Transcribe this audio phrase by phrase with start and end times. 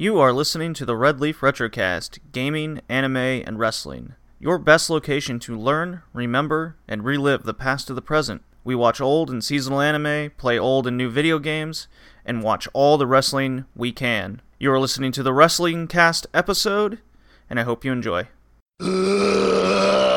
[0.00, 4.14] You are listening to the Red Leaf Retrocast Gaming, Anime, and Wrestling.
[4.38, 8.42] Your best location to learn, remember, and relive the past to the present.
[8.62, 11.88] We watch old and seasonal anime, play old and new video games,
[12.24, 14.40] and watch all the wrestling we can.
[14.60, 17.00] You are listening to the Wrestling Cast episode,
[17.50, 18.28] and I hope you enjoy.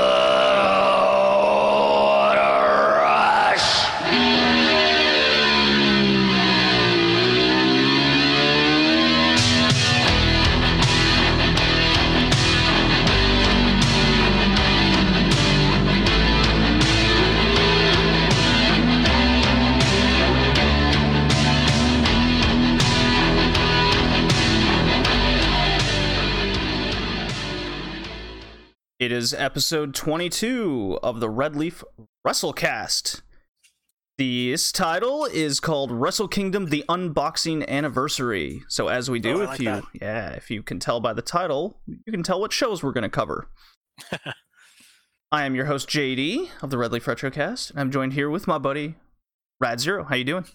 [29.12, 31.84] It is episode 22 of the Red Leaf
[32.26, 33.20] WrestleCast.
[34.18, 38.64] This title is called Wrestle Kingdom: The Unboxing Anniversary.
[38.70, 39.84] So as we do, Oh, if like you that.
[39.94, 43.02] yeah, if you can tell by the title, you can tell what shows we're going
[43.02, 43.50] to cover.
[45.30, 48.48] I am your host JD of the Red Leaf Retrocast, and I'm joined here with
[48.48, 48.96] my buddy
[49.60, 50.06] Rad Zero.
[50.06, 50.46] How you doing?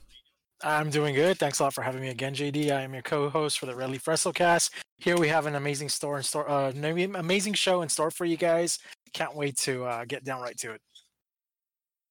[0.62, 1.39] I'm doing good.
[1.39, 2.71] Thanks a lot for having me again, JD.
[2.71, 4.71] I am your co-host for the Red Leaf WrestleCast.
[4.99, 8.39] Here we have an amazing store in store, uh, amazing show in store for you
[8.39, 8.79] guys.
[9.12, 10.81] Can't wait to uh, get down right to it.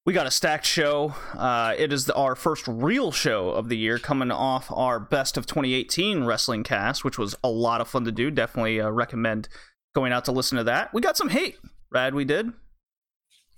[0.04, 1.14] We got a stacked show.
[1.34, 5.36] Uh, it is the, our first real show of the year, coming off our best
[5.36, 8.30] of 2018 wrestling cast, which was a lot of fun to do.
[8.30, 9.48] Definitely uh, recommend
[9.96, 10.94] going out to listen to that.
[10.94, 11.58] We got some hate,
[11.90, 12.14] Rad.
[12.14, 12.52] We did.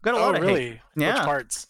[0.03, 0.79] Got a oh, lot of hate.
[0.97, 1.15] Yeah.
[1.15, 1.67] Which parts?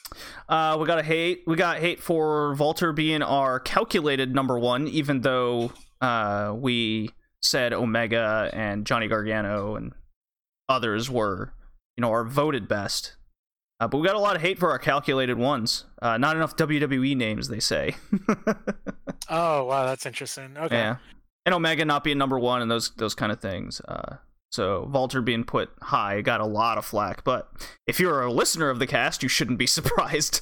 [0.49, 1.45] Uh, we got a hate.
[1.47, 7.73] We got hate for Walter being our calculated number one, even though uh, we said
[7.73, 9.93] Omega and Johnny Gargano and
[10.69, 11.55] others were,
[11.97, 13.17] you know, our voted best.
[13.81, 15.85] Uh, but we got a lot of hate for our calculated ones.
[16.03, 17.95] Uh, not enough WWE names, they say.
[19.31, 20.57] Oh, wow, that's interesting.
[20.57, 20.77] Okay.
[20.77, 20.97] yeah,
[21.45, 23.81] and Omega not being number one and those those kind of things.
[24.51, 27.23] So Walter being put high got a lot of flack.
[27.25, 27.51] But
[27.87, 30.41] if you're a listener of the cast, you shouldn't be surprised.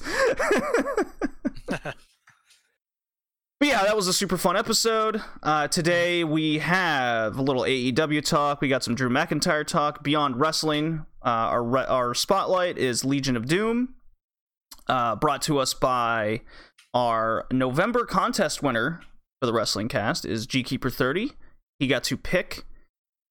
[3.59, 5.19] But yeah, that was a super fun episode.
[5.41, 8.61] Uh, today we have a little AEW talk.
[8.61, 10.03] We got some Drew McIntyre talk.
[10.03, 11.07] Beyond Wrestling.
[11.25, 13.95] Uh, our re- our spotlight is Legion of Doom,
[14.87, 16.41] uh, brought to us by
[16.93, 19.01] our November contest winner
[19.41, 21.31] for the Wrestling Cast is Gkeeper thirty.
[21.79, 22.63] He got to pick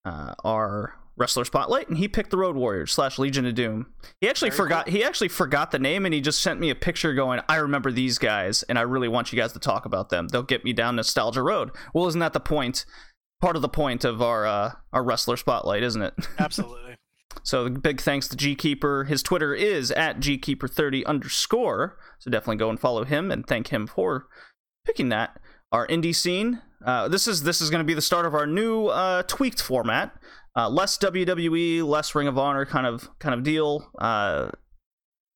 [0.07, 3.87] uh, our wrestler spotlight, and he picked the Road Warriors slash Legion of Doom.
[4.21, 4.89] He actually Very forgot.
[4.89, 7.91] He actually forgot the name, and he just sent me a picture going, "I remember
[7.91, 10.29] these guys, and I really want you guys to talk about them.
[10.29, 12.85] They'll get me down nostalgia road." Well, isn't that the point?
[13.41, 16.15] Part of the point of our uh, our wrestler spotlight, isn't it?
[16.39, 16.97] Absolutely.
[17.43, 19.09] So big thanks to Gkeeper.
[19.09, 21.99] His Twitter is at Gkeeper30 underscore.
[22.19, 24.27] So definitely go and follow him and thank him for
[24.87, 25.39] picking that.
[25.71, 26.63] Our indie scene.
[26.85, 29.61] Uh, this is this is going to be the start of our new uh, tweaked
[29.61, 30.13] format.
[30.55, 33.91] Uh, less WWE, less Ring of Honor kind of kind of deal.
[33.99, 34.51] Uh,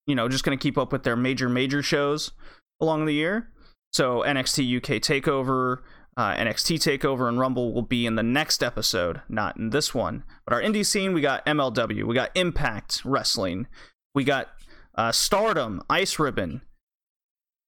[0.06, 2.32] you know, just going to keep up with their major major shows
[2.80, 3.50] along the year.
[3.92, 5.78] So NXT UK Takeover,
[6.16, 10.24] uh, NXT Takeover, and Rumble will be in the next episode, not in this one.
[10.46, 13.66] But our indie scene, we got MLW, we got Impact Wrestling,
[14.14, 14.48] we got
[15.10, 16.62] Stardom, Ice Ribbon,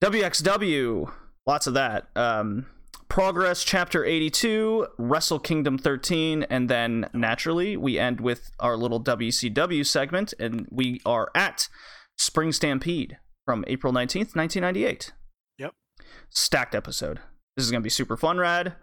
[0.03, 1.13] WXW,
[1.47, 2.09] lots of that.
[2.17, 2.67] Um,
[3.13, 9.85] Progress Chapter 82, Wrestle Kingdom 13, and then naturally we end with our little WCW
[9.85, 11.69] segment, and we are at
[12.17, 15.13] Spring Stampede from April 19th, 1998
[15.59, 15.75] Yep.
[16.31, 17.21] stacked episode.
[17.55, 18.77] This is going to be super fun, rad.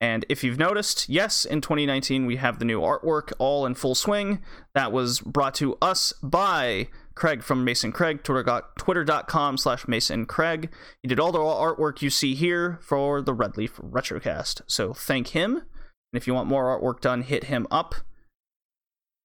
[0.00, 3.96] And if you've noticed, yes, in 2019 we have the new artwork all in full
[3.96, 4.42] swing.
[4.76, 10.70] That was brought to us by Craig from Mason Craig, Twitter, twitter.com slash Mason Craig.
[11.02, 14.62] He did all the artwork you see here for the Red Leaf Retrocast.
[14.66, 15.56] So thank him.
[15.56, 17.94] And if you want more artwork done, hit him up.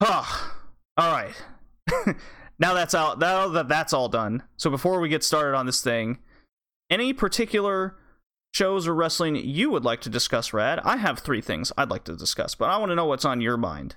[0.01, 0.55] Ah,
[0.97, 1.33] all right.
[2.59, 3.19] now that's out.
[3.19, 4.43] Now that that's all done.
[4.57, 6.19] So before we get started on this thing,
[6.89, 7.95] any particular
[8.53, 10.79] shows or wrestling you would like to discuss, Rad?
[10.83, 13.41] I have three things I'd like to discuss, but I want to know what's on
[13.41, 13.95] your mind.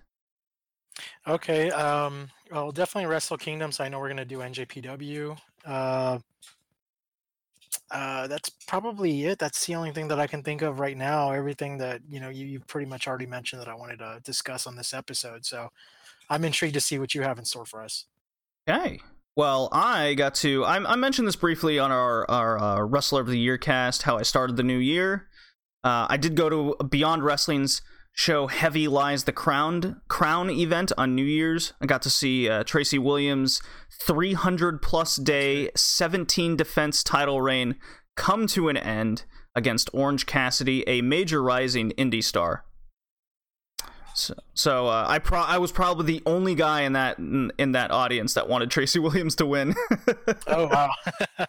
[1.26, 1.70] Okay.
[1.70, 3.72] Um, well, definitely Wrestle Kingdom.
[3.72, 5.36] So I know we're gonna do NJPW.
[5.64, 6.18] Uh,
[7.90, 9.38] uh, that's probably it.
[9.38, 11.32] That's the only thing that I can think of right now.
[11.32, 14.66] Everything that you know, you, you pretty much already mentioned that I wanted to discuss
[14.66, 15.44] on this episode.
[15.44, 15.70] So
[16.28, 18.06] I'm intrigued to see what you have in store for us.
[18.68, 19.00] Okay.
[19.36, 20.64] Well, I got to.
[20.64, 24.02] I, I mentioned this briefly on our our uh, Wrestler of the Year cast.
[24.02, 25.28] How I started the new year.
[25.82, 27.80] Uh, I did go to Beyond Wrestling's
[28.12, 31.72] show "Heavy Lies the Crown" Crown event on New Year's.
[31.80, 33.60] I got to see uh, Tracy Williams'
[34.02, 37.76] 300 plus day 17 defense title reign
[38.16, 39.24] come to an end.
[39.56, 42.64] against Orange Cassidy, a major rising indie star.
[44.14, 47.72] So, so uh, I pro- I was probably the only guy in that in, in
[47.72, 49.74] that audience that wanted Tracy Williams to win.
[50.46, 50.90] oh wow.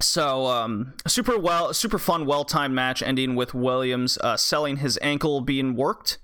[0.00, 4.98] so um, super well, super fun, well timed match ending with Williams uh, selling his
[5.02, 6.18] ankle being worked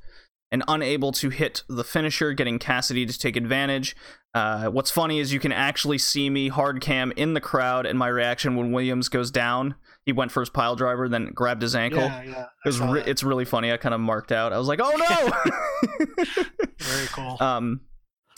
[0.51, 3.97] and unable to hit the finisher, getting Cassidy to take advantage.
[4.35, 7.99] Uh, what's funny is you can actually see me hard cam in the crowd and
[7.99, 9.75] my reaction when Williams goes down.
[10.05, 12.03] He went for his pile driver, then grabbed his ankle.
[12.03, 12.43] Yeah, yeah.
[12.65, 13.73] It was re- it's really funny.
[13.73, 14.53] I kind of marked out.
[14.53, 16.45] I was like, "Oh no!"
[16.79, 17.37] Very cool.
[17.41, 17.81] Um,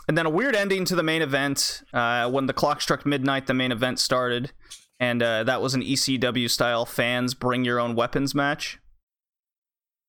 [0.08, 1.82] and then a weird ending to the main event.
[1.92, 4.52] Uh, when the clock struck midnight, the main event started,
[5.00, 8.78] and uh, that was an ECW style fans bring your own weapons match.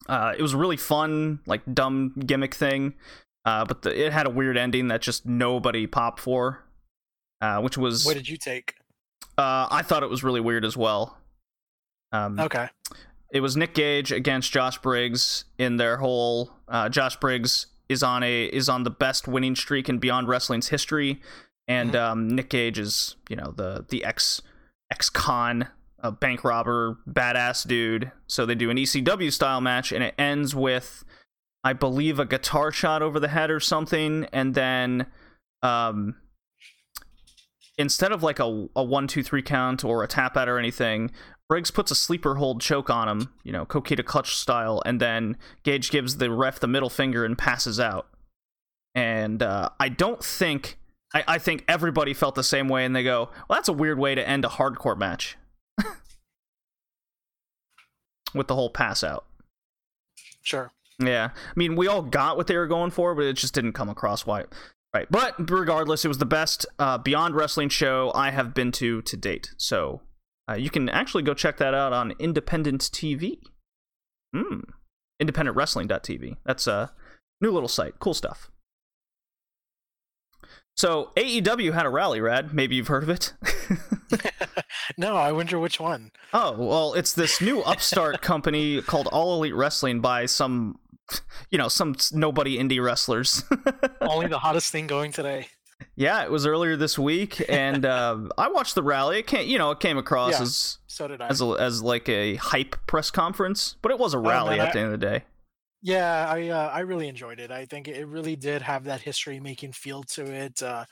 [0.08, 2.96] Uh, it was really fun, like dumb gimmick thing,
[3.46, 6.66] uh, but the, it had a weird ending that just nobody popped for,
[7.42, 8.06] uh, which was.
[8.06, 8.76] What did you take?
[9.38, 11.18] Uh, I thought it was really weird as well.
[12.12, 12.70] Um, okay.
[13.32, 16.52] It was Nick Gage against Josh Briggs in their whole.
[16.68, 20.70] Uh, Josh Briggs is on a is on the best winning streak in Beyond Wrestling's
[20.70, 21.22] history,
[21.68, 22.12] and mm-hmm.
[22.12, 24.42] um, Nick Gage is you know the the ex
[24.92, 25.68] ex con
[26.02, 28.12] a bank robber badass dude.
[28.28, 31.04] So they do an ECW style match, and it ends with
[31.64, 35.08] I believe a guitar shot over the head or something, and then
[35.62, 36.16] um
[37.78, 41.12] instead of like a, a one two three count or a tap out or anything
[41.50, 45.36] Briggs puts a sleeper hold choke on him, you know, Coquina clutch style, and then
[45.64, 48.08] Gage gives the ref the middle finger and passes out.
[48.94, 50.78] And uh, I don't think,
[51.14, 54.00] I, I think everybody felt the same way, and they go, well, that's a weird
[54.00, 55.38] way to end a hardcore match.
[58.34, 59.26] With the whole pass out.
[60.42, 60.72] Sure.
[61.00, 61.30] Yeah.
[61.34, 63.90] I mean, we all got what they were going for, but it just didn't come
[63.90, 64.48] across right.
[64.94, 65.08] Right.
[65.10, 69.18] But regardless, it was the best uh, Beyond Wrestling show I have been to to
[69.18, 69.52] date.
[69.58, 70.02] So
[70.50, 73.40] uh, you can actually go check that out on Independent TV.
[74.36, 74.62] Hmm.
[75.22, 76.38] IndependentWrestling.tv.
[76.46, 76.92] That's a
[77.42, 78.00] new little site.
[78.00, 78.50] Cool stuff.
[80.80, 82.54] So AEW had a rally, Rad.
[82.54, 83.34] Maybe you've heard of it.
[84.98, 86.12] no, I wonder which one.
[86.34, 90.80] Oh well, it's this new upstart company called All Elite Wrestling by some,
[91.52, 93.44] you know, some nobody indie wrestlers.
[94.00, 95.50] Only the hottest thing going today.
[95.98, 99.20] Yeah, it was earlier this week, and uh, I watched the rally.
[99.20, 101.28] It can't, you know, it came across yeah, as so did I.
[101.28, 104.68] as a, as like a hype press conference, but it was a rally oh, man,
[104.68, 105.24] at the end of the day.
[105.82, 107.52] Yeah, I uh, I really enjoyed it.
[107.52, 110.62] I think it really did have that history making feel to it.
[110.62, 110.84] Uh,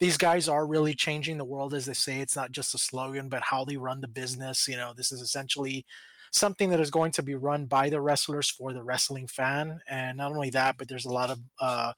[0.00, 2.20] these guys are really changing the world, as they say.
[2.20, 4.68] It's not just a slogan, but how they run the business.
[4.68, 5.86] You know, this is essentially
[6.32, 10.18] something that is going to be run by the wrestlers for the wrestling fan, and
[10.18, 11.92] not only that, but there's a lot of uh,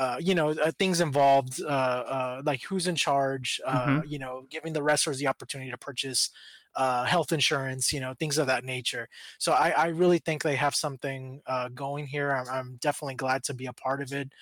[0.00, 4.08] uh, you know uh, things involved uh, uh, like who's in charge uh, mm-hmm.
[4.08, 6.30] you know giving the wrestlers the opportunity to purchase
[6.74, 9.06] health insurance you know things of that nature.
[9.38, 11.42] So i, I really think they have something
[11.74, 12.32] going here.
[12.32, 14.32] I'm, I'm, definitely glad to be a part of it.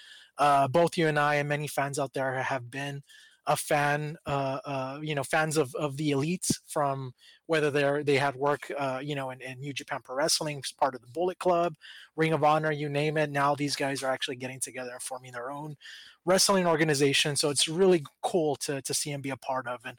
[0.70, 3.02] Both you and i and many fans out there have been
[3.48, 7.12] a fan, uh, uh, you know, fans of, of the elites from
[7.46, 10.94] whether they're they had work, uh, you know, in, in New Japan Pro Wrestling, part
[10.94, 11.74] of the Bullet Club,
[12.14, 13.30] Ring of Honor, you name it.
[13.30, 15.76] Now these guys are actually getting together and forming their own
[16.26, 17.36] wrestling organization.
[17.36, 19.80] So it's really cool to to see and be a part of.
[19.86, 19.96] And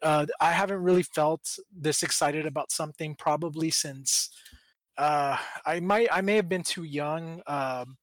[0.00, 4.30] uh, I haven't really felt this excited about something probably since
[4.96, 7.42] uh, I might I may have been too young.
[7.48, 7.96] Um,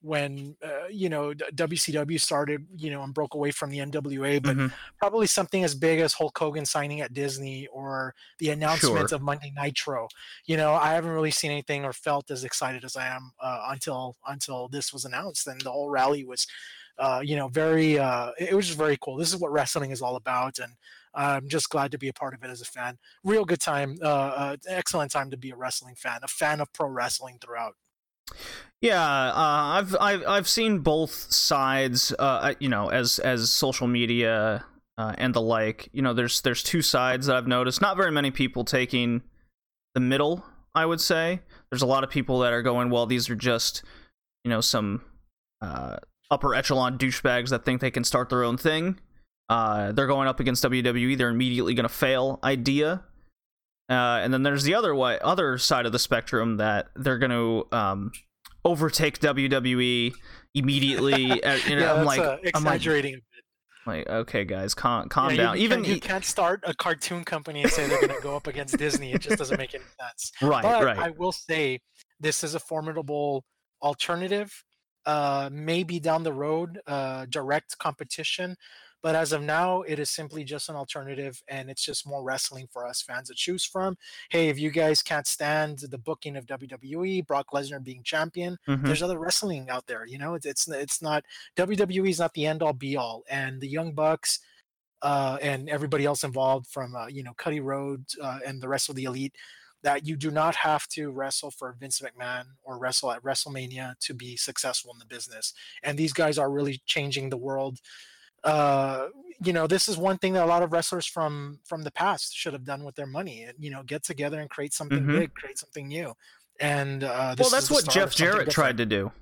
[0.00, 4.56] when uh, you know WCW started, you know, and broke away from the NWA, but
[4.56, 4.66] mm-hmm.
[4.98, 9.16] probably something as big as Hulk Hogan signing at Disney or the announcement sure.
[9.16, 10.08] of Monday Nitro.
[10.46, 13.66] You know, I haven't really seen anything or felt as excited as I am uh,
[13.70, 16.46] until until this was announced, and the whole rally was.
[17.00, 17.96] Uh, you know, very.
[17.96, 19.16] Uh, it was just very cool.
[19.16, 20.72] This is what wrestling is all about, and
[21.14, 22.98] I'm just glad to be a part of it as a fan.
[23.24, 26.72] Real good time, uh, uh, excellent time to be a wrestling fan, a fan of
[26.72, 27.74] pro wrestling throughout.
[28.80, 32.14] Yeah, uh, I've I've I've seen both sides.
[32.16, 34.64] Uh, you know, as as social media
[34.98, 35.88] uh, and the like.
[35.92, 37.80] You know, there's there's two sides that I've noticed.
[37.80, 39.22] Not very many people taking
[39.94, 40.44] the middle.
[40.74, 43.82] I would say there's a lot of people that are going, well, these are just
[44.44, 45.02] you know some
[45.60, 45.96] uh,
[46.30, 48.98] upper echelon douchebags that think they can start their own thing.
[49.48, 51.16] Uh, they're going up against WWE.
[51.16, 52.38] They're immediately going to fail.
[52.44, 53.02] Idea.
[53.88, 57.30] Uh, and then there's the other way, other side of the spectrum that they're going
[57.30, 58.12] to um,
[58.64, 60.12] overtake WWE
[60.54, 61.42] immediately.
[61.66, 63.22] You know, yeah, I'm like uh, exaggerating I'm like,
[63.88, 65.56] like, okay, guys, calm, calm yeah, down.
[65.56, 68.46] You, Even you can't start a cartoon company and say they're going to go up
[68.46, 69.12] against Disney.
[69.12, 70.32] It just doesn't make any sense.
[70.42, 70.98] Right, but right.
[70.98, 71.80] I will say
[72.20, 73.44] this is a formidable
[73.82, 74.52] alternative.
[75.06, 78.54] Uh, maybe down the road, uh, direct competition
[79.02, 82.66] But as of now, it is simply just an alternative, and it's just more wrestling
[82.72, 83.96] for us fans to choose from.
[84.30, 88.84] Hey, if you guys can't stand the booking of WWE, Brock Lesnar being champion, Mhm.
[88.84, 90.04] there's other wrestling out there.
[90.04, 91.24] You know, it's it's it's not
[91.56, 94.40] WWE is not the end all be all, and the Young Bucks.
[95.00, 98.88] Uh, and everybody else involved, from uh, you know Cody Rhodes uh, and the rest
[98.88, 99.36] of the elite,
[99.84, 104.12] that you do not have to wrestle for Vince McMahon or wrestle at WrestleMania to
[104.12, 105.54] be successful in the business.
[105.84, 107.78] And these guys are really changing the world.
[108.48, 109.08] Uh,
[109.44, 112.34] you know, this is one thing that a lot of wrestlers from from the past
[112.34, 113.46] should have done with their money.
[113.58, 115.18] You know, get together and create something Mhm.
[115.18, 116.14] big, create something new.
[116.60, 118.52] And uh, this Well, that's is what Jeff Jarrett different.
[118.52, 119.12] tried to do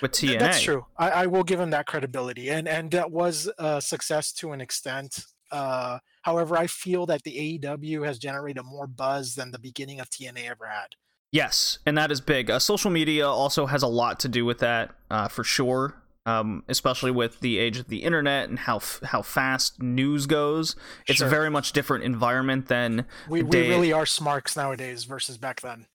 [0.00, 0.38] with TNA.
[0.38, 0.86] That's true.
[0.96, 4.60] I, I will give him that credibility, and and that was a success to an
[4.62, 5.24] extent.
[5.52, 10.08] Uh, however, I feel that the AEW has generated more buzz than the beginning of
[10.10, 10.88] TNA ever had.
[11.30, 12.50] Yes, and that is big.
[12.50, 16.02] Uh, social media also has a lot to do with that, uh, for sure.
[16.26, 20.74] Um, especially with the age of the internet and how f- how fast news goes,
[21.06, 21.28] it's Sure.
[21.28, 25.60] a very much different environment than We, we day- really are smarks nowadays versus back
[25.60, 25.86] then.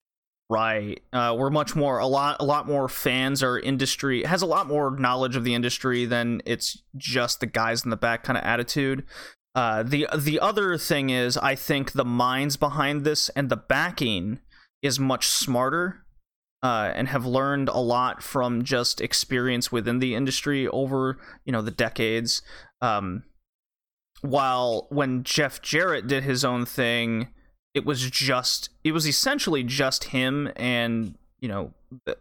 [0.48, 1.02] Right.
[1.12, 4.66] Uh, we're much more a lot a lot more fans or industry has a lot
[4.66, 8.44] more knowledge of the industry than it's just the guys in the back kind of
[8.44, 9.04] attitude.
[9.54, 14.40] Uh, the the other thing is I think the minds behind this and the backing
[14.82, 16.04] is much smarter
[16.62, 21.62] uh, and have learned a lot from just experience within the industry over you know
[21.62, 22.42] the decades.
[22.80, 23.24] Um,
[24.20, 27.28] while when Jeff Jarrett did his own thing,
[27.74, 31.72] it was just it was essentially just him and you know
[32.06, 32.16] the,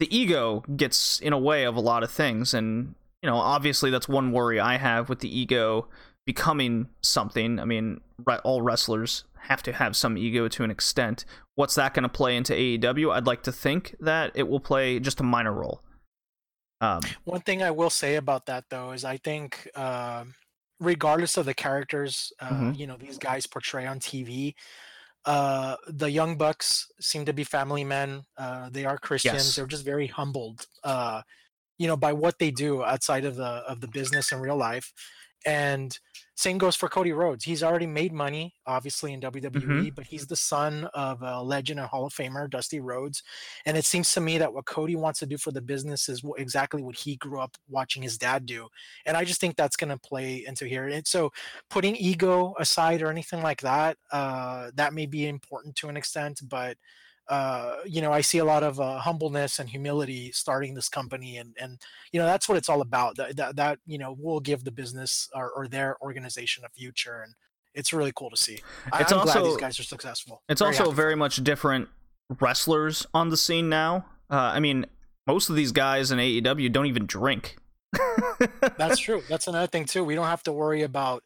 [0.00, 3.90] the ego gets in a way of a lot of things and you know obviously
[3.90, 5.88] that's one worry i have with the ego
[6.26, 8.00] becoming something i mean
[8.44, 11.24] all wrestlers have to have some ego to an extent
[11.54, 14.98] what's that going to play into aew i'd like to think that it will play
[15.00, 15.80] just a minor role
[16.80, 20.34] um One thing I will say about that though is I think, um,
[20.78, 22.78] regardless of the characters, uh, Mhm.
[22.78, 24.54] you know, these guys portray on TV,
[25.24, 28.24] uh, the Young Bucks seem to be family men.
[28.36, 29.34] Uh, they are Christians.
[29.46, 29.56] Yes.
[29.56, 31.22] They're just very humbled, uh,
[31.78, 34.92] you know, by what they do outside of the of the business in real life.
[35.46, 35.98] And
[36.34, 37.44] same goes for Cody Rhodes.
[37.44, 41.88] He's already made money, obviously in WWE, but he's the son of a legend and
[41.88, 43.22] Hall of Famer, Dusty Rhodes.
[43.64, 46.22] And it seems to me that what Cody wants to do for the business is
[46.36, 48.68] exactly what he grew up watching his dad do.
[49.06, 50.88] And I just think that's going to play into here.
[50.88, 51.32] And so,
[51.70, 56.40] putting ego aside or anything like that, uh, that may be important to an extent,
[56.46, 56.76] but
[57.28, 61.38] uh, you know, I see a lot of uh, humbleness and humility starting this company,
[61.38, 61.80] and and
[62.12, 63.16] you know that's what it's all about.
[63.16, 67.22] That that, that you know will give the business or, or their organization a future,
[67.22, 67.34] and
[67.74, 68.60] it's really cool to see.
[68.92, 70.42] I- It's I'm glad also- these guys are successful.
[70.48, 71.88] It's Very also happy very much different
[72.40, 74.06] wrestlers on the scene now.
[74.30, 74.86] Uh, I mean,
[75.26, 77.56] most of these guys in AEW don't even drink.
[78.78, 79.22] That's true.
[79.28, 80.04] That's another thing too.
[80.04, 81.22] We don't have to worry about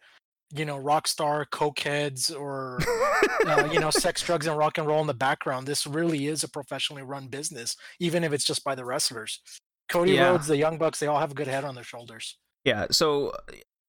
[0.53, 2.79] you know rock star cokeheads or
[3.47, 6.43] uh, you know sex drugs and rock and roll in the background this really is
[6.43, 9.41] a professionally run business even if it's just by the wrestlers
[9.89, 10.31] cody Yeah.
[10.31, 12.87] rhodes the young bucks they all have a good head on their shoulders yeah.
[12.91, 13.33] So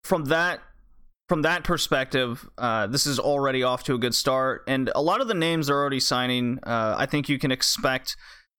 [0.03, 0.61] from that
[1.27, 5.21] from that perspective, uh, this is already off to a good start, and a lot
[5.21, 6.59] of the names are already signing.
[6.63, 8.15] Uh, I think you can expect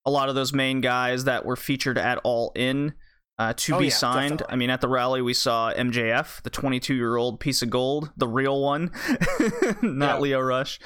[0.07, 2.95] a lot of those main guys that were featured at All In.
[3.43, 4.31] Uh, to Oh, be yeah, signed.
[4.39, 4.53] definitely.
[4.53, 8.11] I mean, at the rally, we saw MJF, the 22 year old piece of gold,
[8.17, 8.91] the real one,
[9.83, 10.19] not Yeah.
[10.19, 10.79] Lio Rush.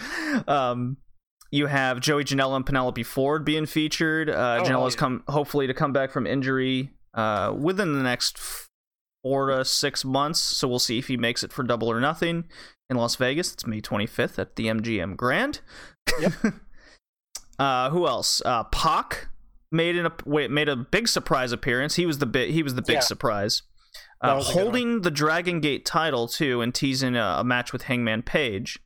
[0.48, 0.96] Um,
[1.50, 4.30] you have Joey Janela and Penelope Ford being featured.
[4.30, 4.98] Uh, Oh, Janela's yeah.
[5.00, 8.38] come hopefully to come back from injury uh, within the next
[9.22, 10.40] four to six months.
[10.40, 12.44] So we'll see if he makes it for Double or Nothing
[12.88, 13.52] in Las Vegas.
[13.52, 15.60] It's May 25th at the MGM Grand.
[16.20, 16.32] Yep.
[17.58, 18.42] uh, who else?
[18.44, 19.28] Uh, Pac
[19.70, 21.96] made an wait made a big surprise appearance.
[21.96, 23.00] He was the big he was the big Yeah.
[23.00, 23.62] surprise.
[24.22, 24.64] Uh, was a good one.
[24.64, 28.78] holding the Dragon Gate title too, and teasing a, a match with Hangman Page.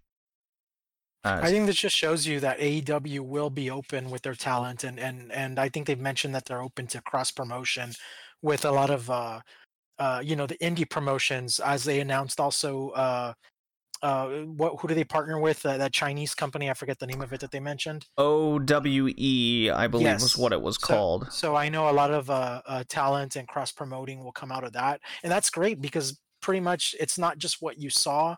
[1.23, 4.83] Uh, i think this just shows you that aew will be open with their talent
[4.85, 7.93] and and and i think they've mentioned that they're open to cross promotion
[8.41, 9.39] with a lot of uh
[9.99, 12.89] uh you know the indie promotions as they announced also
[14.03, 17.21] uh what who do they partner with uh, that chinese company i forget the name
[17.21, 21.33] of it that they mentioned OWE, I believe was what it was So- called.
[21.33, 24.65] So I know a lot of uh, uh, talent and cross promoting will come out
[24.65, 28.37] of that, and that's great because pretty much it's not just what you saw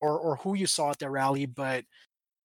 [0.00, 1.84] or or who you saw at the rally, but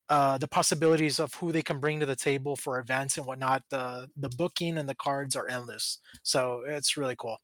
[0.09, 3.63] uh, the possibilities of who they can bring to the table for events and whatnot.
[3.69, 7.37] The the booking and the cards are endless, so it's really cool.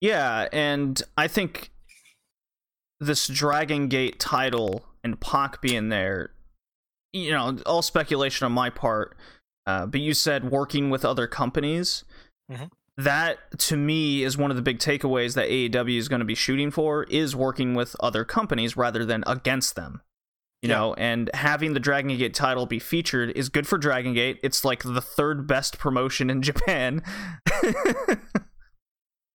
[0.00, 1.70] Yeah, and I think
[3.00, 6.30] this Dragon Gate title and Pac being there,
[7.12, 9.16] you know, all speculation on my part.
[9.66, 12.04] Uh, but you said working with other companies.
[12.50, 12.70] Mhm.
[12.98, 16.34] that to me is one of the big takeaways that AEW is going to be
[16.34, 20.00] shooting for is working with other companies rather than against them.
[20.62, 20.76] You Yeah.
[20.76, 24.40] know, and having the Dragon Gate title be featured is good for Dragon Gate.
[24.42, 27.02] It's like the third best promotion in Japan,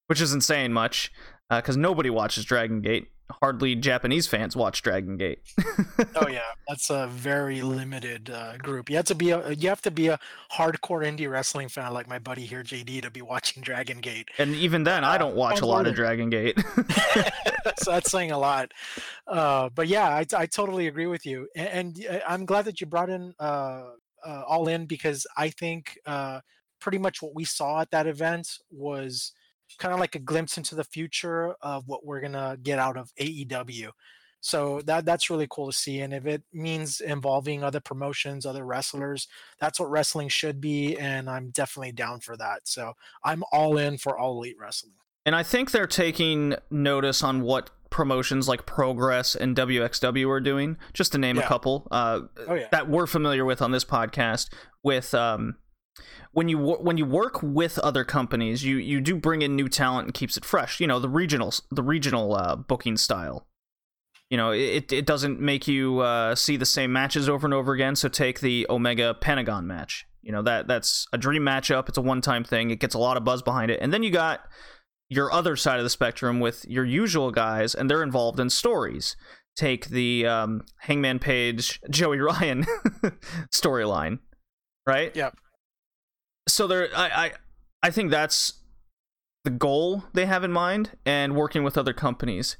[0.07, 1.11] which isn't saying much
[1.49, 3.09] because nobody watches Dragon Gate.
[3.41, 5.39] Hardly Japanese fans watch Dragon Gate.
[6.15, 8.89] Oh yeah, that's a very limited uh, group.
[8.89, 10.19] You have to be a you have to be a
[10.51, 14.29] hardcore indie wrestling fan like my buddy here, JD, to be watching Dragon Gate.
[14.37, 16.59] and even then, I don't watch a lot of Dragon Gate.
[17.77, 18.71] so that's saying a lot.
[19.27, 22.81] Uh, but yeah, I, I totally agree with you, A- and, uh, I'm glad that
[22.81, 23.83] you brought in uh,
[24.25, 26.41] uh, all in because I think uh,
[26.79, 29.31] pretty much what we saw at that event was
[29.77, 33.11] kind of like a glimpse into the future of what we're gonna get out of
[33.19, 33.91] AEW.
[34.43, 38.65] So that that's really cool to see, and if it means involving other promotions, other
[38.65, 39.27] wrestlers,
[39.59, 42.61] that's what wrestling should be, and I'm definitely down for that.
[42.67, 44.93] So I'm all in for all elite wrestling.
[45.27, 50.77] And I think they're taking notice on what promotions like Progress and WXW are doing,
[50.93, 52.67] just to name a couple uh, Oh yeah.
[52.71, 54.49] that we're familiar with on this podcast.
[54.81, 55.57] With um,
[56.31, 60.05] when you when you work with other companies, you you do bring in new talent
[60.05, 60.79] and keeps it fresh.
[60.79, 63.47] You know the regional the regional uh, booking style.
[64.29, 67.73] You know it it doesn't make you uh, see the same matches over and over
[67.73, 67.95] again.
[67.95, 70.05] So take the Omega Pentagon match.
[70.21, 71.89] You know that that's a dream matchup.
[71.89, 72.71] It's a one time thing.
[72.71, 74.41] It gets a lot of buzz behind it, and then you got
[75.09, 79.17] your other side of the spectrum with your usual guys, and they're involved in stories.
[79.57, 82.65] Take the um, Hangman Page, Joey Ryan
[83.53, 84.19] storyline,
[84.87, 85.13] right?
[85.13, 85.35] Yep.
[86.47, 87.31] So there, I, I,
[87.83, 88.53] I think that's
[89.43, 92.57] the goal they have in mind, and working with other companies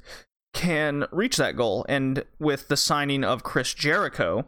[0.53, 1.85] can reach that goal.
[1.88, 4.45] And with the signing of Chris Jericho,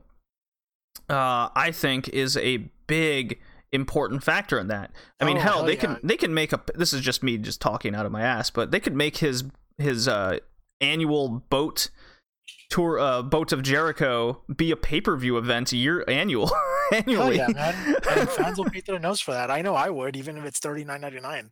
[1.10, 3.40] uh, I think is a big
[3.72, 4.92] important factor in that.
[5.20, 5.80] I mean, Oh, hell, hell they yeah.
[5.80, 6.62] can they can make a.
[6.76, 9.44] This is just me just talking out of my ass, but they could make his
[9.78, 10.38] his uh,
[10.82, 11.90] annual boat
[12.74, 16.52] tour, uh, boats of Jericho, be a pay per view event year annual
[16.92, 17.38] annually.
[17.38, 17.96] yeah, man.
[18.10, 19.52] And fans will pay their nose for that.
[19.52, 21.52] I know I would, even if it's thirty nine ninety nine.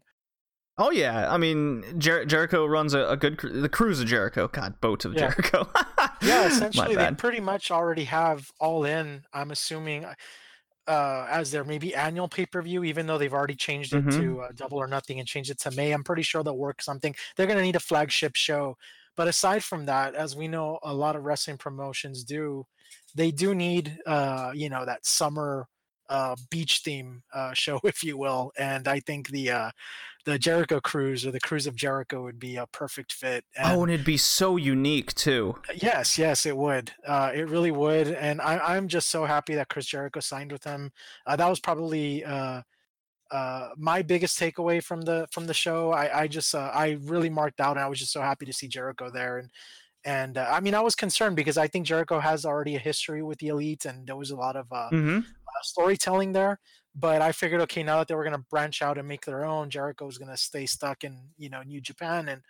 [0.77, 4.47] Oh yeah, I mean Jer- Jericho runs a, a good cru- the cruise of Jericho.
[4.47, 5.29] God, boats of Yeah.
[5.29, 5.69] Jericho.
[6.23, 9.23] Yeah, essentially they pretty much already have all in.
[9.33, 10.05] I'm assuming
[10.87, 14.19] uh, as their maybe annual pay per view, even though they've already changed it Mhm.
[14.19, 15.91] to uh, Double or Nothing and changed it to May.
[15.91, 17.15] I'm pretty sure they'll work something.
[17.35, 18.77] They're going to need a flagship show.
[19.15, 22.65] But aside from that, as we know, a lot of wrestling promotions do,
[23.15, 25.67] they do need, uh, you know, that summer
[26.09, 28.51] uh, beach theme uh, show, if you will.
[28.57, 29.71] And I think the uh,
[30.25, 33.43] the Jericho Cruise or the Cruise of Jericho would be a perfect fit.
[33.55, 35.57] And oh, and it'd be so unique too.
[35.75, 36.91] Yes, yes, it would.
[37.07, 40.61] Uh, it really would, and I, I'm just so happy that Chris Jericho signed with
[40.61, 40.91] them.
[41.25, 42.61] Uh, that was probably uh,
[43.31, 45.91] uh, my biggest takeaway from the from the show.
[45.91, 48.53] I, I just uh, I really marked out, and I was just so happy to
[48.53, 49.37] see Jericho there.
[49.37, 49.49] And
[50.03, 53.23] and uh, I mean, I was concerned because I think Jericho has already a history
[53.23, 56.59] with the elite, and there was a lot of uh, hmm uh, storytelling there.
[56.93, 59.45] But I figured, okay, now that they were going to branch out and make their
[59.45, 62.41] own, Jericho was going to stay stuck in you know New Japan and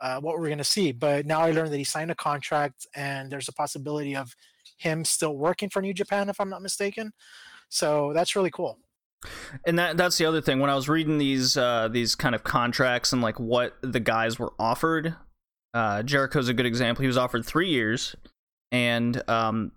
[0.00, 0.90] uh, what we're going to see.
[0.92, 4.34] But now I learned that he signed a contract, and there's a possibility of
[4.78, 7.12] him still working for New Japan, if I'm not mistaken.
[7.68, 8.78] So that's really cool.
[9.66, 10.60] And that that's the other thing.
[10.60, 14.38] When I was reading these uh, these kind of contracts and like what the guys
[14.38, 15.14] were offered,
[15.72, 17.02] uh, Jericho's a good example.
[17.02, 18.14] He was offered three years,
[18.72, 19.72] and um,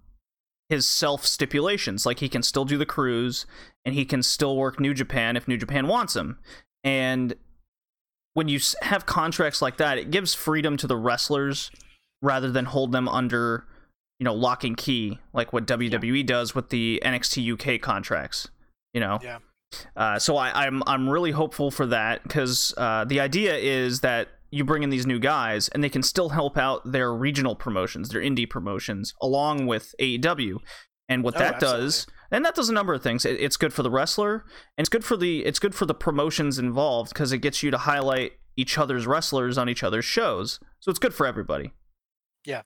[0.69, 3.45] his self stipulations like he can still do the cruise
[3.85, 6.39] and he can still work New Japan if New Japan wants him.
[6.83, 7.35] And
[8.33, 11.71] when you have contracts like that, it gives freedom to the wrestlers
[12.21, 13.65] rather than hold them under
[14.19, 18.49] you know lock and key like what WWE does with the NXT UK contracts.
[18.97, 19.19] You know.
[19.21, 19.37] Yeah.
[19.95, 24.29] Uh, so I, I'm I'm really hopeful for that because uh, the idea is that
[24.49, 28.09] you bring in these new guys and they can still help out their regional promotions,
[28.09, 30.57] their indie promotions, along with AEW.
[31.09, 33.23] And what Oh, that does, and that does a number of things.
[33.23, 34.45] It, it's good for the wrestler,
[34.77, 37.69] and it's good for the it's good for the promotions involved because it gets you
[37.69, 40.59] to highlight each other's wrestlers on each other's shows.
[40.79, 41.71] So it's good for everybody.
[42.45, 42.63] Yeah,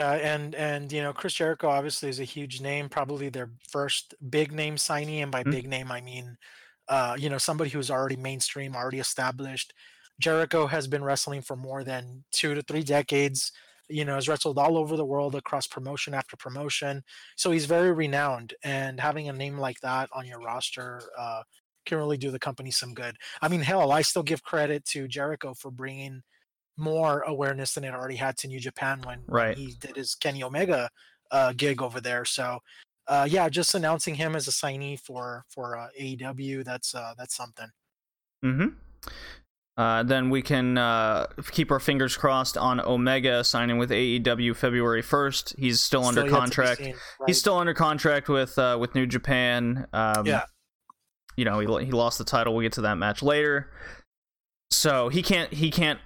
[0.00, 4.52] and and you know Chris Jericho obviously is a huge name, probably their first big
[4.52, 5.52] name signee, and by Mhm.
[5.52, 6.36] big name I mean,
[6.88, 9.72] uh, you know somebody who's already mainstream, already established.
[10.20, 13.52] Jericho has been wrestling for more than two to three decades.
[13.88, 17.02] You know, has wrestled all over the world across promotion after promotion,
[17.36, 18.54] so he's very renowned.
[18.62, 21.42] And having a name like that on your roster uh,
[21.84, 23.16] can really do the company some good.
[23.42, 26.22] I mean, hell, I still give credit to Jericho for bringing
[26.76, 29.56] more awareness than it already had to New Japan when, when Right.
[29.56, 30.88] he did his Kenny Omega
[31.30, 32.24] uh, gig over there.
[32.24, 32.60] So,
[33.08, 37.36] uh, yeah, just announcing him as a signee for for uh, AEW that's uh, that's
[37.36, 37.68] something.
[38.44, 38.68] Mm-hmm.
[39.76, 45.02] Uh, then we can uh, keep our fingers crossed on Omega signing with AEW February
[45.02, 45.58] 1st.
[45.58, 46.82] He's still, under contract.
[46.82, 47.26] Seen, right?
[47.26, 49.86] He's still under contract with uh, with New Japan.
[49.92, 50.44] Um, yeah.
[51.36, 52.54] You know, he, he lost the title.
[52.54, 53.70] We'll get to that match later.
[54.70, 55.98] So he can't he can't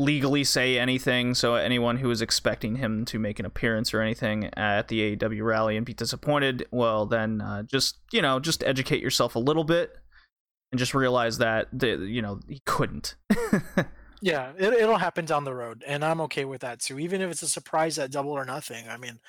[0.00, 1.34] legally say anything.
[1.34, 5.44] So anyone who is expecting him to make an appearance or anything at the AEW
[5.44, 9.64] rally and be disappointed, well, then uh, just you know just educate yourself a little
[9.64, 9.96] bit
[10.72, 13.14] and just realize that the you know he couldn't.
[14.22, 16.98] yeah, it, it'll happen down the road, and I'm okay with that too.
[16.98, 18.88] Even if it's a surprise at Double or Nothing.
[18.88, 19.20] I mean,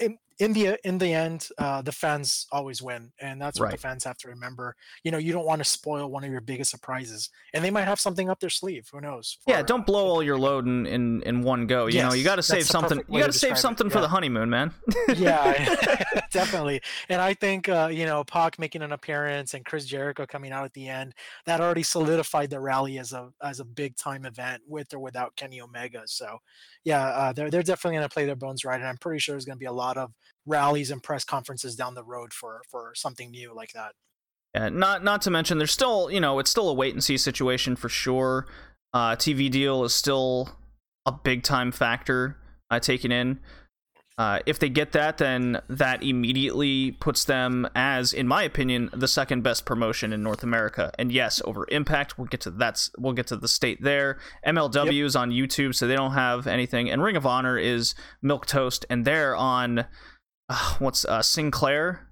[0.00, 3.72] in, in the in the end, uh, the fans always win, and that's what right.
[3.72, 4.74] the fans have to remember.
[5.04, 7.84] You know, you don't want to spoil one of your biggest surprises, and they might
[7.84, 8.88] have something up their sleeve.
[8.92, 9.38] Who knows?
[9.44, 11.86] For, yeah, don't blow all your load in in, in one go.
[11.86, 13.00] You yes, know, you got to save something.
[13.08, 13.90] You got to save something it.
[13.90, 14.02] for yeah.
[14.02, 14.72] the honeymoon, man.
[15.14, 16.80] yeah, definitely.
[17.08, 20.64] And I think uh, you know, Pac making an appearance and Chris Jericho coming out
[20.64, 21.14] at the end
[21.46, 25.36] that already solidified the rally as a as a big time event with or without
[25.36, 26.02] Kenny Omega.
[26.06, 26.38] So,
[26.82, 29.34] yeah, uh, they're they're definitely going to play their bones right, and I'm pretty sure
[29.34, 30.10] there's going to be a lot of
[30.46, 33.92] rallies and press conferences down the road for for something new like that.
[34.54, 37.16] Yeah, not not to mention there's still you know it's still a wait and see
[37.16, 38.46] situation for sure.
[38.92, 40.56] Uh, TV deal is still
[41.06, 42.36] a big time factor
[42.70, 43.40] uh, taken in.
[44.16, 49.08] Uh, if they get that, then that immediately puts them as, in my opinion, the
[49.08, 50.92] second best promotion in North America.
[51.00, 54.18] And yes, over Impact, we'll get to that's we'll get to the state there.
[54.46, 55.06] MLW yep.
[55.06, 58.86] is on YouTube, so they don't have anything, and Ring of Honor is Milk Toast,
[58.88, 59.84] and they're on
[60.48, 62.08] uh, what's uh, Sinclair.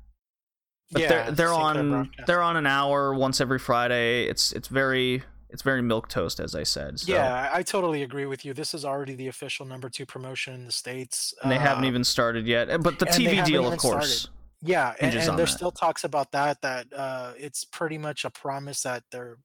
[0.91, 2.27] But yeah, they're they're on broadcast.
[2.27, 4.25] they're on an hour once every Friday.
[4.25, 7.01] It's it's very it's very milk toast, as I said.
[7.01, 7.13] So.
[7.13, 8.55] Yeah, I totally agree with you.
[8.55, 11.35] This is already the official number two promotion in the states.
[11.43, 12.71] And they haven't even started yet.
[12.71, 14.21] Uh, but the TV deal, of course.
[14.23, 14.39] Started.
[14.65, 16.63] Yeah, and, and there's still talks about that.
[16.63, 19.37] That uh, it's pretty much a promise that they're.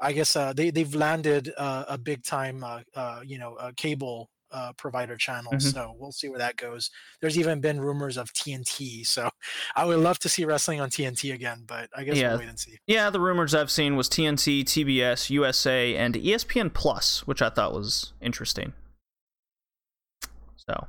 [0.00, 4.30] I guess uh, they they've landed uh, a big time, uh, uh, you know, cable
[4.52, 5.52] uh, provider channel.
[5.52, 5.68] Mm-hmm.
[5.68, 6.90] So we'll see where that goes.
[7.20, 9.06] There's even been rumors of TNT.
[9.06, 9.28] So
[9.76, 12.30] I would love to see wrestling on TNT again, but I guess yeah.
[12.30, 12.78] we'll wait and see.
[12.86, 17.72] Yeah, the rumors I've seen was TNT, TBS, USA, and ESPN Plus, which I thought
[17.72, 18.72] was interesting.
[20.56, 20.86] So.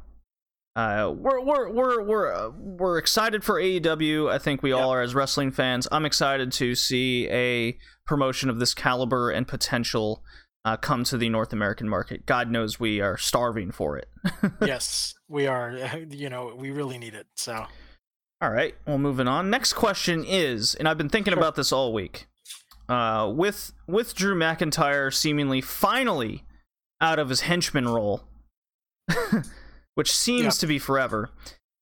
[0.74, 4.32] Uh, we're we're we're we're uh, we're excited for AEW.
[4.32, 5.86] I think we all are as wrestling fans.
[5.92, 10.24] I'm excited to see a promotion of this caliber and potential
[10.64, 12.26] uh, come to the North American market.
[12.26, 14.10] God knows we are starving for it.
[14.62, 15.72] yes, we are.
[16.10, 17.28] You know, we really need it.
[17.36, 17.66] So,
[18.42, 19.50] all right, well, moving on.
[19.50, 21.40] Next question is, and I've been thinking sure.
[21.40, 22.28] about this all week.
[22.90, 26.44] Uh, with with Drew McIntyre seemingly finally
[27.00, 28.24] out of his henchman role,
[29.96, 30.62] which seems yeah.
[30.62, 31.32] to be forever.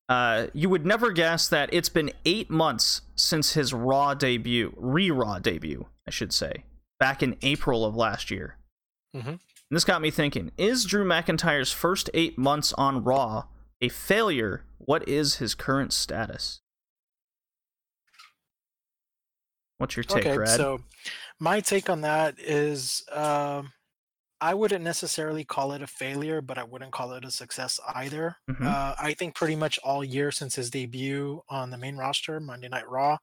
[0.07, 5.11] Uh, you would never guess that it's been eight months since his Raw debut, re
[5.11, 6.63] Raw debut, I should say,
[6.99, 8.58] back in April of last year.
[9.15, 9.35] Mm-hmm.
[9.71, 13.45] this got me thinking Is Drew McIntyre's first eight months on Raw
[13.81, 14.65] a failure?
[14.77, 16.61] What is his current status?
[19.77, 20.49] What's your take, okay, Brad?
[20.49, 20.79] So,
[21.39, 23.63] my take on that is uh,
[24.41, 28.35] I wouldn't necessarily call it a failure, but I wouldn't call it a success either.
[28.49, 28.67] Mm-hmm.
[28.67, 32.67] Uh, I think pretty much all year since his debut on the main roster, Monday
[32.67, 33.17] Night Raw,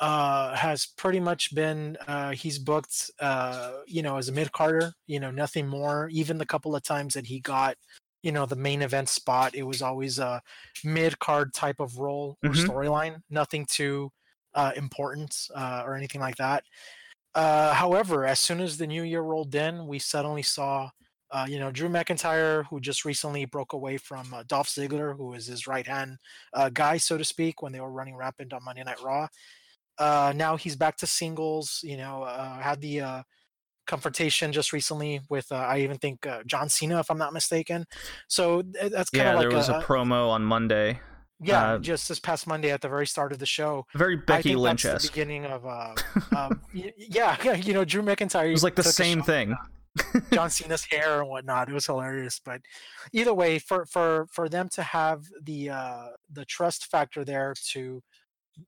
[0.00, 4.92] uh, has pretty much been uh, he's booked uh, you know as a mid carder
[5.06, 7.76] you know nothing more even the couple of times that he got
[8.22, 10.40] you know the main event spot it was always a
[10.84, 12.70] mid card type of role or mm-hmm.
[12.70, 14.10] storyline nothing too
[14.54, 16.64] uh, important uh, or anything like that
[17.34, 20.88] uh, however as soon as the new year rolled in we suddenly saw
[21.30, 25.26] uh, you know, Drew McIntyre, who just recently broke away from uh, Dolph Ziggler, who
[25.26, 26.16] was his right hand
[26.54, 29.28] uh, guy, so to speak, when they were running rampant on Monday Night Raw.
[29.98, 31.80] Uh, now he's back to singles.
[31.82, 33.22] You know, uh, had the uh,
[33.86, 37.86] confrontation just recently with uh, I even think uh, John Cena, if I'm not mistaken.
[38.28, 41.00] So that's kind of yeah, like there was a, a promo on Monday.
[41.40, 43.86] Yeah, uh, just this past Monday at the very start of the show.
[43.94, 45.94] Very Becky Lynch the beginning of, uh,
[46.36, 48.48] um, yeah, you know, Drew McIntyre.
[48.48, 49.56] It was like the same thing.
[50.32, 51.68] John Cena's hair and whatnot.
[51.68, 52.40] It was hilarious.
[52.44, 52.60] But
[53.12, 58.02] either way, for for for them to have the uh, the trust factor there to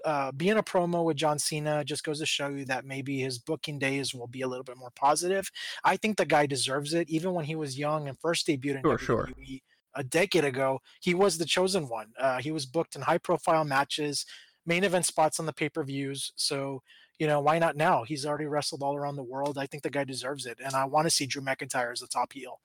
[0.05, 3.39] uh, being a promo with John Cena just goes to show you that maybe his
[3.39, 5.51] booking days will be a little bit more positive.
[5.85, 7.09] I think the guy deserves it.
[7.09, 9.59] Even when he was young and first debuted in sure, WWE sure.
[9.95, 12.09] a decade ago, he was the chosen one.
[12.19, 14.25] Uh, he was booked in high profile matches,
[14.67, 16.33] main event spots on the pay per views.
[16.37, 16.83] So
[17.21, 18.03] you know, why not now?
[18.03, 19.59] He's already wrestled all around the world.
[19.59, 20.59] I think the guy deserves it.
[20.65, 22.61] And I want to see Drew McIntyre as the top heel.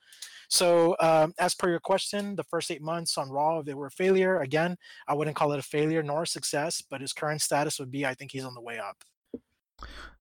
[0.47, 3.87] So, um, as per your question, the first eight months on Raw, if they were
[3.87, 4.39] a failure.
[4.39, 4.77] Again,
[5.09, 8.05] I wouldn't call it a failure nor a success, but his current status would be
[8.05, 9.03] I think he's on the way up.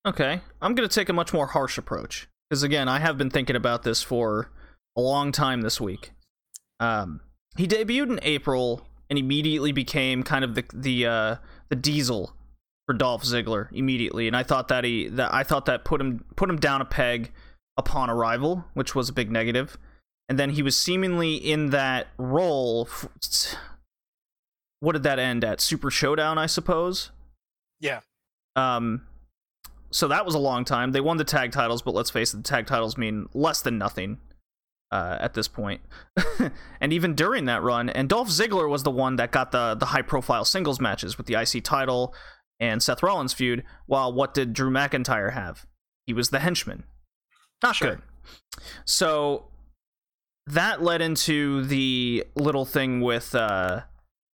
[0.05, 3.55] Okay, I'm gonna take a much more harsh approach because again, I have been thinking
[3.55, 4.51] about this for
[4.97, 6.11] a long time this week.
[6.81, 7.21] Um,
[7.57, 11.37] he debuted in April and immediately became kind of the the uh,
[11.69, 12.35] the diesel
[12.87, 16.25] for Dolph Ziggler immediately, and I thought that he that I thought that put him
[16.37, 17.33] put him down a peg
[17.77, 19.77] upon arrival, which was a big negative.
[20.29, 22.89] And then he was seemingly in that role.
[22.91, 23.57] f-
[24.81, 25.61] What did that end at?
[25.61, 27.11] Super Showdown, I suppose.
[27.81, 28.01] Yeah.
[28.57, 29.07] Um,
[29.91, 30.93] so that was a long time.
[30.93, 33.77] They won the tag titles, but let's face it, the tag titles mean less than
[33.77, 34.19] nothing
[34.91, 35.83] uh, at this point.
[36.81, 39.87] and even during that run, and Dolph Ziggler was the one that got the the
[39.87, 42.15] high profile singles matches with the IC title
[42.65, 43.63] and Seth Rollins feud.
[43.87, 45.67] While what did Drew McIntyre have?
[46.07, 46.85] He was the henchman.
[47.63, 47.89] Not Sure.
[47.97, 48.03] good.
[48.85, 49.47] So
[50.47, 53.83] that led into the little thing with uh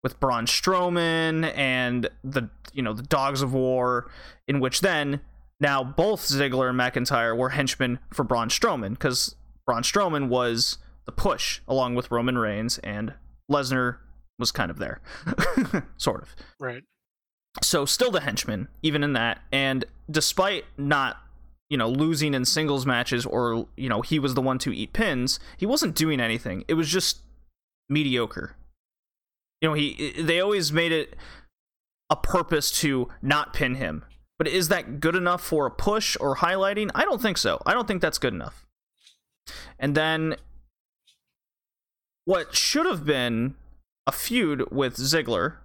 [0.03, 4.11] with Braun Strowman and the you know the Dogs of War,
[4.49, 5.21] in which then
[5.61, 9.35] now both Ziggler and McIntyre were henchmen for Braun Strowman because
[9.67, 13.15] Braun Strowman was the push along with Roman Reigns and
[13.51, 13.99] Lesnar
[14.39, 15.01] was kind of there,
[15.99, 16.83] sort of Right.
[17.63, 21.19] So still the henchman even in that and despite not
[21.71, 24.93] you know losing in singles matches or you know he was the one to eat
[24.93, 26.65] pins he wasn't doing anything.
[26.69, 27.21] It was just
[27.89, 28.57] mediocre.
[29.61, 31.17] You know he they always made it
[32.11, 34.05] a purpose to not pin him.
[34.39, 36.91] But is that good enough for a push or highlighting?
[36.95, 37.61] I don't think so.
[37.67, 38.67] I don't think that's good enough.
[39.79, 40.37] And then
[42.25, 43.55] what should have been
[44.07, 45.57] a feud with Ziggler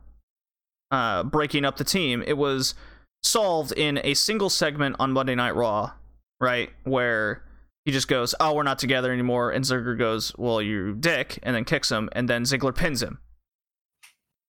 [0.95, 2.73] uh, breaking up the team, it was
[3.21, 5.91] solved in a single segment on Monday Night Raw,
[6.39, 6.69] right?
[6.86, 7.43] Where
[7.84, 11.53] he just goes, "Oh, we're not together anymore," and Ziggler goes, "Well, you dick," and
[11.53, 13.19] then kicks him, and then Ziggler pins him,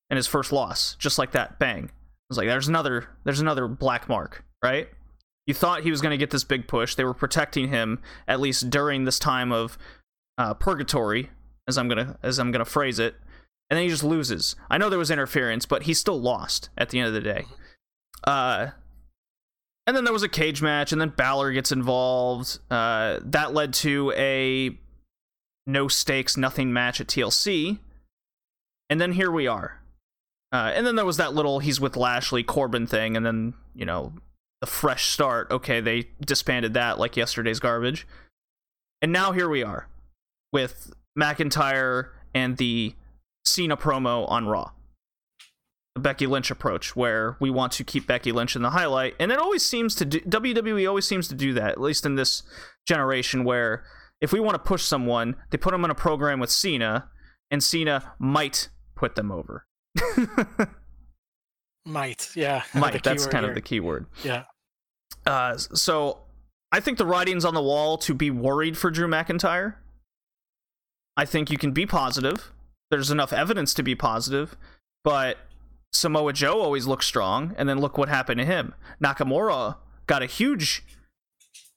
[0.09, 1.91] and his first loss, just like that, bang.
[2.31, 4.89] It's like there's another, there's another black mark, right?
[5.49, 6.95] You thought he was going to get this big push.
[6.95, 9.79] They were protecting him at least during this time of
[10.39, 11.31] uh, purgatory,
[11.67, 13.17] as I'm gonna as I'm gonna phrase it,
[13.69, 14.57] and then he just loses.
[14.71, 17.47] I know there was interference, but he still lost at the end of the day.
[18.25, 18.69] Uh,
[19.87, 22.59] and then there was a cage match, and then Balor gets involved.
[22.71, 24.77] Uh, that led to a
[25.67, 27.79] no stakes, nothing match at TLC.
[28.89, 29.83] And then here we are.
[30.53, 33.85] Uh, and then there was that little he's with Lashley Corbin thing, and then, you
[33.85, 34.13] know,
[34.61, 35.51] the fresh start.
[35.51, 38.07] Okay, they disbanded that like yesterday's garbage.
[39.03, 39.89] And now here we are
[40.53, 42.95] with McIntyre and the
[43.47, 44.73] Cena promo on Raw.
[45.95, 49.33] The Becky Lynch approach, where we want to keep Becky Lynch in the highlight, and
[49.33, 52.43] it always seems to do WWE always seems to do that, at least in this
[52.87, 53.85] generation, where
[54.21, 57.09] if we want to push someone, they put them in a program with Cena,
[57.51, 59.67] and Cena might put them over.
[61.87, 62.31] Might.
[62.35, 62.65] Yeah.
[62.75, 63.03] might.
[63.03, 63.51] That's kind here.
[63.51, 64.07] of the key word.
[64.25, 64.45] Yeah.
[65.25, 66.19] Uh, so
[66.73, 69.77] I think the writing's on the wall to be worried for Drew McIntyre.
[71.17, 72.53] I think you can be positive.
[72.91, 74.57] There's enough evidence to be positive,
[75.03, 75.39] but
[75.93, 78.75] Samoa Joe always looks strong, and then look what happened to him.
[79.03, 80.85] Nakamura got a huge,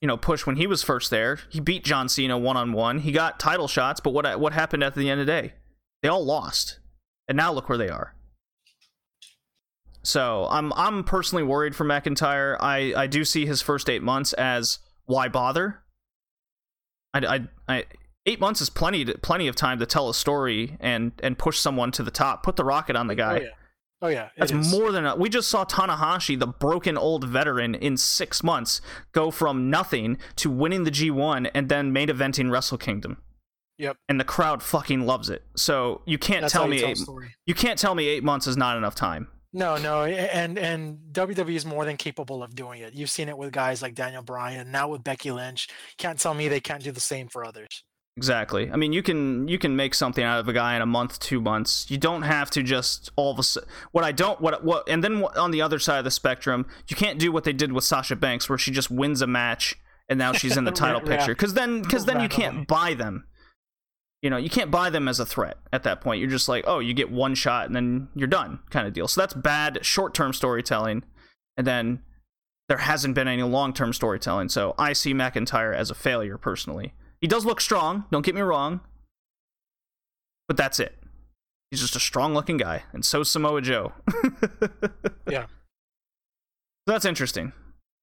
[0.02, 1.40] you know, push when he was first there.
[1.50, 3.00] He beat John Cena one on one.
[3.00, 5.54] He got title shots, but what what happened at the end of the day?
[6.02, 6.80] They all lost,
[7.28, 8.16] and now look where they are.
[10.04, 12.58] So I'm I'm personally worried for McIntyre.
[12.60, 15.82] I I do see his first eight months as why bother.
[17.14, 17.86] I I, I
[18.30, 21.60] eight months is plenty to, plenty of time to tell a story and and push
[21.60, 22.44] someone to the top.
[22.44, 23.38] Put the rocket on the oh, guy.
[23.38, 23.50] Oh yeah.
[24.02, 24.30] Oh yeah.
[24.38, 24.72] That's is.
[24.72, 29.32] more than a, we just saw Tanahashi, the broken old veteran, in six months go
[29.32, 33.18] from nothing to winning the G1 and then main eventing Wrestle Kingdom.
[33.78, 33.98] Yep.
[34.10, 35.44] And the crowd fucking loves it.
[35.56, 37.00] So you can't That's tell me tell eight,
[37.46, 39.30] you can't tell me eight months is not enough time.
[39.52, 42.94] No, no, and and WWE is more than capable of doing it.
[42.94, 45.68] You've seen it with guys like Daniel Bryan, now with Becky Lynch.
[45.98, 47.84] Can't tell me they can't do the same for others.
[48.18, 48.70] Exactly.
[48.70, 51.20] I mean, you can you can make something out of a guy in a month,
[51.20, 51.90] two months.
[51.90, 53.70] You don't have to just all of a sudden.
[53.92, 56.98] What I don't what what and then on the other side of the spectrum, you
[56.98, 59.78] can't do what they did with Sasha Banks, where she just wins a match
[60.10, 61.16] and now she's in the title Yeah.
[61.18, 61.34] picture.
[61.34, 63.26] Because then because then you can't buy them.
[64.22, 66.20] You know, you can't buy them as a threat at that point.
[66.20, 69.08] You're just like, oh, you get one shot and then you're done, kind of deal.
[69.08, 71.04] So that's bad short term storytelling,
[71.56, 72.02] and then
[72.68, 74.50] there hasn't been any long term storytelling.
[74.50, 76.94] So I see McIntyre as a failure personally.
[77.22, 78.82] He does look strong, don't get me wrong,
[80.48, 80.96] but that's it.
[81.70, 83.94] He's just a strong looking guy, and so's Samoa Joe.
[85.30, 85.46] Yeah.
[86.90, 87.54] So that's interesting.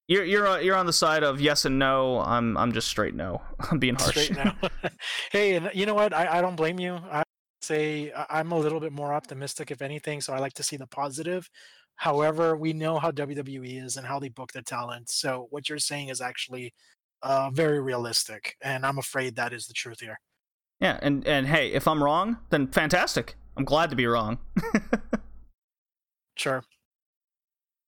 [0.07, 2.21] You're you're uh, you're on the side of yes and no.
[2.21, 3.41] I'm I'm just straight no.
[3.69, 4.11] I'm being harsh.
[4.11, 4.55] Straight now.
[5.33, 6.13] hey, and you know what?
[6.13, 6.97] I, I don't blame you.
[7.11, 7.23] I
[7.61, 10.21] say I'm a little bit more optimistic, if anything.
[10.21, 11.49] So I like to see the positive.
[11.97, 15.09] However, we know how WWE is and how they book their talent.
[15.09, 16.73] So what you're saying is actually
[17.21, 20.19] uh, very realistic, and I'm afraid that is the truth here.
[20.79, 23.35] Yeah, and and hey, if I'm wrong, then fantastic.
[23.55, 24.37] I'm glad to be wrong.
[26.35, 26.63] sure.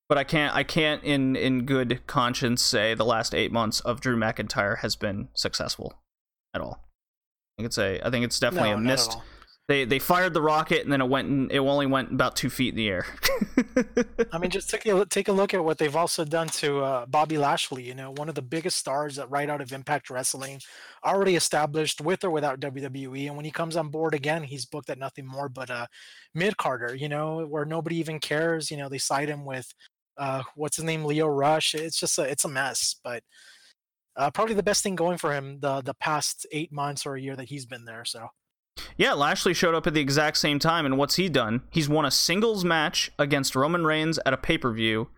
[0.07, 4.01] But I can't I can't in in good conscience say the last 8 months of
[4.01, 6.01] Drew McIntyre has been successful
[6.53, 6.79] at all.
[6.81, 9.17] I think it's a I think it's definitely No, a missed.
[9.69, 12.49] They they fired the rocket and then it went in, it only went about 2
[12.49, 13.05] feet in the air.
[14.33, 16.79] I mean, just take a look- take a look at what they've also done to
[16.79, 17.83] uh, Bobby Lashley.
[17.83, 20.59] You know, one of the biggest stars that right out of Impact Wrestling,
[21.05, 23.27] already established with or without WWE.
[23.27, 25.87] And when he comes on board again, he's booked at nothing more but a
[26.33, 26.95] mid carder.
[26.95, 28.71] You know, where nobody even cares.
[28.71, 29.71] You know, they side him with
[30.17, 31.75] uh, what's his name, Lio Rush.
[31.75, 32.95] It's just a it's a mess.
[33.03, 33.21] But
[34.15, 37.21] uh, probably the best thing going for him the the past eight months or a
[37.21, 38.03] year that he's been there.
[38.03, 38.29] So.
[38.97, 41.61] Yeah, Lashley showed up at the exact same time, and what's he done?
[41.69, 45.09] He's won a singles match against Roman Reigns at a pay per view,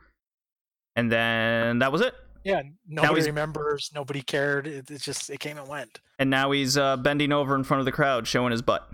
[0.96, 2.14] and then that was it.
[2.44, 3.92] Yeah, nobody remembers.
[3.94, 4.66] Nobody cared.
[4.66, 6.00] It, it just it came and went.
[6.18, 8.90] And now he's uh, bending over in front of the crowd, showing his butt.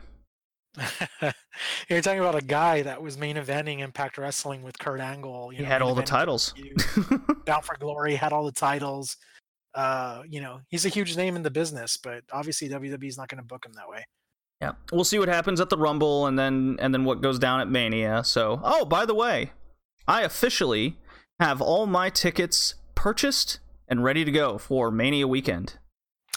[1.89, 5.51] You're talking about a guy that was main eventing Impact Wrestling with Kurt Angle.
[5.51, 6.53] You He know, had all the titles.
[7.45, 9.17] Bound for Glory had all the titles.
[9.73, 13.41] Uh, you know, he's a huge name in the business, but obviously WWE's not going
[13.41, 14.05] to book him that way.
[14.61, 17.59] Yeah, we'll see what happens at the Rumble, and then and then what goes down
[17.61, 18.23] at Mania.
[18.23, 19.51] So, oh, by the way,
[20.07, 20.97] I officially
[21.39, 25.77] have all my tickets purchased and ready to go for Mania weekend.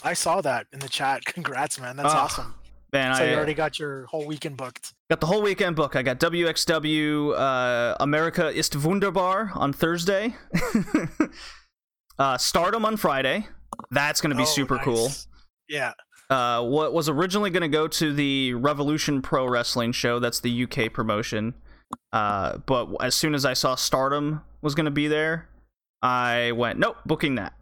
[0.03, 1.25] I saw that in the chat.
[1.25, 1.95] Congrats, man.
[1.97, 2.55] That's Oh, awesome.
[2.93, 4.93] Man, So I you uh, already got your whole weekend booked.
[5.09, 5.95] got the whole weekend book.
[5.95, 10.35] I got WXW uh, America ist wunderbar on Thursday,
[12.19, 13.47] uh, Stardom on Friday.
[13.91, 15.09] That's gonna be Oh, super cool.
[15.69, 15.93] Yeah.
[16.31, 20.17] Uh, what was originally going to go to the Revolution Pro Wrestling show.
[20.17, 21.53] That's the UK promotion.
[22.13, 25.49] Uh, but as soon as I saw Stardom was going to be there,
[26.01, 27.53] I went, nope, booking that.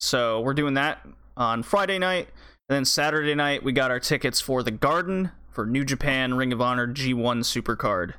[0.00, 2.28] So we're doing that on Friday night.
[2.70, 6.54] And then Saturday night, we got our tickets for the Garden for New Japan Ring
[6.54, 8.14] of Honor G1 Supercard.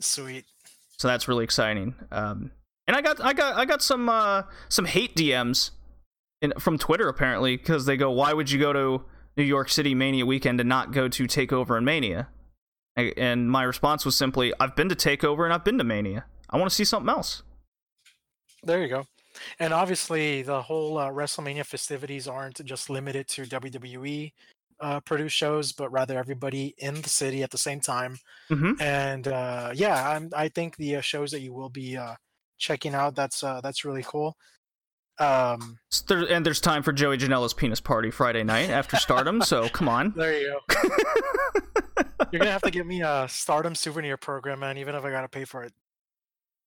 [0.00, 0.44] Sweet.
[0.98, 1.96] So that's really exciting.
[2.12, 2.52] Um,
[2.86, 5.70] and I got I got I got some uh, some hate DMs
[6.40, 9.04] in, from Twitter apparently because they go, "Why would you go to
[9.36, 12.28] New York City Mania weekend and not go to Takeover and Mania?"
[12.96, 16.24] And my response was simply, "I've been to Takeover and I've been to Mania.
[16.50, 17.42] I want to see something else."
[18.62, 19.04] There you go.
[19.58, 24.32] And obviously, the whole uh, WrestleMania festivities aren't just limited to WWE
[24.80, 28.18] uh, produced shows, but rather everybody in the city at the same time.
[28.50, 28.80] Mhm.
[28.80, 32.16] And uh, yeah, I'm, I think the uh, shows that you will be uh,
[32.58, 34.36] checking out that's uh, that's really cool.
[35.18, 39.42] Um, there- and there's time for Joey Janela's penis party Friday night after Stardom.
[39.42, 40.12] so come on.
[40.16, 40.80] there you go.
[42.32, 44.78] You're gonna have to get me a Stardom souvenir program, man.
[44.78, 45.72] Even if I gotta pay for it.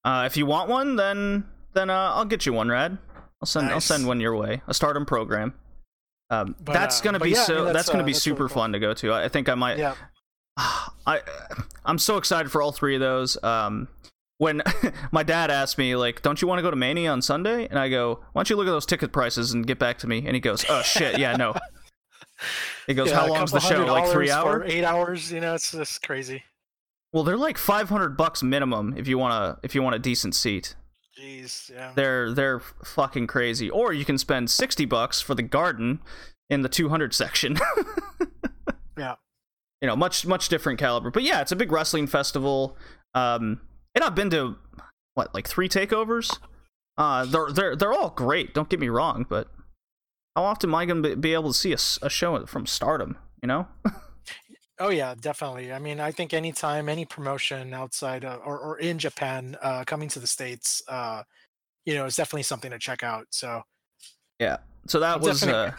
[0.04, 2.96] Uh, if you want one, then then uh, I'll get you one, Rad.
[3.42, 4.62] I'll send I'll send one your way.
[4.68, 5.54] A Stardom program.
[6.30, 7.54] Um, But, that's uh, gonna be yeah, I so.
[7.56, 8.62] mean, that's, that's, gonna uh, be that's really super cool.
[8.62, 9.12] fun to go to.
[9.12, 9.78] I I think I might.
[9.78, 9.94] Yeah.
[10.56, 11.20] I
[11.84, 13.42] I'm so excited for all three of those.
[13.42, 13.88] Um,
[14.38, 14.62] when
[15.12, 17.78] my dad asked me like, "Don't you want to go to Mania on Sunday?" and
[17.78, 20.18] I go, "Why don't you look at those ticket prices and get back to me?"
[20.26, 21.54] and he goes, "Oh shit, yeah, no."
[22.86, 23.84] He goes, Yeah, "How long's the show?
[23.86, 25.32] Like three hours?" Eight hours.
[25.32, 26.44] You know, it's just crazy.
[27.12, 30.34] Well, they're like 500 bucks minimum if you want to if you want a decent
[30.34, 30.74] seat.
[31.18, 31.70] Jeez.
[31.70, 31.92] Yeah.
[31.94, 33.70] They're they're fucking crazy.
[33.70, 36.00] Or you can spend 60 bucks for the garden
[36.50, 37.56] in the 200 section.
[38.98, 39.16] Yeah.
[39.82, 41.10] you know, much much different caliber.
[41.10, 42.78] But yeah, it's a big wrestling festival.
[43.14, 43.60] Um,
[43.96, 44.54] and I've been to
[45.14, 46.38] what like three takeovers.
[46.96, 48.54] Uh, they're they're they're all great.
[48.54, 49.48] Don't get me wrong, but
[50.36, 53.18] how often am I gonna be- be able to see a, a show from Stardom?
[53.42, 53.66] You know?
[54.78, 55.72] Oh yeah, definitely.
[55.72, 60.06] I mean, I think anytime any promotion outside uh, or or in Japan uh, coming
[60.10, 61.22] to the states, uh,
[61.86, 63.26] you know, it's definitely something to check out.
[63.30, 63.62] So
[64.38, 65.72] yeah, So that I'm was uh,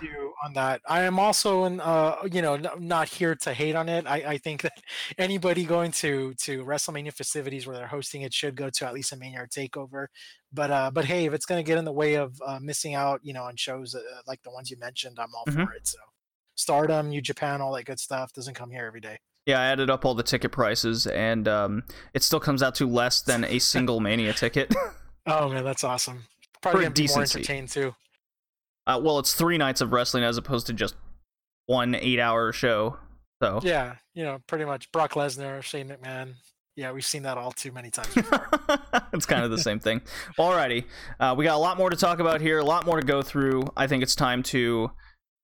[0.48, 0.82] on that.
[0.88, 4.06] I am also, in, uh, you know, n- not here to hate on it.
[4.08, 4.74] I, I think that
[5.18, 9.12] anybody going to to WrestleMania festivities where they're hosting it should go to at least
[9.12, 10.08] a Mania or Takeover.
[10.52, 12.96] But uh, but hey, if it's going to get in the way of uh, missing
[12.96, 15.66] out, you know, on shows uh, like the ones you mentioned, I'm all Mhm.
[15.68, 15.86] for it.
[15.88, 15.98] So
[16.56, 19.18] Stardom, New Japan, all that good stuff doesn't come here every day.
[19.46, 22.88] Yeah, I added up all the ticket prices, and um, it still comes out to
[22.88, 24.74] less than a single Mania ticket.
[25.30, 26.24] Oh man, that's awesome.
[26.62, 27.94] Probably gonna be more entertained too.
[28.88, 30.96] Uh, well, it's three nights of wrestling as opposed to just
[31.68, 32.98] one eight-hour show.
[33.44, 36.34] So Yeah, you know, pretty much Brock Lesnar, Shane McMahon.
[36.76, 38.48] Yeah, we've seen that all too many times before.
[39.14, 40.02] it's kind of the same thing.
[40.40, 40.86] Alrighty,
[41.20, 43.22] uh, we got a lot more to talk about here, a lot more to go
[43.22, 43.64] through.
[43.76, 44.92] I think it's time to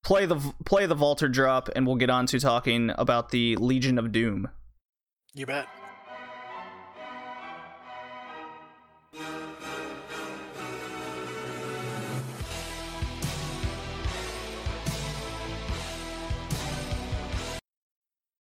[0.04, 0.36] play the
[0.66, 4.48] play the Vaulter drop, and we'll get on to talking about the Legion of Doom.
[5.34, 5.68] you bet.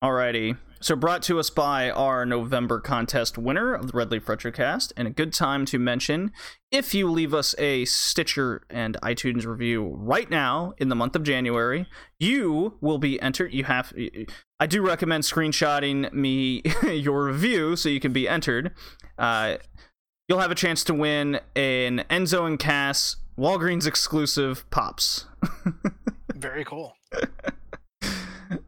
[0.03, 0.57] Alrighty.
[0.82, 5.07] So brought to us by our November contest winner of the Red Leaf Retrocast, and
[5.07, 6.32] a good time to mention
[6.70, 11.22] if you leave us a Stitcher and iTunes review right now in the month of
[11.22, 11.86] January,
[12.18, 13.53] you will be entered.
[13.53, 13.92] You have
[14.59, 18.72] I do recommend screenshotting me your review so you can be entered.
[19.18, 19.59] Uh,
[20.28, 25.26] you'll have a chance to win an Enzo and Cass Walgreens exclusive pops.
[26.34, 26.94] Very cool.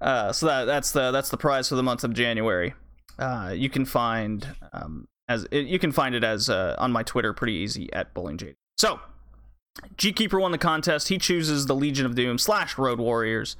[0.00, 2.74] Uh, so that that's the that's the prize for the month of January.
[3.18, 7.02] Uh, you can find um, as it, you can find it as uh, on my
[7.02, 8.56] Twitter pretty easy at Bowling Jade.
[8.76, 9.00] So
[9.96, 11.08] G Keeper won the contest.
[11.08, 13.56] He chooses the Legion of Doom slash Road Warriors,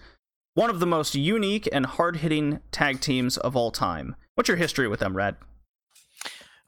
[0.55, 4.17] one of the most unique and hard hitting tag teams of all time.
[4.35, 5.37] What's your history with them, Rad?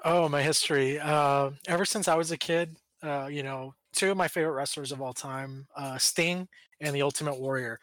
[0.04, 0.98] Oh, my history.
[0.98, 4.92] Uh, ever since I was a kid, uh, you know, two of my favorite wrestlers
[4.92, 6.46] of all time, uh, Sting
[6.80, 7.78] and the Ultimate Warrior.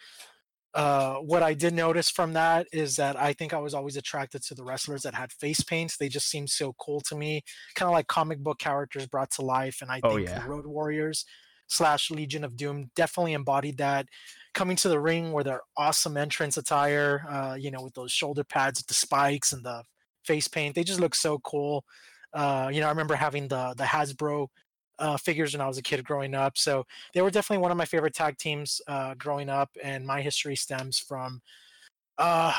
[0.74, 4.42] Uh, what I did notice from that is that I think I was always attracted
[4.44, 5.98] to the wrestlers that had face paints.
[5.98, 7.42] They just seemed so cool to me,
[7.76, 9.80] kind of like comic book characters brought to life.
[9.82, 10.40] And I Oh, think yeah.
[10.40, 11.26] the Road Warriors
[11.68, 14.08] slash Legion of Doom definitely embodied that.
[14.54, 18.44] Coming to the ring with their awesome entrance attire, uh, you know, with those shoulder
[18.44, 19.84] pads, with the spikes and the
[20.26, 21.84] face paint, they just look so cool.
[22.34, 24.48] Uh, you know, I remember having the the Hasbro
[25.00, 26.58] uh, figures when I was a kid growing up.
[26.58, 30.22] So they were definitely one of my favorite tag teams uh, growing up, and my
[30.22, 31.42] history stems from.
[32.18, 32.58] Uh,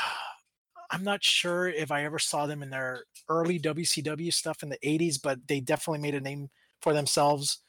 [0.91, 4.77] I'm not sure if I ever saw them in their early WCW stuff in the
[4.83, 6.49] 80s, but they definitely made a name
[6.81, 7.59] for themselves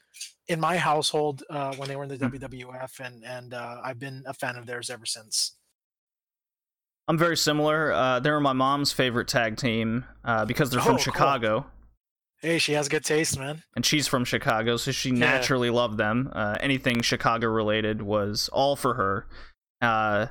[0.47, 2.29] in my household uh, when they were in the Hmm.
[2.29, 5.57] WWF, and and uh, I've been a fan of theirs ever since.
[7.07, 7.91] I'm very similar.
[7.91, 11.35] Uh, they're my mom's favorite tag team uh, because they're Oh, from cool.
[12.45, 13.63] Hey, she has good taste, man.
[13.75, 15.15] and she's from Chicago, so she Yeah.
[15.15, 16.29] naturally loved them.
[16.31, 19.27] Uh, anything Chicago related was all for her.
[19.81, 20.27] Uh,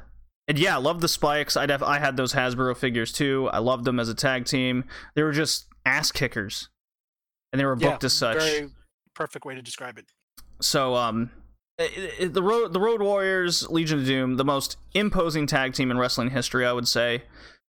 [0.46, 1.56] and yeah, I love the spikes.
[1.56, 3.48] I def- I had those Hasbro figures too.
[3.52, 4.84] I loved them as a tag team.
[5.16, 6.68] They were just ass kickers,
[7.52, 8.38] and they were booked yeah, as such.
[8.38, 8.70] Very
[9.14, 10.06] perfect way to describe it.
[10.60, 11.30] So um,
[11.78, 16.30] the road the Road Warriors, Legion of Doom, the most imposing tag team in wrestling
[16.30, 17.24] history, I would say.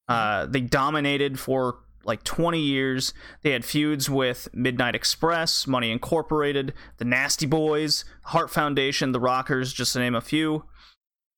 [0.10, 3.14] Uh, they dominated for like 20 years.
[3.42, 9.74] They had feuds with Midnight Express, Money Incorporated, the Nasty Boys, Heart Foundation, the Rockers,
[9.74, 10.66] just to name a few.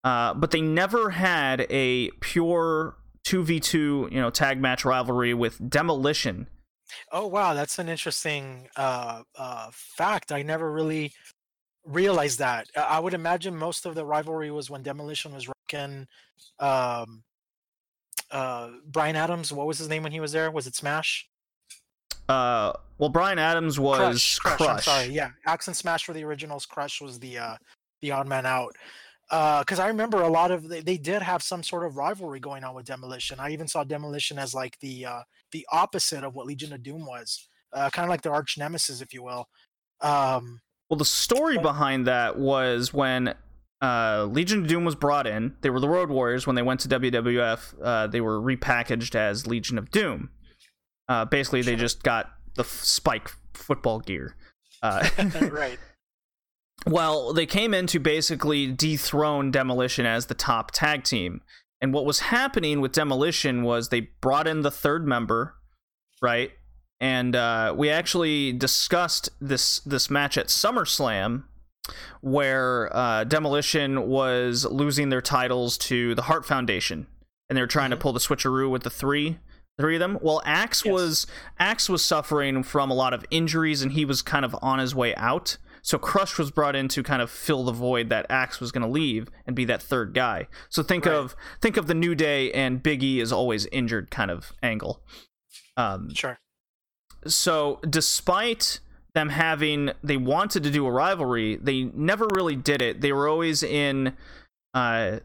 [0.04, 2.96] Uh, but they never had a pure
[3.26, 3.74] 2v2,
[4.12, 6.48] you know, tag match rivalry with Demolition.
[7.12, 10.32] Oh wow, that's an interesting uh, uh, fact.
[10.32, 11.14] I never really
[11.84, 12.68] realized that.
[12.76, 16.08] I would imagine most of the rivalry was when Demolition was rocking
[16.60, 17.24] um,
[18.36, 19.52] uh, Brian Adams.
[19.52, 20.52] What was his name when he was there?
[20.52, 21.28] Was it Smash?
[22.28, 24.58] Uh, well, Brian Adams was Crush.
[24.58, 24.70] Crush.
[24.70, 25.08] I'm sorry.
[25.14, 26.66] Yeah, Axe and Smash were the originals.
[26.66, 27.56] Crush was the uh,
[28.02, 28.76] the odd man out.
[29.30, 32.64] Because I remember a lot of they, they did have some sort of rivalry going
[32.64, 33.40] on with Demolition.
[33.40, 35.22] I even saw Demolition as like the uh,
[35.52, 39.02] the opposite of what Legion of Doom was, uh, kind of like their arch nemesis,
[39.02, 39.48] if you will.
[40.02, 43.34] Um, Well, the story But- behind that was when
[43.86, 45.56] uh, Legion of Doom was brought in.
[45.62, 46.48] They were the Road Warriors.
[46.48, 50.30] When they went to WWF, uh, they were repackaged as Legion of Doom.
[51.08, 54.36] Uh, basically, they just got the f- spike football gear.
[54.82, 55.08] Uh,
[55.52, 55.78] right.
[56.88, 61.42] well, they came in to basically dethrone Demolition as the top tag team.
[61.80, 65.56] And what was happening with Demolition was they brought in the third member,
[66.24, 66.52] right?
[67.00, 71.44] And uh, we actually discussed this this match at SummerSlam,
[72.22, 77.08] where uh, Demolition was losing their titles to the Hart Foundation,
[77.50, 78.00] and they were trying to Mhm.
[78.02, 79.40] pull the switcheroo with the three
[79.78, 80.18] three of them.
[80.22, 80.92] Well, Axe Yes.
[80.94, 81.28] was
[81.60, 84.96] Axe was suffering from a lot of injuries, and he was kind of on his
[84.96, 85.58] way out.
[85.82, 88.82] So Crush was brought in to kind of fill the void that Axe was going
[88.84, 90.48] to leave and be that third guy.
[90.70, 91.14] So think Right.
[91.16, 95.04] of think of the New Day and Big E is always injured kind of angle.
[95.78, 96.40] Um, Sure.
[97.28, 98.80] so despite
[99.16, 103.28] them having they wanted to do a rivalry they never really did it they were
[103.28, 104.16] always in
[104.76, 105.18] uh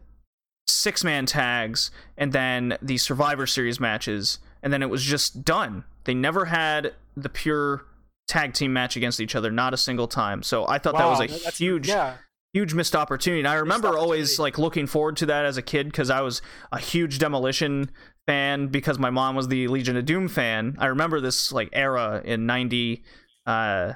[0.67, 5.83] six man tags and then the survivor series matches and then it was just done
[6.05, 7.85] they never had the pure
[8.27, 11.19] tag team match against each other not a single time so i thought that was
[11.19, 12.15] a huge Yeah.
[12.53, 13.39] huge missed opportunity.
[13.39, 16.41] And I remember always like looking forward to that as a kid because I was
[16.73, 17.89] a huge Demolition
[18.27, 20.75] fan because my mom was the Legion of Doom fan.
[20.77, 23.03] I remember this like era in 90
[23.51, 23.93] uh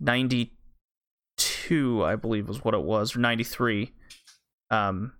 [0.00, 3.92] 92 I believe was what it was or 93.
[4.70, 5.12] Um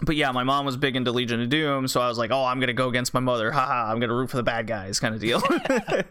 [0.00, 2.44] but yeah, my mom was big into Legion of Doom, so I was like, "Oh,
[2.44, 3.50] I'm gonna go against my mother.
[3.50, 5.42] Haha, I'm gonna root for the bad guys," kind of deal.
[5.50, 6.02] yeah,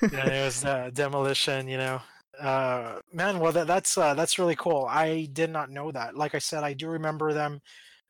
[0.00, 1.68] it was uh, demolition.
[1.68, 2.00] You know,
[2.40, 3.40] uh, man.
[3.40, 4.86] Well, that, that's uh, that's really cool.
[4.88, 6.16] I did not know that.
[6.16, 7.60] Like I said, I do remember them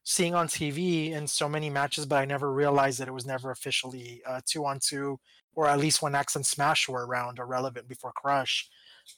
[0.04, 3.50] seeing on TV in so many matches, but I never realized that it was never
[3.50, 5.18] officially uh, two on two,
[5.54, 8.68] or at least when Axe and Smash were around or relevant before Crush.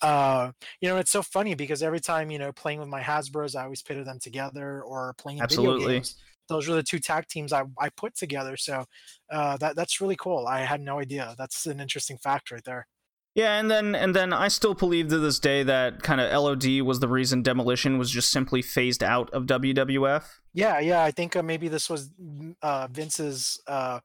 [0.01, 3.55] Uh, you know, it's so funny because every time you know playing with my Hasbro's,
[3.55, 5.95] I always pitted them together, or playing in video Absolutely.
[5.95, 6.17] games.
[6.49, 8.57] Those were the two tag teams I, I put together.
[8.57, 8.85] So
[9.31, 10.47] uh, that that's really cool.
[10.47, 11.35] I had no idea.
[11.39, 12.87] That's an interesting fact right there.
[13.35, 16.83] Yeah, and then and then I still believe to this day that kind of LOD
[16.83, 20.25] was the reason Demolition was just simply phased out of WWF.
[20.53, 21.03] Yeah, yeah.
[21.03, 23.99] I think uh, maybe this was mm, uh, Vince's uh,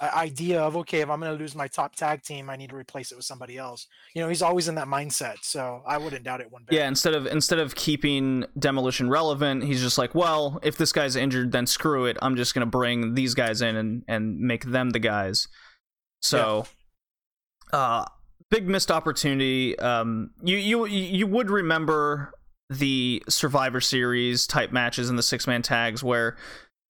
[0.00, 2.76] idea of okay, if I'm going to lose my top tag team, I need to
[2.76, 3.86] replace it with somebody else.
[4.14, 6.76] You know, he's always in that mindset, so I wouldn't doubt it one bit.
[6.76, 11.16] Yeah, instead of instead of keeping Demolition relevant, he's just like, well, if this guy's
[11.16, 12.16] injured, then screw it.
[12.22, 15.48] I'm just gonna bring these guys in and and make them the guys.
[16.22, 16.66] So,
[17.72, 18.04] uh,
[18.50, 19.78] big missed opportunity.
[19.78, 22.32] Um, you you you would remember
[22.70, 26.36] the Survivor Series type matches and the six man tags where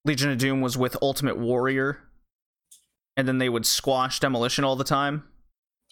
[0.04, 1.98] Legion of Doom was with Ultimate Warrior,
[3.16, 5.24] and then they would squash Demolition all the time.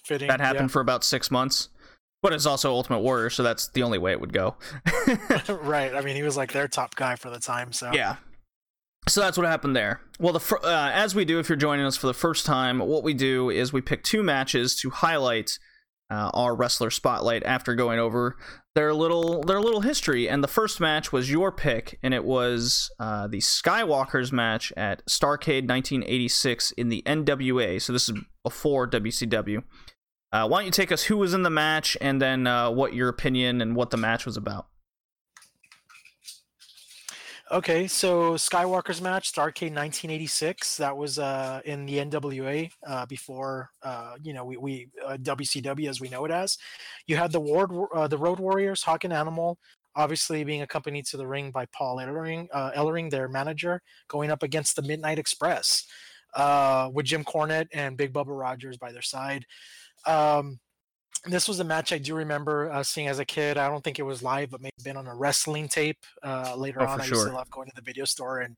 [0.04, 0.28] Fitting.
[0.28, 0.72] That happened yeah.
[0.72, 1.68] for about six months.
[2.20, 4.56] But it's also Ultimate Warrior, so that's the only way it would go.
[5.48, 5.94] right.
[5.94, 7.72] I mean, he was like their top guy for the time.
[7.72, 8.16] So yeah.
[9.06, 10.00] So that's what happened there.
[10.18, 12.80] Well, the fir- uh, as we do if you're joining us for the first time,
[12.80, 15.58] what we do is we pick two matches to highlight
[16.10, 18.36] uh, our wrestler spotlight after going over
[18.74, 20.28] their little their little history.
[20.28, 25.04] And the first match was your pick, and it was uh, the Skywalkers match at
[25.06, 27.80] Starcade 1986 in the NWA.
[27.82, 29.64] So this is before WCW.
[30.30, 32.94] Uh, why don't you take us who was in the match, and then uh, what
[32.94, 34.67] your opinion and what the match was about?
[37.50, 40.76] Okay, so Skywalker's match, Starcade 1986.
[40.76, 45.88] That was uh, in the NWA uh, before uh, you know we, we uh, WCW
[45.88, 46.58] as we know it as.
[47.06, 49.58] You had the Ward, uh, the Road Warriors, Hawk and Animal,
[49.96, 54.42] obviously being accompanied to the ring by Paul Ellering, uh, Ellering, their manager, going up
[54.42, 55.86] against the Midnight Express
[56.34, 59.46] uh, with Jim Cornette and Big Bubba Rogers by their side.
[60.06, 60.60] Um,
[61.24, 63.58] this was a match I do remember uh, seeing as a kid.
[63.58, 66.82] I don't think it was live, but maybe been on a wrestling tape uh, later
[66.82, 67.00] Oh, on.
[67.00, 68.56] I used to love going to the video store and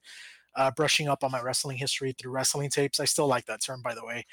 [0.56, 3.00] uh, brushing up on my wrestling history through wrestling tapes.
[3.00, 4.24] I still like that term, by the way,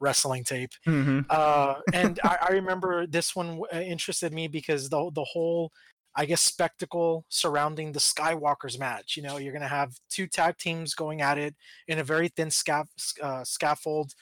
[0.00, 0.70] wrestling tape.
[0.86, 1.20] Mm-hmm.
[1.30, 5.70] Uh, and I, I remember this one uh, interested me because the the whole,
[6.14, 9.16] I guess, spectacle surrounding the Skywalker's match.
[9.16, 11.54] You know, you're gonna have two tag teams going at it
[11.88, 12.88] in a very thin scaff,
[13.22, 14.12] uh, scaffold,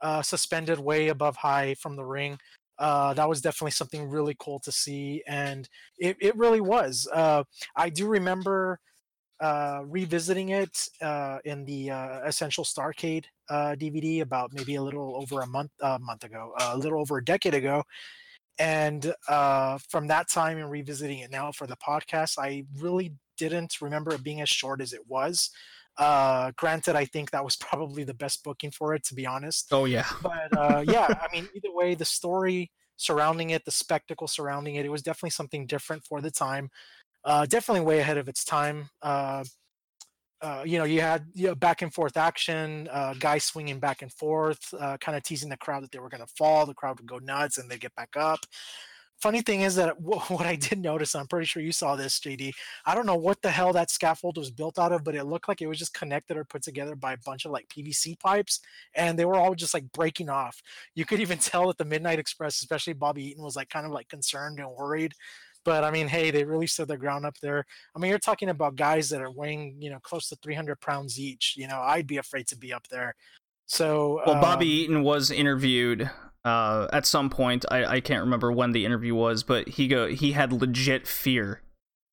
[0.00, 2.38] uh, suspended way above high from the ring.
[2.78, 5.68] Uh, that was definitely something really cool to see, and
[5.98, 7.08] it, it really was.
[7.12, 7.42] Uh,
[7.76, 8.80] I do remember
[9.40, 15.16] uh, revisiting it uh, in the uh, Essential Starcade uh, DVD about maybe a little
[15.16, 17.82] over a month a month ago, a little over a decade ago.
[18.58, 23.80] And uh, from that time and revisiting it now for the podcast, I really didn't
[23.80, 25.50] remember it being as short as it was.
[25.98, 29.68] Uh, granted, I think that was probably the best booking for it, to be honest.
[29.72, 30.06] Oh yeah.
[30.22, 34.86] But uh, yeah, I mean, either way, the story surrounding it, the spectacle surrounding it,
[34.86, 36.70] it was definitely something different for the time.
[37.24, 38.90] Uh, definitely way ahead of its time.
[39.02, 39.44] Uh,
[40.40, 44.02] uh, you know, you had you know, back and forth action, uh, guys swinging back
[44.02, 46.64] and forth, uh, kind of teasing the crowd that they were going to fall.
[46.64, 48.40] The crowd would go nuts and they'd get back up.
[49.20, 52.52] Funny thing is that what I did notice, I'm pretty sure you saw this, JD.
[52.86, 55.48] I don't know what the hell that scaffold was built out of, but it looked
[55.48, 58.60] like it was just connected or put together by a bunch of like PVC pipes,
[58.94, 60.62] and they were all just like breaking off.
[60.94, 63.92] You could even tell that the Midnight Express, especially Bobby Eaton, was like kind of
[63.92, 65.14] like concerned and worried.
[65.64, 67.66] But I mean, hey, they really stood their ground up there.
[67.94, 71.18] I mean, you're talking about guys that are weighing, you know, close to 300 pounds
[71.18, 71.54] each.
[71.56, 73.14] You know, I'd be afraid to be up there.
[73.66, 76.08] So, Well, Bobby um, Eaton was interviewed
[76.44, 77.64] uh, at some point.
[77.70, 81.62] I, I can't remember when the interview was, but he go he had legit fear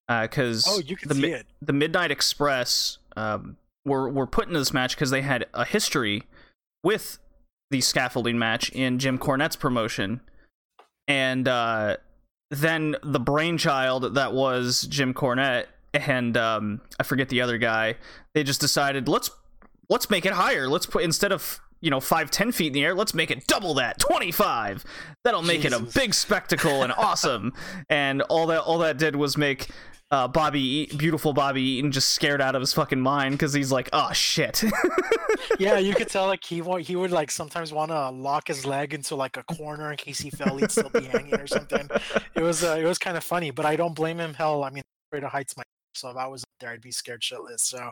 [0.08, 5.10] because oh, the Mi- the Midnight Express um, were were put into this match because
[5.10, 6.24] they had a history
[6.84, 7.20] with
[7.72, 10.22] the scaffolding match in Jim Cornette's promotion,
[11.08, 11.98] and uh,
[12.52, 15.66] then the brainchild that was Jim Cornette
[15.96, 17.96] and um, I forget the other guy.
[18.34, 19.32] They just decided let's
[19.90, 20.68] let's make it higher.
[20.68, 23.46] Let's put instead of you know five ten feet in the air, let's make it
[23.46, 24.84] double that, twenty five.
[25.24, 27.54] That'll make it a big spectacle and awesome.
[27.90, 29.70] And all that all that did was make
[30.12, 33.72] uh, Bobby, E- beautiful Bobby Eaton, just scared out of his fucking mind because he's
[33.72, 34.64] like, oh shit.
[35.60, 38.66] yeah, you could tell like he wa- he would like sometimes want to lock his
[38.66, 41.88] leg into like a corner in case he fell, he'd still be hanging or something.
[42.36, 44.34] It was uh, it was kind of funny, but I don't blame him.
[44.34, 46.92] Hell, I mean, afraid of heights myself, so if I was up there, I'd be
[46.92, 47.62] scared shitless.
[47.62, 47.92] So,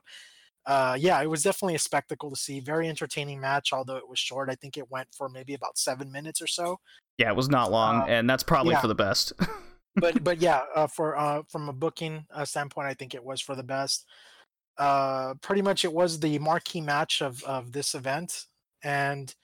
[0.65, 2.59] uh, yeah, it was definitely a spectacle to see.
[2.59, 4.49] Very entertaining match, although it was short.
[4.49, 6.79] I think it went for maybe about seven minutes or so.
[7.17, 8.81] yeah, it was not long, Uh, and that's probably yeah.
[8.81, 9.33] for the best.
[9.95, 13.41] But but yeah, uh, for uh, from a booking uh, standpoint, I think it was
[13.41, 14.05] for the best.
[14.77, 18.45] uh, pretty much it was the marquee match of of this event,
[18.83, 19.35] and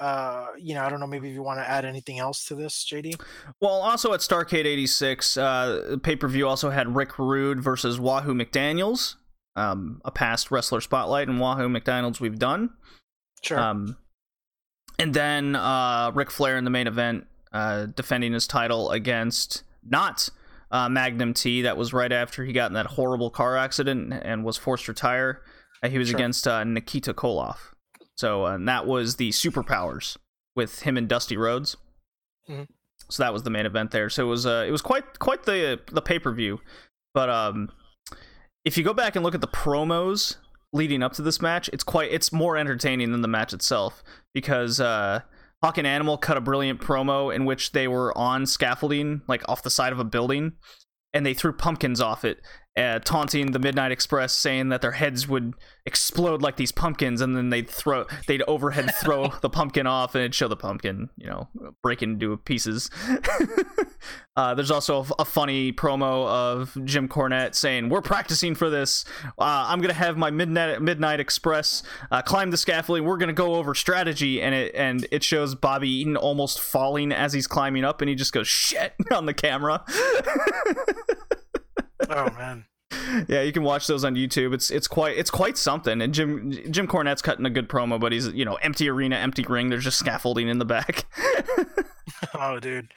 [0.00, 2.54] uh, you know, I don't know, maybe if you want to add anything else to
[2.54, 3.20] this, JD.
[3.60, 8.32] Well, also at Starcade '86, uh, pay per view also had Rick Rude versus Wahoo
[8.34, 9.16] McDaniel's,
[9.58, 12.70] um, a past wrestler spotlight, and Wahoo McDaniel's we've done.
[13.42, 13.58] Sure.
[13.58, 13.96] Um,
[14.98, 20.28] and then uh, Ric Flair in the main event, uh, defending his title against not
[20.70, 21.62] uh, Magnum T.
[21.62, 24.92] That was right after he got in that horrible car accident and was forced to
[24.92, 25.42] retire.
[25.82, 26.16] Uh, he was Sure.
[26.16, 27.72] against uh, Nikita Koloff.
[28.16, 30.16] So uh, and that was the Superpowers
[30.56, 31.76] with him and Dusty Rhodes.
[32.50, 32.66] Mhm.
[33.08, 34.10] So that was the main event there.
[34.10, 36.60] So it was uh, it was quite quite the the pay per view.
[37.14, 37.70] But um,
[38.68, 40.36] if you go back and look at the promos
[40.74, 44.04] leading up to this match, it's quite it's more entertaining than the match itself
[44.34, 45.20] because uh,
[45.62, 49.62] Hawk and Animal cut a brilliant promo in which they were on scaffolding, like off
[49.62, 50.52] the side of a building,
[51.14, 52.42] and they threw pumpkins off it,
[52.78, 55.54] uh, taunting the Midnight Express, saying that their heads would
[55.84, 60.22] explode like these pumpkins, and then they'd throw they'd overhead throw the pumpkin off, and
[60.22, 61.48] it'd show the pumpkin, you know,
[61.82, 62.90] breaking into pieces.
[64.36, 69.04] uh, there's also a, a funny promo of Jim Cornette saying, "We're practicing for this.
[69.38, 73.04] Uh, I'm gonna have my Midnight Midnight Express uh, climb the scaffolding.
[73.04, 77.32] We're gonna go over strategy." And it and it shows Bobby Eaton almost falling as
[77.32, 79.84] he's climbing up, and he just goes "shit" on the camera.
[82.08, 82.64] Oh man.
[83.28, 84.54] yeah, you can watch those on YouTube.
[84.54, 86.00] It's it's quite it's quite something.
[86.00, 89.44] And Jim Jim Cornette's cutting a good promo, but he's you know empty arena, empty
[89.48, 89.68] ring.
[89.68, 91.06] There's just scaffolding in the back.
[92.34, 92.92] Oh, dude.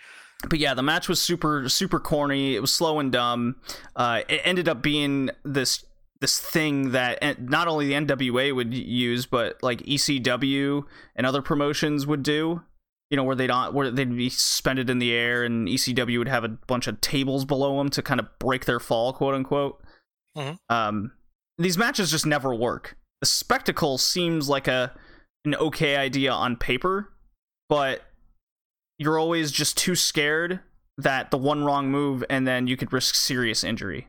[0.50, 2.56] but yeah, the match was super super corny.
[2.56, 3.58] It was slow and dumb.
[3.96, 5.86] Uh, it ended up being this
[6.22, 10.84] this thing that eh, not only the NWA would use, but like ECW
[11.16, 12.62] and other promotions would do.
[13.12, 16.28] You know, where they'd not where they'd be suspended in the air, and ECW would
[16.28, 19.84] have a bunch of tables below them to kind of break their fall, quote unquote.
[20.36, 20.58] Mhm.
[20.70, 21.12] Um,
[21.58, 22.98] these matches just never work.
[23.20, 24.94] The spectacle seems like a
[25.46, 27.12] an okay idea on paper,
[27.70, 28.02] but
[28.98, 30.62] you're always just too scared
[30.98, 34.08] that the one wrong move and then you could risk serious injury.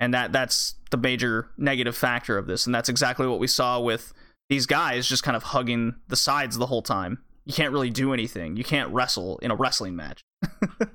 [0.00, 3.80] And that that's the major negative factor of this and that's exactly what we saw
[3.80, 4.12] with
[4.48, 7.18] these guys just kind of hugging the sides the whole time.
[7.48, 8.56] You can't really do anything.
[8.56, 10.22] You can't wrestle in a wrestling match.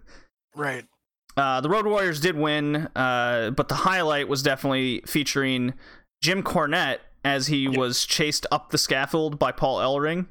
[0.55, 0.85] Right.
[1.35, 5.73] Uh, the Road Warriors did win, uh, but the highlight was definitely featuring
[6.21, 7.79] Jim Cornette as he Yeah.
[7.79, 10.27] was chased up the scaffold by Paul Ellering.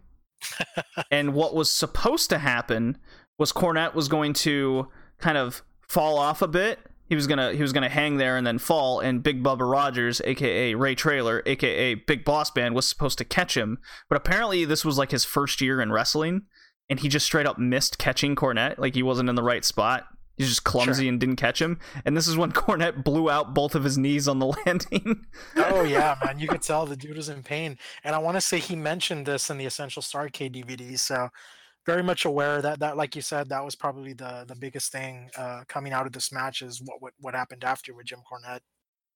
[1.10, 2.98] and what was supposed to happen
[3.36, 4.86] was Cornette was going to
[5.18, 6.78] kind of fall off a bit.
[7.12, 10.22] He was gonna he was gonna hang there and then fall, and Big Bubba Rogers,
[10.24, 13.76] aka Ray Traylor, aka Big Boss Man, was supposed to catch him.
[14.08, 16.46] But apparently this was like his first year in wrestling,
[16.88, 18.78] and he just straight up missed catching Cornette.
[18.78, 20.06] Like he wasn't in the right spot.
[20.38, 21.08] He's just clumsy Sure.
[21.10, 21.78] and didn't catch him.
[22.06, 25.26] And this is when Cornette blew out both of his knees on the landing.
[25.56, 26.38] Oh yeah, man.
[26.38, 27.76] You could tell the dude was in pain.
[28.04, 30.98] And I want to say he mentioned this in the Essential Starcade DVD.
[30.98, 31.28] So
[31.86, 35.30] very much aware that that, like you said, that was probably the the biggest thing
[35.36, 38.60] uh, coming out of this match is what what, what happened after with Jim Cornette.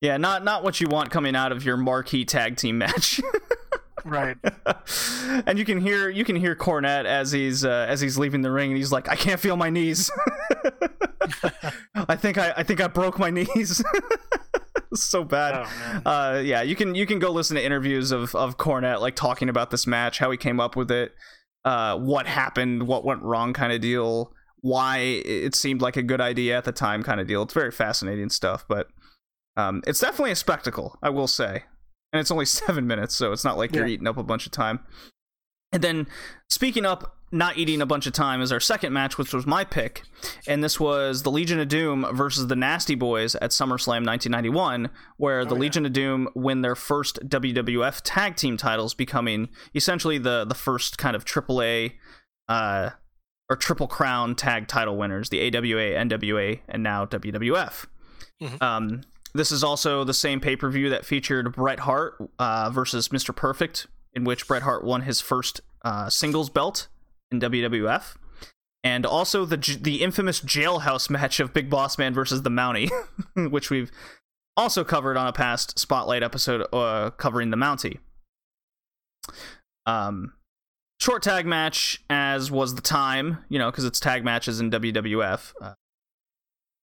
[0.01, 3.21] yeah, not not what you want coming out of your marquee tag team match.
[4.07, 4.37] Right.
[5.47, 8.53] and you can hear you can hear Cornette as he's uh, as he's leaving the
[8.53, 10.11] ring, and he's like, "I can't feel my knees.
[11.95, 13.83] I think I I think I broke my knees.
[14.95, 15.67] So bad."
[16.05, 16.11] Oh.
[16.11, 19.49] Uh, yeah, you can you can go listen to interviews of of Cornette like talking
[19.49, 21.13] about this match, how he came up with it,
[21.67, 26.21] uh, what happened, what went wrong, kind of deal, why it seemed like a good
[26.21, 27.43] idea at the time, kind of deal.
[27.43, 28.87] It's very fascinating stuff, but
[29.57, 31.65] um, it's definitely a spectacle, I will say,
[32.13, 34.53] and it's only seven minutes, so it's not like you're eating up a bunch of
[34.53, 34.79] time.
[35.73, 36.07] And then,
[36.49, 39.65] speaking up, not eating a bunch of time is our second match, which was my
[39.65, 40.03] pick,
[40.47, 45.45] and this was the Legion of Doom versus the Nasty Boys at SummerSlam 1991, where
[45.45, 45.61] the Oh, yeah.
[45.61, 50.99] Legion of Doom win their first WWF Tag Team titles, becoming essentially the the first
[50.99, 51.95] kind of AAA
[52.49, 52.91] uh,
[53.51, 57.87] or Triple Crown Tag Title winners, the AWA, NWA, and now WWF.
[58.41, 58.63] Mhm.
[58.63, 59.01] Um,
[59.35, 63.35] this is also the same pay per view that featured Bret Hart uh, versus Mr.
[63.35, 66.89] Perfect, in which Bret Hart won his first uh, singles belt
[67.31, 68.17] in WWF,
[68.85, 72.91] and also the the infamous jailhouse match of Big Boss Man versus the Mountie,
[73.51, 73.91] which we've
[74.57, 77.99] also covered on a past Spotlight episode uh, covering the Mountie.
[79.85, 80.33] Um,
[81.01, 85.53] short tag match, as was the time, you know, because it's tag matches in WWF.
[85.61, 85.75] Uh,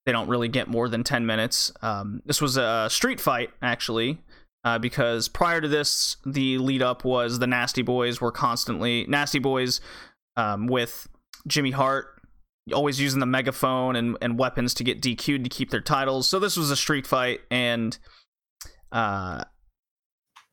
[0.06, 1.72] they don't really get more than 10 minutes.
[1.82, 4.22] Um, this was a street fight, actually,
[4.64, 9.40] uh, because prior to this, the lead up was the Nasty Boys were constantly Nasty
[9.40, 9.82] Boys
[10.36, 11.08] um, with
[11.48, 12.08] Jimmy Hart
[12.72, 16.30] always using the megaphone and, and weapons to get DQ'd to keep their titles.
[16.30, 17.98] So this was a street fight, and
[18.92, 19.44] uh,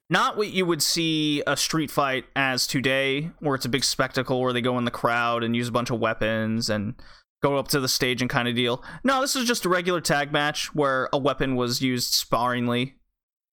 [0.09, 4.41] not what you would see a street fight as today, where it's a big spectacle
[4.41, 6.95] where they go in the crowd and use a bunch of weapons and
[7.43, 8.83] go up to the stage and kind of deal.
[9.05, 12.97] No, this is just a regular tag match where a weapon was used sparingly.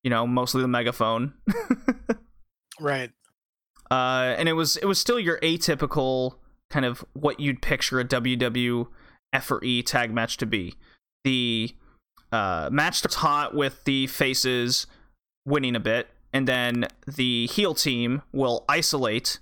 [0.03, 1.33] You know, mostly the megaphone.
[2.79, 3.11] right.
[3.89, 6.35] Uh, and it was it was still your atypical
[6.69, 8.87] kind of what you'd picture a WWF
[9.49, 10.75] or E tag match to be.
[11.23, 11.75] The
[12.31, 14.87] uh, match starts hot with the faces
[15.45, 19.39] winning a bit, and then the heel team will isolate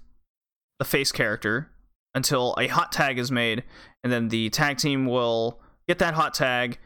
[0.79, 1.71] the face character
[2.13, 3.63] until a hot tag is made,
[4.03, 6.77] and then the tag team will get that hot tag,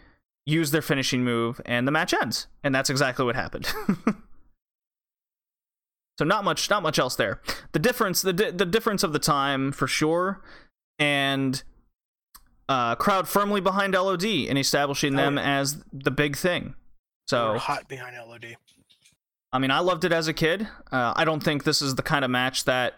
[0.46, 2.48] use their finishing move, and the match ends.
[2.64, 3.72] And that's exactly what happened.
[6.20, 7.40] so not much, not much else there.
[7.72, 10.42] The difference, the di- the difference of the time for sure,
[11.00, 11.64] and
[12.68, 15.60] uh, crowd firmly behind LOD and establishing Oh, them yeah.
[15.60, 16.76] as the big thing.
[17.30, 18.58] So were hot behind LOD.
[19.54, 20.68] I mean, I loved it as a kid.
[20.92, 22.96] Uh, I don't think this is the kind of match that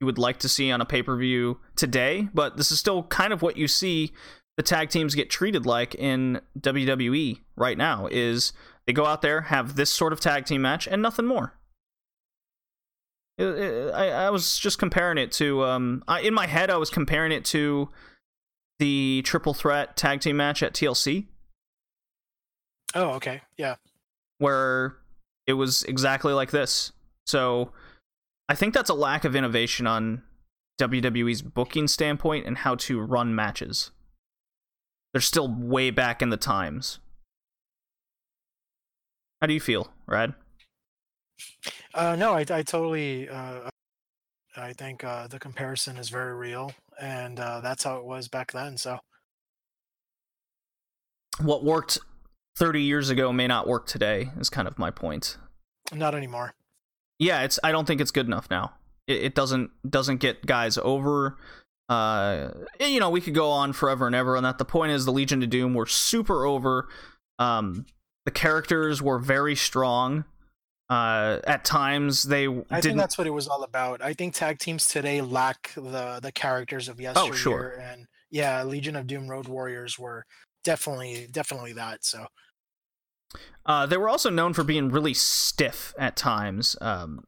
[0.00, 3.04] you would like to see on a pay per view today, but this is still
[3.04, 4.12] kind of what you see
[4.56, 8.08] the tag teams get treated like in WWE right now.
[8.10, 8.52] Is
[8.88, 11.54] they go out there, have this sort of tag team match, and nothing more.
[13.38, 16.76] It- it- I, I was just comparing it to, um, I, in my head, I
[16.76, 17.90] was comparing it to
[18.78, 21.26] the triple threat tag team match at TLC
[22.94, 23.42] Oh, okay.
[23.56, 23.76] Yeah.
[24.38, 24.96] where
[25.46, 26.92] it was exactly like this.
[27.26, 27.72] So
[28.48, 30.22] I think that's a lack of innovation on
[30.78, 33.90] WWE's booking standpoint and how to run matches.
[35.12, 36.98] They're still way back in the times.
[39.40, 40.34] How do you feel, Rad?
[41.94, 43.28] Uh, no, I, I totally.
[43.28, 43.68] Uh,
[44.56, 48.52] I think uh, the comparison is very real, and uh, that's how it was back
[48.52, 48.76] then.
[48.78, 48.98] So
[51.40, 51.98] What worked
[52.56, 55.36] 30 years ago may not work today, is kind of my point.
[55.92, 56.54] not anymore.
[57.18, 58.72] yeah it's i don't think it's good enough now
[59.06, 61.36] it, it doesn't doesn't get guys over
[61.88, 62.48] uh
[62.80, 65.12] you know we could go on forever and ever on that the point is the
[65.12, 66.88] legion of doom were super over
[67.38, 67.86] um
[68.24, 70.24] the characters were very strong
[70.88, 74.02] uh at times they I think that's what it was all about.
[74.02, 77.68] I think tag teams today lack the the characters of yesteryear, Oh, sure.
[77.80, 80.24] and yeah, Legion of Doom Road Warriors were
[80.64, 82.04] definitely definitely that.
[82.04, 82.26] So
[83.64, 86.76] Uh, they were also known for being really stiff at times.
[86.80, 87.24] Um,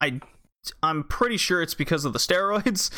[0.00, 0.20] I,
[0.82, 2.90] I'm pretty sure it's because of the steroids,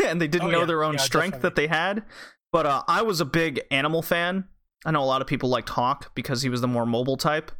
[0.04, 0.64] and they didn't Oh, know yeah.
[0.66, 2.04] their own Yeah, strength that they had.
[2.52, 4.44] But uh, I was a big Animal fan.
[4.84, 7.50] I know a lot of people liked Hawk because he was the more mobile type,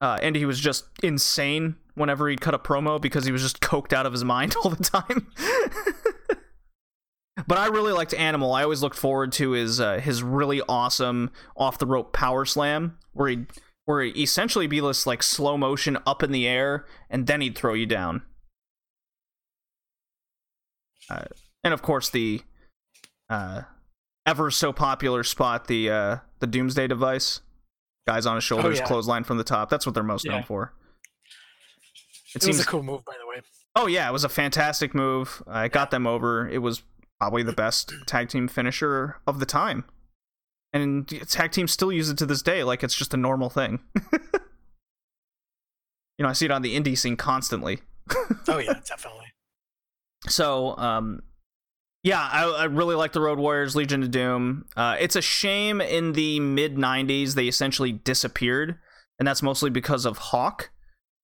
[0.00, 3.60] uh, and he was just insane whenever he'd cut a promo because he was just
[3.60, 5.26] coked out of his mind all the time.
[7.46, 8.52] But I really liked Animal.
[8.52, 12.98] I always looked forward to his uh, his really awesome off the rope power slam,
[13.12, 13.46] where he
[13.84, 17.56] where he essentially be this like slow motion up in the air, and then he'd
[17.56, 18.22] throw you down.
[21.08, 21.24] Uh,
[21.64, 22.42] and of course the
[23.28, 23.62] uh,
[24.26, 27.40] ever so popular spot, the uh, the Doomsday device,
[28.10, 28.86] guys on his shoulders, yeah.
[28.86, 29.70] clothesline from the top.
[29.70, 30.72] That's what they're most known for.
[32.34, 33.40] It, it, seems was a cool move, by the way.
[33.76, 35.42] Oh yeah, it was a fantastic move.
[35.46, 36.48] Uh, it got them over.
[36.48, 36.82] It was
[37.20, 39.84] probably the best tag team finisher of the time,
[40.72, 42.64] and tag teams still use it to this day.
[42.64, 43.78] Like it's just a normal thing.
[44.12, 44.20] you
[46.18, 47.78] know, I see it on the indie scene constantly.
[48.48, 49.26] Oh yeah, definitely.
[50.26, 51.22] So, um,
[52.02, 54.66] yeah, I, I really like the Road Warriors, Legion of Doom.
[54.76, 58.78] Uh, it's a shame in the mid '90s they essentially disappeared,
[59.18, 60.70] and that's mostly because of Hawk.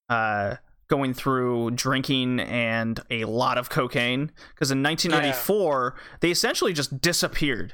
[0.09, 0.55] Uh,
[0.87, 7.73] going through drinking and a lot of cocaine because in 1994 they essentially just disappeared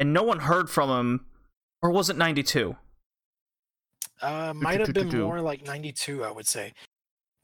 [0.00, 1.26] and no one heard from him
[1.82, 2.74] or was it 92
[4.22, 6.72] Uh, might have been more like '92, I would say.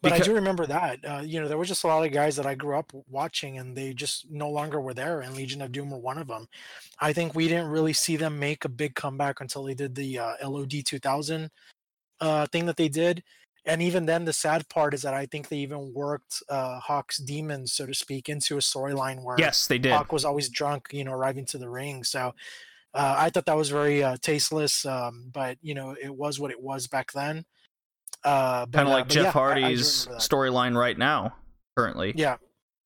[0.03, 1.05] But I do remember that.
[1.05, 3.59] Uh, you know, there was just a lot of guys that I grew up watching,
[3.59, 5.20] and they just no longer were there.
[5.20, 6.48] And Legion of Doom were one of them.
[6.98, 10.18] I think we didn't really see them make a big comeback until they did the
[10.18, 11.51] uh, LOD 2000
[12.20, 13.22] uh, thing that they did.
[13.66, 17.18] And even then, the sad part is that I think they even worked uh, Hawk's
[17.18, 20.88] demons, so to speak, into a storyline where yes they did Hawk was always drunk,
[20.92, 22.03] you know, arriving to the ring.
[22.05, 22.34] So
[22.94, 26.51] uh, I thought that was very uh, tasteless, um, but you know, it was what
[26.51, 27.44] it was back then.
[28.24, 31.34] Uh, kind of uh, like jeff yeah, I- I do hardy's storyline right now
[31.76, 32.36] currently Yeah,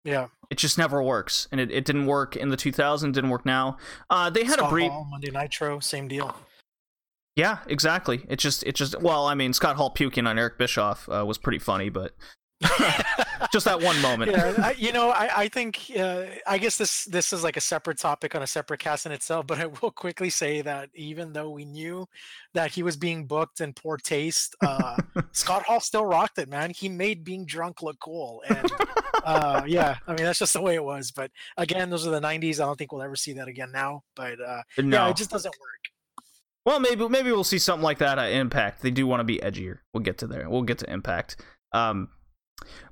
[0.04, 0.28] yeah.
[0.50, 3.76] it just never works and it, it didn't work in the 2000s didn't work now
[4.10, 6.34] uh they had Scott a brief Hall, Monday Nitro, same deal.
[7.36, 8.24] Yeah, exactly.
[8.28, 9.00] It just, it just.
[9.02, 12.12] Well, I mean, Scott Hall puking on Eric Bischoff uh, was pretty funny, but
[13.52, 14.32] Just that one moment.
[14.32, 17.60] yeah, I, you know, I, I think uh, I guess this this is like a
[17.60, 19.46] separate topic on a separate cast in itself.
[19.46, 22.06] But I will quickly say that even though we knew
[22.54, 24.96] that he was being booked in poor taste, uh,
[25.32, 26.70] Scott Hall still rocked it, man.
[26.70, 28.72] He made being drunk look cool, and
[29.24, 31.10] uh, yeah, I mean that's just the way it was.
[31.10, 32.60] But again, those are the '90s.
[32.60, 34.02] I don't think we'll ever see that again now.
[34.16, 35.04] But uh, no.
[35.04, 35.84] yeah, it just doesn't work.
[36.64, 38.82] Well, maybe maybe we'll see something like that at Impact.
[38.82, 39.78] They do want to be edgier.
[39.92, 40.48] We'll get to there.
[40.48, 41.36] We'll get to Impact.
[41.72, 42.08] Um,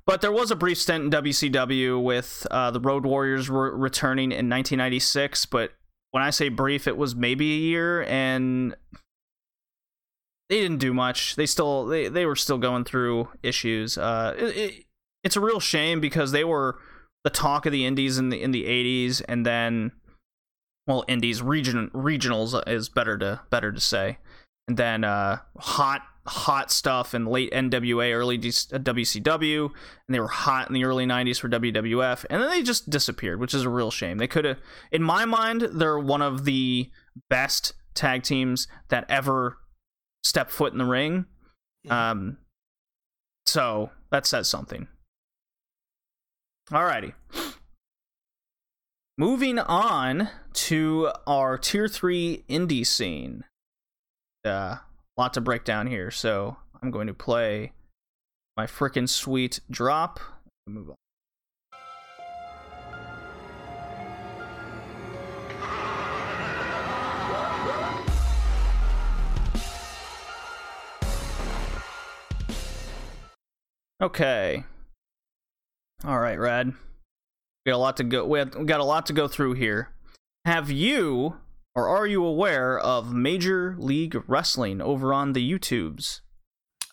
[0.05, 4.31] but there was a brief stint in WCW with uh, the Road Warriors re- returning
[4.31, 5.45] in 1996.
[5.47, 5.71] But
[6.11, 8.75] when I say brief, it was maybe a year, and
[10.49, 11.35] they didn't do much.
[11.35, 13.97] They still they, they were still going through issues.
[13.97, 14.85] Uh, it, it,
[15.23, 16.77] it's a real shame because they were
[17.23, 19.91] the talk of the indies in the in the 80s, and then
[20.85, 24.17] well, indies region regionals is better to better to say,
[24.67, 30.67] and then uh, hot hot stuff in late NWA, early WCW, and they were hot
[30.67, 33.91] in the early 90s for WWF, and then they just disappeared, which is a real
[33.91, 34.17] shame.
[34.17, 34.59] They could have,
[34.91, 36.89] in my mind, they're one of the
[37.29, 39.57] best tag teams that ever
[40.23, 41.25] stepped foot in the ring.
[41.89, 42.37] Um,
[43.45, 44.87] so that says something.
[46.71, 47.13] Alrighty.
[49.17, 53.43] Moving on to our tier three indie scene.
[54.45, 54.77] Uh,
[55.17, 57.73] lot to break down here, so I'm going to play
[58.57, 60.19] my freaking sweet drop.
[60.67, 60.95] Move on.
[74.01, 74.65] Okay.
[76.03, 76.73] All right, Rad.
[77.65, 78.25] We got a lot to go.
[78.25, 79.91] We, have, we got a lot to go through here.
[80.43, 81.37] Have you
[81.75, 86.21] or are you aware of Major League Wrestling over on the YouTubes?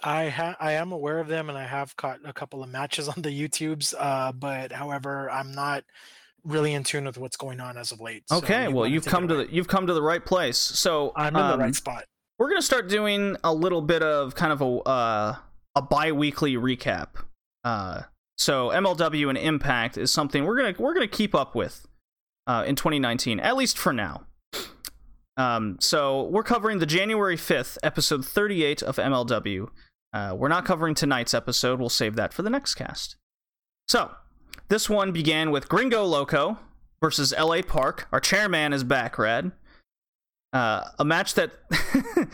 [0.03, 3.09] I ha- I am aware of them, and I have caught a couple of matches
[3.09, 3.95] on the YouTubes.
[3.99, 5.85] Uh, but however, I'm not
[6.45, 8.25] really in tune with what's going on as of late.
[8.29, 10.59] So okay, well you've come to the you've come to the right place.
[10.59, 12.05] So I'm in um, the right spot.
[12.39, 15.37] We're gonna start doing a little bit of kind of a uh,
[15.77, 17.09] a bi-weekly recap.
[17.63, 18.03] Uh,
[18.39, 21.87] so MLW and Impact is something we're gonna we're gonna keep up with
[22.47, 24.27] uh, in 2019, at least for now.
[25.41, 29.69] Um, so we're covering the January 5th, episode 38 of MLW.
[30.13, 31.81] Uh, we're not covering tonight's episode.
[31.81, 33.17] We'll save that for the next cast.
[33.89, 34.11] So
[34.69, 36.59] this one began with Gringo Loco
[37.01, 38.07] versus LA Park.
[38.13, 39.53] Our chairman is back, Rad.
[40.53, 41.53] Uh, a match that,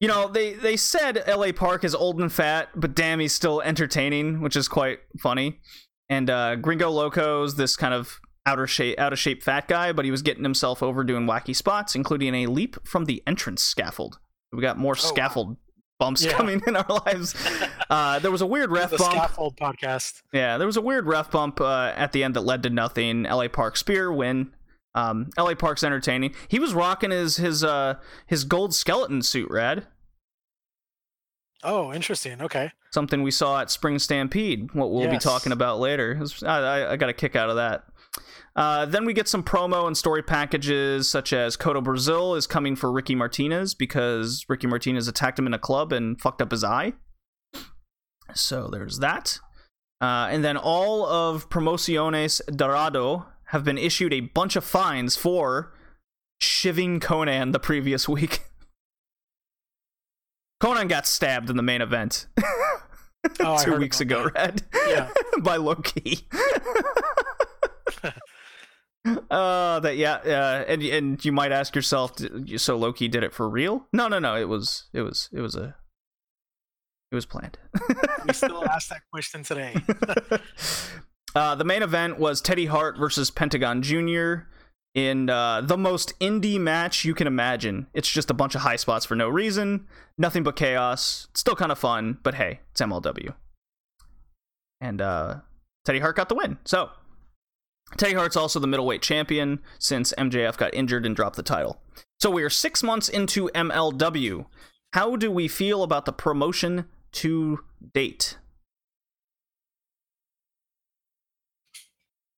[0.00, 3.60] you know, they, they said LA Park is old and fat, but damn, he's still
[3.60, 5.60] entertaining, which is quite funny.
[6.08, 10.04] And uh, Gringo Loco's this kind of outer shape, out of shape fat guy, but
[10.04, 14.18] he was getting himself over doing wacky spots, including a leap from the entrance scaffold.
[14.52, 15.56] We got more oh, scaffold wow.
[15.98, 16.32] bumps yeah.
[16.32, 17.34] coming in our lives.
[17.90, 19.12] Uh, there was a weird ref the bump.
[19.12, 20.22] Scaffold podcast.
[20.32, 23.24] Yeah, there was a weird ref bump uh, at the end that led to nothing.
[23.24, 24.52] LA Park spear win.
[24.94, 26.34] Um, LA Park's entertaining.
[26.48, 29.86] He was rocking his his uh his gold skeleton suit, Rad.
[31.62, 32.40] Oh, interesting.
[32.42, 32.72] Okay.
[32.92, 34.72] Something we saw at Spring Stampede.
[34.74, 35.12] What we'll yes.
[35.12, 36.22] be talking about later.
[36.44, 37.84] I, I, I got a kick out of that.
[38.56, 42.76] Uh, then we get some promo and story packages, such as Kotto Brazil is coming
[42.76, 46.62] for Ricky Martinez because Ricky Martinez attacked him in a club and fucked up his
[46.62, 46.92] eye.
[48.34, 49.38] So there's that.
[50.00, 55.72] Uh, and then all of Promociones Dorado have been issued a bunch of fines for
[56.40, 58.42] shiving Konnan the previous week.
[60.62, 62.26] Konnan got stabbed in the main event
[63.40, 64.34] oh, two weeks ago, that.
[64.34, 64.62] Red.
[64.88, 65.10] Yeah.
[65.42, 66.26] by Low Ki
[69.30, 72.12] uh that yeah uh and and you might ask yourself
[72.56, 75.40] so low ki did it for real no no no it was it was it
[75.40, 75.74] was a
[77.12, 77.58] it was planned
[78.26, 79.74] we still ask that question today
[81.34, 84.44] uh the main event was teddy hart versus pentagon jr
[84.94, 87.88] in uh, the most indie match you can imagine.
[87.92, 91.26] It's just a bunch of high spots for no reason, nothing but chaos.
[91.32, 93.34] It's still kind of fun, but hey, it's MLW.
[94.80, 95.36] And uh,
[95.84, 96.58] Teddy Hart got the win.
[96.64, 96.90] So
[97.96, 101.80] Teddy Hart's also the middleweight champion since MJF got injured and dropped the title.
[102.20, 104.46] So we are six months into MLW.
[104.92, 107.60] How do we feel about the promotion to
[107.92, 108.38] date?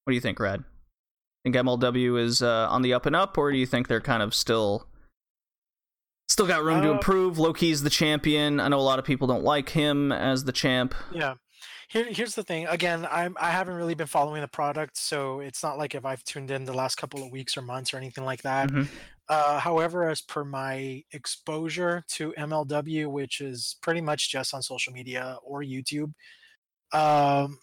[0.04, 0.64] What do you think, Rad?
[1.44, 4.22] Think MLW is uh, on the up and up, or do you think they're kind
[4.22, 4.88] of still
[6.28, 7.38] still got room uh, to improve?
[7.38, 8.60] Low Ki's the champion.
[8.60, 10.94] I know a lot of people don't like him as the champ.
[11.12, 11.34] Yeah
[11.88, 12.66] here, here's the thing.
[12.66, 16.24] Again, I'm I haven't really been following the product, so it's not like if I've
[16.24, 18.70] tuned in the last couple of weeks or months or anything like that.
[18.70, 18.84] Mm-hmm.
[19.28, 24.92] Uh, however, as per my exposure to MLW, which is pretty much just on social
[24.92, 26.12] media or YouTube,
[26.92, 27.58] Um,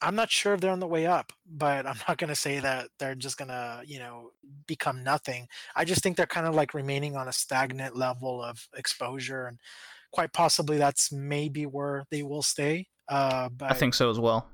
[0.00, 2.60] I'm not sure if they're on the way up, but I'm not going to say
[2.60, 4.30] that they're just going to, you know,
[4.66, 5.48] become nothing.
[5.74, 9.58] I just think they're kind of like remaining on a stagnant level of exposure, and
[10.12, 12.88] quite possibly that's maybe where they will stay.
[13.08, 14.48] Uh, but I think so as well.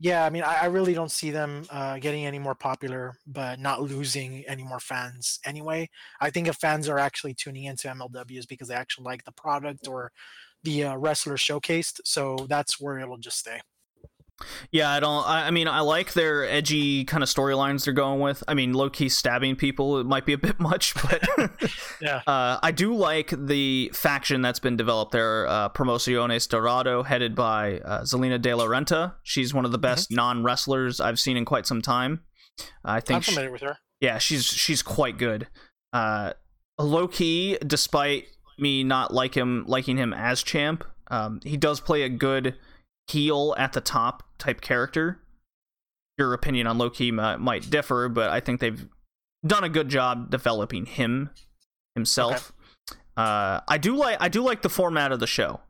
[0.00, 3.60] Yeah, I mean, I, I really don't see them uh, getting any more popular, but
[3.60, 5.88] not losing any more fans anyway.
[6.20, 9.86] I think if fans are actually tuning into MLWs because they actually like the product
[9.86, 10.10] or
[10.64, 13.60] the uh, wrestler showcased, so that's where it'll just stay.
[14.70, 15.26] Yeah, I don't.
[15.26, 18.42] I, I mean, I like their edgy kind of storylines they're going with.
[18.48, 21.22] I mean, low key stabbing people it might be a bit much, but
[22.00, 22.22] Yeah.
[22.26, 25.46] uh, I do like the faction that's been developed there.
[25.46, 29.14] Uh, Promociones Dorado, headed by uh, Salina de la Renta.
[29.22, 32.20] She's one of the best non wrestlers I've seen in quite some time.
[32.84, 33.78] I think I'm think, she- familiar with her.
[34.00, 35.48] yeah, she's she's quite good.
[35.92, 36.32] Uh,
[36.78, 38.26] Low Ki, despite
[38.58, 42.56] me not like him liking him as champ, um, he does play a good
[43.08, 45.20] heel at the top type character.
[46.18, 48.86] Your opinion on Low Ki might, might differ, but I think they've
[49.46, 51.30] done a good job developing him
[51.94, 52.52] himself.
[53.16, 55.60] Uh, I do like I do like the format of the show.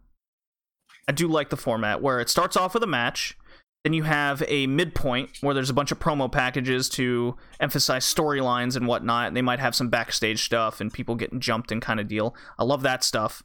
[1.08, 3.36] I do like the format where it starts off with a match,
[3.84, 8.76] then you have a midpoint where there's a bunch of promo packages to emphasize storylines
[8.76, 9.34] and whatnot.
[9.34, 12.34] They might have some backstage stuff and people getting jumped and kind of deal.
[12.58, 13.42] I love that stuff.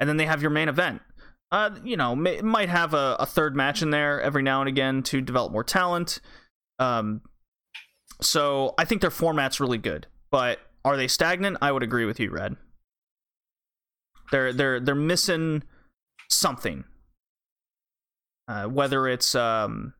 [0.00, 1.02] And then they have your main event.
[1.52, 4.68] Uh, you know, may, might have a, a third match in there every now and
[4.68, 6.20] again to develop more talent.
[6.78, 7.22] Um,
[8.20, 10.06] so I think their format's really good.
[10.30, 11.58] But are they stagnant?
[11.62, 12.56] I would agree with you, Red.
[14.32, 15.62] They're they're they're missing
[16.28, 16.84] something.
[18.48, 19.94] Uh, whether it's um,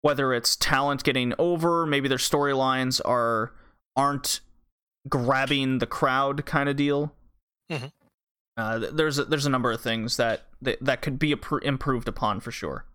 [0.00, 3.52] whether it's talent getting over, maybe their storylines are
[3.96, 4.40] aren't
[5.08, 7.14] grabbing the crowd kind of deal.
[7.70, 7.92] Mhm.
[8.56, 11.32] Uh, there's a, there's a number of things that that, that could be
[11.62, 12.86] improved upon for sure.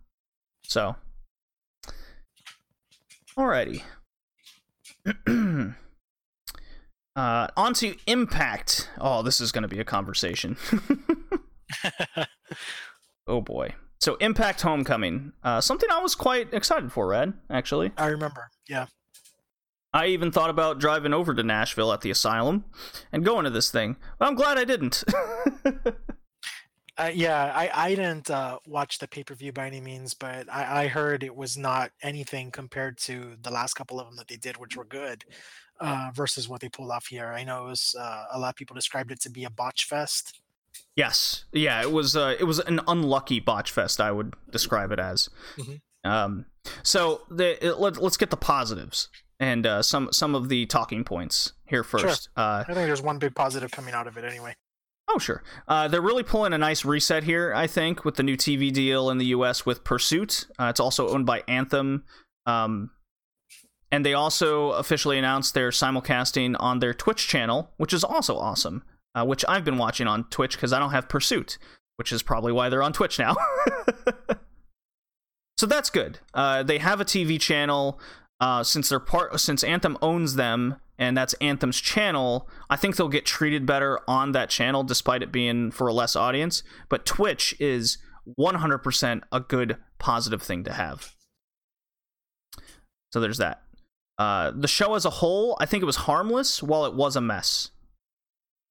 [0.64, 0.95] So,
[3.38, 3.84] alrighty.
[7.16, 8.89] uh, on to Impact.
[8.99, 10.57] Oh, this is going to be a conversation.
[13.28, 13.76] oh boy.
[13.99, 17.34] So Impact Homecoming, uh, something I was quite excited for, Red.
[17.51, 18.49] Actually, I remember.
[18.68, 18.88] Yeah.
[19.94, 22.66] I even thought about driving over to Nashville at the asylum
[23.12, 25.04] and going to this thing, but I'm glad I didn't.
[26.98, 30.46] Uh, yeah, I, I didn't uh, watch the pay per view by any means, but
[30.52, 34.28] I, I heard it was not anything compared to the last couple of them that
[34.28, 35.24] they did, which were good,
[35.80, 37.28] uh, versus what they pulled off here.
[37.28, 39.86] I know it was uh, a lot of people described it to be a botch
[39.86, 40.42] fest.
[40.96, 42.16] yes, yeah, it was.
[42.16, 44.00] Uh, it was an unlucky botch fest.
[44.00, 45.30] I would describe it as.
[45.58, 45.82] Mhm.
[46.04, 46.46] Um,
[46.84, 49.08] so the, let, let's get the positives
[49.42, 52.30] and uh, some some of the talking points here first.
[52.38, 54.56] Uh, I think there's one big positive coming out of it anyway.
[55.10, 55.44] Oh, sure.
[55.68, 59.10] Uh, they're really pulling a nice reset here, I think, with the new TV deal
[59.10, 60.48] in the US with Pursuit.
[60.58, 62.06] Uh, it's also owned by Anthem.
[62.46, 62.92] Um,
[63.92, 68.84] and they also officially announced their simulcasting on their Twitch channel, which is also awesome,
[69.14, 71.58] uh, which I've been watching on Twitch because I don't have Pursuit,
[71.98, 73.36] which is probably why they're on Twitch now.
[75.58, 76.20] so that's good.
[76.34, 78.00] Uh, they have a TV channel.
[78.42, 83.08] Uh, since they're part, since Anthem owns them, and that's Anthem's channel, I think they'll
[83.08, 86.64] get treated better on that channel, despite it being for a less audience.
[86.89, 88.00] But Twitch is
[88.39, 91.16] 100% a good, positive thing to have.
[93.14, 93.62] So there's that.
[94.18, 97.22] Uh, the show as a whole, I think it was harmless while it was a
[97.22, 97.70] mess.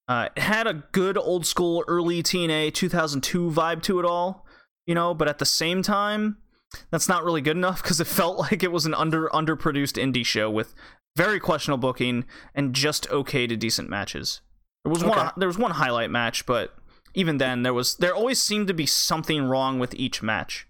[0.09, 4.45] Uh, it had a good old school early TNA 2002 vibe to it all,
[4.87, 6.39] you know, but at the same time,
[6.91, 10.25] that's not really good enough because it felt like it was an under underproduced indie
[10.27, 10.75] show with
[11.17, 14.41] very questionable booking and just okay to decent matches.
[14.85, 15.11] There was Okay.
[15.11, 16.75] one there was one highlight match, but
[17.15, 20.67] even then there was there always seemed to be something wrong with each match.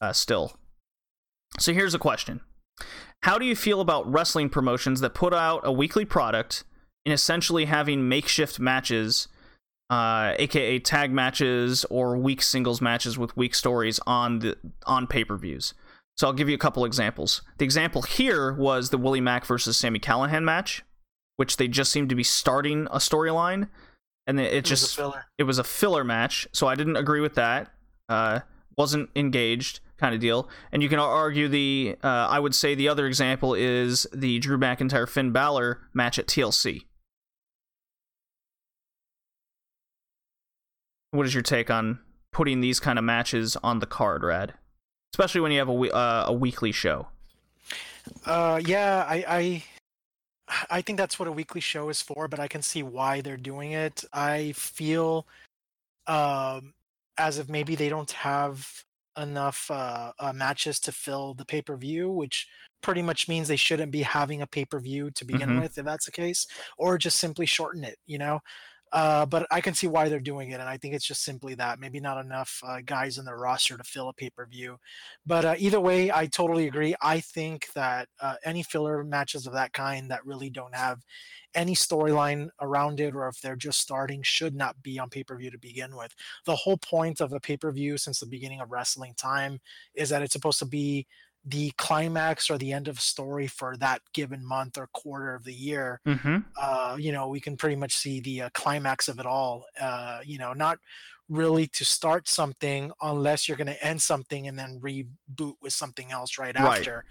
[0.00, 0.56] Uh, still.
[1.58, 2.40] So here's a question.
[3.24, 6.62] How do you feel about wrestling promotions that put out a weekly product
[7.04, 9.26] and essentially having makeshift matches
[9.90, 15.74] uh, aka tag matches or weak singles matches with weak stories on the on pay-per-views.
[16.16, 17.42] So I'll give you a couple examples.
[17.58, 20.82] The example here was the Willie Mack versus Sami Callihan match,
[21.36, 23.68] which they just seemed to be starting a storyline,
[24.26, 25.26] and it, It was a just filler.
[25.38, 26.48] it was a filler match.
[26.52, 27.70] So I didn't agree with that.
[28.08, 28.40] Uh,
[28.76, 30.48] wasn't engaged kind of deal.
[30.72, 34.58] And you can argue the uh, I would say the other example is the Drew
[34.58, 36.82] McIntyre Finn Balor match at TLC.
[41.10, 42.00] What is your take on
[42.32, 44.54] putting these kind of matches on the card, Rad?
[45.14, 47.08] Especially when you have a uh, a weekly show.
[48.26, 49.64] Uh, yeah, I, I,
[50.70, 53.36] I think that's what a weekly show is for, but I can see why they're
[53.36, 54.04] doing it.
[54.12, 55.26] I feel,
[56.06, 56.74] um,
[57.18, 58.84] as if maybe they don't have
[59.18, 62.46] enough uh, uh, matches to fill the pay per view, which
[62.82, 65.60] pretty much means they shouldn't be having a pay per view to begin Mhm.
[65.62, 66.46] with, if that's the case,
[66.76, 67.98] or just simply shorten it.
[68.06, 68.40] You know,
[68.92, 71.54] uh, but I can see why they're doing it, and I think it's just simply
[71.56, 74.78] that maybe not enough uh, guys in their roster to fill a pay per view.
[75.26, 76.94] But uh, either way, I totally agree.
[77.02, 81.00] I think that uh, any filler matches of that kind that really don't have
[81.54, 85.36] any storyline around it, or if they're just starting, should not be on pay per
[85.36, 86.14] view to begin with.
[86.46, 89.60] The whole point of a pay per view since the beginning of wrestling time
[89.94, 91.06] is that it's supposed to be
[91.44, 95.52] the climax or the end of story for that given month or quarter of the
[95.54, 96.38] year Mm-hmm.
[96.60, 99.64] uh, you know, we can pretty much see the uh, climax of it all.
[99.80, 100.78] Uh, you know, not
[101.28, 106.10] really to start something unless you're going to end something and then reboot with something
[106.10, 106.78] else right Right.
[106.78, 107.04] after.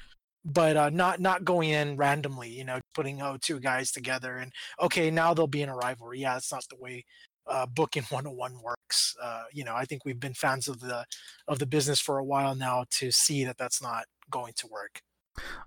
[0.44, 2.50] But uh, not not going in randomly.
[2.50, 4.52] You know, putting oh two guys together and
[4.82, 6.20] okay now they'll be in a rivalry.
[6.22, 7.06] Yeah, that's not the way
[7.48, 9.16] uh, booking 101 works.
[9.22, 11.06] Uh, you know, I think we've been fans of the
[11.48, 15.02] of the business for a while now to see that that's not going to work.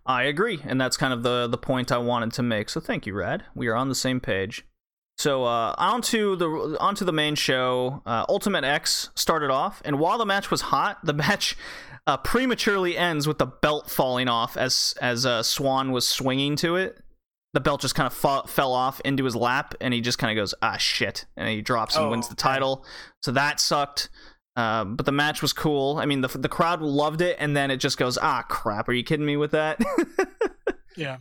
[0.05, 2.69] I agree, and that's kind of the the point I wanted to make.
[2.69, 3.45] So thank you, Rad.
[3.55, 4.65] We are on the same page.
[5.17, 8.03] So uh, onto the onto the main show.
[8.07, 11.57] Uh, Ultimate X started off, and while the match was hot, the match
[12.07, 16.77] uh, prematurely ends with the belt falling off as as uh, Swann was swinging to
[16.77, 16.99] it.
[17.53, 20.37] The belt just kind of fa- fell off into his lap, and he just kind
[20.37, 22.85] of goes, "Ah, shit!" and he drops and Oh, wins the title.
[23.23, 24.09] So that sucked.
[24.61, 25.97] Um, but the match was cool.
[25.99, 28.89] I mean, the the crowd loved it, and then it just goes, "Ah, crap!
[28.89, 29.81] Are you kidding me with that?"
[30.97, 31.19] Yeah.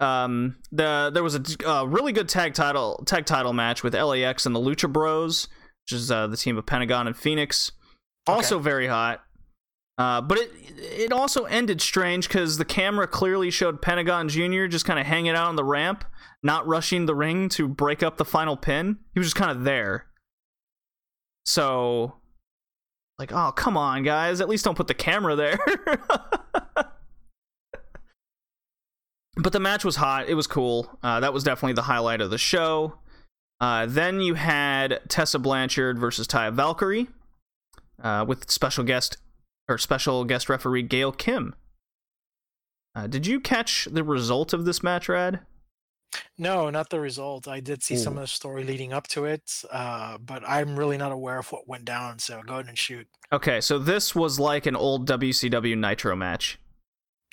[0.00, 4.44] um the there was a uh, really good tag title tag title match with LAX
[4.44, 5.48] and the Lucha Bros,
[5.84, 7.70] which is uh, the team of Pentagon and Fénix.
[8.26, 9.22] Also very hot.
[9.96, 14.66] Uh, but it it also ended strange because the camera clearly showed Pentagon Jr.
[14.66, 16.04] just kind of hanging out on the ramp,
[16.42, 18.98] not rushing the ring to break up the final pin.
[19.14, 20.06] He was just kind of there.
[21.46, 22.19] So,
[23.20, 24.40] like, oh come on, guys!
[24.40, 25.58] At least don't put the camera there.
[29.36, 30.28] but the match was hot.
[30.28, 30.98] It was cool.
[31.02, 32.94] Uh, that was definitely the highlight of the show.
[33.60, 37.08] Uh, then you had Tessa Blanchard versus Taya Valkyrie
[38.02, 39.18] uh, with special guest
[39.68, 41.54] or special guest referee Gail Kim.
[42.94, 45.40] Uh, did you catch the result of this match, Rad?
[46.38, 47.46] No, not the result.
[47.46, 50.96] I did see some of the story leading up to it, uh, but I'm really
[50.96, 52.18] not aware of what went down.
[52.18, 53.06] So go ahead and shoot.
[53.32, 56.58] Okay, so this was like an old WCW Nitro match.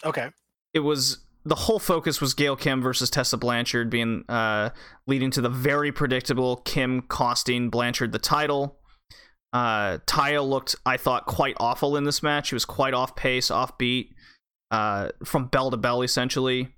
[0.05, 0.29] Okay.
[0.73, 4.69] it was the whole focus was Gail Kim versus Tessa Blanchard being uh
[5.07, 8.77] leading to the very predictable Kim costing Blanchard the title.
[9.53, 12.49] Uh Taya looked I thought quite awful in this match.
[12.49, 14.13] She was quite off pace, off beat,
[14.69, 16.75] uh from bell to bell essentially.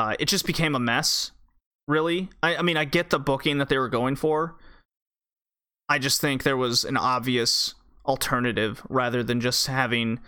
[0.00, 1.32] Uh it just became a mess,
[1.86, 2.30] really.
[2.42, 4.56] I, I mean I get the booking that they were going for.
[5.90, 7.74] I just think there was an obvious
[8.06, 10.20] alternative rather than just having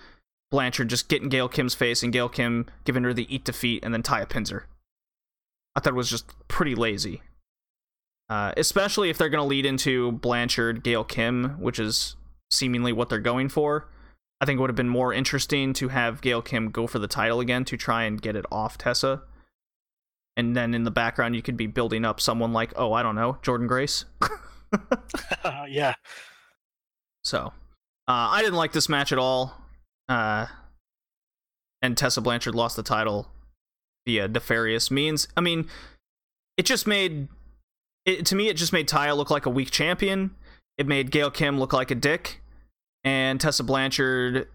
[0.50, 3.94] Blanchard just getting Gail Kim's face and Gail Kim giving her the eat defeat and
[3.94, 4.66] then tie a her.
[5.74, 7.22] I thought it was just pretty lazy.
[8.28, 12.16] Uh, especially if they're going to lead into Blanchard, Gail Kim, which is
[12.50, 13.88] seemingly what they're going for.
[14.40, 17.08] I think it would have been more interesting to have Gail Kim go for the
[17.08, 19.22] title again to try and get it off Tessa.
[20.36, 23.14] And then in the background, you could be building up someone like, oh, I don't
[23.14, 24.04] know, Jordynne Grace.
[25.68, 25.94] yeah.
[27.22, 27.52] So,
[28.08, 29.54] uh, I didn't like this match at all.
[30.08, 30.46] Uh,
[31.82, 33.28] and Tessa Blanchard lost the title
[34.06, 35.28] via nefarious means.
[35.36, 35.68] I mean,
[36.56, 37.28] it just made
[38.06, 38.48] it to me.
[38.48, 40.34] It just made Taya look like a weak champion.
[40.78, 42.40] It made Gail Kim look like a dick,
[43.04, 44.48] and Tessa Blanchard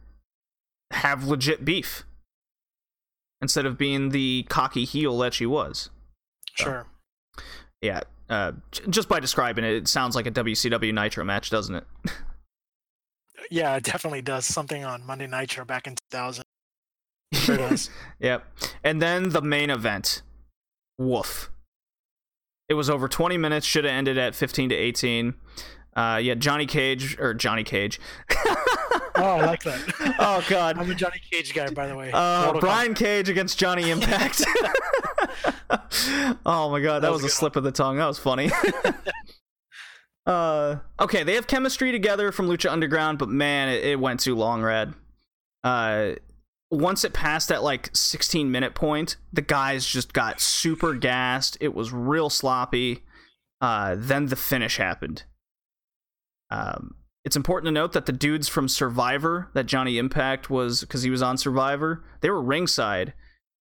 [0.92, 2.04] have legit beef
[3.42, 5.90] instead of being the cocky heel that she was.
[6.54, 6.88] Sure.
[7.82, 8.54] Yeah, uh,
[8.90, 11.86] just by describing it, it sounds like a WCW Nitro match, doesn't it?
[13.50, 14.46] Yeah, it definitely does.
[14.46, 16.44] Something on Monday Nitro back in 2000.
[17.34, 17.90] Sure does.
[18.20, 18.46] Yep.
[18.84, 20.22] And then the main event.
[20.98, 21.52] Woof.
[22.68, 25.34] It was over 20 minutes, should have ended at 15 to 18.
[25.96, 28.00] Uh, yeah, Johnny Cage, or Johnny Cage.
[29.24, 30.16] Oh, I like that.
[30.20, 30.78] oh, God.
[30.78, 32.12] I'm a Johnny Cage guy, by the way.
[32.14, 32.98] Uh, Brian Kombat.
[32.98, 34.44] Cage against Johnny Impact.
[36.46, 37.98] oh my god, that, That was, was a slip of the tongue.
[37.98, 38.52] That was funny.
[40.28, 44.36] uh, okay, they have chemistry together from Lucha Underground, but man, it, it went too
[44.36, 44.94] long, Red.
[45.64, 46.12] Uh,
[46.70, 51.58] once it passed that like 16 minute point, the guys just got super gassed.
[51.62, 53.04] It was real sloppy.
[53.62, 55.24] Uh, then the finish happened.
[56.50, 56.96] Um,
[57.28, 61.10] it's important to note that the dudes from Survivor, that Johnny Impact was, because he
[61.10, 63.14] was on Survivor, they were ringside.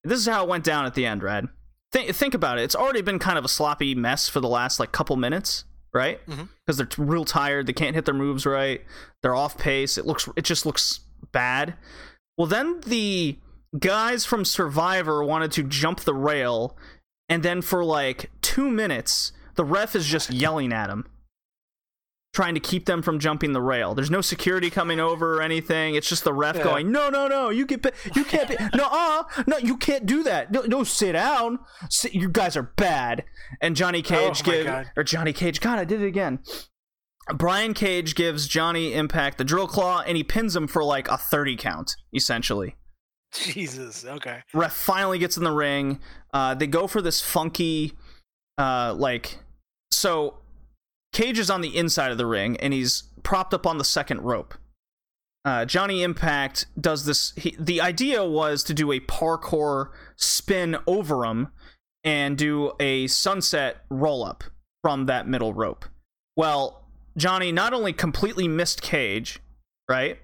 [0.05, 1.49] This is how it went down at the end, Rad.
[1.91, 2.63] Think, think about it.
[2.63, 6.25] It's already been kind of a sloppy mess for the last like couple minutes, right?
[6.29, 6.45] Mm-hmm.
[6.65, 7.67] Because they're t- real tired.
[7.67, 8.85] They can't hit their moves right.
[9.25, 9.99] They're off pace.
[9.99, 11.01] It looks, it just looks
[11.33, 11.75] bad.
[12.39, 13.37] Well, then the
[13.77, 16.77] guys from Survivor wanted to jump the rail,
[17.29, 21.09] and then for like two minutes, the ref is just yelling at them,
[22.37, 23.95] trying to keep them from jumping the rail.
[23.95, 25.95] There's no security coming over or anything.
[25.95, 26.65] It's just the ref Yeah.
[26.65, 27.83] going, "No, no, no, you get,
[28.15, 30.53] you can't, be, no, uh, no, you can't do that.
[30.53, 31.59] No, no sit down.
[31.89, 33.25] Sit, you guys are bad."
[33.63, 35.61] And Johnny Cage Oh my give or Johnny Cage.
[35.63, 36.41] God, I did it again.
[37.35, 41.17] Brian Cage gives Johnny Impact the drill claw, and he pins him for like a
[41.17, 42.77] 30 count, essentially
[43.33, 44.05] Jesus.
[44.05, 44.43] Okay.
[44.55, 45.99] ref finally gets in the ring
[46.33, 47.93] uh they go for this funky
[48.57, 49.39] uh like
[49.91, 50.39] so
[51.17, 54.21] cage is on the inside of the ring and he's propped up on the second
[54.21, 54.55] rope
[55.45, 61.25] uh johnny impact does this he, the idea was to do a parkour spin over
[61.25, 61.49] him
[62.05, 64.45] and do a sunset roll up
[64.83, 65.85] from that middle rope
[66.37, 66.85] well
[67.17, 69.41] johnny not only completely missed cage
[69.89, 70.19] right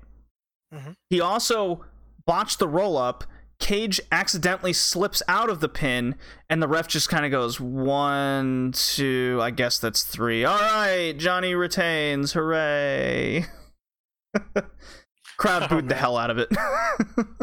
[0.75, 0.95] Mhm.
[1.11, 1.85] he also
[2.25, 3.25] botched the roll up.
[3.63, 6.17] Cage accidentally slips out of the pin,
[6.51, 9.39] and the ref just kind of goes one, two.
[9.41, 10.45] I guess that's three.
[10.45, 12.33] All right, Johnny retains.
[12.33, 13.47] Hooray!
[15.37, 16.49] Crowd Oh, booed the hell out of it.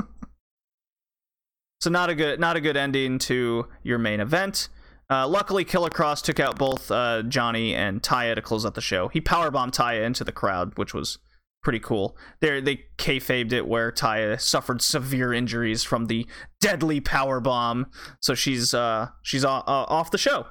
[1.79, 4.67] so not a good, not a good ending to your main event.
[5.09, 8.81] Uh, luckily, Killer Kross took out both uh, Johnny and Taya to close out the
[8.81, 9.07] show.
[9.07, 11.17] He powerbombed Taya into the crowd, which was
[11.61, 12.17] pretty cool.
[12.39, 16.27] They they kayfabed it where Taya suffered severe injuries from the
[16.61, 17.87] deadly power bomb,
[18.21, 20.47] so she's uh she's o- uh, off the show.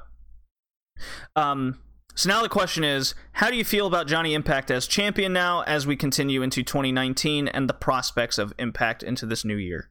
[1.36, 1.80] Um.
[2.14, 5.62] So now the question is, how do you feel about Johnny Impact as champion now
[5.62, 9.88] as we continue into 2019 and the prospects of Impact into this new year?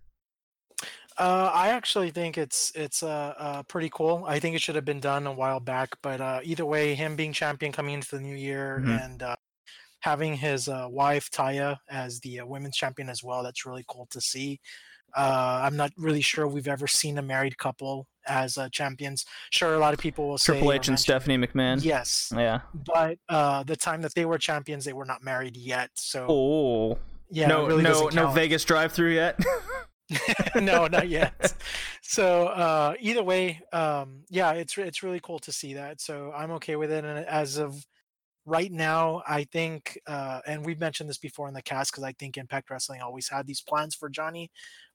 [1.18, 4.26] Uh, I actually think it's it's uh, uh pretty cool.
[4.28, 7.16] I think it should have been done a while back, but uh, either way, him
[7.16, 9.06] being champion coming into the new year Mhm.
[9.06, 9.36] and uh,
[10.08, 14.08] having his uh, wife Taya as the uh, women's champion as well, that's really cool
[14.12, 14.62] to see.
[15.16, 19.26] Uh, I'm not really sure we've ever seen a married couple as uh, champions.
[19.50, 21.84] Sure, a lot of people will say Triple H and Stephanie McMahon.
[21.84, 22.62] Yes, Yeah.
[22.74, 25.90] but uh, the time that they were champions, they were not married yet.
[25.96, 26.98] So Oh.
[27.30, 28.32] yeah, no, really no, no.
[28.32, 29.38] Vegas drive-through yet.
[30.56, 31.54] no, not yet.
[32.02, 36.00] So uh, either way, um, yeah, it's it's really cool to see that.
[36.00, 37.04] So I'm okay with it.
[37.04, 37.86] And as of
[38.48, 42.14] right now, I think, uh, and we've mentioned this before in the cast, because I
[42.14, 44.50] think Impact Wrestling always had these plans for Johnny,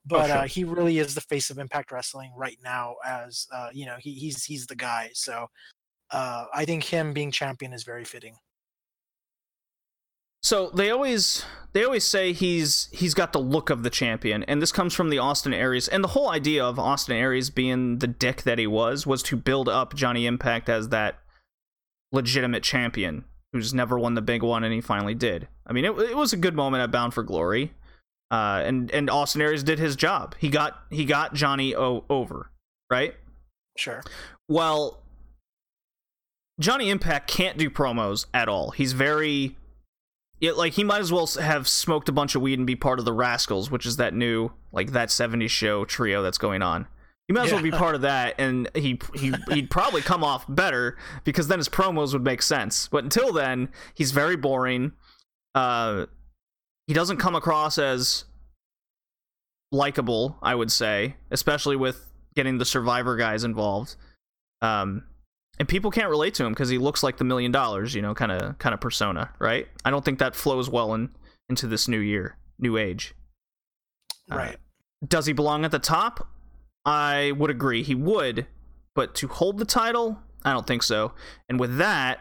[0.06, 0.36] but sure.
[0.38, 2.96] uh, he really is the face of Impact Wrestling right now.
[3.04, 5.10] As uh, you know, he, he's he's the guy.
[5.12, 5.46] So
[6.10, 8.36] uh, I think him being champion is very fitting.
[10.42, 14.62] So they always they always say he's he's got the look of the champion, and
[14.62, 15.88] this comes from the Austin Aries.
[15.88, 19.36] And the whole idea of Austin Aries being the dick that he was was to
[19.36, 21.18] build up Johnny Impact as that
[22.10, 25.48] legitimate champion who's never won the big one, and he finally did.
[25.66, 27.72] I mean, it, it was a good moment at Bound for Glory,
[28.30, 30.34] uh, and and Austin Aries did his job.
[30.38, 32.50] He got he got Johnny o- over,
[32.90, 33.14] right?
[33.76, 34.02] Sure.
[34.48, 35.02] Well,
[36.60, 38.70] Johnny Impact can't do promos at all.
[38.70, 39.56] He's very
[40.40, 42.98] it, like he might as well have smoked a bunch of weed and be part
[42.98, 46.88] of the Rascalz, which is that new like that 70s show trio that's going on.
[47.28, 50.44] He might as well be part of that and he he he'd probably come off
[50.48, 52.88] better because then his promos would make sense.
[52.88, 54.92] But until then, he's very boring.
[55.54, 56.06] Uh
[56.86, 58.24] he doesn't come across as
[59.70, 63.96] likable, I would say, especially with getting the survivor guys involved.
[64.60, 65.04] Um
[65.58, 68.14] and people can't relate to him because he looks like the million dollars, you know,
[68.14, 69.68] kind of kind of persona, right?
[69.84, 71.10] I don't think that flows well in
[71.48, 73.14] into this new year, new age.
[74.30, 74.56] Uh, Right.
[75.06, 76.28] Does he belong at the top?
[76.84, 78.46] I would agree he would,
[78.94, 81.12] but to hold the title, I don't think so.
[81.48, 82.20] And with that,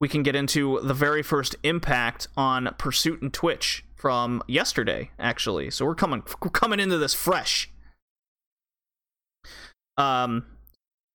[0.00, 5.70] we can get into the very first impact on Pursuit and Twitch from yesterday, actually.
[5.70, 7.70] So we're coming we're coming into this fresh.
[9.96, 10.46] Um,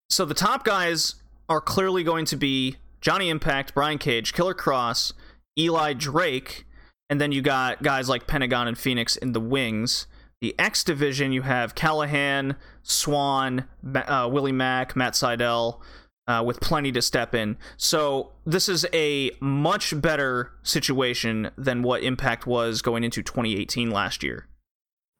[0.09, 1.15] so the top guys
[1.49, 5.13] are clearly going to be Johnny Impact, Brian Cage, Killer Kross,
[5.59, 6.65] Eli Drake,
[7.09, 10.07] and then you got guys like Pentagon and Fénix in the wings.
[10.41, 13.65] The X division, you have Callihan, Swann,
[13.95, 15.79] uh, Willie Mack, Matt Sydal,
[16.27, 17.57] uh, with plenty to step in.
[17.77, 24.23] So this is a much better situation than what Impact was going into 2018 last
[24.23, 24.47] year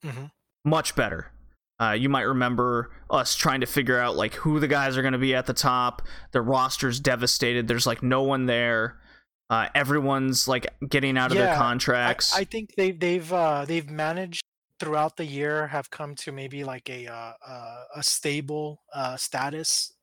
[0.04, 0.26] hmm
[0.66, 1.32] much better.
[1.82, 5.14] Uh, you might remember us trying to figure out like who the guys are going
[5.14, 6.02] to be at the top.
[6.34, 7.68] The roster's devastated.
[7.70, 8.98] There's like no one there.
[9.50, 12.36] Uh, everyone's like getting out of their Yeah, I- contracts.
[12.36, 14.42] I, think they've they've uh, they've managed
[14.80, 19.94] throughout the year have come to maybe like a uh, uh, a stable uh, status.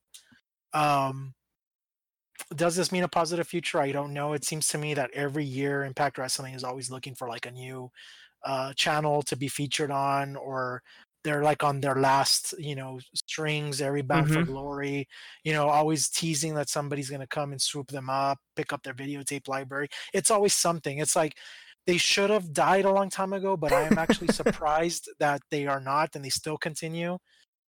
[0.73, 1.35] Um,
[2.55, 3.81] does this mean a positive future?
[3.81, 4.33] I don't know.
[4.33, 7.51] It seems to me that every year Impact Wrestling is always looking for like a
[7.51, 7.91] new
[8.45, 10.83] uh, channel to be featured on, or
[11.25, 14.45] they're like on their last, you know, strings, every bound for Mhm.
[14.45, 15.09] glory,
[15.45, 18.95] you know, always teasing that somebody's gonna come and swoop them up, pick up their
[18.95, 19.89] videotape library.
[20.15, 20.99] It's always something.
[21.01, 21.39] It's like
[21.87, 25.67] they should have died a long time ago, but I am actually surprised that they
[25.67, 27.19] are not and they still continue.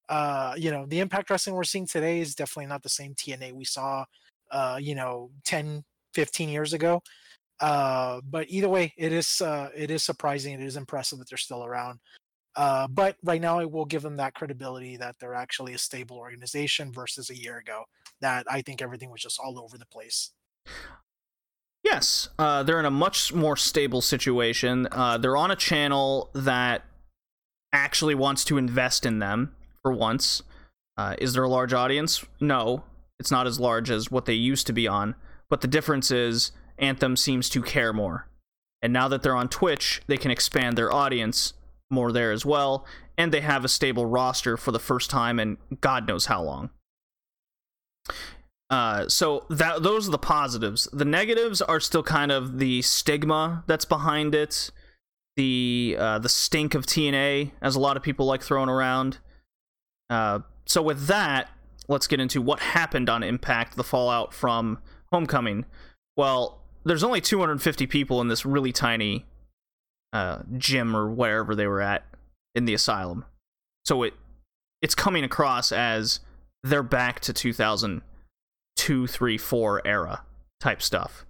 [0.08, 3.52] Uh, you know, the impact wrestling we're seeing today is definitely not the same TNA
[3.52, 4.04] we saw
[4.54, 5.84] uh, you know, 10,
[6.14, 7.02] 15 years ago.
[7.60, 10.54] Uh, but either way, it is uh, it is surprising.
[10.54, 12.00] It is impressive that they're still around.
[12.56, 16.16] Uh, but right now, I will give them that credibility that they're actually a stable
[16.16, 17.84] organization versus a year ago.
[18.20, 20.32] That I think everything was just all over the place.
[21.84, 24.88] Yes, uh, they're in a much more stable situation.
[24.90, 26.82] Uh, they're on a channel that
[27.72, 30.42] actually wants to invest in them for once.
[30.96, 32.24] Uh, is there a large audience?
[32.40, 32.84] No,
[33.18, 35.14] it's not as large as what they used to be on.
[35.50, 38.28] But the difference is Anthem seems to care more.
[38.80, 41.52] And now that they're on Twitch, they can expand their audience
[41.90, 42.86] more there as well.
[43.18, 46.70] And they have a stable roster for the first time in God knows how long.
[48.74, 50.88] Uh, so that those are the positives.
[50.92, 54.72] The negatives are still kind of the stigma that's behind it,
[55.36, 59.18] the uh, the stink of TNA, as a lot of people like throwing around.
[60.10, 61.50] Uh, so with that,
[61.86, 64.80] let's get into what happened on Impact, the fallout from
[65.12, 65.66] Homecoming.
[66.16, 69.24] Well, there's only 250 people in this really tiny
[70.12, 72.06] uh, gym or wherever they were at
[72.56, 73.24] in the asylum,
[73.84, 74.14] so it
[74.82, 76.18] it's coming across as
[76.64, 78.02] they're back to 2000
[78.84, 80.22] two, three, four era
[80.60, 81.24] type stuff.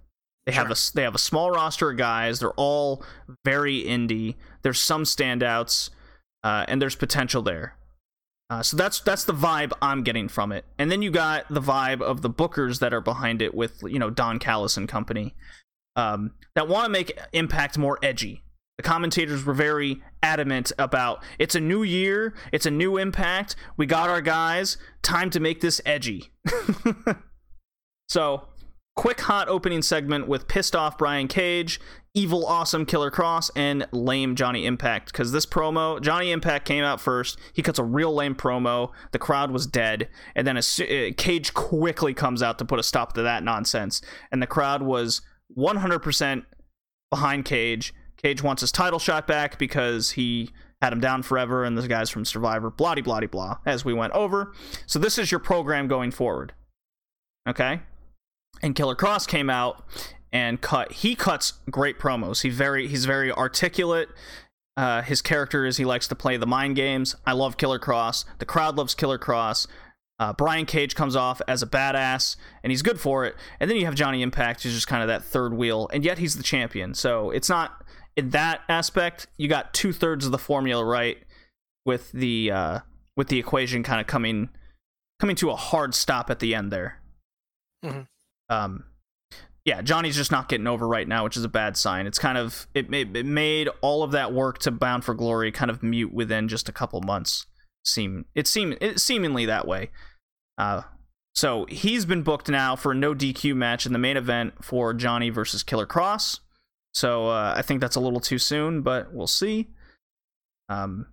[0.45, 2.39] They have a they have a small roster of guys.
[2.39, 3.01] They're all
[3.45, 4.35] very indie.
[4.61, 5.89] There's some standouts,
[6.43, 7.77] uh, and there's potential there.
[8.49, 10.65] Uh, so that's that's the vibe I'm getting from it.
[10.77, 13.99] And then you got the vibe of the bookers that are behind it with you
[13.99, 15.33] know Don Callis and company
[15.95, 18.43] um, that want to make Impact more edgy.
[18.75, 23.55] The commentators were very adamant about it's a new year, it's a new Impact.
[23.77, 24.75] We got our guys.
[25.01, 26.33] Time to make this edgy.
[28.07, 28.47] So,
[28.95, 31.79] quick hot opening segment with pissed off Brian Cage,
[32.13, 35.11] evil awesome Killer Kross, and lame Johnny Impact.
[35.11, 37.37] Because this promo, Johnny Impact came out first.
[37.53, 38.91] He cuts a real lame promo.
[39.11, 42.83] The crowd was dead, and then a, uh, Cage quickly comes out to put a
[42.83, 44.01] stop to that nonsense.
[44.31, 45.21] And the crowd was
[45.57, 46.45] 100%
[47.09, 47.93] behind Cage.
[48.17, 50.51] Cage wants his title shot back because he
[50.81, 53.93] had him down forever, and the guys from Survivor, blah blah blah blah, as we
[53.93, 54.53] went over.
[54.85, 56.53] So this is your program going forward.
[57.47, 57.81] Okay?
[58.61, 59.83] And Killer Kross came out
[60.35, 60.91] and cut.
[60.91, 62.41] He cuts great promos.
[62.41, 64.09] He very he's very articulate.
[64.75, 67.15] Uh, his character is he likes to play the mind games.
[67.25, 68.25] I love Killer Kross.
[68.39, 69.65] The crowd loves Killer Kross.
[70.19, 73.35] Uh, Brian Cage comes off as a badass, and he's good for it.
[73.59, 76.17] And then you have Johnny Impact, who's just kind of that third wheel, and yet
[76.17, 76.93] he's the champion.
[76.93, 77.85] So it's not
[78.17, 79.27] in that aspect.
[79.37, 81.17] You got two thirds of the formula right,
[81.85, 82.79] with the uh,
[83.15, 84.49] with the equation kind of coming
[85.21, 87.01] coming to a hard stop at the end there.
[87.83, 88.01] Mm-hmm
[88.49, 88.83] um
[89.63, 92.07] yeah johnny's just not getting over right now which is a bad sign.
[92.07, 95.51] It's kind of it, it, it made all of that work to bound for glory
[95.51, 97.45] kind of mute within just a couple months
[97.83, 99.89] seem it seemed it seemingly that way.
[100.57, 100.81] Uh
[101.33, 104.93] so he's been booked now for a no dq match in the main event for
[104.93, 106.39] johnny versus killer kross.
[106.93, 109.69] So uh, i think that's a little too soon but we'll see.
[110.69, 111.07] Um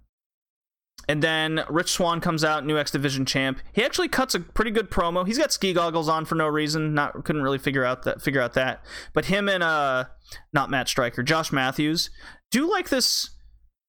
[1.08, 3.60] and then Rich Swann comes out, new X Division champ.
[3.72, 5.26] He actually cuts a pretty good promo.
[5.26, 6.94] He's got ski goggles on for no reason.
[6.94, 8.84] Not couldn't really figure out that figure out that.
[9.12, 10.04] But him and uh
[10.52, 12.10] not Matt Striker, Josh Matthews,
[12.50, 13.30] do like this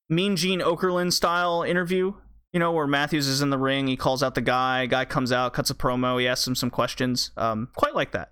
[0.09, 2.13] Mean Gene Okerlund style interview.
[2.51, 5.31] You know, where Matthews is in the ring, he calls out the guy, guy comes
[5.31, 7.31] out, cuts a promo, he asks him some questions.
[7.35, 8.31] Um, quite like that.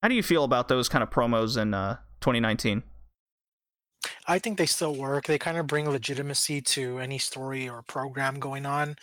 [0.00, 2.82] How do you feel about those kind of promos in uh 2019?
[4.26, 5.26] I think they still work.
[5.26, 8.96] They kind of bring legitimacy to any story or program going on.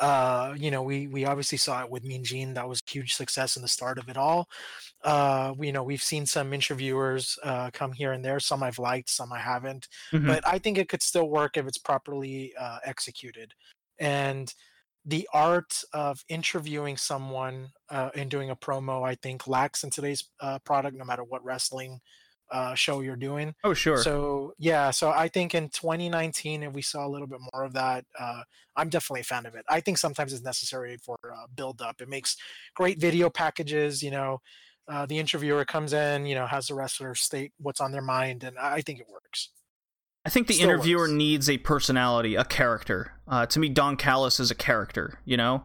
[0.00, 2.54] Uh, you know, we we obviously saw it with Mean Gene.
[2.54, 4.48] That was huge success in the start of it all.
[5.04, 8.40] Uh, we, you know, we've seen some interviewers uh, come here and there.
[8.40, 9.88] Some I've liked, some I haven't.
[10.12, 10.26] Mhm.
[10.26, 13.54] But I think it could still work if it's properly uh, executed.
[13.98, 14.52] And
[15.04, 20.24] the art of interviewing someone uh, and doing a promo, I think, lacks in today's
[20.40, 22.00] uh, product, no matter what wrestling
[22.52, 23.54] uh, show you're doing.
[23.64, 23.98] Oh sure.
[23.98, 27.72] So yeah, so I think in 2019, if we saw a little bit more of
[27.72, 28.42] that, uh,
[28.76, 29.64] I'm definitely a fan of it.
[29.68, 32.00] I think sometimes it's necessary for uh, build up.
[32.00, 32.36] It makes
[32.74, 34.02] great video packages.
[34.02, 34.40] You know,
[34.88, 38.44] uh, the interviewer comes in, you know, has the wrestler state what's on their mind,
[38.44, 39.48] and I think it works.
[40.24, 41.12] I think the Still interviewer works.
[41.12, 43.12] needs a personality, a character.
[43.26, 45.18] Uh, to me, Don Callis is a character.
[45.24, 45.64] You know,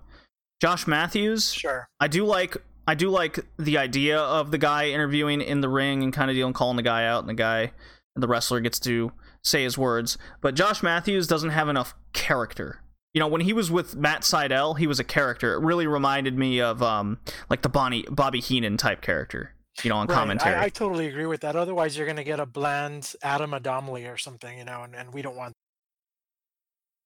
[0.61, 1.53] Josh Matthews.
[1.53, 1.88] Sure.
[1.99, 2.57] I do like.
[2.88, 6.35] I do like the idea of the guy interviewing in the ring and kind of
[6.35, 7.73] dealing, calling the guy out, and the guy,
[8.15, 9.11] the wrestler gets to
[9.43, 12.81] say his words, but Josh Matthews doesn't have enough character.
[13.14, 15.53] You know, when he was with Matt Sydal, he was a character.
[15.53, 17.19] It really reminded me of um
[17.49, 19.53] like the Bonnie Bobby Heenan type character.
[19.84, 20.55] You know, on Right, commentary.
[20.55, 21.55] I, I totally agree with that.
[21.55, 25.14] Otherwise, you're going to get a bland Adam Adomley or something, you know, and, and
[25.14, 25.53] we don't want.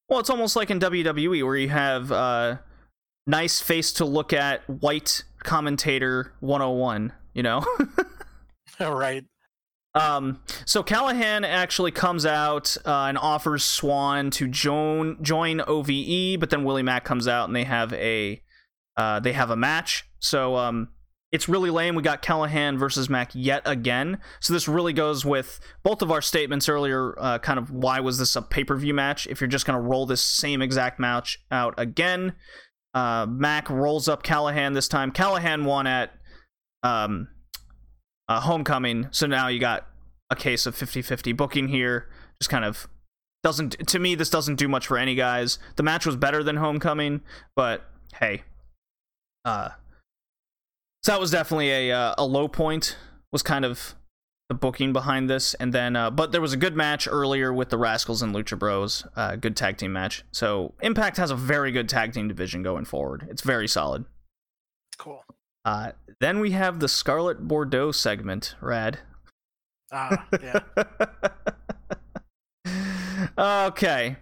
[0.08, 2.56] Well, it's almost like in WWE where you have uh,
[3.26, 7.64] nice face to look at white commentator 101, you know?
[8.80, 9.24] right.
[9.94, 16.50] um, so Callihan actually comes out uh, and offers Swann to join join OVE, but
[16.50, 18.42] then Willie Mack comes out and they have a
[18.96, 20.04] uh, they have a match.
[20.18, 20.88] So um,
[21.32, 21.94] it's really lame.
[21.94, 24.18] We got Callihan versus Mack yet again.
[24.40, 27.18] So this really goes with both of our statements earlier.
[27.18, 29.26] Uh, kind of why was this a pay per view match?
[29.26, 32.34] If you're just gonna roll this same exact match out again,
[32.94, 35.12] uh, Mack rolls up Callihan this time.
[35.12, 36.12] Callihan won at
[36.82, 37.28] um,
[38.28, 39.86] uh, Homecoming, so now you got
[40.30, 42.08] a case of 50-50 booking here.
[42.40, 42.88] Just kind of
[43.42, 45.58] doesn't to me this doesn't do much for any guys.
[45.76, 47.22] The match was better than Homecoming,
[47.56, 47.84] but
[48.20, 48.42] hey,
[49.44, 49.70] uh,
[51.02, 52.96] so that was definitely a uh, a low point.
[53.32, 53.94] Was kind of
[54.52, 57.70] the booking behind this, and then uh, but there was a good match earlier with
[57.70, 59.06] the Rascalz and Lucha Bros.
[59.16, 60.24] Uh, good tag team match.
[60.30, 63.26] So Impact has a very good tag team division going forward.
[63.30, 64.04] It's very solid.
[64.98, 65.24] Cool.
[65.64, 68.54] Uh, then we have the Scarlett Bordeaux segment.
[68.60, 68.98] Rad.
[69.90, 70.60] Ah, yeah.
[73.68, 74.16] okay.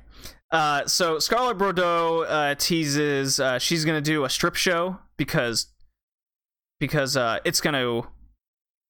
[0.53, 5.67] Uh, so Scarlett Bordeaux uh, teases uh, she's gonna do a strip show because
[6.79, 8.03] because uh, it's gonna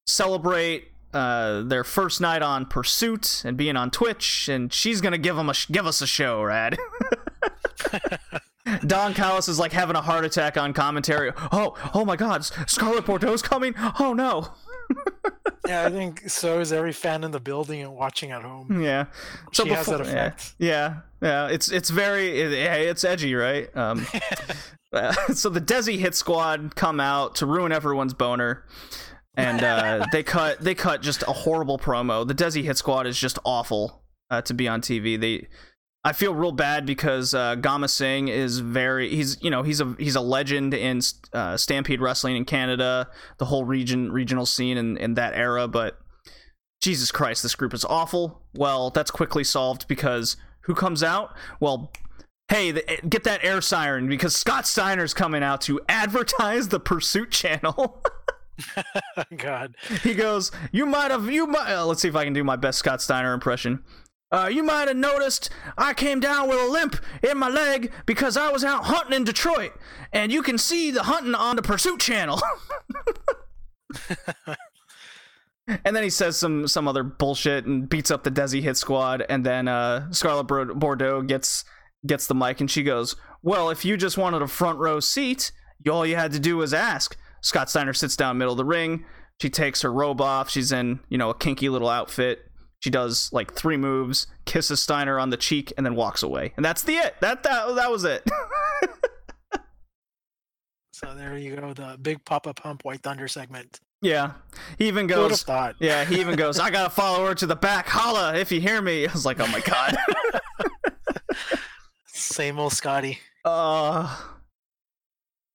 [0.07, 5.37] celebrate uh, their first night on Pursuit and being on Twitch, and she's gonna give
[5.37, 6.79] them a sh- give us a show, Rad.
[8.87, 11.33] Don Callis is like having a heart attack on commentary.
[11.51, 13.75] Oh, oh my God, Scarlett Bordeaux's coming!
[13.99, 14.53] Oh no!
[15.67, 18.83] yeah, I think so is every fan in the building and watching at home.
[18.83, 19.07] Yeah.
[19.53, 20.55] So She has that yeah, effect.
[20.59, 21.49] Yeah, yeah.
[21.49, 23.75] It's it's very it, hey, it's edgy, right?
[23.77, 24.01] Um,
[25.35, 28.65] so the Desi Hit Squad come out to ruin everyone's boner,
[29.41, 32.27] and uh, they cut they cut just a horrible promo.
[32.27, 35.21] The Desi Hit Squad is just awful uh, to be on TV.
[35.21, 35.49] They.
[36.03, 39.95] I feel real bad because uh, Gama Singh is very he's you know he's a
[39.99, 41.03] he's a legend in
[41.35, 45.69] uh, Stampede Wrestling in Canada, the whole region regional scene in, in that era.
[45.69, 45.99] But
[46.81, 48.41] Jesus Christ, this group is awful.
[48.55, 51.37] Well, that's quickly solved because who comes out?
[51.61, 51.93] Well,
[52.49, 57.31] hey, the, get that air siren because Scott Steiner's coming out to advertise the Pursuit
[57.31, 58.03] channel.
[59.37, 59.75] God.
[60.03, 62.57] he goes, "You might have, you might." Uh, let's see if I can do my
[62.57, 63.85] best Scott Steiner impression.
[64.33, 68.37] Uh, you might have noticed I came down with a limp in my leg because
[68.37, 69.73] I was out hunting in Detroit,
[70.13, 72.41] and you can see the hunting on the Pursuit channel.
[75.67, 79.25] and then he says some some other bullshit and beats up the Desi Hit Squad,
[79.29, 81.65] and then uh, Scarlett Bor- Bordeaux gets
[82.07, 85.53] gets the mic and she goes, "Well, if you just wanted a front row seat,
[85.91, 89.05] all you had to do was ask." Scott Steiner sits down middle of the ring.
[89.41, 90.51] She takes her robe off.
[90.51, 92.47] She's in, you know, a kinky little outfit.
[92.81, 96.53] She does like three moves, kisses Steiner on the cheek, and then walks away.
[96.57, 97.15] And that's the it.
[97.21, 98.27] That that that was it.
[100.93, 103.81] So there you go, the big Papa Pump White Thunder segment.
[104.03, 104.33] yeah.
[104.77, 105.75] He even Who would have goes.
[105.79, 106.59] Yeah, he even goes.
[106.59, 107.89] I gotta follow her to the back.
[107.89, 109.07] Holla if you hear me.
[109.09, 109.97] I was like, oh my god.
[112.07, 113.19] Same old Scotty.
[113.47, 114.15] Uh,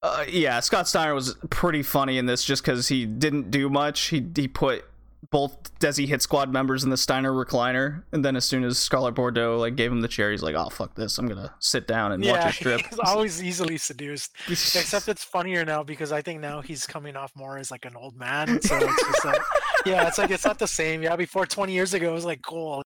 [0.06, 4.08] uh, yeah, Scott Steiner was pretty funny in this just because he didn't do much.
[4.08, 4.86] He he put
[5.30, 9.16] both Desi Hit Squad members in the Steiner recliner, and then as soon as Scarlett
[9.16, 11.18] Bordeaux like gave him the chair, he's like, "Oh fuck this!
[11.18, 14.32] I'm gonna sit down and watch a strip." he's always easily seduced.
[14.50, 17.96] Except it's funnier now because I think now he's coming off more as like an
[17.96, 18.62] old man.
[18.62, 19.42] So it's just like,
[19.86, 21.02] yeah, it's like it's not the same.
[21.02, 22.85] Yeah, before 20 years ago, it was like cool.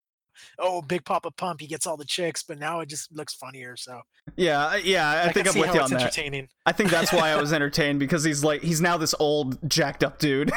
[0.58, 3.76] Oh, Big Papa Pump, he gets all the chicks, but now it just looks funnier.
[3.78, 4.02] So
[4.36, 6.02] yeah, yeah, I, I, think I'm with you on that.
[6.02, 6.48] entertaining.
[6.66, 10.04] I think that's why I was entertained because he's like he's now this old jacked
[10.04, 10.52] up dude.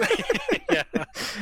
[0.70, 0.82] yeah,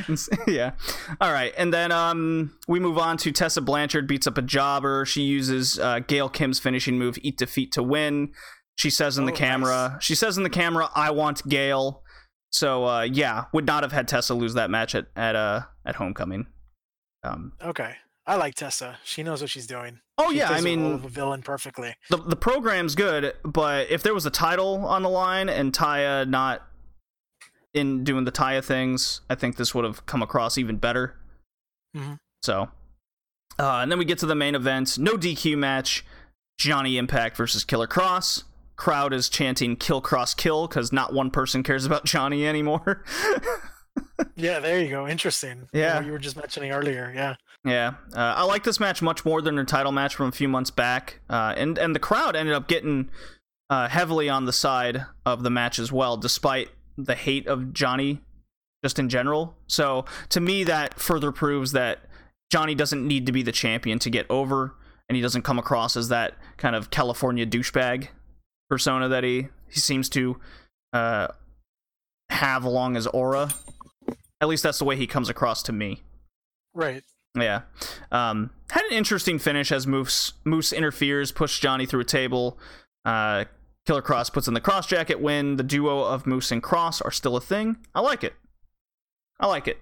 [0.47, 0.71] yeah.
[1.19, 5.05] All right, and then um we move on to Tessa Blanchard beats up a jobber.
[5.05, 8.33] She uses uh, Gail Kim's finishing move, Eat Defeat to win.
[8.75, 12.03] She says in the Oh, camera, she says in the camera, "I want Gail."
[12.51, 15.95] So uh, yeah, would not have had Tessa lose that match at at uh at
[15.95, 16.47] Homecoming.
[17.23, 17.95] Um, okay.
[18.27, 18.97] I like Tessa.
[19.03, 19.99] She knows what she's doing.
[20.17, 21.95] oh She yeah, I the mean a villain perfectly.
[22.09, 26.27] the the program's good, but if there was a title on the line and Taya
[26.27, 26.61] not
[27.73, 31.15] in doing the Taya things, I think this would have come across even better.
[31.97, 32.17] Mhm.
[32.43, 32.69] So,
[33.59, 34.97] uh, and then we get to the main event.
[34.99, 36.05] No DQ match.
[36.59, 38.43] Johnny Impact versus Killer Kross.
[38.75, 43.03] Crowd is chanting "Kill Kross Kill" because not one person cares about Johnny anymore.
[44.35, 45.07] Yeah, there you go.
[45.07, 45.67] Interesting.
[45.73, 45.97] Yeah.
[45.97, 47.11] What you were just mentioning earlier.
[47.15, 47.35] Yeah.
[47.63, 50.47] Yeah, uh, I like this match much more than their title match from a few
[50.47, 53.09] months back, uh, and and the crowd ended up getting
[53.69, 58.21] uh, heavily on the side of the match as well, despite the hate of Johnny,
[58.83, 59.55] just in general.
[59.67, 61.99] So to me, that further proves that
[62.51, 64.73] Johnny doesn't need to be the champion to get over,
[65.07, 68.07] and he doesn't come across as that kind of California douchebag
[68.71, 70.39] persona that he he seems to
[70.93, 71.27] uh,
[72.31, 73.51] have along his aura.
[74.41, 76.01] At least that's the way he comes across to me.
[76.73, 77.03] Right.
[77.37, 77.61] Yeah.
[78.11, 82.57] Um, had an interesting finish as Moose Moose interferes, pushes Johnny through a table.
[83.05, 83.45] Uh,
[83.85, 85.55] Killer Kross puts in the cross jacket win.
[85.57, 87.77] The duo of Moose and Kross are still a thing.
[87.95, 88.33] I like it.
[89.39, 89.79] I like it.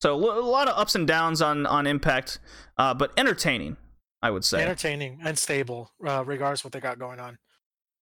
[0.00, 2.38] So a lot of ups and downs on on Impact,
[2.78, 3.76] uh, but entertaining,
[4.22, 4.62] I would say.
[4.62, 7.38] Entertaining and stable, uh, regardless what they got going on.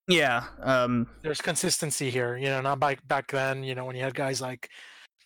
[0.07, 0.45] Yeah.
[0.61, 2.37] Um, There's consistency here.
[2.37, 3.63] You know, not back back then.
[3.63, 4.69] You know, when you had guys like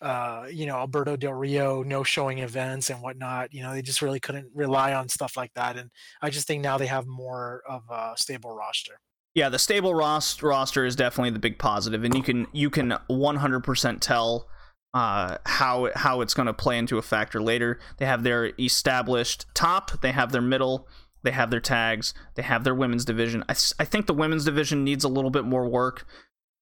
[0.00, 3.52] uh, you know, Alberto Del Rio no showing events and whatnot.
[3.52, 5.76] You know, they just really couldn't rely on stuff like that.
[5.76, 5.90] And
[6.20, 9.00] I just think now they have more of a stable roster.
[9.34, 12.94] Yeah, the stable ros- roster is definitely the big positive, and you can you can
[13.10, 14.48] 100% tell
[14.94, 17.80] uh, how how it's going to play into a factor later.
[17.98, 20.86] They have their established top, they have their middle,
[21.24, 23.42] they have their tags, they have their women's division.
[23.48, 26.06] I, I think the women's division needs a little bit more work.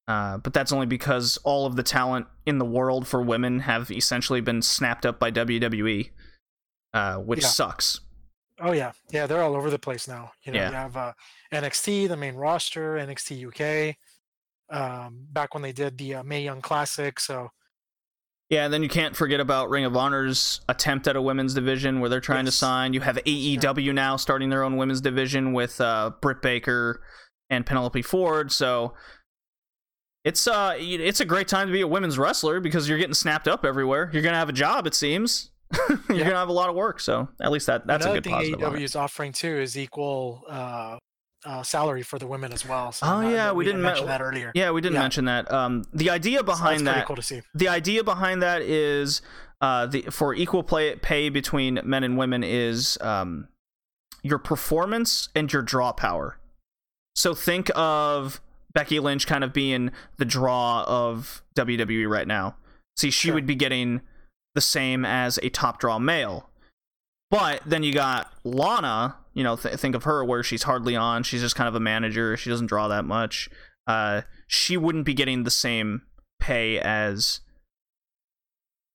[0.09, 3.91] Uh, but that's only because all of the talent in the world for women have
[3.91, 6.11] essentially been snapped up by WWE,
[6.93, 7.49] uh, which Yeah.
[7.49, 8.01] sucks.
[8.61, 10.33] Oh yeah, yeah, they're all over the place now.
[10.45, 10.69] You know, Yeah.
[10.69, 11.13] you have uh,
[11.53, 13.97] NXT, the main roster, NXT UK.
[14.71, 17.51] Um, back when they did the uh, Mae Young Classic, so
[18.49, 22.01] Yeah, and then you can't forget about Ring of Honor's attempt at a women's division
[22.01, 22.93] where they're trying to sign.
[22.93, 27.03] You have AEW now starting their own women's division with uh, Britt Baker
[27.51, 28.51] and Penelope Ford.
[28.53, 28.95] So
[30.25, 33.49] it's uh it's a great time to be a women's wrestler because you're getting snapped
[33.49, 34.09] up everywhere.
[34.13, 35.51] You're gonna have a job, it seems.
[35.89, 36.25] you're Yeah.
[36.25, 37.01] gonna have a lot of work.
[37.01, 38.61] So at least that that's another a good thing positive.
[38.61, 40.99] AEW is offering too is equal uh,
[41.45, 42.93] uh, salary for the women as well.
[42.93, 44.53] So Oh, not- yeah, that- we didn't me- mention that earlier.
[44.55, 45.01] Yeah, we didn't Yeah.
[45.01, 45.51] mention that.
[45.53, 47.43] Um, the idea So that's behind pretty that cool to see.
[47.55, 49.23] the idea behind that is
[49.61, 53.49] uh, the for equal play pay between men and women is um,
[54.23, 56.39] your performance and your draw power.
[57.17, 58.41] So think of
[58.75, 62.57] Becky Lynch kind of being the draw of WWE right now.
[62.97, 63.35] See, she Sure.
[63.35, 64.01] would be getting
[64.55, 66.51] the same as a top draw male.
[67.31, 71.23] But then you got Lana, you know, th- think of her where she's hardly on.
[71.23, 72.37] She's just kind of a manager.
[72.37, 73.49] She doesn't draw that much.
[73.87, 76.03] Uh, she wouldn't be getting the same
[76.41, 77.41] pay as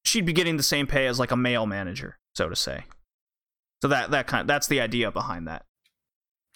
[0.06, 2.84] she'd be getting the same pay as like a male manager, so to say.
[3.82, 5.64] So that that kind of, that's the idea behind that.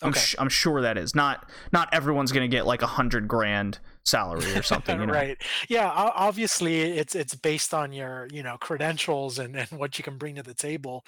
[0.01, 3.79] I'm, sh- I'm sure that is not not everyone's gonna get like a hundred grand
[4.03, 4.99] salary or something.
[4.99, 5.13] You know?
[5.13, 5.37] right
[5.69, 10.17] yeah obviously it's it's based on your you know credentials and, and what you can
[10.17, 11.05] bring to the table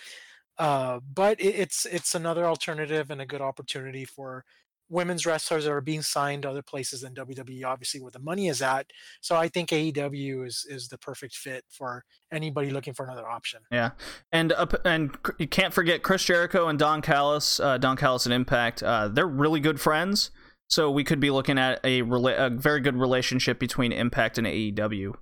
[0.59, 4.45] uh, but it, it's it's another alternative and a good opportunity for
[4.89, 8.61] women's wrestlers are being signed to other places than WWE obviously where the money is
[8.61, 8.87] at
[9.21, 13.61] so I think AEW is is the perfect fit for anybody looking for another option
[13.71, 13.91] Yeah,
[14.31, 17.59] and uh, and you can't forget Chris Jericho and Don Callis.
[17.59, 18.83] Uh, Don Callis and Impact.
[18.83, 20.31] Uh, they're really good friends.
[20.67, 24.47] So we could be looking at a rela- a very good relationship between Impact and
[24.47, 25.13] AEW.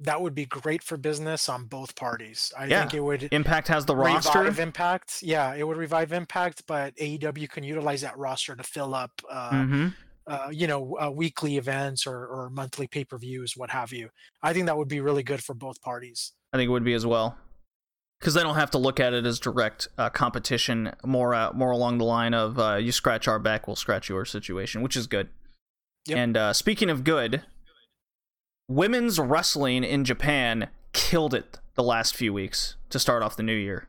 [0.00, 2.80] That would be great for business on both parties I Yeah.
[2.80, 4.38] think it would Impact has the roster.
[4.40, 8.94] revive impact yeah it would revive impact but aew can utilize that roster to fill
[8.94, 9.88] up uh, hmm
[10.26, 14.10] uh, you know uh, weekly events or, or monthly pay-per-views what have you
[14.42, 16.94] i think that would be really good for both parties I think it would be
[16.94, 17.36] as well,
[18.20, 20.94] because they don't have to look at it as direct uh, competition.
[21.04, 24.24] More uh, more along the line of uh, you scratch our back, we'll scratch your
[24.24, 25.28] situation, which is good.
[26.06, 26.16] Yep.
[26.18, 27.42] And uh, speaking of good,
[28.68, 33.54] women's wrestling in Japan killed it the last few weeks to start off the new
[33.54, 33.88] year.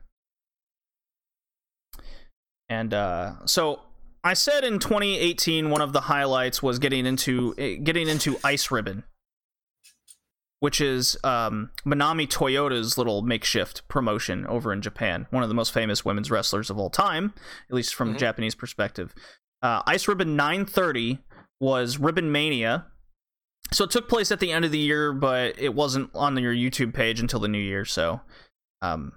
[2.68, 3.80] And uh, so
[4.22, 8.70] I said in 2018 one of the highlights was getting into eh, getting into Ice
[8.70, 9.02] Ribbon,
[10.60, 15.26] which is um, Manami Toyota's little makeshift promotion over in Japan.
[15.30, 17.34] One of the most famous women's wrestlers of all time,
[17.68, 18.18] at least from a Mhm.
[18.18, 19.14] Japanese perspective.
[19.62, 21.18] Uh, Ice Ribbon 930
[21.60, 22.86] was Ribbon Mania.
[23.72, 26.54] So it took place at the end of the year, but it wasn't on your
[26.54, 27.84] YouTube page until the new year.
[27.84, 28.20] So
[28.82, 29.12] um,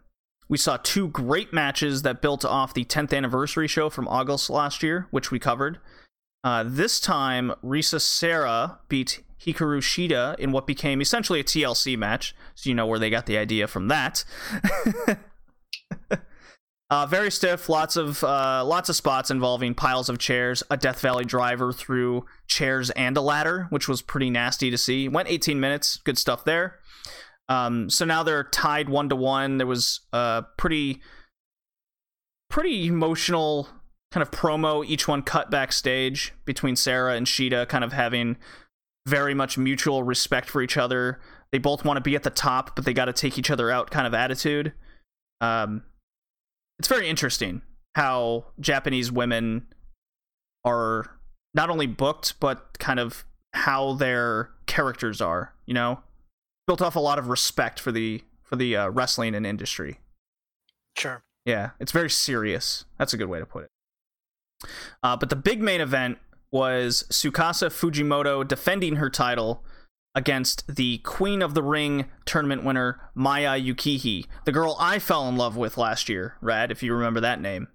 [0.47, 4.83] we saw two great matches that built off the 10th anniversary show from August last
[4.83, 5.79] year, which we covered.
[6.43, 12.35] Uh, this time, Risa Sera beat Hikaru Shida in what became essentially a TLC match,
[12.53, 14.23] so you know where they got the idea from that.
[16.89, 20.99] uh, very stiff, lots of uh, lots of spots involving piles of chairs, a Death
[21.01, 25.07] Valley driver through chairs and a ladder, which was pretty nasty to see.
[25.07, 26.79] Went 18 minutes, good stuff there.
[27.49, 29.57] Um, so now they're tied one to one.
[29.57, 31.01] There was a pretty,
[32.49, 33.67] pretty emotional
[34.11, 34.85] kind of promo.
[34.85, 38.37] Each one cut backstage between Sera and Shida, kind of having
[39.07, 41.19] very much mutual respect for each other.
[41.51, 43.69] They both want to be at the top, but they got to take each other
[43.69, 44.73] out kind of attitude.
[45.41, 45.83] Um,
[46.79, 47.61] it's very interesting
[47.95, 49.67] how Japanese women
[50.65, 51.17] are
[51.53, 53.23] not only booked, but kind of
[53.53, 55.53] how their characters are.
[55.65, 55.99] You know,
[56.67, 59.99] built off a lot of respect for the for the uh, wrestling and industry.
[60.97, 61.23] Sure.
[61.45, 62.85] Yeah, it's very serious.
[62.97, 64.69] That's a good way to put it.
[65.01, 66.17] Uh, but the big main event
[66.51, 69.63] was Tsukasa Fujimoto defending her title
[70.15, 75.37] against the Queen of the Ring tournament winner Maya Yukihi, the girl I fell in
[75.37, 76.35] love with last year.
[76.41, 77.67] Rad, if you remember that name.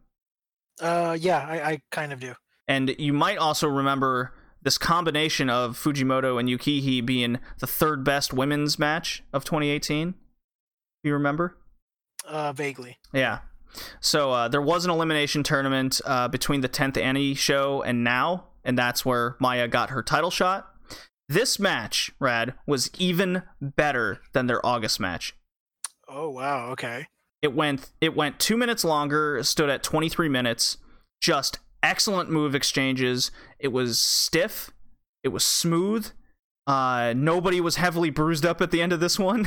[0.80, 2.34] Uh, yeah, I, I kind of do.
[2.68, 8.32] And you might also remember this combination of Fujimoto and Yukihi being the third best
[8.32, 10.14] women's match of 2018.
[11.02, 11.56] You remember?
[12.26, 12.98] Uh, vaguely.
[13.12, 13.40] Yeah.
[14.00, 18.48] So uh, there was an elimination tournament uh, between the 10th Annie show and now,
[18.64, 20.68] and that's where Maya got her title shot.
[21.28, 25.34] This match, Rad, was even better than their August match.
[26.08, 27.06] Oh wow, okay.
[27.42, 30.78] It went it went two minutes longer, stood at 23 minutes.
[31.20, 33.30] Just excellent move exchanges.
[33.58, 34.70] It was stiff.
[35.22, 36.10] It was smooth.
[36.66, 39.46] Uh, nobody was heavily bruised up at the end of this one.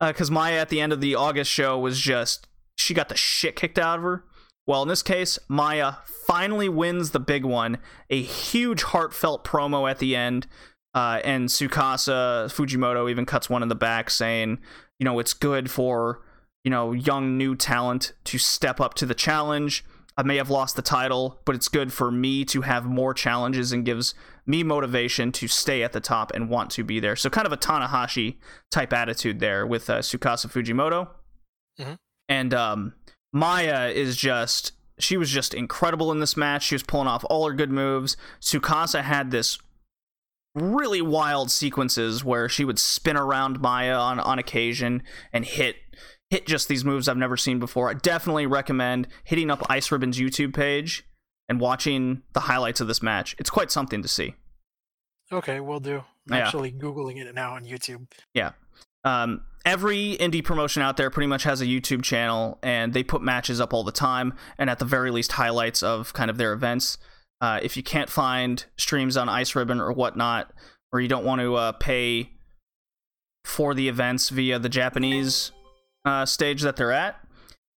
[0.00, 2.46] Because uh, Maya at the end of the August show was just,
[2.76, 4.24] she got the shit kicked out of her.
[4.66, 5.94] Well, in this case, Maya
[6.26, 7.78] finally wins the big one.
[8.08, 10.46] A huge heartfelt promo at the end.
[10.94, 14.58] Uh, and Tsukasa Fujimoto even cuts one in the back saying,
[14.98, 16.22] you know, it's good for,
[16.62, 19.84] you know, young new talent to step up to the challenge.
[20.16, 23.72] I may have lost the title, but it's good for me to have more challenges
[23.72, 24.14] and gives
[24.46, 27.16] me motivation to stay at the top and want to be there.
[27.16, 28.36] So kind of a Tanahashi
[28.70, 31.08] type attitude there with uh, Tsukasa Fujimoto.
[31.80, 31.94] Mm-hmm.
[32.28, 32.94] And um,
[33.34, 36.62] Maya is just she was just incredible in this match.
[36.62, 38.16] She was pulling off all her good moves.
[38.40, 39.58] Tsukasa had this
[40.54, 45.02] really wild sequences where she would spin around Maya on on occasion
[45.32, 45.76] and hit
[46.30, 47.90] hit just these moves I've never seen before.
[47.90, 51.04] I definitely recommend hitting up Ice Ribbon's YouTube page
[51.48, 53.34] and watching the highlights of this match.
[53.38, 54.34] It's quite something to see.
[55.32, 56.04] Okay, we'll do.
[56.30, 56.46] I'm yeah.
[56.46, 58.06] actually googling it now on YouTube.
[58.32, 58.52] Yeah.
[59.04, 63.22] Um, every indie promotion out there pretty much has a YouTube channel, and they put
[63.22, 66.52] matches up all the time, and at the very least, highlights of kind of their
[66.52, 66.98] events.
[67.40, 70.52] Uh, if you can't find streams on Ice Ribbon or whatnot,
[70.92, 72.30] or you don't want to uh, pay
[73.44, 75.52] for the events via the Japanese
[76.04, 77.16] uh, stage that they're at,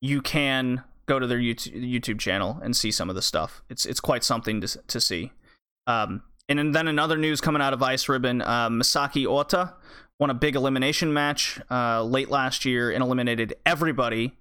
[0.02, 3.64] you can go to their YouTube channel and see some of the stuff.
[3.70, 5.32] It's it's quite something to to see.
[5.88, 9.74] Um, and then another news coming out of Ice Ribbon: uh, Ota
[10.20, 14.34] won a big elimination match uh, late last year and eliminated everybody.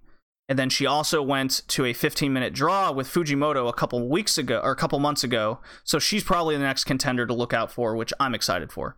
[0.48, 4.38] And then she also went to a 15 minute draw with Fujimoto a couple weeks
[4.38, 5.58] ago or a couple months ago.
[5.84, 8.96] So she's probably the next contender to look out for, which I'm excited for.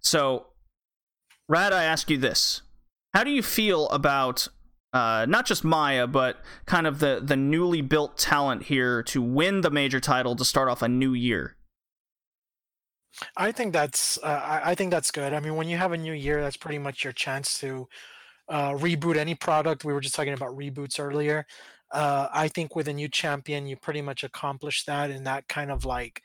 [0.00, 0.46] So,
[1.48, 2.62] Rad, I ask you this
[3.14, 4.48] how do you feel about
[4.92, 9.60] uh, not just Maya, but kind of the the newly built talent here to win
[9.60, 11.56] the major title to start off a new year?
[13.36, 15.32] I think that's uh, I think that's good.
[15.34, 17.88] I mean, when you have a new year, that's pretty much your chance to
[18.48, 19.84] uh, reboot any product.
[19.84, 21.46] We were just talking about reboots earlier.
[21.90, 25.70] Uh, I think with a new champion, you pretty much accomplish that, and that kind
[25.70, 26.22] of like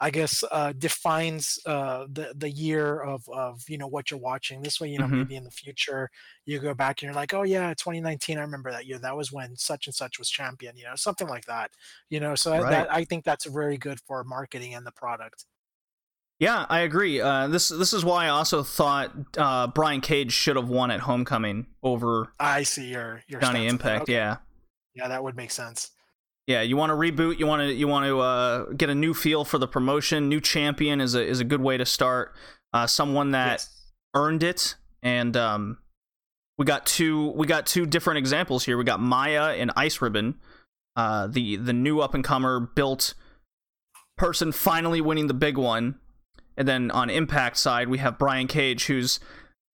[0.00, 4.60] I guess uh, defines uh, the the year of of you know what you're watching.
[4.60, 5.18] This way, you know mm-hmm.
[5.18, 6.10] maybe in the future
[6.44, 8.98] you go back and you're like, oh yeah, 2019, I remember that year.
[8.98, 10.76] That was when such and such was champion.
[10.76, 11.70] You know, something like that.
[12.10, 12.70] You know, so right.
[12.70, 15.44] that, I think that's very good for marketing and the product.
[16.40, 17.20] Yeah, I agree.
[17.20, 21.00] Uh, this this is why I also thought uh, Brian Cage should have won at
[21.00, 22.32] Homecoming over.
[22.40, 24.02] I see your your Johnny Impact.
[24.02, 24.14] Okay.
[24.14, 24.38] Yeah,
[24.94, 25.92] yeah, that would make sense.
[26.46, 27.38] Yeah, you want to reboot.
[27.38, 30.28] You want to you want to uh, get a new feel for the promotion.
[30.28, 32.34] New champion is a is a good way to start.
[32.72, 33.92] Uh, someone that yes.
[34.14, 35.78] earned it, and um,
[36.58, 38.76] we got two we got two different examples here.
[38.76, 40.34] We got Maya and Ice Ribbon,
[40.96, 43.14] uh, the the new up and comer built
[44.16, 45.98] person finally winning the big one,
[46.56, 49.20] and then on Impact side we have Brian Cage, who's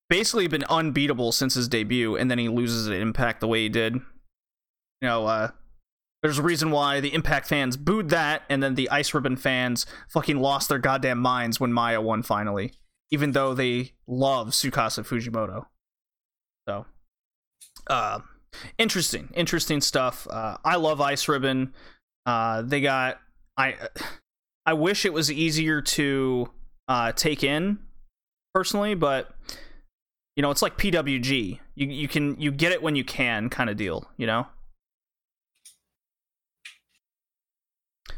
[0.09, 3.69] basically been unbeatable since his debut, and then he loses at Impact the way he
[3.69, 3.95] did.
[3.95, 5.51] You know, uh,
[6.23, 9.87] there's a reason why the Impact fans booed that, and then the Ice Ribbon fans
[10.09, 12.73] fucking lost their goddamn minds when Maya won finally,
[13.11, 15.67] even though they love Tsukasa Fujimoto.
[16.69, 16.87] So,
[17.87, 18.21] uh,
[18.77, 20.27] interesting, interesting stuff.
[20.29, 21.73] Uh, I love Ice Ribbon.
[22.27, 23.19] Uh, they got
[23.57, 23.77] I.
[24.67, 26.51] I wish it was easier to
[26.91, 27.79] uh, take in
[28.53, 29.35] personally, but
[30.37, 31.59] you know, it's like PWG.
[31.77, 34.47] You you can you get it when you can kind of deal, you know?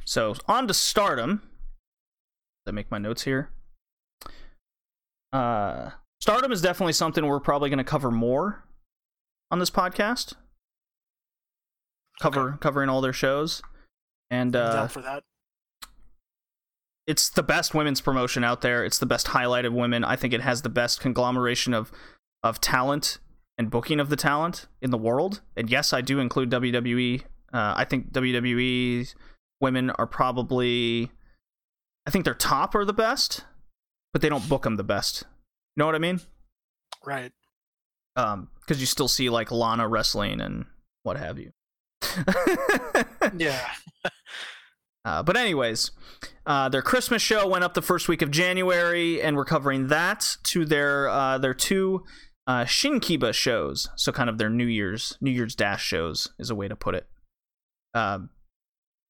[0.05, 1.43] So, on to Stardom.
[2.67, 3.51] I make my notes here.
[5.33, 5.91] Uh
[6.21, 8.65] Stardom is definitely something we're probably going to cover more
[9.51, 10.35] on this podcast.
[12.21, 12.59] Cover Okay.
[12.61, 13.63] covering all their shows.
[14.31, 15.25] And uh for that.
[17.07, 18.85] It's the best women's promotion out there.
[18.85, 20.05] It's the best highlight of women.
[20.05, 21.93] I think it has the best conglomeration of
[22.43, 23.19] of talent
[23.59, 25.41] and booking of the talent in the world.
[25.57, 27.23] And yes, I do include WWE.
[27.53, 29.15] Uh, I think WWE
[29.61, 31.11] women are probably,
[32.07, 33.45] I think their top are the best,
[34.13, 35.25] but they don't book them the best.
[35.77, 36.21] You know what I mean?
[37.05, 37.31] Right.
[38.17, 40.67] Um, because you still see like Lana wrestling and
[41.03, 41.53] what have you.
[43.37, 43.71] Yeah.
[45.05, 45.91] Uh, but anyways,
[46.47, 50.37] uh, their Christmas show went up the first week of January, and we're covering that
[50.45, 52.05] to their uh, their two
[52.47, 53.89] uh, Shinkiba shows.
[53.97, 56.95] So kind of their New Year's New Year's Dash shows is a way to put
[56.95, 57.07] it.
[57.95, 58.31] Um,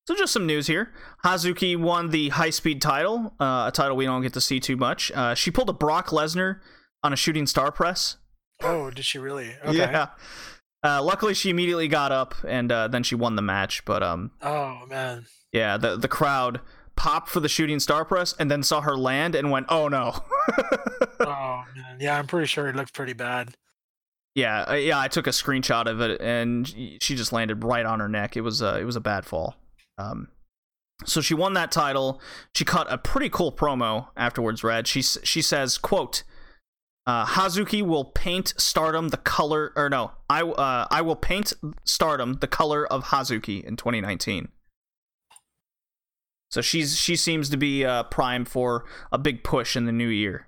[0.09, 0.93] so just some news here.
[1.25, 4.77] Hazuki won the high speed title, uh, a title we don't get to see too
[4.77, 5.13] much.
[5.13, 6.61] Uh, she pulled a Brock Lesnar
[7.05, 8.17] on a shooting star press.
[8.63, 9.55] Oh, did she really?
[9.65, 9.77] Okay.
[9.77, 10.09] Yeah.
[10.85, 13.85] Uh, luckily, she immediately got up and uh, then she won the match.
[13.85, 15.27] But um, Oh man.
[15.53, 16.61] Yeah, the the crowd
[16.97, 20.19] popped for the shooting star press and then saw her land and went, "Oh no."
[21.21, 21.99] Oh man.
[22.01, 23.55] Yeah, I'm pretty sure it looked pretty bad.
[24.35, 28.01] yeah, uh, yeah, I took a screenshot of it and she just landed right on
[28.01, 28.37] her neck.
[28.37, 29.55] It was a, it was a bad fall.
[29.99, 30.29] Um
[31.05, 32.21] so she won that title.
[32.57, 34.87] She cut a pretty cool promo afterwards, Red.
[34.89, 36.25] She she says, "quote
[37.07, 41.53] uh, Hazuki will paint Stardom the color, or no, I uh, I will paint
[41.85, 44.49] Stardom the color of Hazuki in 2019."
[46.53, 50.09] So she's she seems to be uh, primed for a big push in the new
[50.09, 50.47] year.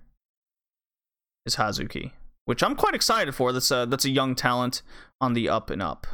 [1.46, 2.12] Is Hazuki,
[2.44, 3.52] which I'm quite excited for.
[3.52, 4.82] That's a that's a young talent
[5.18, 6.06] on the up and up.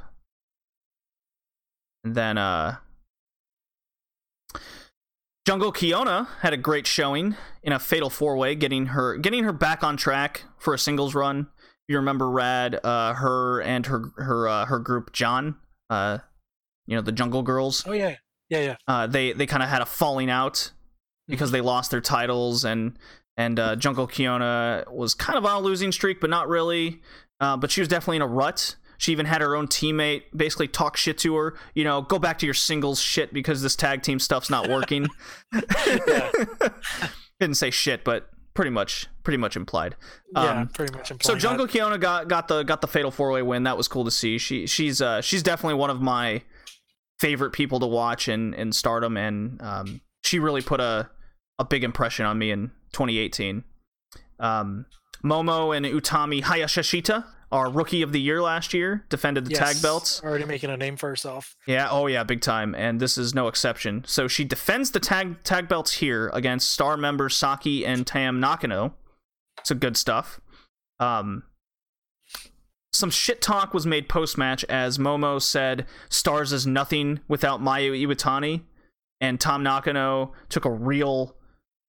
[2.04, 2.76] And then uh,
[5.44, 7.34] Jungle Kyona had a great showing
[7.64, 11.16] in a fatal four way, getting her getting her back on track for a singles
[11.16, 11.48] run.
[11.88, 15.56] You remember Rad, uh, her and her her uh, her group John,
[15.90, 16.18] uh,
[16.86, 17.84] you know the Jungle Girls.
[17.88, 18.14] Oh yeah.
[18.50, 18.76] Yeah, yeah.
[18.86, 20.72] Uh, they they kind of had a falling out
[21.28, 22.98] because they lost their titles and
[23.36, 27.00] and uh, Jungle Kyona was kind of on a losing streak, but not really.
[27.40, 28.76] Uh, but she was definitely in a rut.
[28.98, 31.54] She even had her own teammate basically talk shit to her.
[31.74, 35.06] You know, go back to your singles shit because this tag team stuff's not working.
[37.40, 39.96] Didn't say shit, but pretty much pretty much implied.
[40.34, 41.08] Yeah, Um, pretty much.
[41.08, 41.40] so implying that.
[41.40, 43.62] Jungle Kyona got got the got the fatal four way win.
[43.62, 44.36] That was cool to see.
[44.36, 46.42] She she's uh she's definitely one of my
[47.20, 51.10] favorite people to watch in in Stardom, and um she really put a
[51.58, 53.62] a big impression on me in 2018.
[54.38, 54.86] Um,
[55.22, 60.22] Momo and Utami Hayashishita, our rookie of the year last year, defended the tag belts.
[60.24, 61.54] Already making a name for herself.
[61.66, 62.74] Yeah, oh yeah, big time.
[62.74, 64.04] And this is no exception.
[64.06, 68.94] So she defends the tag tag belts here against star members Saki and Tam Nakano.
[69.64, 70.40] So good stuff.
[70.98, 71.42] Um
[72.92, 77.92] some shit talk was made post match as Momo said Stars is nothing without Mayu
[78.06, 78.62] Iwatani,
[79.20, 81.36] and Tam Nakano took a real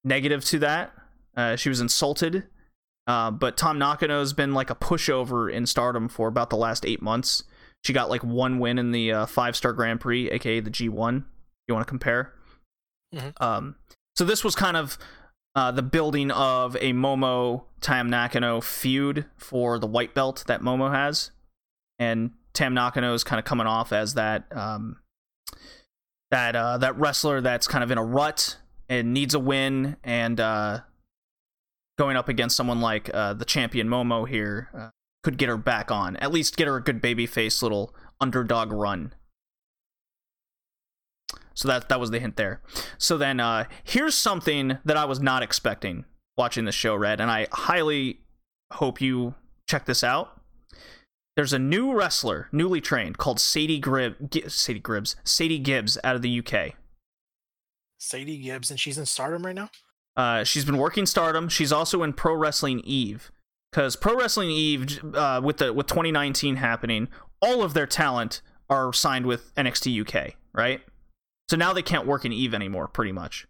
[0.04, 0.94] negative to that.
[1.36, 2.44] Uh, she was insulted.
[3.08, 7.02] Uh, but Tam Nakano's been like a pushover in stardom for about the last eight
[7.02, 7.44] months.
[7.84, 11.24] She got like one win in the uh, five star Grand Prix, aka the G1.
[11.68, 12.34] You want to compare?
[13.14, 13.42] Mhm.
[13.42, 13.76] Um,
[14.16, 14.98] so this was kind of
[15.56, 20.92] uh, the building of a Momo Tam Nakano feud for the white belt that Momo
[20.92, 21.32] has,
[22.00, 24.98] and Tam Nakano is kind of coming off as that um,
[26.30, 28.58] that uh, that wrestler that's kind of in a rut
[28.88, 30.80] and needs a win, and uh,
[31.98, 34.90] going up against someone like uh, the champion Momo here uh,
[35.24, 39.14] could get her back on, at least get her a good babyface little underdog run.
[41.54, 42.62] So that that was the hint there.
[42.98, 46.06] So then uh here's something that I was not expecting
[46.38, 48.22] watching the show, Red, and I highly
[48.74, 49.36] hope you
[49.68, 50.42] check this out.
[51.36, 56.16] There's a new wrestler, newly trained, called Sadie Grib, Gi- Sadie Gribbs, Sadie Gibbs out
[56.16, 56.74] of the UK.
[58.00, 59.70] Sadie Gibbs, and she's in Stardom right now.
[60.18, 61.48] Uh, she's been working Stardom.
[61.48, 63.32] She's also in Pro Wrestling Eve,
[63.72, 67.08] because Pro Wrestling Eve, uh, with the with 2019 happening,
[67.42, 70.82] all of their talent are signed with NXT UK, right?
[71.52, 73.46] So now they can't work in Eve anymore, pretty much.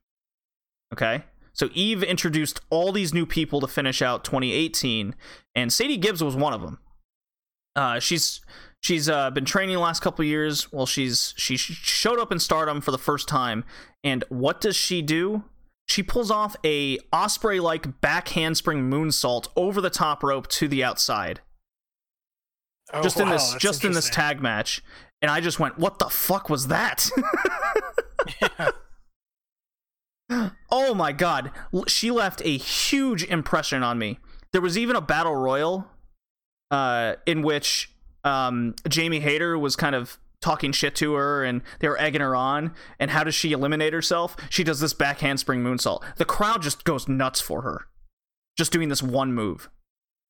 [0.91, 1.23] Okay,
[1.53, 5.13] so Eve introduced all these new people to finish out 2018,
[5.53, 6.79] and Sadie Gibbs was one of them.
[7.75, 8.41] Uh, she's
[8.79, 10.73] she's uh, been training the last couple years.
[10.73, 13.65] Well, she's she showed up in Stardom for the first time,
[14.03, 15.43] and what does she do?
[15.87, 20.83] she pulls off a osprey like back handspring moonsault over the top rope to the
[20.83, 21.41] outside
[22.93, 24.81] Oh, just in this just in this tag match
[25.21, 27.09] and i just went what the fuck was that
[30.69, 31.51] oh my god.
[31.87, 34.19] She left a huge impression on me.
[34.51, 35.87] There was even a battle royal
[36.69, 37.91] uh in which
[38.23, 42.35] um jamie hayter was kind of talking shit to her and they were egging her
[42.35, 42.73] on.
[42.99, 44.35] And how does she eliminate herself?
[44.49, 46.01] She does this back handspring moonsault.
[46.17, 47.87] The crowd just goes nuts for her.
[48.57, 49.69] Just doing this one move.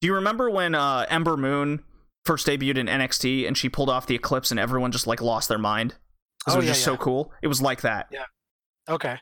[0.02, 1.84] Do you remember when uh ember moon
[2.26, 5.50] first debuted in nxt and she pulled off the eclipse and everyone just like lost
[5.50, 5.96] their mind
[6.44, 8.26] because Oh, it was yeah, just so cool it was like that Yeah.
[8.90, 9.18] Okay.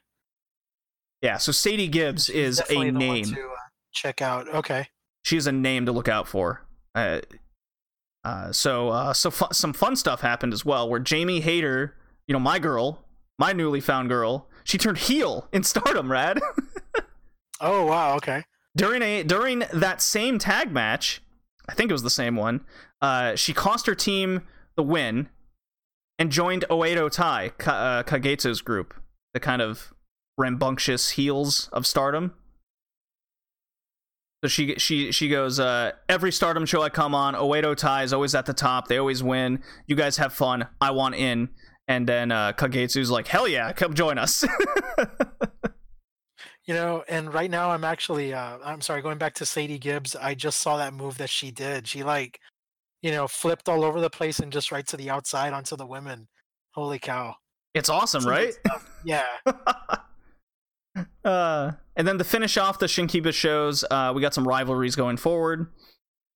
[1.22, 3.56] yeah so sadie gibbs is a definitely the one name to uh,
[3.94, 4.48] check out.
[4.54, 4.88] Okay.
[5.24, 6.66] she is a name to look out for.
[6.96, 7.20] Uh,
[8.24, 11.96] uh, so uh, so fu- some fun stuff happened as well, where Jamie Hayter,
[12.28, 13.06] you know, my girl,
[13.38, 16.12] my newly found girl, she turned heel in Stardom.
[16.12, 16.40] Rad
[17.62, 18.16] Oh wow.
[18.16, 18.44] Okay.
[18.76, 21.22] during a during that same tag match,
[21.68, 22.62] I think it was the same one.
[23.02, 24.42] Uh, she cost her team
[24.76, 25.30] the win
[26.20, 28.94] and joined Oedo Tai, Ka- uh, Kagetsu's group,
[29.34, 29.94] the kind of
[30.38, 32.34] rambunctious heels of Stardom.
[34.44, 38.14] So she she she goes, uh, every Stardom show I come on, Oedo Tai is
[38.14, 38.88] always at the top.
[38.88, 39.64] They always win.
[39.88, 40.68] You guys have fun.
[40.80, 41.50] I want in.
[41.88, 44.46] And then uh, Kagetsu's like, hell yeah, come join us.
[46.70, 50.16] You know, and right now I'm actually uh I'm sorry, going back to Sadie Gibbs,
[50.16, 51.88] I just saw that move that she did.
[51.88, 52.40] She like,
[53.02, 55.86] you know, flipped all over the place and just right to the outside onto the
[55.86, 56.28] women.
[56.74, 57.36] Holy cow.
[57.74, 58.54] it's awesome, Some right?
[59.04, 59.26] Yeah.
[61.26, 65.18] uh, and then to finish off the Shinkiba shows, uh, we got some rivalries going
[65.18, 65.68] forward.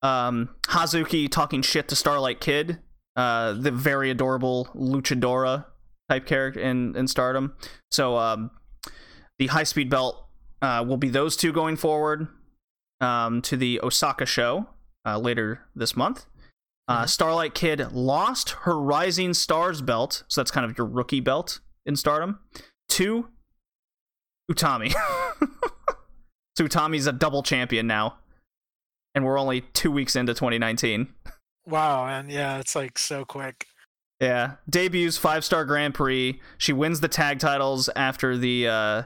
[0.02, 2.80] Um, Hazuki talking shit to Starlight Kid,
[3.16, 5.66] uh, the very adorable luchadora
[6.10, 7.56] type character in, in Stardom.
[7.92, 8.52] So um,
[9.40, 10.28] the high speed belt
[10.62, 12.28] uh, will be those two going forward
[13.02, 14.68] um, to the Osaka show
[15.06, 16.26] uh, later this month.
[16.88, 21.60] Uh, Starlight Kid lost her Rising Stars belt, so that's kind of your rookie belt
[21.86, 22.40] in Stardom,
[22.90, 23.30] to
[24.52, 24.92] Utami.
[26.58, 28.18] so Utami's a double champion now.
[29.16, 31.08] And we're only two weeks into 2019.
[31.66, 33.68] Wow, and yeah, it's like so quick.
[34.20, 34.54] Yeah.
[34.70, 36.40] Debuts five star Grand Prix.
[36.58, 39.04] She wins the tag titles after the uh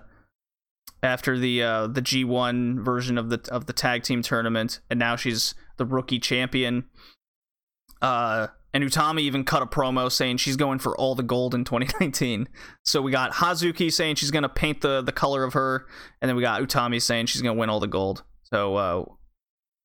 [1.04, 5.00] after the uh the G one version of the of the tag team tournament, and
[5.00, 6.86] now she's the rookie champion.
[8.02, 11.64] Uh and Utami even cut a promo saying she's going for all the gold in
[11.66, 12.48] 2019.
[12.86, 15.88] So we got Hazuki saying she's gonna paint the the color of her,
[16.22, 18.24] and then we got Utami saying she's gonna win all the gold.
[18.44, 19.06] So uh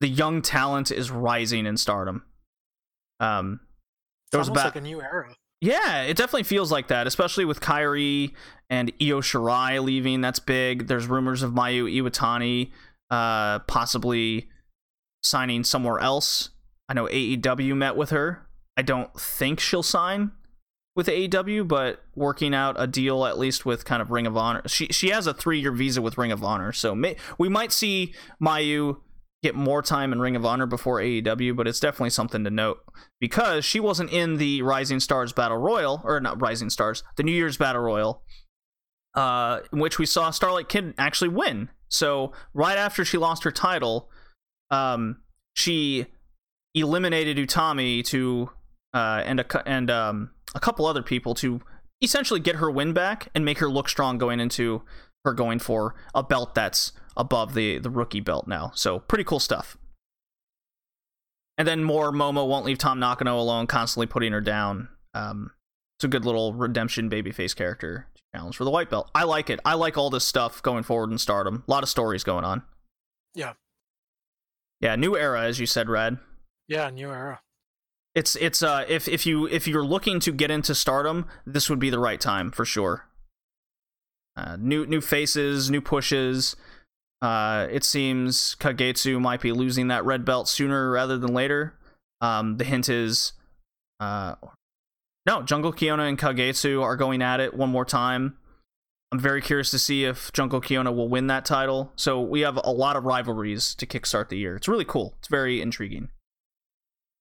[0.01, 2.25] the young talent is rising in stardom.
[3.21, 3.61] Um
[4.27, 5.35] It's there was almost about like a new era.
[5.61, 8.35] yeah, it definitely feels like that, especially with Kairi
[8.69, 10.21] and Io Shirai leaving.
[10.21, 10.89] That's big.
[10.89, 12.73] There's rumors of Mayu Iwatani
[13.11, 14.49] uh, possibly
[15.23, 16.51] signing somewhere else.
[16.93, 18.47] I know AEW met with her.
[18.77, 20.33] I don't think she'll sign
[20.95, 24.61] with AEW, but working out a deal at least with kind of Ring of Honor.
[24.67, 27.73] She she has a three year visa with Ring of Honor, so may, we might
[27.73, 28.13] see
[28.43, 28.99] Mayu
[29.43, 32.81] get more time in Ring of Honor before AEW, but it's definitely something to note
[33.21, 37.33] because she wasn't in the Rising Stars Battle Royal, or not Rising Stars, the New
[37.33, 38.23] Year's Battle Royal,
[39.15, 41.71] uh, in which we saw Starlight Kid actually win.
[41.89, 44.11] So right after she lost her title,
[44.71, 45.23] um,
[45.55, 46.09] she
[46.75, 48.51] eliminated Utami to
[48.95, 51.61] uh, and a and um, a couple other people to
[52.01, 54.83] essentially get her win back and make her look strong going into
[55.25, 58.73] her going for a belt that's above the the rookie belt now.
[58.75, 59.77] So pretty cool stuff.
[61.59, 64.89] And then more Momo won't leave Tam Nakano alone, constantly putting her down.
[65.15, 65.53] Um,
[65.99, 69.11] it's a good little redemption babyface character challenge for the white belt.
[69.15, 69.61] I like it.
[69.65, 71.63] I like all this stuff going forward in Stardom.
[71.69, 72.63] A lot of stories going on.
[73.35, 73.53] Yeah.
[74.81, 76.19] Yeah, new era, as you said, Red.
[76.69, 77.41] Yeah, new era.
[78.15, 81.79] It's it's uh if if you if you're looking to get into Stardom, this would
[81.79, 83.09] be the right time for sure.
[84.37, 86.57] Uh, new new faces, new pushes.
[87.21, 91.79] Uh, it seems Kagetsu might be losing that red belt sooner rather than later.
[92.21, 93.33] Um, the hint is,
[94.01, 94.35] uh,
[95.25, 98.39] no, Jungle Kyona and Kagetsu are going at it one more time.
[99.13, 101.93] I'm very curious to see if Jungle Kyona will win that title.
[101.97, 104.57] So we have a lot of rivalries to kickstart the year.
[104.57, 105.15] It's really cool.
[105.19, 106.09] It's very intriguing.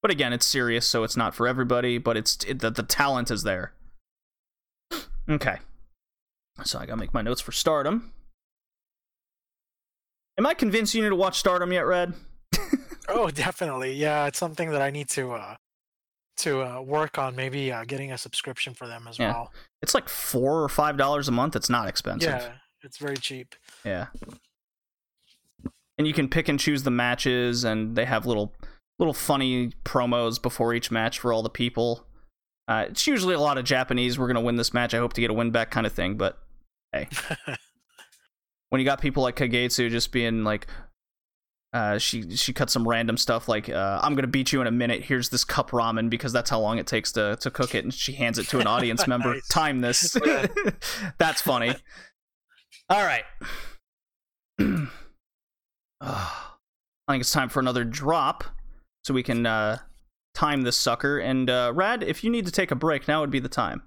[0.01, 1.97] But again, it's serious, so it's not for everybody.
[1.97, 3.73] But it's it, the the talent is there.
[5.29, 5.59] Okay,
[6.63, 8.11] so I gotta make my notes for Stardom.
[10.37, 12.13] Am I convinced you need to watch Stardom yet, Red?
[13.07, 13.93] Oh, definitely.
[13.93, 15.55] Yeah, it's something that I need to uh
[16.37, 17.35] to uh, work on.
[17.35, 19.31] Maybe uh, getting a subscription for them as Yeah.
[19.33, 19.53] well.
[19.81, 21.55] It's like four or five dollars a month.
[21.55, 22.29] It's not expensive.
[22.29, 22.51] Yeah,
[22.83, 23.55] It's very cheap.
[23.85, 24.07] Yeah.
[25.97, 28.53] And you can pick and choose the matches, and they have little
[29.01, 32.05] little funny promos before each match for all the people.
[32.67, 34.17] Uh, it's usually a lot of Japanese.
[34.17, 34.93] We're gonna win this match.
[34.93, 36.15] I hope to get a win back kind of thing.
[36.15, 36.37] But
[36.93, 37.07] hey,
[38.69, 40.67] when you got people like Kagetsu just being like,
[41.73, 44.71] uh, she she cut some random stuff like, uh, "I'm gonna beat you in a
[44.71, 45.03] minute.
[45.03, 47.93] Here's this cup ramen because that's how long it takes to to cook it," and
[47.93, 49.33] she hands it to an audience member.
[49.33, 49.47] Nice.
[49.47, 50.15] Time this.
[51.17, 51.73] that's funny.
[52.89, 53.23] All right.
[56.01, 58.43] I think it's time for another drop,
[59.03, 59.77] so we can uh,
[60.33, 61.17] time this sucker.
[61.19, 63.83] And uh, Rad, if you need to take a break, now would be the time.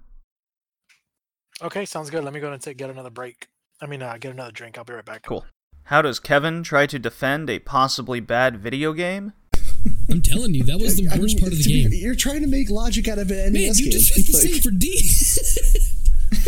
[1.62, 2.24] Okay, sounds good.
[2.24, 3.46] Let me go and take get another break.
[3.80, 4.76] I mean, uh, get another drink.
[4.78, 5.22] I'll be right back.
[5.22, 5.44] Cool.
[5.84, 9.32] How does Kevin try to defend a possibly bad video game?
[10.10, 11.90] I'm telling you, that was the I worst mean, part of the to be- game.
[11.92, 13.92] You're trying to make logic out of an Man, NES you game.
[14.00, 15.90] just did the Like, same for D.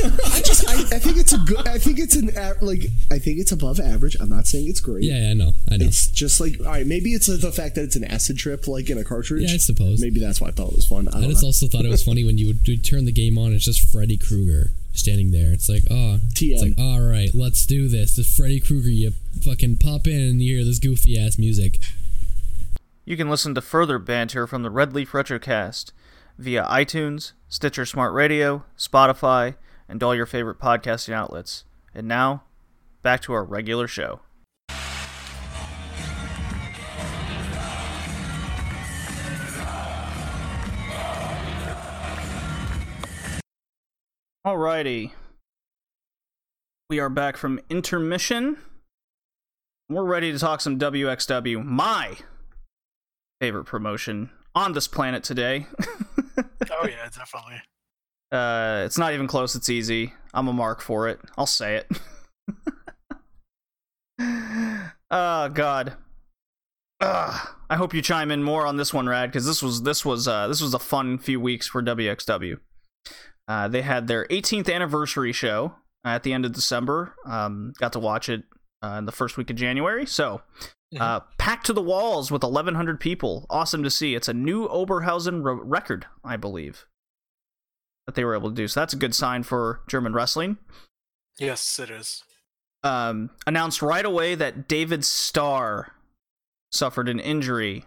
[0.05, 1.67] I just, I, I think it's a good.
[1.67, 2.87] I think it's an like.
[3.11, 4.17] I think it's above average.
[4.21, 5.05] I'm not saying it's great.
[5.05, 5.87] yeah, yeah, I know, I know.
[5.87, 6.87] It's just like all right.
[6.87, 9.43] Maybe it's the fact that it's an acid trip, like in a cartridge.
[9.49, 10.01] Yeah, I suppose.
[10.01, 11.09] Maybe that's why I thought it was fun.
[11.09, 11.49] I I don't just know.
[11.49, 13.53] also thought it was funny when you would, would turn the game on.
[13.53, 15.53] It's just Freddy Krueger standing there.
[15.53, 18.17] It's like, oh, it's like, all right, let's do this.
[18.17, 18.89] This Freddy Krueger.
[18.89, 19.13] You
[19.43, 21.79] fucking pop in and you hear this goofy ass music.
[23.05, 25.93] You can listen to further banter from the Red Leaf Retrocast
[26.39, 29.55] via iTunes, Stitcher Smart Radio, Spotify,
[29.89, 31.65] and all your favorite podcasting outlets.
[31.95, 32.45] And now,
[33.03, 34.21] back to our regular show.
[44.47, 45.13] Alrighty.
[46.89, 48.59] We are back from intermission.
[49.89, 52.17] We're ready to talk some WXW, my
[53.41, 55.67] favorite promotion on this planet today.
[56.69, 57.63] Oh yeah, definitely.
[58.33, 59.55] Uh, it's not even close.
[59.55, 60.13] It's easy.
[60.35, 61.21] I'm a mark for it.
[61.37, 61.91] I'll say it.
[65.11, 65.95] oh God.
[67.01, 67.49] Ugh.
[67.69, 70.29] I hope you chime in more on this one, Rad, because this was this was
[70.29, 72.59] uh, this was a fun few weeks for WXW.
[73.49, 75.75] Uh, they had their 18th anniversary show
[76.05, 77.15] at the end of December.
[77.25, 78.45] Um, got to watch it
[78.83, 80.07] uh, in the first week of January.
[80.07, 80.43] So
[80.99, 83.47] uh, packed to the walls with 1,100 people.
[83.51, 84.15] Awesome to see.
[84.15, 86.87] It's a new Oberhausen re- record, I believe,
[88.07, 88.69] that they were able to do.
[88.69, 90.59] So that's a good sign for German wrestling.
[91.39, 92.23] Yes, it is.
[92.83, 95.93] Um, announced right away that David Starr
[96.71, 97.85] suffered an injury,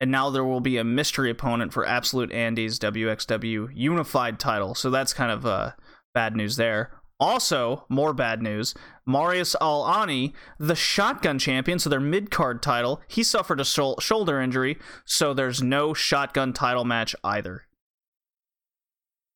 [0.00, 4.74] and now there will be a mystery opponent for Absolute Andy's WXW Unified title.
[4.74, 5.72] So that's kind of uh,
[6.14, 6.90] bad news there.
[7.20, 8.74] Also, more bad news.
[9.06, 13.94] Marius Al Ani, the shotgun champion, so their mid card title, he suffered a shou-
[14.00, 17.62] shoulder injury, so there's no shotgun title match either.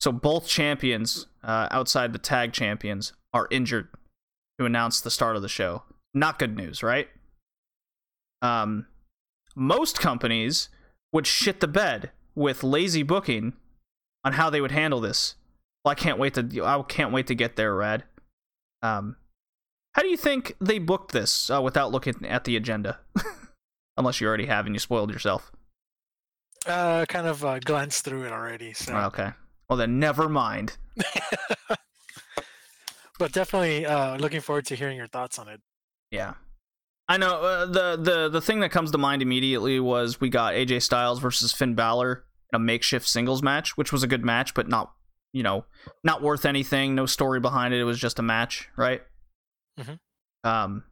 [0.00, 3.88] So both champions, uh, outside the tag champions, are injured
[4.58, 5.82] to announce the start of the show.
[6.14, 7.08] Not good news, right?
[8.42, 8.86] Um,
[9.54, 10.68] most companies
[11.12, 13.54] would shit the bed with lazy booking
[14.24, 15.34] on how they would handle this.
[15.84, 18.04] Well, I can't wait to I can't wait to get there, Rad.
[18.82, 19.16] Um,
[19.94, 22.98] how do you think they booked this uh, without looking at the agenda?
[23.96, 25.50] Unless you already have and you spoiled yourself.
[26.66, 28.74] Uh, kind of uh, glanced through it already.
[28.74, 29.30] So, Okay.
[29.68, 30.76] Well then, never mind.
[33.18, 35.60] but definitely uh, looking forward to hearing your thoughts on it.
[36.10, 36.34] Yeah.
[37.08, 40.54] I know uh, the the the thing that comes to mind immediately was we got
[40.54, 44.54] AJ Styles versus Finn Balor in a makeshift singles match, which was a good match,
[44.54, 44.92] but not
[45.32, 45.64] you know
[46.02, 46.94] not worth anything.
[46.94, 47.80] No story behind it.
[47.80, 49.02] It was just a match, right?
[49.78, 49.98] Mhm.
[50.42, 50.84] Um.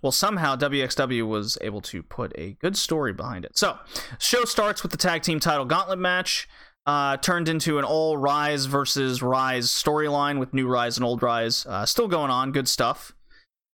[0.00, 3.56] Well, somehow WXW was able to put a good story behind it.
[3.56, 3.78] So,
[4.18, 6.48] show starts with the tag team title gauntlet match.
[6.84, 11.64] Uh, turned into an all Rise versus Rise storyline with new Rise and old Rise.
[11.66, 12.50] Uh, still going on.
[12.50, 13.12] Good stuff.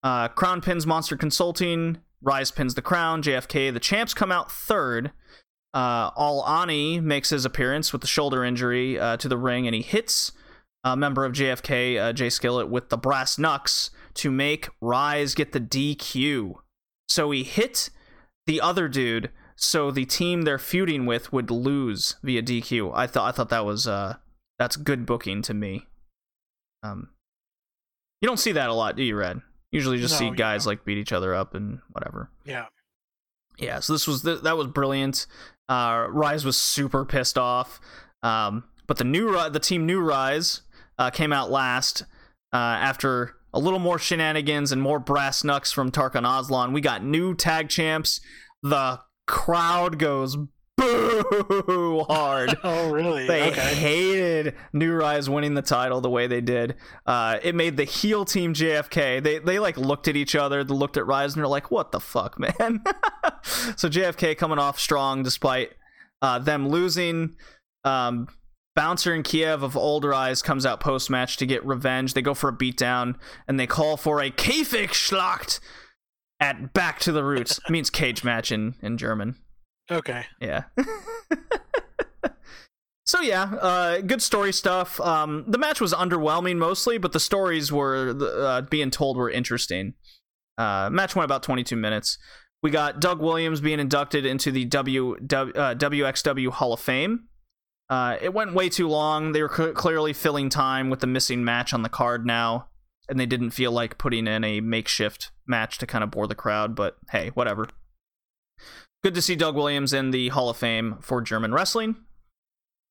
[0.03, 1.99] Uh, Crown pins Monster Consulting.
[2.21, 3.23] Rise pins the Crown.
[3.23, 3.73] JFK.
[3.73, 5.13] The champs come out third.
[5.73, 9.75] Uh, Al Ani makes his appearance with the shoulder injury uh, to the ring, and
[9.75, 10.33] he hits
[10.85, 15.53] a member of JFK, uh, Jay Skillet, with the brass knucks to make Rise get
[15.53, 16.55] the DQ.
[17.09, 17.91] So he hit
[18.47, 19.31] the other dude,
[19.61, 22.93] so the team they're feuding with would lose via DQ.
[22.95, 24.17] I thought I thought that was uh
[24.59, 25.87] that's good booking to me.
[26.83, 27.11] Um,
[28.21, 29.41] you don't see that a lot, do you, Red?
[29.73, 30.73] Usually, just No, see guys don't.
[30.73, 32.31] like beat each other up and whatever.
[32.45, 32.67] Yeah.
[33.59, 35.27] Yeah, so this was th- that was brilliant.
[35.69, 37.81] Uh, Rise was super pissed off,
[38.23, 40.63] um, but the new the team New Rise
[40.99, 42.03] uh, came out last
[42.53, 46.73] uh, after a little more shenanigans and more brass knucks from Tarkan Aslan.
[46.73, 48.21] We got new tag champs.
[48.63, 50.37] The crowd goes
[50.79, 52.57] boo hard.
[52.65, 53.27] Oh, really?
[53.27, 53.75] They okay.
[53.75, 56.75] hated New Rise winning the title the way they did.
[57.07, 59.23] Uh, it made the heel team JFK.
[59.23, 62.01] They they like looked at each other, looked at Rise, and they're like, "What the
[62.01, 62.83] fuck, man?"
[63.77, 65.71] so JFK coming off strong despite
[66.21, 67.37] uh, them losing.
[67.85, 68.29] Um,
[68.75, 72.15] Bouncer and Kiev of Old Rise comes out post match to get revenge.
[72.15, 75.61] They go for a beatdown and they call for a Käfig Schlacht
[76.41, 77.61] at Back to the Roots.
[77.69, 79.37] Means cage match in, in German.
[79.91, 80.27] Okay.
[80.41, 80.65] Yeah.
[83.07, 85.01] so yeah, uh, good story stuff.
[85.01, 89.95] Um, the match was underwhelming mostly, but the stories were uh, being told were interesting.
[90.59, 92.19] Uh, match went about 22 minutes.
[92.63, 97.29] We got Doug Williams being inducted into the w, w, uh, WXW Hall of Fame.
[97.89, 99.33] Uh, it went way too long.
[99.33, 102.68] They were cl- clearly filling time with the missing match on the card now,
[103.09, 106.35] and they didn't feel like putting in a makeshift match to kind of bore the
[106.35, 106.75] crowd.
[106.75, 107.69] But hey, whatever.
[109.03, 111.97] Good to see Doug Williams in the Hall of Fame for German wrestling.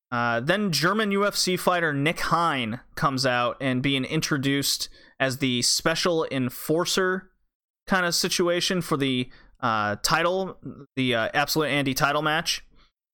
[0.10, 4.88] Uh, then German UFC fighter Nick Hein comes out and being introduced
[5.20, 7.32] as the special enforcer
[7.88, 9.30] kind of situation for the
[9.60, 10.58] uh, title,
[10.96, 12.64] the uh, Absolute Andy title match.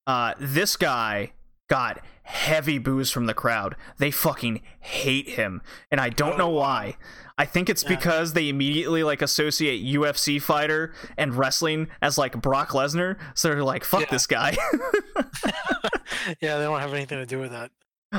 [0.06, 1.32] Uh, this guy
[1.70, 3.76] got heavy boos from the crowd.
[3.98, 6.98] They fucking hate him, and I don't know why.
[7.38, 12.70] I think it's because they immediately like associate UFC fighter and wrestling as like Brock
[12.70, 14.08] Lesnar, so they're like, "Fuck Yeah.
[14.12, 14.56] this guy."
[16.42, 17.72] yeah, they don't have anything to do with that.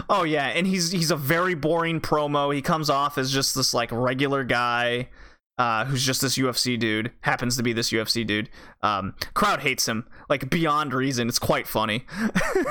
[0.09, 2.53] oh yeah, and he's he's a very boring promo.
[2.55, 5.09] He comes off as just this like regular guy.
[5.57, 7.13] Uh, who's just this UFC dude?
[7.21, 8.51] Happens to be this UFC dude.
[8.83, 11.29] Um, crowd hates him like beyond reason.
[11.29, 12.05] It's quite funny.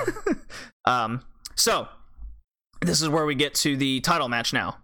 [0.86, 1.24] um,
[1.56, 1.88] so
[2.82, 4.78] this is where we get to the title match now.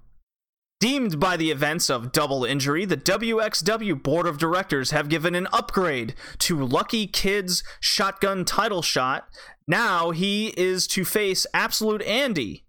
[0.79, 5.49] Deemed by the events of double injury, the WXW Board of Directors have given an
[5.51, 9.27] upgrade to Lucky Kid's shotgun title shot.
[9.67, 12.63] Now he is to face Absolute Andy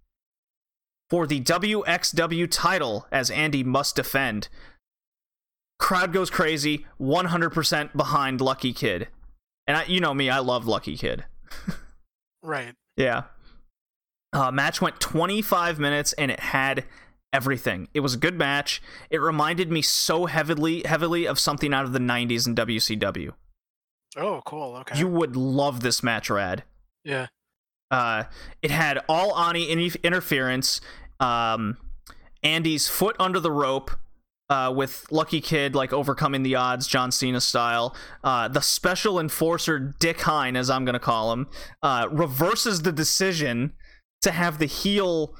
[1.09, 4.49] for the WXW title, as Andy must defend.
[5.81, 9.09] Crowd goes crazy, 100% behind Lucky Kid.
[9.67, 11.25] And I, you know me, I love Lucky Kid.
[12.43, 12.75] Right.
[12.97, 13.25] Yeah.
[14.33, 16.85] Uh, match went 25 minutes and it had
[17.33, 17.89] everything.
[17.95, 18.81] It was a good match.
[19.11, 23.33] It reminded me so heavily heavily of something out of the 90s in WCW.
[24.17, 24.77] Oh, cool.
[24.77, 24.99] Okay.
[24.99, 26.63] You would love this match, Rad.
[27.05, 27.27] yeah.
[27.91, 28.25] Uh,
[28.63, 30.81] it had Al Ani in- interference.
[31.19, 31.77] Um,
[32.43, 33.91] Andy's foot under the rope.
[34.51, 37.95] Uh, with Lucky Kid like overcoming the odds, John Cena style.
[38.25, 41.47] Uh, the special enforcer Dick Hine, as I'm gonna call him,
[41.85, 43.75] uh, reverses the decision
[44.23, 45.35] to have the heel.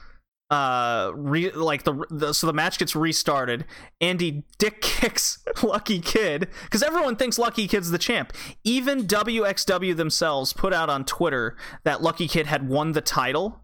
[0.49, 3.65] Uh, re- like the, the so the match gets restarted.
[4.01, 8.33] Andy dick kicks Lucky Kid because everyone thinks Lucky Kid's the champ.
[8.65, 13.61] Even WXW themselves put out on Twitter that Lucky Kid had won the title,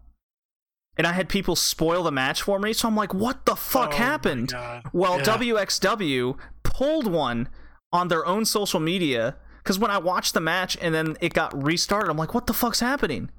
[0.97, 2.73] and I had people spoil the match for me.
[2.73, 4.53] So I'm like, what the fuck Oh happened?
[4.93, 5.37] Well, Yeah.
[5.37, 7.49] WXW pulled one
[7.93, 11.51] on their own social media because when I watched the match and then it got
[11.61, 13.29] restarted, I'm like, what the fuck's happening?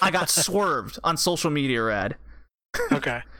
[0.00, 2.16] I got swerved on social media, rad.
[2.92, 3.22] Okay.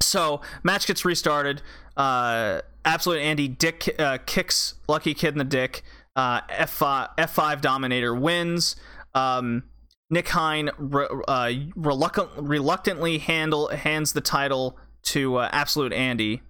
[0.00, 1.60] So match gets restarted.
[1.96, 5.82] Uh, Absolute Andy Dick uh, kicks Lucky Kid in the dick.
[6.16, 8.76] Uh, F5 F5 Dominator wins.
[9.14, 9.64] Um,
[10.10, 16.42] Nick Hein re- uh, reluctant, reluctantly handle hands the title to uh, Absolute Andy,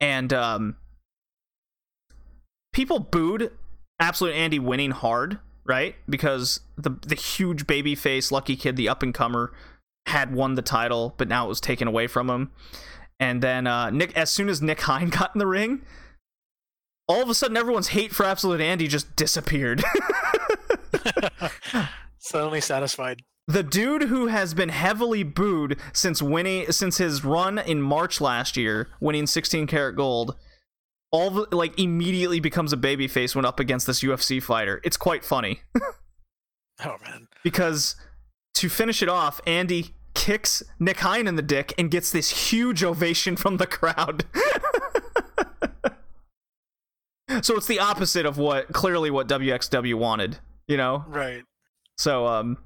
[0.00, 0.76] and um,
[2.72, 3.52] people booed
[3.98, 5.94] Absolute Andy winning hard, right?
[6.08, 9.52] Because the the huge baby face Lucky Kid, the up and comer,
[10.06, 12.50] had won the title, but now it was taken away from him.
[13.18, 15.82] And then uh, Nick, as soon as Nick Hein got in the ring,
[17.08, 19.82] all of a sudden everyone's hate for Absolute Andy just disappeared.
[22.20, 23.22] Suddenly satisfied.
[23.48, 28.56] the dude who has been heavily booed since winning since his run in March last
[28.56, 30.36] year, winning 16 carat gold,
[31.10, 34.80] all the, like immediately becomes a babyface when up against this UFC fighter.
[34.84, 35.62] It's quite funny
[36.84, 37.26] Oh man.
[37.42, 37.96] because
[38.54, 42.84] to finish it off, Andy kicks Nick Hein in the dick and gets this huge
[42.84, 44.24] ovation from the crowd.
[47.42, 50.38] so it's the opposite of what clearly what WXW wanted,
[50.68, 51.04] you know?
[51.08, 51.42] Right.
[52.00, 52.56] So um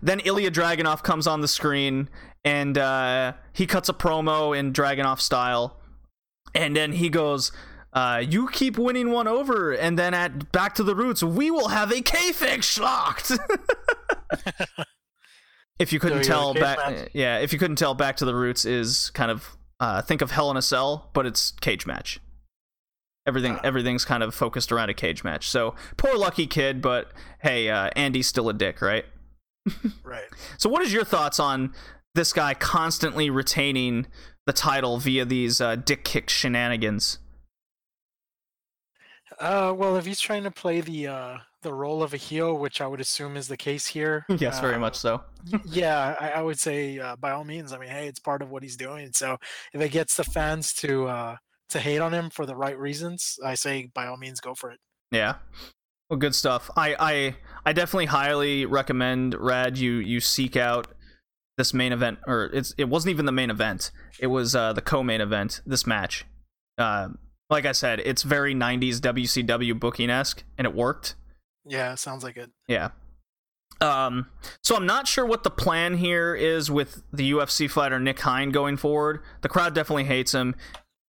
[0.00, 2.08] then Ilya Dragunov comes on the screen
[2.44, 5.76] and uh he cuts a promo in Dragunov style
[6.54, 7.52] and then he goes
[7.92, 11.66] uh, you keep winning one over, and then at Back to the Roots, we will
[11.70, 13.36] have a Käfig Schlacht.
[15.80, 17.08] if you couldn't So tell, back, match?
[17.14, 20.30] yeah, if you couldn't tell, Back to the Roots is kind of uh, think of
[20.30, 22.20] Hell in a Cell, but it's cage match.
[23.26, 23.60] Everything Uh.
[23.64, 25.48] everything's kind of focused around a cage match.
[25.48, 29.04] So poor lucky kid, but hey, uh, Andy's still a dick, right?
[30.02, 30.24] Right.
[30.58, 31.74] So what is your thoughts on
[32.14, 34.06] this guy constantly retaining
[34.46, 37.18] the title via these uh, dick kick shenanigans?
[39.38, 42.80] Uh, well, if he's trying to play the uh the role of a heel, which
[42.80, 44.24] I would assume is the case here.
[44.38, 45.22] yes, very uh, much so.
[45.66, 47.72] yeah, I, I would say uh, by all means.
[47.74, 49.12] I mean, hey, it's part of what he's doing.
[49.12, 49.36] So
[49.74, 51.36] if it gets the fans to uh
[51.70, 54.70] to hate on him for the right reasons, I say by all means go for
[54.70, 54.78] it.
[55.10, 55.36] Yeah.
[56.08, 56.70] Well, good stuff.
[56.76, 60.88] I I I definitely highly recommend Rad you you seek out
[61.56, 63.90] this main event or it's it wasn't even the main event.
[64.18, 66.24] It was uh the co-main event, this match.
[66.78, 67.10] Uh
[67.48, 71.16] like I said, it's very 90s WCW booking-esque and it worked.
[71.66, 72.50] Yeah, sounds like it.
[72.68, 72.90] Yeah.
[73.80, 74.26] Um,
[74.62, 78.50] so I'm not sure what the plan here is with the UFC fighter Nick Hein
[78.50, 79.20] going forward.
[79.40, 80.54] The crowd definitely hates him.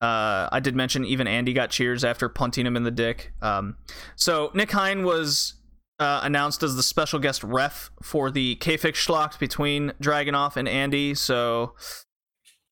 [0.01, 3.33] Uh, I did mention even Andy got cheers after punting him in the dick.
[3.41, 3.77] Um,
[4.15, 5.53] so Nick Hein was
[5.99, 11.13] uh, announced as the special guest ref for the Käfig Schlacht between Dragunov and Andy.
[11.13, 11.75] So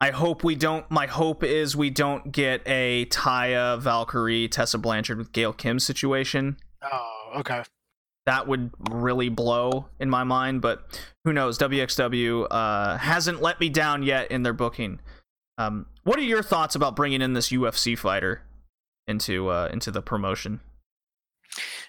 [0.02, 0.90] I hope we don't.
[0.90, 6.58] My hope is we don't get a Taya, Valkyrie, Tessa Blanchard with Gail Kim situation
[6.82, 7.62] Oh, okay.
[8.26, 13.68] that would really blow in my mind but who knows wxw uh, hasn't let me
[13.70, 15.00] down yet in their booking
[15.60, 18.41] um, what are your thoughts about bringing in this ufc fighter
[19.07, 20.60] into uh, into the promotion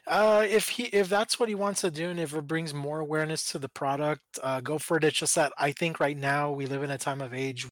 [0.06, 2.98] Uh, if he if that's what he wants to do, and if it brings more
[3.00, 5.04] awareness to the product, uh, go for it.
[5.04, 7.68] It's just that I think right now we live in a time of age.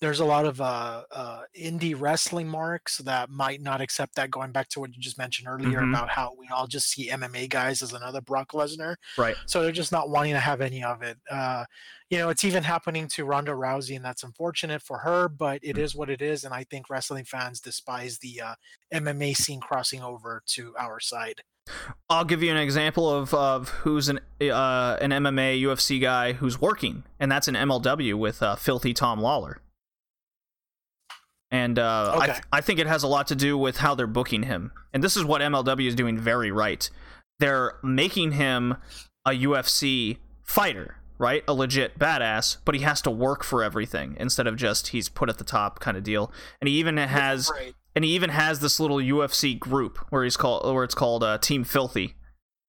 [0.00, 4.30] There's a lot of uh, uh, indie wrestling marks that might not accept that.
[4.30, 5.90] Going back to what you just mentioned earlier Mhm.
[5.90, 9.72] about how we all just see MMA guys as another Brock Lesnar, right so they're
[9.72, 11.18] just not wanting to have any of it.
[11.30, 11.64] Uh,
[12.08, 15.76] you know, it's even happening to Ronda Rousey, and that's unfortunate for her, but it
[15.78, 16.44] is what it is.
[16.44, 18.54] And I think wrestling fans despise the uh,
[18.92, 21.42] MMA scene crossing over to our side.
[22.08, 26.58] i'll give you an example of, of who's an uh, an mma ufc guy who's
[26.60, 29.60] working and that's an mlw with uh, filthy tom lawler
[31.50, 34.06] and uh, I, th- I think it has a lot to do with how they're
[34.06, 34.72] booking him.
[34.92, 36.88] And this is what MLW is doing very right.
[37.38, 38.76] They're making him
[39.26, 41.42] a UFC fighter, right?
[41.48, 45.28] A legit badass, but he has to work for everything instead of just he's put
[45.28, 46.32] at the top kind of deal.
[46.60, 47.74] And he even has Right.
[47.96, 51.38] and he even has this little UFC group where he's called where it's called uh,
[51.38, 52.14] Team Filthy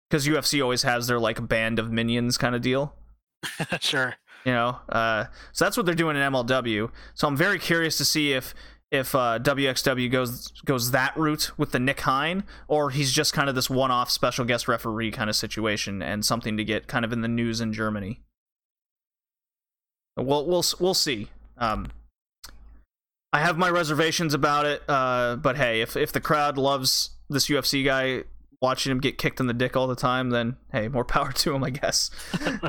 [0.09, 2.95] because UFC always has their like band of minions kind of deal
[3.79, 4.15] sure.
[4.45, 8.05] you know uh, so that's what they're doing in mlw so i'm very curious to
[8.05, 8.53] see if
[8.91, 13.49] if uh, wxw goes goes that route with the nick hein or he's just kind
[13.49, 17.13] of this one-off special guest referee kind of situation and something to get kind of
[17.13, 18.21] in the news in germany.
[20.17, 21.29] We'll we'll we'll see.
[21.57, 21.87] Um,
[23.33, 27.47] i have my reservations about it uh, but hey if if the crowd loves this
[27.47, 28.23] ufc guy
[28.61, 31.55] watching him get kicked in the dick all the time then hey more power to
[31.55, 32.09] him i guess.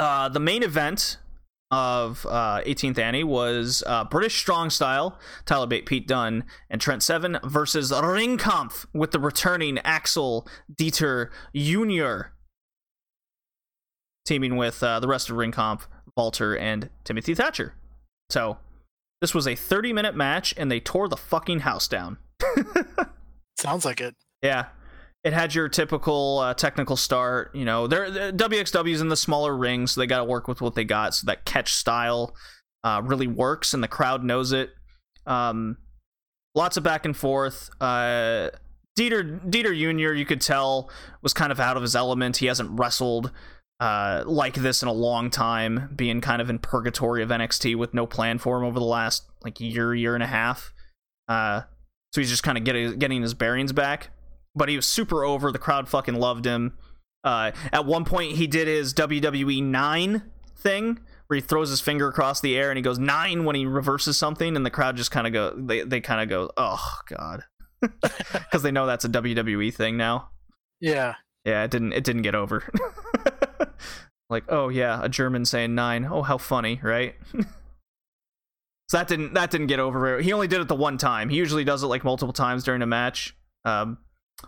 [0.00, 1.18] Uh, the main event
[1.70, 7.02] of uh, 18th Annie was uh, British Strong Style, Tyler Bate, Pete Dunne, and Trent
[7.02, 12.32] Seven versus Ringkampf with the returning Axel Dieter Jr.
[14.26, 15.86] teaming with uh, the rest of Ringkampf,
[16.16, 17.74] Walter, and Timothy Thatcher.
[18.30, 18.58] So
[19.20, 22.18] this was a 30 minute match, and they tore the fucking house down.
[23.58, 24.16] Sounds like it.
[24.42, 24.66] Yeah.
[25.22, 27.54] It had your typical uh, technical start.
[27.54, 30.60] You know, they're, the WXW's in the smaller ring, so they got to work with
[30.60, 31.14] what they got.
[31.14, 32.34] So that catch style
[32.84, 34.70] uh, really works, and the crowd knows it.
[35.26, 35.76] Um,
[36.54, 37.70] lots of back and forth.
[37.80, 38.50] Uh,
[38.98, 40.14] Dieter Dieter Jr.
[40.14, 40.90] You could tell
[41.22, 42.38] was kind of out of his element.
[42.38, 43.30] He hasn't wrestled
[43.78, 47.94] uh, like this in a long time, being kind of in purgatory of NXT with
[47.94, 50.72] no plan for him over the last like year, year and a half.
[51.28, 51.62] Uh,
[52.12, 54.10] so he's just kind of getting getting his bearings back.
[54.54, 55.52] But he was super over.
[55.52, 56.76] The crowd fucking loved him.
[57.22, 60.22] Uh, at one point, he did his WWE nine
[60.56, 63.64] thing where he throws his finger across the air and he goes nine when he
[63.64, 66.98] reverses something, and the crowd just kind of go they they kind of go oh
[67.08, 67.44] god
[67.80, 70.30] because they know that's a WWE thing now.
[70.80, 71.14] Yeah.
[71.44, 72.68] Yeah, it didn't it didn't get over.
[74.30, 76.04] like, oh yeah, a German saying nine.
[76.04, 77.14] Oh, how funny, right?
[78.88, 80.20] so that didn't that didn't get over.
[80.20, 81.28] He only did it the one time.
[81.28, 83.36] He usually does it like multiple times during a match.
[83.64, 83.98] Um,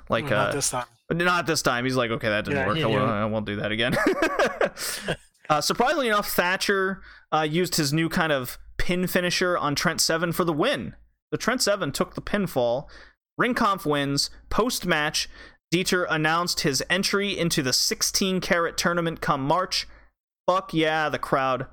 [0.09, 0.87] like Not uh, this time.
[1.11, 1.85] not this time.
[1.85, 2.77] He's like, okay, that didn't Yeah, work.
[2.79, 3.23] yeah, I, won't, yeah.
[3.23, 3.95] I won't do that again.
[5.51, 7.03] uh, surprisingly enough, Thatcher
[7.33, 10.95] uh, used his new kind of pin finisher on Trent Seven for the win.
[11.31, 12.87] The Trent Seven took the pinfall.
[13.41, 14.31] Ringkampf wins.
[14.51, 15.29] Post match,
[15.73, 19.89] Dieter announced his entry into the 16 carat tournament come March.
[20.47, 21.67] Fuck yeah, the crowd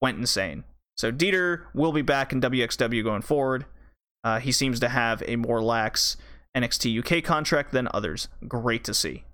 [0.00, 0.64] went insane.
[0.96, 3.66] So Dieter will be back in WXW going forward.
[4.24, 6.16] Uh, he seems to have a more lax
[6.56, 8.28] NXT UK contract than others.
[8.46, 9.24] Great to see.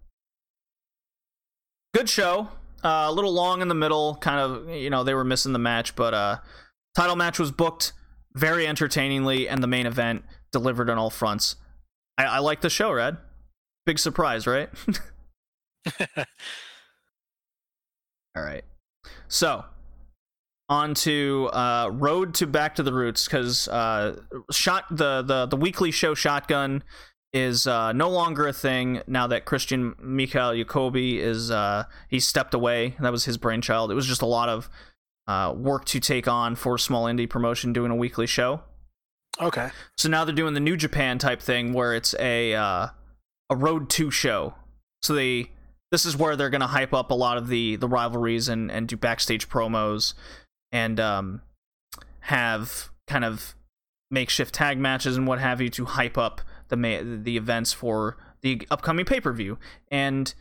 [1.94, 2.48] Good show.
[2.84, 4.14] Uh, a little long in the middle.
[4.16, 6.38] Kind of, you know, they were missing the match, but uh,
[6.94, 7.92] title match was booked
[8.34, 11.56] very entertainingly, and the main event delivered on all fronts.
[12.16, 13.16] I, I like the show, Red.
[13.84, 14.68] Big surprise, right?
[18.36, 18.64] all right.
[19.28, 19.64] So,
[20.68, 24.20] on to uh, road to back to the roots because uh,
[24.50, 26.82] shot the, the the weekly show shotgun
[27.32, 32.54] is uh, no longer a thing now that Christian Michael Jakobi is uh, he stepped
[32.54, 32.96] away.
[33.00, 33.90] That was his brainchild.
[33.90, 34.68] It was just a lot of
[35.26, 38.62] uh, work to take on for a small indie promotion doing a weekly show.
[39.40, 39.70] Okay.
[39.96, 42.88] So now they're doing the New Japan type thing where it's a uh,
[43.50, 44.54] a road to show.
[45.02, 45.50] So they
[45.92, 48.88] this is where they're gonna hype up a lot of the the rivalries and and
[48.88, 50.14] do backstage promos
[50.72, 51.42] and um
[52.20, 53.54] have kind of
[54.10, 58.16] makeshift tag matches and what have you to hype up the ma- the events for
[58.42, 59.58] the upcoming pay per view.
[59.90, 60.32] And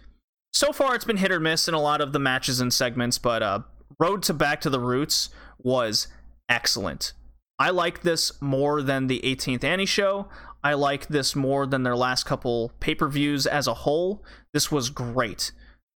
[0.54, 3.18] so far, it's been hit or miss in a lot of the matches and segments,
[3.18, 3.60] but uh,
[4.00, 5.30] Road to Back to the Roots
[5.60, 6.08] was
[6.50, 7.14] excellent.
[7.60, 10.28] I like this more than the 18th Annie show.
[10.64, 14.24] I like this more than their last couple pay per views as a whole.
[14.54, 15.52] This was great.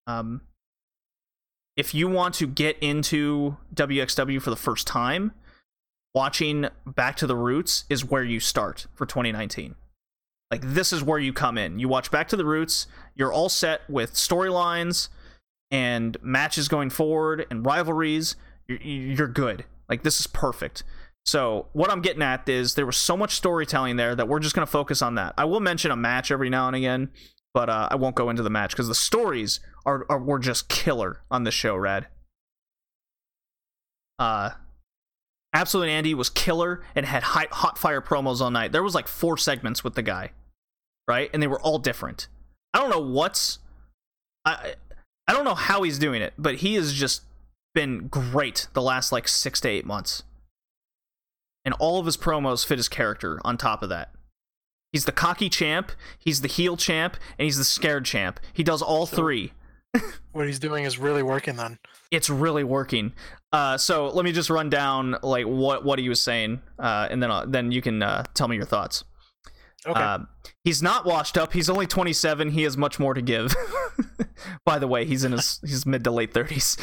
[0.07, 0.41] Um,
[1.77, 5.31] if you want to get into WXW for the first time,
[6.13, 9.75] watching Back to the Roots is where you start for 2019.
[10.49, 11.79] Like, this is where you come in.
[11.79, 15.07] You watch Back to the Roots, you're all set with storylines
[15.69, 18.35] and matches going forward and rivalries.
[18.67, 19.63] You're, you're good.
[19.87, 20.83] Like, this is perfect.
[21.23, 24.55] So, what I'm getting at is there was so much storytelling there that we're just
[24.55, 25.33] going to focus on that.
[25.37, 27.11] I will mention a match every now and again,
[27.53, 30.69] but uh, I won't go into the match because the stories are, are were just
[30.69, 32.07] killer on the show, Rad.
[34.19, 34.51] Uh,
[35.53, 38.71] Absolute Andy was killer and had hot, hot fire promos all night.
[38.71, 40.31] There was like four segments with the guy,
[41.07, 41.29] right?
[41.33, 42.27] And they were all different.
[42.73, 43.59] I don't know what's
[44.45, 44.75] I
[45.27, 47.23] I don't know how he's doing it, but he has just
[47.73, 50.23] been great the last like 6 to 8 months.
[51.63, 54.11] And all of his promos fit his character on top of that.
[54.91, 58.39] He's the cocky champ, he's the heel champ, and he's the scared champ.
[58.53, 59.53] He does all So- three.
[60.31, 61.77] What he's doing is really working then.
[62.09, 63.11] it's really working.
[63.51, 67.21] Uh, so let me just run down like what what he was saying, uh, and
[67.21, 69.03] then uh, then you can uh, tell me your thoughts.
[69.85, 69.99] Okay.
[69.99, 70.19] Uh,
[70.63, 71.53] he's not washed up.
[71.53, 72.51] He's only 27.
[72.51, 73.53] He has much more to give.
[74.65, 76.77] By the way, he's in his his mid to late 30s.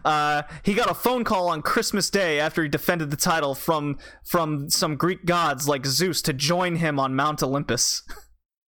[0.04, 3.98] uh, he got a phone call on Christmas Day after he defended the title from
[4.24, 8.02] from some Greek gods like Zeus to join him on Mount Olympus.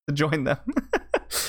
[0.09, 0.59] To join them.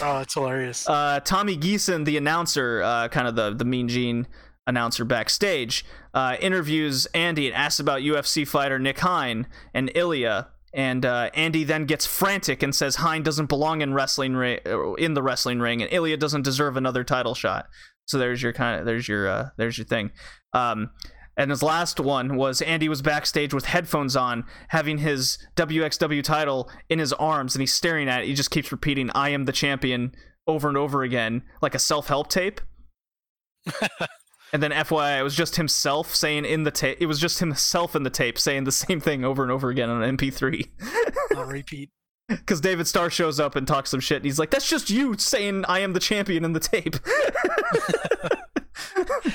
[0.02, 0.88] oh, that's hilarious.
[0.88, 4.28] uh, Tommy Geeson, the announcer, uh, kind of the the Mean Gene
[4.68, 10.50] announcer backstage, uh, interviews Andy and asks about UFC fighter Nick Hein and Ilya.
[10.74, 14.94] And uh, Andy then gets frantic and says Hein doesn't belong in wrestling ri- uh,
[14.94, 17.68] in the wrestling ring, and Ilya doesn't deserve another title shot.
[18.06, 20.12] So there's your kind of there's your uh, there's your thing.
[20.54, 20.92] Um,
[21.40, 26.70] and his last one was Andy was backstage with headphones on, having his WXW title
[26.90, 28.28] in his arms, and he's staring at it.
[28.28, 30.12] He just keeps repeating, I am the champion,
[30.46, 32.60] over and over again, like a self help tape.
[34.52, 37.96] and then FYI, it was just himself saying in the tape, it was just himself
[37.96, 40.68] in the tape saying the same thing over and over again on an MP3.
[41.38, 41.90] On repeat.
[42.28, 45.16] Because David Starr shows up and talks some shit, and he's like, That's just you
[45.18, 46.98] saying I am the champion in the tape.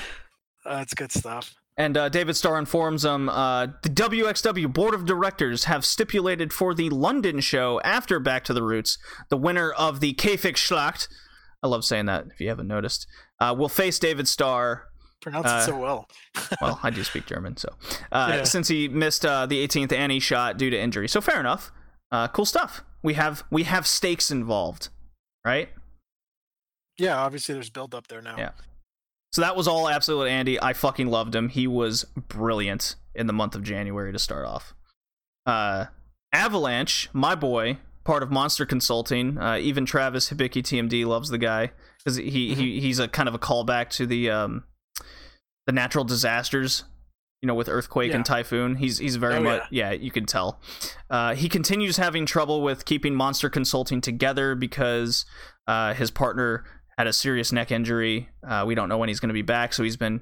[0.64, 1.56] That's good stuff.
[1.76, 6.72] And uh, David Starr informs them uh, the WXW board of directors have stipulated for
[6.72, 8.96] the London show after Back to the Roots,
[9.28, 11.08] the winner of the Käfig Schlacht.
[11.62, 13.06] I love saying that if you haven't noticed.
[13.40, 14.84] Uh, will face David Starr.
[15.20, 16.08] Pronounce Uh, it so well.
[16.60, 17.70] Well, I do speak German, so
[18.12, 18.44] uh, Yeah.
[18.44, 21.72] since he missed uh, the 18th Annie shot due to injury, so fair enough.
[22.12, 22.82] Uh, cool stuff.
[23.02, 24.90] We have we have stakes involved,
[25.44, 25.70] right?
[26.98, 28.36] Yeah, obviously there's build up there now.
[28.38, 28.50] Yeah.
[29.34, 30.62] So that was all absolute Andy.
[30.62, 31.48] I fucking loved him.
[31.48, 34.74] He was brilliant in the month of January to start off.
[35.44, 35.86] Uh,
[36.32, 39.36] Avalanche, my boy, part of Monster Consulting.
[39.36, 43.34] Uh, even Travis Hibiki TMD loves the guy because he, he he's a kind of
[43.34, 44.62] a callback to the um
[45.66, 46.84] the natural disasters.
[47.42, 49.90] You know, with earthquake and typhoon, he's he's very Oh, much yeah.
[49.90, 50.60] you can tell.
[51.10, 55.26] Uh, he continues having trouble with keeping Monster Consulting together because
[55.66, 56.64] uh, his partner
[56.98, 58.28] had a serious neck injury.
[58.46, 60.20] Uh, we don't know when he's going to be back, so he's been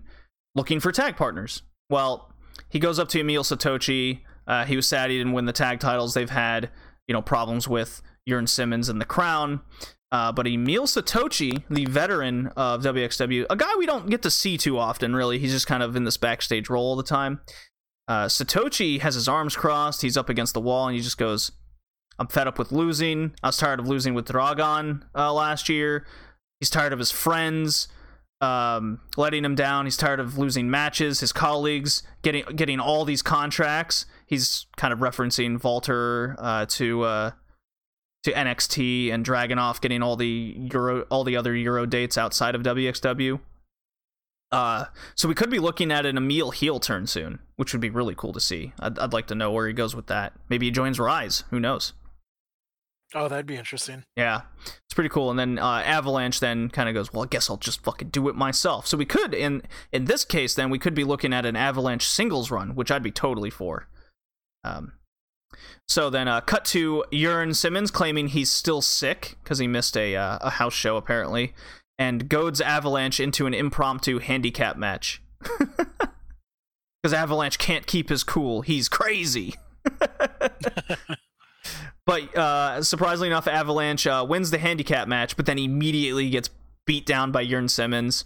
[0.55, 1.63] looking for tag partners.
[1.91, 2.33] Well,
[2.69, 4.21] he goes up to Emil Sitoci.
[4.47, 6.15] Uh, he was sad he didn't win the tag titles.
[6.15, 6.71] They've had
[7.07, 9.61] you know problems with Jurn Simmons and the Crown.
[10.11, 14.59] Uh, but Emil Sitoci, the veteran of WXW, a guy we don't get to see
[14.59, 15.39] too often, really.
[15.39, 17.41] He's just kind of in this backstage role all the time.
[18.07, 20.03] Uh, Sitoci has his arms crossed.
[20.03, 21.53] He's up against the wall, and he just goes,
[22.19, 23.35] "I'm fed up with losing.
[23.43, 26.05] I was tired of losing with Dragon uh, last year.
[26.63, 27.89] He's tired of his friends."
[28.41, 29.85] Um, letting him down.
[29.85, 31.19] He's tired of losing matches.
[31.19, 34.07] His colleagues getting getting all these contracts.
[34.27, 37.31] He's kind of referencing Walter uh, to uh,
[38.23, 42.63] to NXT and Dragunov getting all the Euro all the other Euro dates outside of
[42.63, 43.41] WXW.
[44.53, 44.85] Uh,
[45.15, 48.15] so we could be looking at an Emil heel turn soon, which would be really
[48.15, 48.73] cool to see.
[48.79, 50.35] I'd, I'd like to know where he goes with that.
[50.49, 51.45] Maybe he joins Rise.
[51.51, 51.95] Who knows?
[53.15, 54.05] Oh, that'd be interesting.
[54.17, 55.31] Yeah, it's pretty cool.
[55.31, 58.29] And then uh, Avalanche then kind of goes, well, I guess I'll just fucking do
[58.29, 58.87] it myself.
[58.87, 59.63] So we could, in
[59.93, 63.03] in this case, then we could be looking at an Avalanche singles run, which I'd
[63.03, 63.89] be totally for.
[64.65, 64.93] Um,
[65.89, 70.17] so then, uh, cut to Jurn Simmons claiming he's still sick because he missed a
[70.17, 71.55] uh, a house show apparently,
[71.99, 75.23] and goads Avalanche into an impromptu handicap match.
[77.03, 78.61] Because Avalanche can't keep his cool.
[78.63, 79.55] He's crazy.
[82.05, 86.51] But uh, surprisingly enough, Avalanche uh, wins the handicap match, but then immediately gets
[86.85, 88.25] beat down by Jurn Simmons,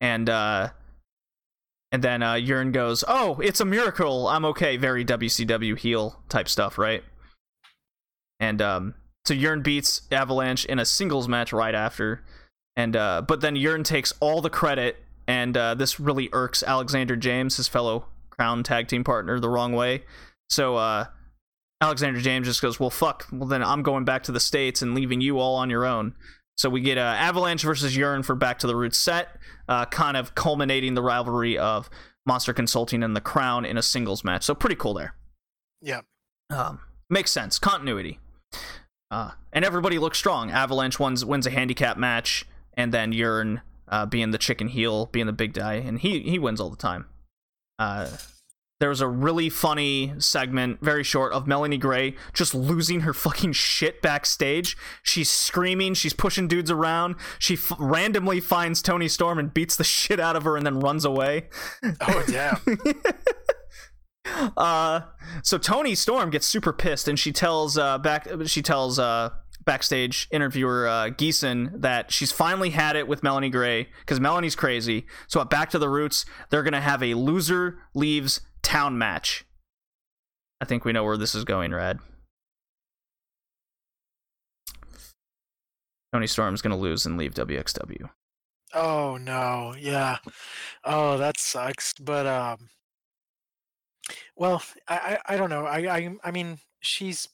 [0.00, 0.70] and uh,
[1.90, 4.28] and then uh, Jurn goes, "Oh, it's a miracle.
[4.28, 7.04] I'm okay." Very WCW heel type stuff, right?
[8.40, 8.94] And um,
[9.26, 12.24] so Jurn beats Avalanche in a singles match right after,
[12.76, 17.14] and uh, but then Jurn takes all the credit, and uh, this really irks Alexander
[17.16, 20.04] James, his fellow Crown tag team partner, the wrong way.
[20.48, 21.06] So uh,
[21.82, 23.26] Alexander James just goes, "Well, fuck.
[23.32, 26.14] Well, then I'm going back to the states and leaving you all on your own."
[26.56, 29.36] So we get uh, Avalanche versus Jurn for Back to the Roots set,
[29.68, 31.90] uh, kind of culminating the rivalry of
[32.24, 34.44] Monster Consulting and the Crown in a singles match.
[34.44, 35.16] So pretty cool there.
[35.80, 36.02] Yeah.
[36.50, 36.78] Um,
[37.10, 37.58] makes sense.
[37.58, 38.20] Continuity.
[39.10, 40.52] Uh, and everybody looks strong.
[40.52, 45.26] Avalanche wins wins a handicap match, and then Jurn uh, being the chicken heel, being
[45.26, 47.06] the big guy, and he he wins all the time.
[48.82, 53.52] There was a really funny segment, very short, of Melanie Gray just losing her fucking
[53.52, 54.76] shit backstage.
[55.04, 57.14] She's screaming, she's pushing dudes around.
[57.38, 60.80] She f- randomly finds Toni Storm and beats the shit out of her and then
[60.80, 61.48] runs away.
[62.00, 62.58] Oh damn.
[64.56, 65.00] Uh,
[65.42, 69.30] so Toni Storm gets super pissed and she tells uh back she tells uh
[69.64, 75.06] backstage interviewer uh, Geeson that she's finally had it with Melanie Gray because Melanie's crazy.
[75.26, 79.44] So at Back to the Roots, they're gonna have a loser leaves town match.
[80.60, 81.98] I think we know where this is going, Rad.
[86.12, 88.10] Toni Storm's gonna lose and leave WXW.
[88.74, 90.18] Oh no, yeah.
[90.84, 91.94] Oh, that sucks.
[91.94, 92.68] But um,
[94.36, 95.64] well, I I, I don't know.
[95.66, 97.28] I, I I mean, she's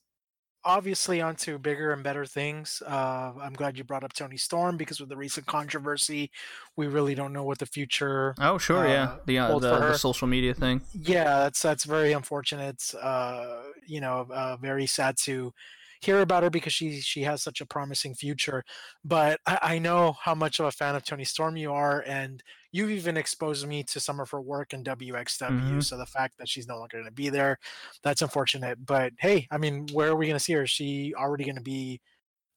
[0.69, 2.82] obviously onto bigger and better things.
[2.86, 6.31] Uh, I'm glad you brought up Toni Storm because with the recent controversy,
[6.77, 8.35] we really don't know what the future.
[8.39, 10.82] Oh, sure, yeah, Uh, the uh, the, the social media thing.
[10.93, 12.95] Yeah, that's that's very unfortunate.
[13.01, 15.55] Uh, you know, uh, very sad to
[16.03, 18.62] hear about her because she she has such a promising future.
[19.05, 22.43] But I, I know how much of a fan of Toni Storm you are, and
[22.73, 25.78] you've even exposed me to some of her work in WXW.
[25.78, 25.85] Mhm.
[25.85, 27.59] So the fact that she's no longer going to be there,
[28.03, 28.85] that's unfortunate.
[28.85, 30.62] But hey, I mean, where are we going to see her?
[30.62, 32.01] Is she already going to be,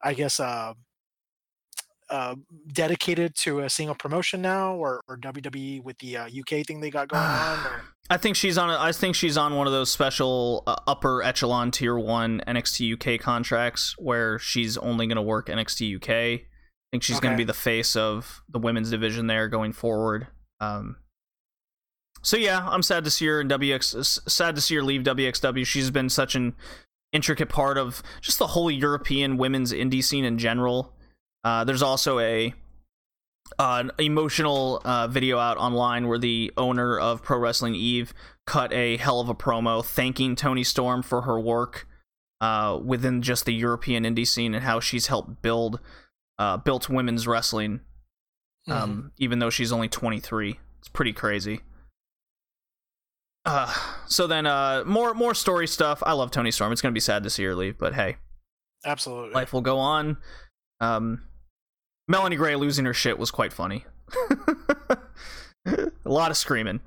[0.01, 0.73] I guess, uh,
[2.09, 2.35] uh,
[2.73, 6.89] dedicated to a single promotion now, or, or WWE with the uh, UK thing they
[6.89, 7.59] got going on?
[7.65, 7.81] Or?
[8.09, 8.69] I think she's on.
[8.69, 12.95] A, I think she's on one of those special uh, upper echelon tier one NXT
[12.95, 16.41] UK contracts where she's only going to work NXT UK.
[16.91, 20.27] I think she's going to be the face of the women's division there going forward.
[20.59, 20.97] Um,
[22.21, 24.29] so yeah, I'm sad to see her in WX.
[24.29, 25.65] Sad to see her leave WXW.
[25.65, 26.53] She's been such an
[27.13, 30.93] intricate part of just the whole European women's indie scene in general.
[31.45, 32.53] Uh, there's also a
[33.57, 38.13] uh, an emotional uh, video out online where the owner of Pro Wrestling Eve
[38.45, 41.87] cut a hell of a promo thanking Toni Storm for her work
[42.39, 45.79] uh, within just the European indie scene and how she's helped build
[46.41, 47.81] uh, built women's wrestling.
[48.67, 51.61] Um, even though she's only 23, it's pretty crazy.
[53.45, 53.71] Uh,
[54.07, 56.01] so then, uh, more more story stuff.
[56.05, 56.71] I love Toni Storm.
[56.71, 58.17] It's gonna be sad to see her leave, but hey,
[58.85, 59.33] Absolutely.
[59.33, 60.17] life will go on.
[60.79, 61.23] Um,
[62.07, 63.85] Melanie Gray losing her shit was quite funny.
[65.65, 66.81] a lot of screaming.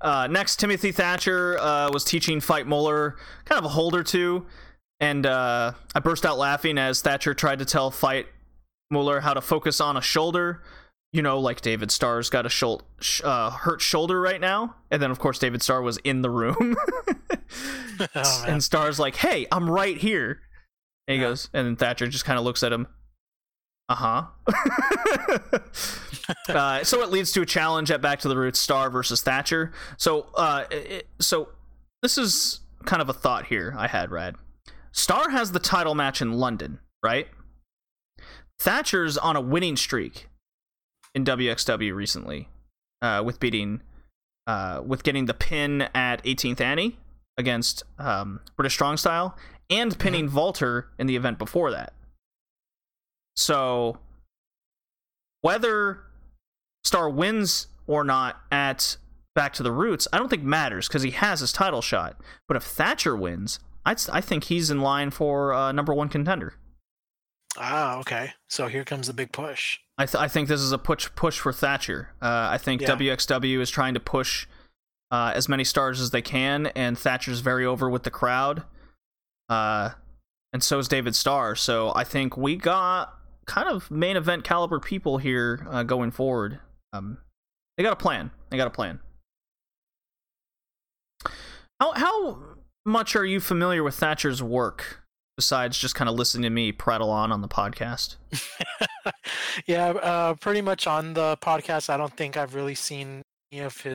[0.00, 3.14] Uh, next, Timothy Thatcher uh, was teaching Veit Müller
[3.46, 4.46] kind of a hold or two,
[5.00, 8.26] and uh, I burst out laughing as Thatcher tried to tell Veit
[8.94, 10.62] Müller how to focus on a shoulder.
[11.12, 15.00] You know, like David Starr's got a shol- sh- uh, hurt shoulder right now, and
[15.00, 16.74] then of course David Starr was in the room,
[18.16, 20.40] Oh, and Starr's like, "Hey, I'm right here."
[21.06, 21.28] And he Yeah.
[21.28, 22.88] goes, and then Thatcher just kind of looks at him.
[23.88, 24.24] Uh huh.
[26.48, 29.72] uh, so it leads to a challenge at Back to the Roots, Star versus Thatcher.
[29.98, 31.50] So, uh, it, so
[32.02, 34.36] this is kind of a thought here I had, Rad.
[34.92, 37.28] Star has the title match in London, right?
[38.64, 40.26] Thatcher's on a winning streak
[41.14, 42.48] in WXW recently,
[43.02, 43.82] uh, with beating,
[44.46, 46.96] uh, with getting the pin at 18th Annie
[47.36, 49.36] against um, British Strong Style
[49.68, 51.92] and pinning Walter in the event before that.
[53.36, 53.98] So,
[55.42, 56.00] whether
[56.84, 58.96] Star wins or not at
[59.34, 62.16] Back to the Roots, I don't think matters because he has his title shot.
[62.48, 66.54] But if Thatcher wins, I, I think he's in line for uh, number one contender.
[67.56, 68.32] Ah, okay.
[68.48, 69.78] So here comes the big push.
[69.96, 72.10] I, th- I think this is a push push for Thatcher.
[72.20, 72.90] Uh, I think Yeah.
[72.96, 74.46] WXW is trying to push
[75.10, 78.64] uh, as many stars as they can, and Thatcher's very over with the crowd.
[79.48, 79.90] Uh,
[80.52, 81.54] and so is David Starr.
[81.54, 83.14] So I think we got
[83.46, 86.58] kind of main event caliber people here uh, going forward.
[86.92, 87.18] Um,
[87.76, 88.30] they got a plan.
[88.50, 88.98] They got a plan.
[91.80, 92.38] How how
[92.86, 95.02] much are you familiar with Thatcher's work
[95.36, 98.16] besides just kind of listening to me prattle on on the podcast?
[99.66, 101.90] yeah, uh, pretty much on the podcast.
[101.90, 103.94] I don't think I've really seen any of his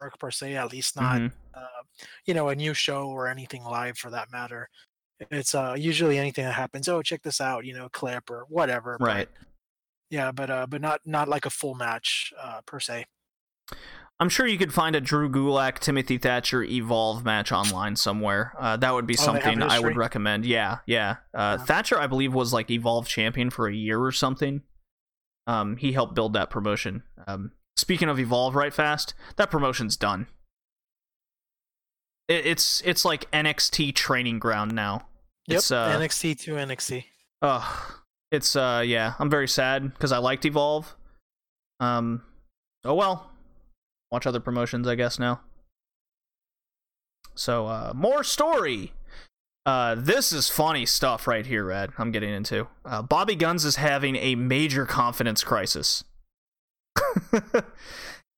[0.00, 0.54] work per se.
[0.56, 1.32] At least not, Mhm.
[1.54, 1.60] uh,
[2.26, 4.68] you know, a new show or anything live for that matter.
[5.30, 6.88] It's uh, usually anything that happens.
[6.88, 8.96] Oh, check this out, you know, clip or whatever.
[8.98, 9.28] but- Right.
[10.10, 13.06] yeah, but uh, but not not like a full match uh, per se.
[14.18, 18.54] I'm sure you could find a Drew Gulak Timothy Thatcher Evolve match online somewhere.
[18.58, 20.46] Uh, that would be Oh, something I would recommend.
[20.46, 21.16] Yeah, yeah.
[21.34, 21.64] Uh, Yeah.
[21.66, 24.62] Thatcher, I believe, was like Evolve champion for a year or something.
[25.46, 27.02] Um, he helped build that promotion.
[27.26, 30.28] Um, speaking of Evolve, right fast, that promotion's done.
[32.28, 35.06] It, it's it's like NXT training ground now.
[35.46, 37.04] Yep, It's uh, NXT to NXT.
[37.42, 37.92] Ugh.
[38.32, 40.96] It's uh yeah, I'm very sad because I liked Evolve.
[41.78, 42.22] Um
[42.84, 43.30] oh well.
[44.10, 45.40] Watch other promotions, I guess now.
[47.34, 48.92] So uh more story.
[49.64, 51.90] Uh this is funny stuff right here, Red.
[51.98, 52.68] I'm getting into.
[52.84, 56.04] Uh Bobby Guns is having a major confidence crisis.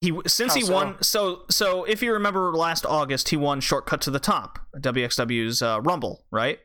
[0.01, 0.73] he since How he so?
[0.75, 5.63] won so so if you remember last August he won Shortcut to the Top, WXW's
[5.63, 6.59] uh, Rumble, right?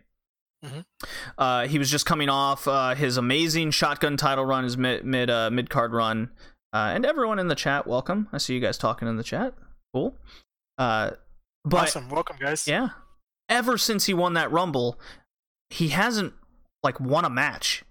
[1.38, 5.30] Uh, he was just coming off uh, his amazing shotgun title run, his mid mid
[5.30, 6.30] uh, mid card run,
[6.74, 8.28] uh, and everyone in the chat, welcome.
[8.34, 9.54] I see you guys talking in the chat.
[9.94, 10.18] Cool.
[10.78, 11.12] Uh,
[11.64, 12.68] but awesome, welcome guys.
[12.68, 12.90] yeah,
[13.48, 15.00] ever since he won that rumble,
[15.70, 16.34] he hasn't
[16.82, 17.84] like won a match,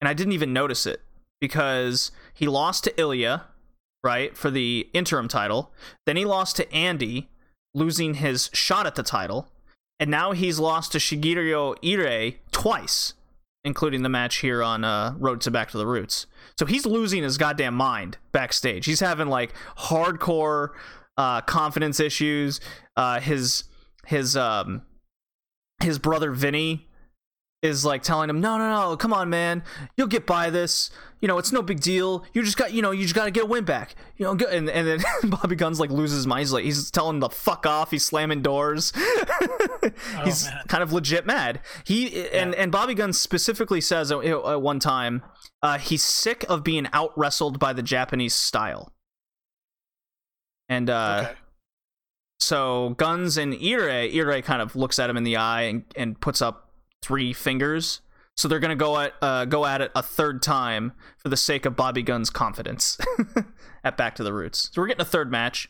[0.00, 1.02] and I didn't even notice it
[1.40, 3.44] because he lost to Ilya,
[4.02, 5.72] right, for the interim title.
[6.06, 7.28] Then he lost to Andy,
[7.74, 9.52] losing his shot at the title,
[10.00, 13.14] and now he's lost to Shigehiro Irie twice,
[13.66, 16.26] including the match here on uh, Road to Back to the Roots.
[16.56, 18.86] So he's losing his goddamn mind backstage.
[18.86, 20.70] He's having like hardcore
[21.18, 22.60] uh, confidence issues.
[22.96, 23.64] Uh, his
[24.06, 24.82] his um
[25.82, 26.85] his brother Vinny
[27.62, 29.62] is like telling him, "No, no, no, come on, man,
[29.96, 30.90] you'll get by this.
[31.20, 32.24] You know, it's no big deal.
[32.34, 33.94] You just got, you know, you just got to get a win back.
[34.16, 35.00] You know." go-" And and then
[35.30, 36.40] Bobby Guns like loses his mind.
[36.40, 37.90] He's like, he's telling the fuck off.
[37.90, 38.92] He's slamming doors.
[40.24, 40.62] he's man.
[40.68, 41.60] kind of legit mad.
[41.84, 45.22] He and and Bobby Guns specifically says at, at one time,
[45.62, 48.92] uh, he's sick of being out wrestled by the Japanese style.
[50.68, 51.34] And uh, Okay.
[52.40, 56.20] so Guns and Irie, Irie kind of looks at him in the eye and, and
[56.20, 56.65] puts up
[57.06, 58.00] three fingers.
[58.36, 61.64] So they're gonna go at uh, go at it a third time for the sake
[61.64, 62.98] of Bobby Guns' confidence
[63.84, 64.70] at Back to the Roots.
[64.72, 65.68] So we're getting a third match.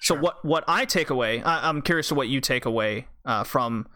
[0.00, 3.44] So what what I take away, I, I'm curious to what you take away uh,
[3.44, 3.86] from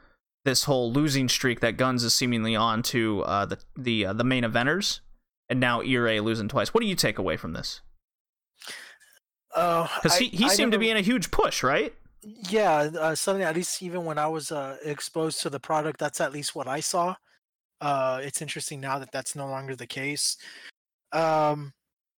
[0.45, 4.25] this whole losing streak that Guns is seemingly on to uh, the the uh, the
[4.25, 5.01] main eventers,
[5.49, 6.73] and now Irie losing twice.
[6.73, 7.81] What do you take away from this?
[9.55, 11.95] Uh, Because he, he I seemed to be in a huge push, right?
[12.31, 16.21] Yeah, uh, suddenly, at least even when I was uh, exposed to the product, that's
[16.21, 17.15] at least what I saw.
[17.81, 20.37] Uh, it's interesting now that that's no longer the case.
[21.13, 21.75] Um,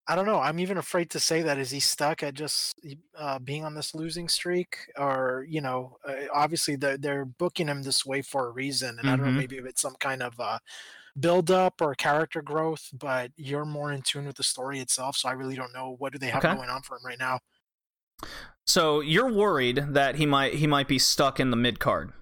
[0.09, 0.41] I don't know.
[0.41, 1.59] I'm even afraid to say that.
[1.59, 2.81] Is he stuck at just
[3.17, 7.83] uh, being on this losing streak, or you know, uh, obviously they're they're booking him
[7.83, 9.39] this way for a reason, and I don't know Mhm.
[9.39, 10.59] maybe if it's some kind of uh,
[11.21, 12.91] build up or character growth.
[12.95, 16.13] But you're more in tune with the story itself, so I really don't know what
[16.13, 16.57] do they have Okay.
[16.57, 17.41] going on for him right now.
[18.71, 22.13] So you're worried that he might he might be stuck in the mid card.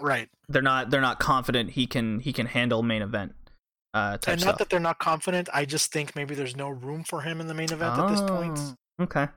[0.00, 0.28] Right.
[0.48, 3.36] They're not they're not confident he can he can handle main event
[3.94, 4.44] uh and stuff.
[4.52, 5.48] not that they're not confident.
[5.54, 8.20] I just think maybe there's no room for him in the main event at this
[8.22, 8.58] point.
[8.58, 8.74] Oh,
[9.04, 9.28] Okay.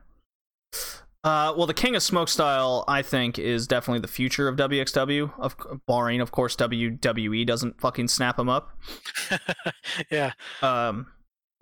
[1.24, 5.32] Uh, well, the King of Smoke style, I think, is definitely the future of WXW.
[5.40, 5.56] Of
[5.88, 8.78] barring, of course, WWE doesn't fucking snap him up.
[10.12, 10.34] yeah.
[10.62, 11.13] Um,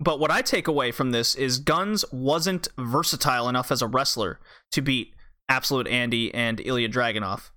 [0.02, 4.40] but what I take away from this is Guns wasn't versatile enough as a wrestler
[4.72, 5.14] to beat
[5.48, 7.50] Absolute Andy and Ilya Dragunov.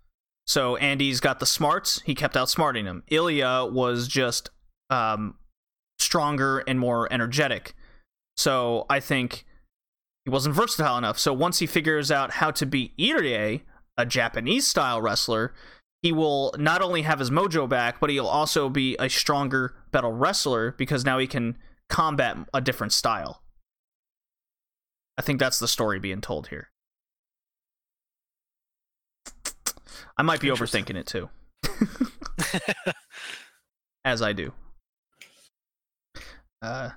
[0.47, 3.03] So Andy's got the smarts, he kept outsmarting him.
[3.09, 4.49] Ilya was just
[4.89, 5.35] um,
[5.97, 7.73] stronger and more energetic.
[8.37, 9.45] So I think
[10.23, 11.17] he wasn't versatile enough.
[11.17, 13.61] So once he figures out how to beat Irie,
[13.97, 15.53] a Japanese style wrestler,
[16.01, 20.11] he will not only have his mojo back, but he'll also be a stronger, better
[20.11, 21.57] wrestler because now he can
[21.89, 23.41] combat a different style.
[25.17, 26.69] I think that's the story being told here.
[30.17, 31.29] I might be overthinking it too,
[34.05, 34.53] as I do.
[36.61, 36.91] Uh,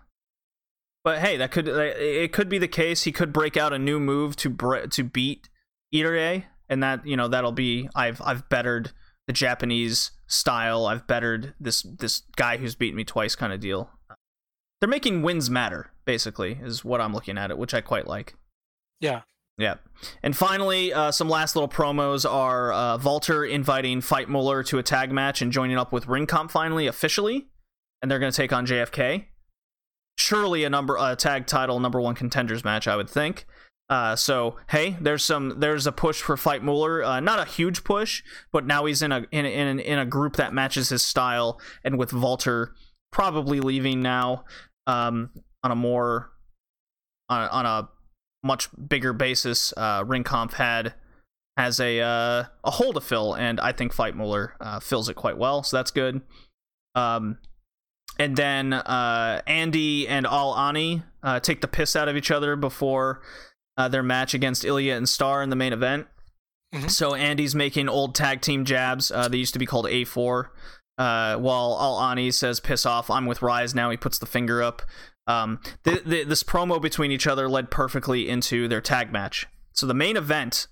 [1.04, 3.04] but hey, that could it could be the case.
[3.04, 5.48] He could break out a new move to bre- to beat
[5.94, 8.92] Irie, and that you know that'll be I've I've bettered
[9.26, 10.86] the Japanese style.
[10.86, 13.90] I've bettered this this guy who's beaten me twice kind of deal.
[14.80, 18.34] They're making wins matter, basically, is what I'm looking at it, which I quite like.
[19.00, 19.22] Yeah.
[19.58, 19.74] Yeah.
[20.22, 24.84] And finally, uh, some last little promos are uh, Walter inviting Veit Müller to a
[24.84, 27.48] tag match and joining up with RINGKAMPF finally officially,
[28.00, 29.26] and they're going to take on JFK.
[30.16, 33.46] Surely a number a tag title number one contenders match, I would think.
[33.88, 37.04] Uh, so hey, there's some there's a push for Veit Müller.
[37.04, 38.22] Uh, not a huge push,
[38.52, 41.98] but now he's in a in in, in a group that matches his style, and
[41.98, 42.74] with Walter
[43.10, 44.44] probably leaving now
[44.88, 45.30] um,
[45.62, 46.32] on a more
[47.28, 47.88] on a, on a
[48.42, 50.04] much bigger basis, uh,
[50.54, 50.94] had
[51.56, 55.14] has a uh, a hole to fill, and I think Veit Müller uh, fills it
[55.14, 56.22] quite well, so that's good.
[56.94, 57.38] Um,
[58.18, 62.56] and then uh, Andy and Al Ani uh, take the piss out of each other
[62.56, 63.22] before
[63.76, 66.06] uh, their match against Ilya and Star in the main event.
[66.74, 66.90] Mhm.
[66.90, 69.10] So Andy's making old tag team jabs.
[69.10, 70.50] Uh, they used to be called A4.
[70.98, 73.88] Uh, while Al Ani says "piss off," I'm with Rise now.
[73.90, 74.82] He puts the finger up.
[75.28, 79.46] Um, th- th- this promo between each other led perfectly into their tag match.
[79.72, 80.66] So the main event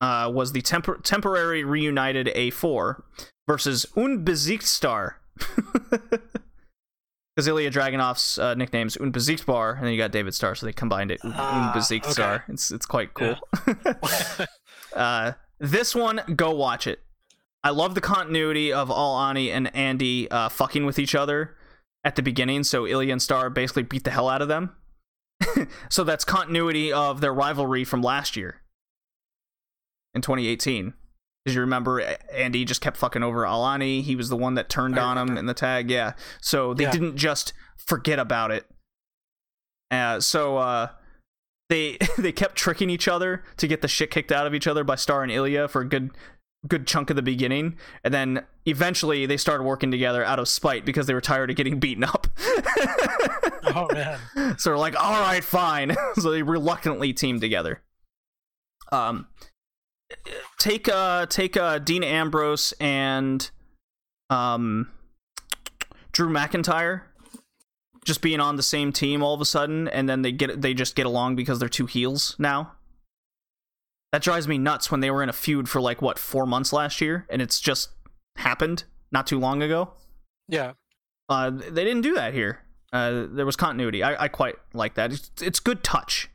[0.00, 3.02] uh, was the tempor- temporary reunited A4
[3.48, 5.20] versus Unbesiegt Star.
[7.34, 11.10] Because Ilya Dragunov's uh, nickname's Unbesiegbar, and then you got David Star, so they combined
[11.10, 11.20] it.
[11.24, 12.12] Un- Ah, Unbesiegt okay.
[12.12, 12.44] Star.
[12.48, 13.36] It's it's quite cool.
[13.66, 14.46] Yeah.
[14.96, 17.00] uh, this one, go watch it.
[17.64, 21.56] I love the continuity of Al Ani and Andy uh, fucking with each other
[22.04, 22.64] at the beginning.
[22.64, 24.74] So Ilya and Star basically beat the hell out of them.
[25.88, 28.62] so that's continuity of their rivalry from last year
[30.14, 30.94] in 2018.
[31.44, 32.00] Because you remember
[32.32, 34.02] Andy just kept fucking over Al Ani.
[34.02, 35.90] He was the one that turned I on him in the tag.
[35.90, 36.12] Yeah.
[36.40, 36.92] So they Yeah.
[36.92, 38.66] didn't just forget about it.
[39.90, 40.88] Uh, so uh,
[41.70, 44.84] they they kept tricking each other to get the shit kicked out of each other
[44.84, 46.10] by Star and Ilya for a good
[46.66, 50.84] good chunk of the beginning, and then eventually they started working together out of spite
[50.84, 52.26] because they were tired of getting beaten up.
[53.74, 54.18] oh man.
[54.58, 55.94] so they're like, all right, fine.
[56.14, 57.82] so they reluctantly teamed together.
[58.90, 59.26] Um,
[60.58, 63.50] take uh take uh Dean Ambrose and
[64.30, 64.88] um
[66.12, 67.02] Drew McIntyre
[68.04, 70.72] just being on the same team all of a sudden, and then they get they
[70.72, 72.72] just get along because they're two heels now.
[74.12, 76.72] That drives me nuts when they were in a feud for like what four months
[76.72, 77.90] last year, and it's just
[78.36, 79.92] happened not too long ago.
[80.48, 80.72] Yeah.
[81.28, 82.60] Uh, they didn't do that here.
[82.92, 84.02] Uh, there was continuity.
[84.02, 85.12] I, I quite like that.
[85.12, 86.30] It's, it's good touch.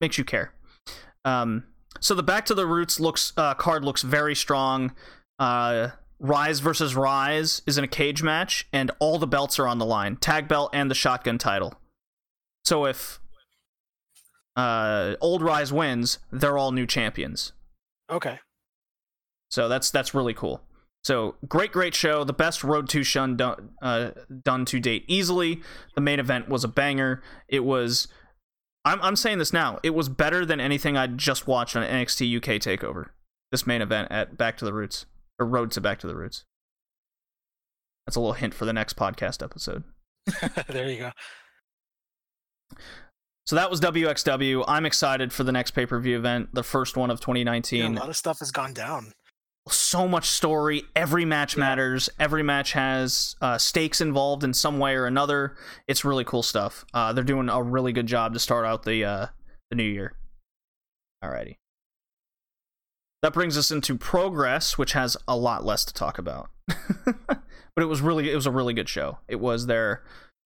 [0.00, 0.52] Makes you care.
[1.24, 1.64] Um,
[1.98, 4.92] so the Back to the Roots looks uh, card looks very strong.
[5.38, 5.88] Uh,
[6.20, 9.84] Rise versus Rise is in a cage match, and all the belts are on the
[9.84, 11.74] line: tag belt and the shotgun title.
[12.64, 13.20] So if
[14.56, 17.52] uh, Old Rise wins, they're all new champions.
[18.10, 18.38] Okay.
[19.50, 20.62] So that's that's really cool.
[21.02, 22.24] So great, great show.
[22.24, 24.10] The best Road to Shun done, uh,
[24.44, 25.62] done to date easily.
[25.94, 27.22] The main event was a banger.
[27.48, 28.08] It was.
[28.84, 29.78] I'm I'm saying this now.
[29.82, 33.06] It was better than anything I just watched on NXT UK Takeover.
[33.50, 35.06] This main event at Back to the Roots
[35.38, 36.44] or Road to Back to the Roots.
[38.06, 39.84] That's a little hint for the next podcast episode.
[40.68, 41.10] there you go.
[43.46, 44.64] So that was WXW.
[44.68, 47.96] I'm excited for the next pay per view event, the first one of Yeah, 2019.
[47.96, 49.12] a lot of stuff has gone down.
[49.68, 50.84] so much story.
[50.96, 51.60] Every match Yeah.
[51.60, 52.08] matters.
[52.18, 55.56] Every match has uh, stakes involved in some way or another.
[55.86, 56.84] It's really cool stuff.
[56.94, 59.26] Uh, they're doing a really good job to start out the uh,
[59.70, 60.16] the new year.
[61.22, 61.56] Alrighty.
[63.22, 66.48] That brings us into progress, which has a lot less to talk about.
[67.04, 69.18] but it was really it was a really good show.
[69.28, 70.02] It was their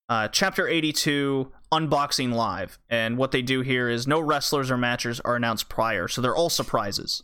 [0.08, 5.20] uh, chapter 82 unboxing live, and what they do here is no wrestlers or matches
[5.20, 7.22] are announced prior, so they're all surprises.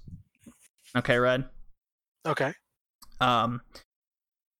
[0.97, 1.45] Okay, Red.
[2.27, 2.53] Okay.
[3.21, 3.61] Um,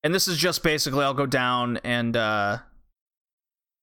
[0.03, 2.59] and this is just basically I'll go down and uh,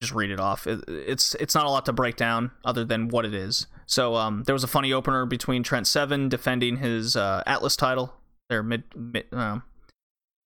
[0.02, 0.68] just read it off.
[0.68, 3.68] It, it's it's not a lot to break down other than what it is.
[3.86, 8.14] So um, there was a funny opener between Trent Seven defending his uh, Atlas title,
[8.50, 9.64] their mid, mid um,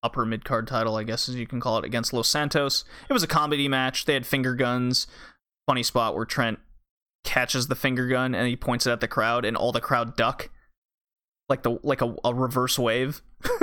[0.03, 2.83] upper mid card title, I guess as you can call it, against Los Santos.
[3.09, 4.05] It was a comedy match.
[4.05, 5.07] They had finger guns.
[5.67, 6.59] Funny spot where Trent
[7.23, 10.17] catches the finger gun and he points it at the crowd, and all the crowd
[10.17, 10.49] duck,
[11.49, 13.21] like the like a, a reverse wave.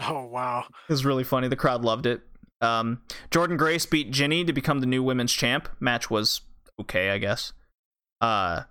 [0.00, 0.64] Oh wow.
[0.88, 1.48] It was really funny.
[1.48, 2.22] The crowd loved it.
[2.60, 5.68] Um, Jordynne Grace beat Jinny to become the new women's champ.
[5.80, 6.42] Match was
[6.80, 7.52] okay, I guess.
[8.20, 8.62] Uh,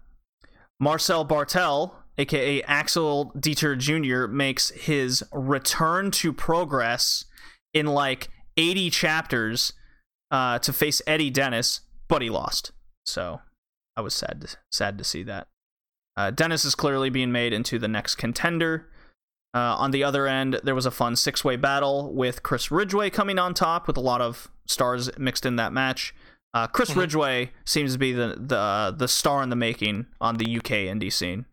[0.80, 7.26] Marcel Bartel, aka Axel Dieter Jr., makes his return to progress
[7.74, 9.74] in like 80 chapters
[10.30, 12.72] uh, to face Eddie Dennis, but he lost.
[13.06, 13.42] So
[13.98, 15.48] I was sad to, sad to see that.
[16.18, 18.88] Uh, Dennis is clearly being made into the next contender.
[19.54, 23.10] Uh, on the other end, there was a fun six way battle with Chris Ridgway
[23.10, 26.14] coming on top with a lot of stars mixed in that match.
[26.54, 26.98] Uh, Chris Mhm.
[26.98, 31.12] Ridgway seems to be the, the the star in the making on the UK indie
[31.12, 31.46] scene.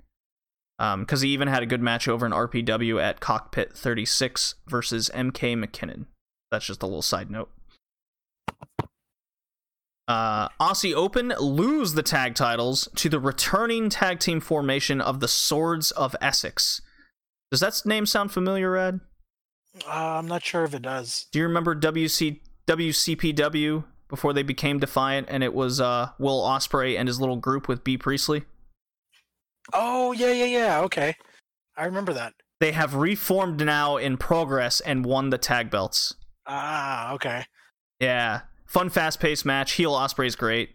[0.79, 5.63] Because he even had a good match over in RPW at Cockpit 36 versus MK
[5.63, 6.07] McKinnon.
[6.51, 7.51] That's just a little side note.
[10.07, 15.29] Uh, Aussie Open lose the tag titles to the returning tag team formation of the
[15.29, 16.81] Swords of Essex.
[17.51, 19.01] Does that name sound familiar, Red?
[19.87, 21.27] Uh, I'm not sure if it does.
[21.31, 26.99] Do you remember WC WCPW before they became Defiant, and it was uh, Will Ospreay
[26.99, 28.45] and his little group with Bea Priestley?
[29.73, 30.81] Oh yeah, yeah, yeah.
[30.83, 31.15] Okay,
[31.77, 32.35] I remember that.
[32.61, 36.15] They have reformed now in Progress and won the tag belts.
[36.47, 37.45] Ah, okay.
[38.01, 39.73] Yeah, fun, fast-paced match.
[39.73, 40.71] Heel Ospreay's great.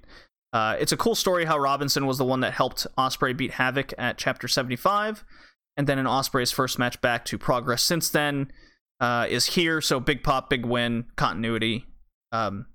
[0.53, 3.91] Uh, it's a cool story how Robinson was the one that helped Ospreay beat Havoc
[3.97, 5.25] at Chapter 75,
[5.75, 8.51] and then in Ospreay's first match back to Progress since then
[8.99, 9.81] uh, is here.
[9.81, 11.87] So big pop, big win, continuity.
[12.31, 12.67] Um,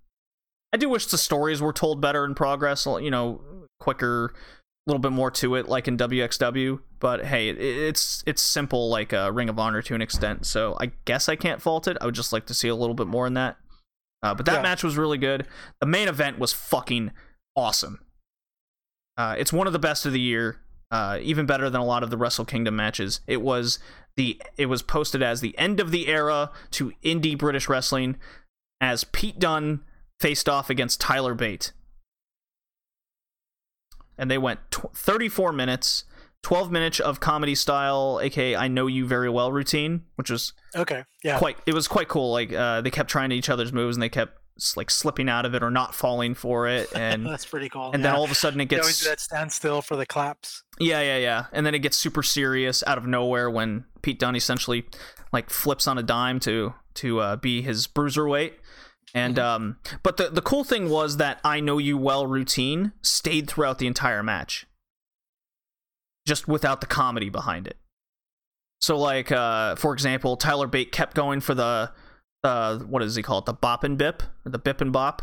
[0.73, 2.85] I do wish the stories were told better in Progress.
[2.85, 3.41] You know,
[3.79, 4.35] quicker,
[4.89, 6.81] little bit more to it, like in WXW.
[7.01, 10.47] But hey, it, it's it's simple, like a Ring of Honor to an extent.
[10.47, 11.97] So I guess I can't fault it.
[12.01, 13.57] I would just like to see a little bit more in that.
[14.23, 14.63] Uh, but that Yeah.
[14.63, 15.47] match was really good.
[15.81, 17.13] The main event was fucking
[17.55, 18.01] awesome.
[19.17, 20.61] Uh, it's one of the best of the year,
[20.91, 23.21] uh, even better than a lot of the Wrestle Kingdom matches.
[23.27, 23.79] It was
[24.17, 28.17] the it was posted as the end of the era to indie British wrestling,
[28.81, 29.81] as Pete Dunne
[30.21, 31.73] faced off against Tyler Bate,
[34.19, 36.05] and they went tw- 34 minutes,
[36.43, 41.05] 12 minutes of comedy style, aka I know you very well routine, which was Okay.
[41.25, 41.39] Yeah.
[41.39, 44.03] quite it was quite cool like uh they kept trying to each other's moves and
[44.03, 44.35] they kept
[44.77, 47.93] like slipping out of it or not falling for it and That's pretty cool.
[47.93, 48.11] and yeah.
[48.11, 50.65] then all of a sudden it They always gets do that standstill for the claps.
[50.81, 54.35] yeah yeah yeah and then it gets super serious out of nowhere when pete dunne
[54.37, 54.85] essentially
[55.33, 58.55] like flips on a dime to to uh, be his bruiserweight
[59.15, 63.49] and um but the the cool thing was that i know you well routine stayed
[63.49, 64.67] throughout the entire match.
[66.27, 67.77] Just without the comedy behind it.
[68.81, 71.91] So like uh for example tyler bate kept going for the
[72.45, 74.23] uh what does he call it the bop and bip?
[74.45, 75.23] Or the bip and bop?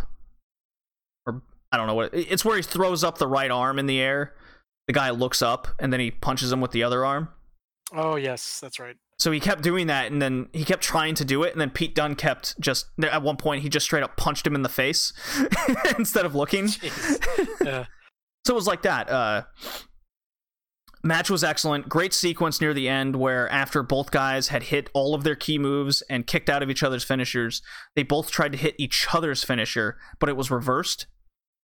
[1.26, 1.42] Or
[1.72, 4.34] i don't know what it's where he throws up the right arm in the air.
[4.88, 7.30] The guy looks up and then he punches him with the other arm.
[7.94, 8.98] Oh yes, that's right.
[9.18, 11.70] So he kept doing that, and then he kept trying to do it, and then
[11.70, 14.70] Pete Dunne kept just at one point he just straight up punched him in the
[14.70, 15.14] face
[15.98, 16.70] instead of looking.
[17.64, 17.86] Yeah.
[18.46, 19.10] So it was like that.
[19.10, 19.44] Uh,
[21.04, 21.90] match was excellent.
[21.90, 25.58] Great sequence near the end where after both guys had hit all of their key
[25.58, 27.64] moves and kicked out of each other's finishers,
[27.96, 31.08] they both tried to hit each other's finisher, but it was reversed.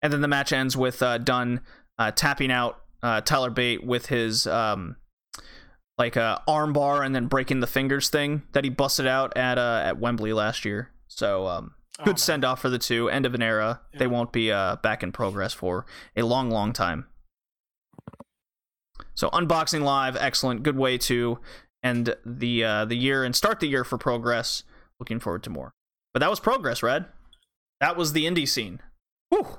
[0.00, 1.60] And then the match ends with uh, Dunne
[1.98, 4.96] uh, tapping out uh, Tyler Bate with his um,
[6.00, 9.58] like a arm bar and then breaking the fingers thing that he busted out at
[9.58, 10.90] uh, at Wembley last year.
[11.08, 12.16] So um, Oh, good man.
[12.18, 13.10] send off for the two.
[13.10, 13.82] End of an era.
[13.98, 15.84] They won't be uh, back in progress for
[16.16, 17.04] a long, long time.
[19.14, 21.38] So unboxing live, excellent, good way to
[21.82, 24.62] end the uh, the year and start the year for progress.
[24.98, 25.74] Looking forward to more.
[26.14, 27.04] But that was progress, Red.
[27.80, 28.80] That was the indie scene.
[29.28, 29.58] Whew.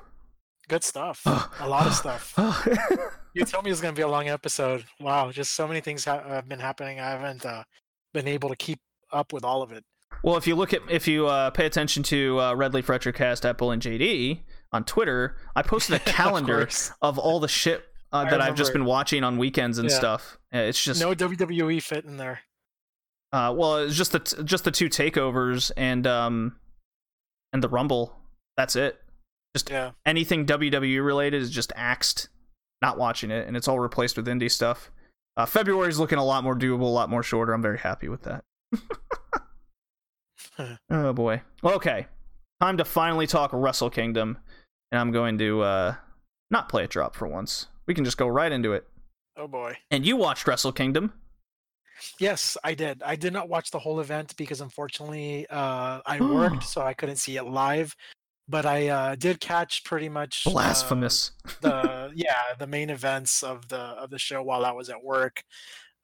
[0.68, 1.22] Good stuff.
[1.60, 2.34] a lot of stuff.
[3.34, 4.86] You told me it was going to be a long episode.
[5.00, 7.00] Wow, just so many things ha- have been happening.
[7.00, 7.64] I haven't uh,
[8.14, 8.80] been able to keep
[9.12, 9.84] up with all of it.
[10.24, 13.58] Well, if you look at if you uh, pay attention to uh, Red Leaf Retrocast
[13.58, 16.92] Bull and JD on Twitter, I posted a calendar course.
[17.02, 19.96] of, all the shit uh, that I've just been watching on weekends and Yeah.
[19.96, 20.38] stuff.
[20.52, 22.42] It's just No WWE fit in there.
[23.32, 26.58] uh, well, it's just the t- just the two takeovers and um
[27.54, 28.16] and the Rumble.
[28.58, 29.00] That's it.
[29.70, 29.92] Yeah.
[30.06, 32.28] Anything WWE related is just axed.
[32.82, 34.92] Not watching it, and it's all replaced with indie stuff.
[35.38, 37.54] Uh, February's looking a lot more doable, a lot more shorter.
[37.54, 38.44] I'm very happy with that.
[40.90, 41.42] oh boy.
[41.64, 42.08] Okay,
[42.60, 44.38] time to finally talk Wrestle Kingdom,
[44.92, 45.96] and I'm going to uh,
[46.50, 47.68] not play it drop for once.
[47.88, 48.88] We can just go right into it.
[49.38, 49.78] Oh boy.
[49.90, 51.14] And you watched Wrestle Kingdom.
[52.20, 53.02] Yes, I did.
[53.04, 57.18] I did not watch the whole event because unfortunately uh, I worked, so I couldn't
[57.18, 57.96] see it live.
[58.52, 61.32] But I uh, did catch pretty much uh, Blasphemous.
[61.62, 65.44] the yeah the main events of the of the show while I was at work.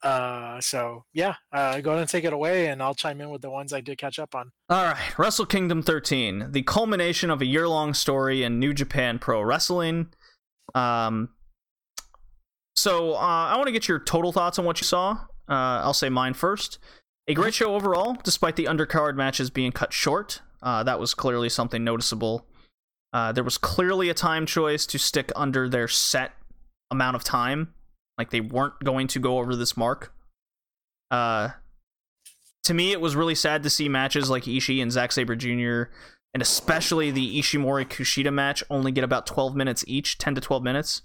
[0.02, 3.42] Uh, so yeah, uh, go ahead and take it away, and I'll chime in with
[3.42, 4.50] the ones I did catch up on.
[4.70, 9.42] All right, Wrestle Kingdom 13, the culmination of a year-long story in New Japan Pro
[9.42, 10.12] Wrestling.
[10.74, 11.30] Um,
[12.76, 15.12] so uh, I want to get your total thoughts on what you saw.
[15.48, 16.78] Uh, I'll say mine first.
[17.26, 20.42] A great show overall, despite the undercard matches being cut short.
[20.62, 22.46] Uh, that was clearly something noticeable.
[23.12, 26.32] Uh, there was clearly a time choice to stick under their set
[26.90, 27.74] amount of time.
[28.16, 30.12] Like they weren't going to go over this mark.
[31.10, 31.50] Uh,
[32.64, 35.90] to me, it was really sad to see matches like Ishii and Zack Sabre Jr.
[36.34, 40.62] and especially the Ishimori Kushida match only get about 12 minutes each, 10 to 12
[40.62, 41.02] minutes.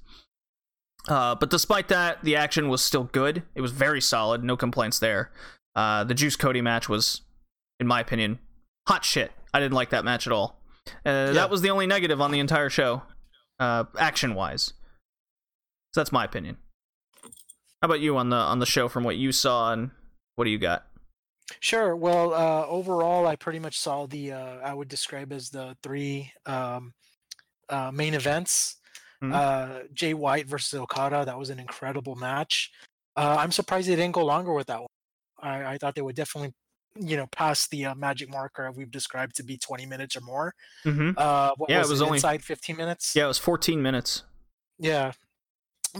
[1.07, 3.43] Uh, but despite that, the action was still good.
[3.55, 5.31] It was very solid, no complaints there.
[5.75, 7.21] Uh, the Juice Cody match was,
[7.79, 8.39] in my opinion,
[8.87, 9.31] hot shit.
[9.53, 10.59] I didn't like that match at all.
[11.05, 13.03] Uh, That was the only negative on the entire show,
[13.59, 14.73] uh, action wise.
[15.93, 16.57] So that's my opinion.
[17.81, 19.91] How about you on the on the show from what you saw and
[20.35, 20.87] what do you got?
[21.59, 21.95] Sure.
[21.95, 26.31] Well, uh, overall, I pretty much saw the uh, I would describe as the three
[26.45, 26.93] um,
[27.69, 28.77] uh, main events.
[29.21, 29.33] Mhm.
[29.33, 31.25] Uh, Jay White versus Okada.
[31.25, 32.71] That was an incredible match.
[33.15, 34.87] Uh, I'm surprised they didn't go longer with that one.
[35.41, 36.53] I, I thought they would definitely,
[36.99, 40.53] you know, past the uh, magic marker we've described to be 20 minutes or more.
[40.85, 41.11] Mm-hmm.
[41.17, 43.15] Uh, what Yeah, it was, was it only- inside 15 minutes.
[43.15, 44.23] Yeah, it was 14 minutes.
[44.79, 45.11] Yeah.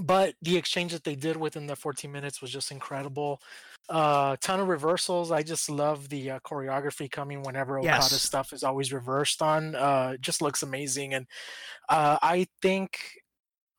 [0.02, 3.40] But the exchange that they did within the 14 minutes was just incredible.
[3.90, 5.32] Uh, ton of reversals.
[5.32, 8.22] I just love the uh, choreography coming whenever Okada Yes.
[8.24, 9.76] stuff is always reversed on.
[9.76, 11.14] Uh, it just looks amazing.
[11.14, 11.28] And
[11.90, 12.98] uh, I think,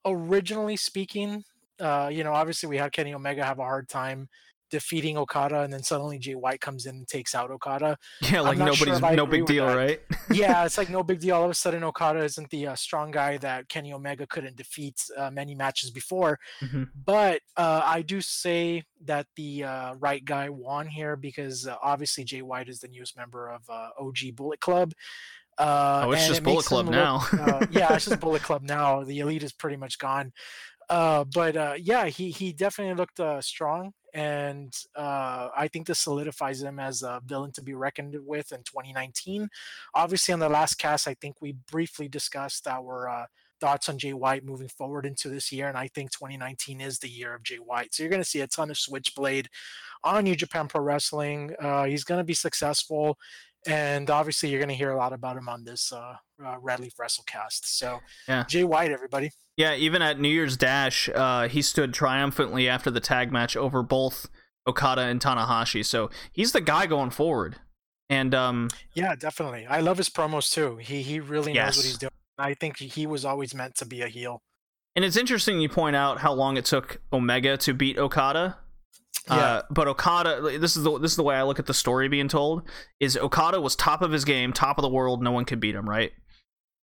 [0.04, 1.42] originally speaking,
[1.80, 4.28] uh, you know, obviously we had Kenny Omega have a hard time
[4.70, 7.96] defeating Okada, and then suddenly Jay White comes in and takes out Okada.
[8.20, 10.00] Yeah, like not sure nobody's no big deal, right?
[10.32, 11.36] yeah, it's like no big deal.
[11.36, 15.00] All of a sudden, Okada isn't the uh, strong guy that Kenny Omega couldn't defeat
[15.16, 16.38] uh, many matches before.
[16.62, 16.88] Mhm.
[17.04, 22.24] But uh, I do say that the uh, right guy won here because uh, obviously
[22.24, 24.92] Jay White is the newest member of uh, OG Bullet Club.
[25.56, 27.22] Uh, Oh, it's just it Bullet Club now.
[27.32, 29.04] look- uh, yeah, it's just Bullet Club now.
[29.04, 30.32] The elite is pretty much gone.
[30.90, 35.98] Uh, but uh, yeah, he he definitely looked uh, strong, and uh, I think this
[35.98, 39.48] solidifies him as a villain to be reckoned with in 2019.
[39.94, 43.26] Obviously, on the last cast, I think we briefly discussed our uh,
[43.60, 47.08] thoughts on Jay White moving forward into this year, and I think 2019 is the
[47.08, 47.92] year of Jay White.
[47.92, 49.48] So you're going to see a ton of Switchblade
[50.04, 51.52] on New Japan Pro Wrestling.
[51.60, 53.18] Uh, he's going to be successful.
[53.66, 56.80] And obviously, you're going to hear a lot about him on this uh, uh, Red
[56.80, 57.64] Leaf WrestleCast.
[57.64, 58.44] So, Yeah.
[58.44, 59.32] Jay White, everybody.
[59.56, 63.82] Yeah, even at New Year's Dash, uh, he stood triumphantly after the tag match over
[63.82, 64.28] both
[64.66, 65.84] Okada and Tanahashi.
[65.84, 67.56] So he's the guy going forward.
[68.10, 69.66] And um, Yeah, definitely.
[69.66, 70.76] I love his promos too.
[70.76, 72.10] He he really knows what he's doing.
[72.36, 74.42] I think he was always meant to be a heel.
[74.96, 78.58] and it's interesting you point out how long it took Omega to beat Okada.
[79.28, 79.34] Yeah.
[79.34, 82.08] Uh, but Okada, this is the this is the way I look at the story
[82.08, 82.62] being told.
[83.00, 85.22] Is Okada was top of his game, top of the world.
[85.22, 86.12] No one could beat him, right?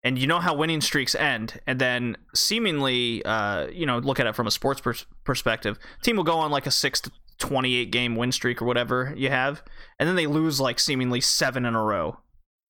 [0.03, 4.27] And you know how winning streaks end, and then seemingly, uh, you know, look at
[4.27, 5.79] it from a sports pers- perspective.
[6.03, 9.29] Team will go on like a six to twenty-eight game win streak or whatever you
[9.29, 9.63] have,
[9.99, 12.17] and then they lose like seemingly seven in a row,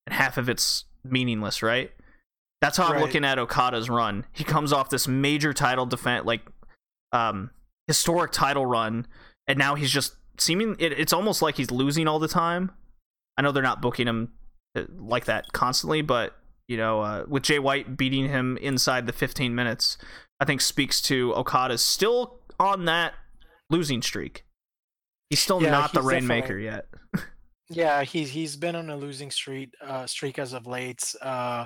[0.05, 1.91] and half of it's meaningless, right?
[2.59, 4.25] That's how I'm looking at Okada's run.
[4.33, 6.41] He comes off this major title defense, like
[7.13, 7.51] um,
[7.87, 9.07] historic title run,
[9.47, 10.75] and now he's just seeming.
[10.79, 12.71] It, it's almost like he's losing all the time.
[13.37, 14.33] I know they're not booking him
[14.75, 16.35] uh, like that constantly, but
[16.71, 19.97] you know, uh, with Jay White beating him inside the 15 minutes,
[20.39, 23.13] I think speaks to Okada's still on that
[23.69, 24.45] losing streak.
[25.29, 26.87] He's still Yeah, not the rainmaker yet.
[27.73, 31.15] Yeah, he's he's been on a losing streak uh, streak as of late.
[31.21, 31.65] Uh,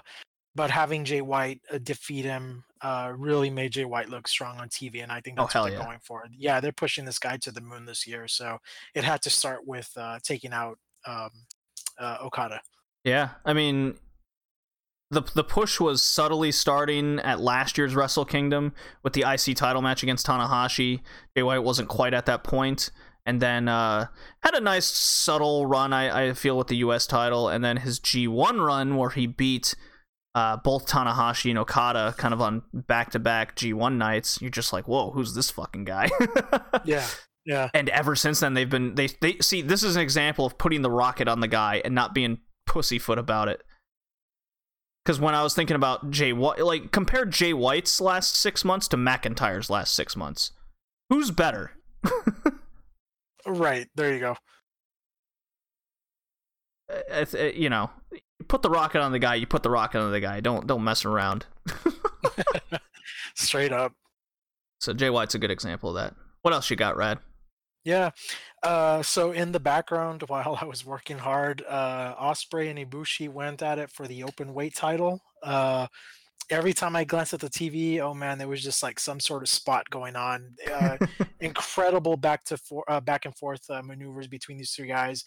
[0.54, 4.70] but having Jay White uh, defeat him uh, really made Jay White look strong on
[4.70, 5.86] TV, and I think Oh, that's hell what they're yeah.
[5.86, 6.24] going for.
[6.38, 8.60] Yeah, they're pushing this guy to the moon this year, so
[8.94, 10.78] it had to start with uh, taking out
[11.08, 11.32] um,
[12.00, 12.62] uh, Okada.
[13.04, 13.98] Yeah, I mean,
[15.12, 19.82] the the push was subtly starting at last year's Wrestle Kingdom with the IC title
[19.82, 21.02] match against Tanahashi.
[21.36, 22.92] Jay White wasn't quite at that point,
[23.26, 24.08] and then uh,
[24.42, 25.94] had a nice subtle run.
[25.94, 27.06] I, I feel with the U.S.
[27.06, 29.76] title, and then his G1 run where he beat.
[30.34, 34.42] Uh, both Tanahashi and Okada kind of on back to back G1 nights.
[34.42, 36.10] You're just like, whoa, who's this fucking guy?
[36.84, 37.08] Yeah,
[37.46, 40.58] yeah, and ever since then they've been they they see this is an example of
[40.58, 43.64] putting the rocket on the guy and not being pussyfoot about it
[45.06, 48.88] Because when I was thinking about Jay White, like compare Jay White's last six months
[48.88, 50.52] to McIntyre's last six months,
[51.10, 51.72] who's better?
[53.48, 54.38] Right there, you go.
[56.92, 59.36] Uh, uh, you know, you put the rocket on the guy.
[59.36, 60.40] You put the rocket on the guy.
[60.40, 61.46] Don't don't mess around.
[63.36, 63.94] Straight up.
[64.80, 66.16] So Jay White's a good example of that.
[66.42, 67.20] What else you got, Rad?
[67.86, 68.10] Yeah.
[68.64, 73.62] Uh, so in the background, while I was working hard, uh, Ospreay and Ibushi went
[73.62, 75.22] at it for the open weight title.
[75.42, 75.88] Uh,
[76.50, 79.44] every time I glanced at the TV, oh man, there was just like some sort
[79.44, 80.56] of spot going on.
[80.74, 80.98] Uh,
[81.40, 85.24] incredible back to for, uh, back and forth uh, maneuvers between these two guys.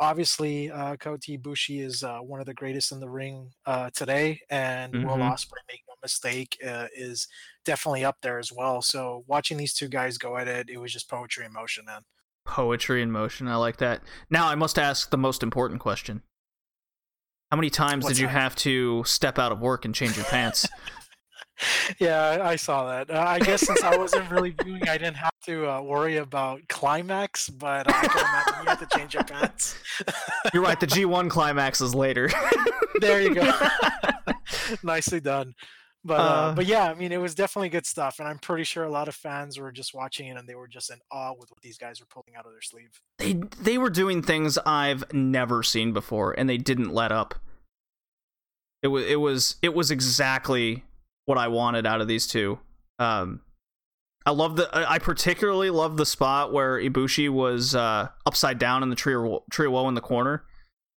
[0.00, 4.40] Obviously, uh, Kota Ibushi is uh, one of the greatest in the ring uh, today,
[4.48, 5.32] and Will Mhm.
[5.32, 7.26] Ospreay, make no mistake, uh, is
[7.64, 8.80] definitely up there as well.
[8.80, 12.02] So watching these two guys go at it, it was just poetry in motion, man.
[12.46, 13.48] Poetry in motion.
[13.48, 14.02] I like that.
[14.30, 16.22] Now I must ask the most important question.
[17.50, 18.32] How many times What's did you that?
[18.32, 20.66] have to step out of work and change your pants?
[21.98, 23.10] yeah, I- saw that.
[23.10, 26.60] Uh, I guess since I wasn't really viewing, I didn't have to uh, worry about
[26.68, 28.12] climax, but imagine
[28.62, 29.76] you have to change your pants.
[30.54, 30.78] You're right.
[30.78, 32.28] The G1 climax is later.
[33.00, 33.52] there you go.
[34.82, 35.54] Nicely done.
[36.04, 38.64] But uh, Uh, but yeah, I mean, it was definitely good stuff, and I'm pretty
[38.64, 41.32] sure a lot of fans were just watching it and they were just in awe
[41.38, 43.00] with what these guys were pulling out of their sleeve.
[43.18, 47.34] they they were doing things I've never seen before, and they didn't let up.
[48.82, 50.84] It was it was it was exactly
[51.28, 52.58] what I wanted out of these two.
[52.98, 53.42] Um,
[54.24, 58.88] I love the I particularly love the spot where Ibushi was uh, upside down in
[58.88, 59.14] the tree
[59.50, 60.44] tree woe in the corner,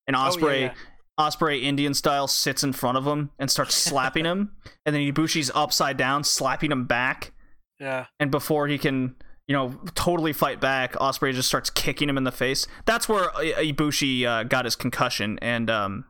[0.06, 0.74] and Oh, yeah, Ospreay yeah.
[1.18, 4.52] Ospreay Indian style sits in front of him and starts slapping him,
[4.86, 7.32] and then Ibushi's upside down slapping him back
[7.80, 9.16] Yeah, and before he can
[9.48, 13.30] you know totally fight back ospreay just starts kicking him in the face that's where
[13.30, 16.04] ibushi uh, got his concussion and um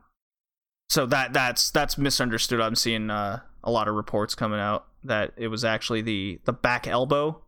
[0.91, 5.31] so that that's that's misunderstood i'm seeing uh, a lot of reports coming out that
[5.37, 7.41] it was actually the the back elbow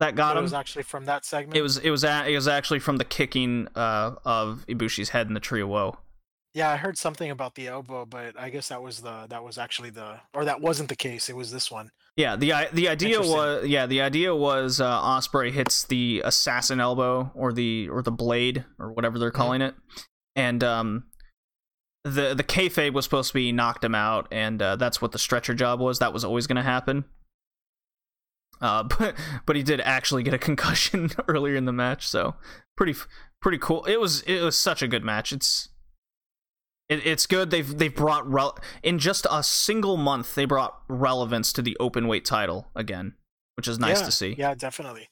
[0.00, 1.56] that got it him was actually from that segment.
[1.56, 5.26] it was it was a, it was actually from the kicking uh, of ibushi's head
[5.26, 5.96] in the tree of woe
[6.54, 9.58] Yeah, I heard something about the elbow, but I guess that was the that was
[9.58, 11.28] actually the or that wasn't the case.
[11.28, 11.90] It was this one.
[12.16, 17.30] Yeah, the the idea was yeah the idea was uh, Ospreay hits the assassin elbow
[17.34, 19.34] or the or the blade or whatever they're Mhm.
[19.42, 19.74] calling it,
[20.34, 21.04] and um,
[22.04, 25.18] the the kayfabe was supposed to be knocked him out, and uh, that's what the
[25.18, 25.98] stretcher job was.
[25.98, 27.04] That was always going to happen.
[28.60, 29.14] Uh, but
[29.46, 32.34] but he did actually get a concussion earlier in the match, so
[32.76, 32.94] pretty
[33.40, 33.84] pretty cool.
[33.84, 35.32] It was it was such a good match.
[35.32, 35.68] It's
[36.88, 37.50] it, it's good.
[37.50, 40.34] They've they've brought rel- in just a single month.
[40.34, 43.14] They brought relevance to the open weight title again,
[43.56, 44.34] which is nice yeah, to see.
[44.38, 45.08] Yeah, definitely.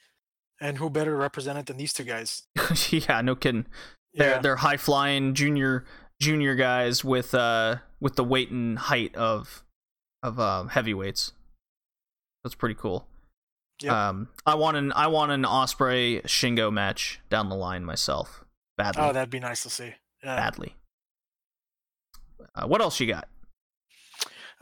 [0.58, 2.44] And who better represented than these two guys?
[2.90, 3.66] Yeah, no kidding.
[4.15, 5.84] They're Yeah, they're high flying junior
[6.20, 9.65] junior guys with uh with the weight and height of
[10.23, 11.33] of uh, heavyweights.
[12.43, 13.07] That's pretty cool.
[13.83, 13.93] Yep.
[13.93, 18.45] Um, I want an I want an Ospreay Shingo match down the line myself.
[18.77, 19.95] Badly, oh, that'd be nice to see.
[20.23, 20.36] Yeah.
[20.36, 20.75] badly.
[22.55, 23.28] Uh, what else you got?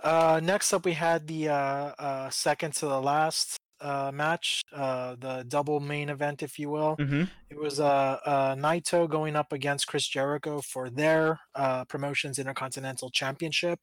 [0.03, 5.15] Uh, next up, we had the uh, uh, second to the last uh, match, uh,
[5.21, 6.97] the double main event, if you will.
[6.97, 7.25] Mm-hmm.
[7.51, 13.11] It was uh, uh, Naito going up against Chris Jericho for their uh, promotions Intercontinental
[13.11, 13.79] Championship.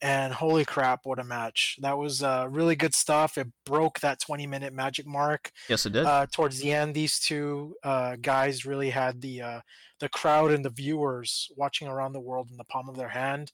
[0.00, 1.76] And holy crap, what a match!
[1.80, 3.36] That was uh, really good stuff.
[3.36, 5.50] It broke that 20 minute magic mark.
[5.68, 6.06] Yes, it did.
[6.06, 9.60] Uh, towards the end, these two uh, guys really had the uh,
[9.98, 13.50] the crowd and the viewers watching around the world in the palm of their hand.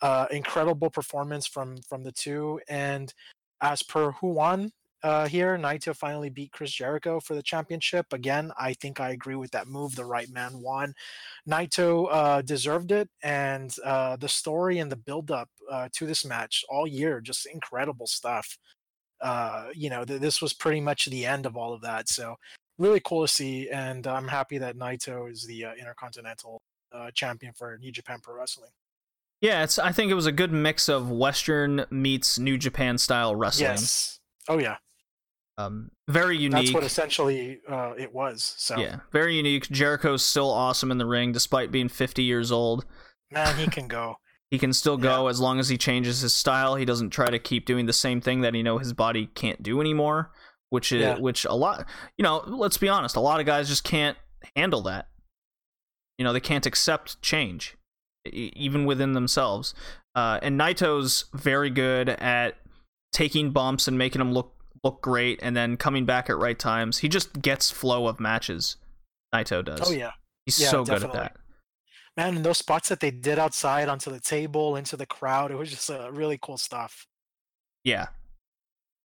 [0.00, 3.12] Uh, incredible performance from from the two, and
[3.60, 4.72] as per who won
[5.04, 8.12] uh, here, Naito finally beat Chris Jericho for the championship.
[8.12, 9.94] Again, I think I agree with that move.
[9.94, 10.94] The right man won.
[11.48, 16.24] Naito uh, deserved it, and uh, the story and the build up uh, to this
[16.24, 18.58] match all year, just incredible stuff
[19.24, 22.08] uh, you know, th- this was pretty much the end of all of that.
[22.08, 22.36] So
[22.78, 26.60] really cool to see, and I'm happy that Naito is the uh, Intercontinental
[26.92, 28.70] uh, champion for New Japan Pro Wrestling.
[29.40, 29.78] yeah, it's.
[29.78, 33.70] I think it was a good mix of Western meets New Japan style wrestling.
[33.70, 34.20] Yes.
[34.48, 34.76] Oh yeah,
[35.56, 36.64] Um, very unique.
[36.66, 38.54] that's what essentially uh, it was.
[38.58, 39.68] So Yeah, very unique.
[39.70, 42.84] Jericho's still awesome in the ring despite being 50 years old.
[43.30, 44.16] man, he can go.
[44.50, 46.76] He can still go as long as he changes his style.
[46.76, 49.62] He doesn't try to keep doing the same thing that he know his body can't
[49.62, 50.30] do anymore,
[50.70, 51.18] which is Yeah.
[51.18, 51.86] which a lot,
[52.18, 54.16] you know, let's be honest, a lot of guys just can't
[54.54, 55.08] handle that.
[56.18, 57.76] You know, they can't accept change
[58.32, 59.74] even within themselves.
[60.14, 62.56] Uh, and Naito's very good at
[63.12, 64.53] taking bumps and making them look
[64.84, 66.98] look great and then coming back at right times.
[66.98, 68.76] He just gets flow of matches.
[69.34, 69.80] Naito does.
[69.88, 70.12] Oh yeah.
[70.46, 71.36] He's Yeah, so good at that.
[72.16, 75.56] man, and those spots that they did outside onto the table, into the crowd, it
[75.56, 77.06] was just uh, really cool stuff.
[77.82, 78.08] Yeah.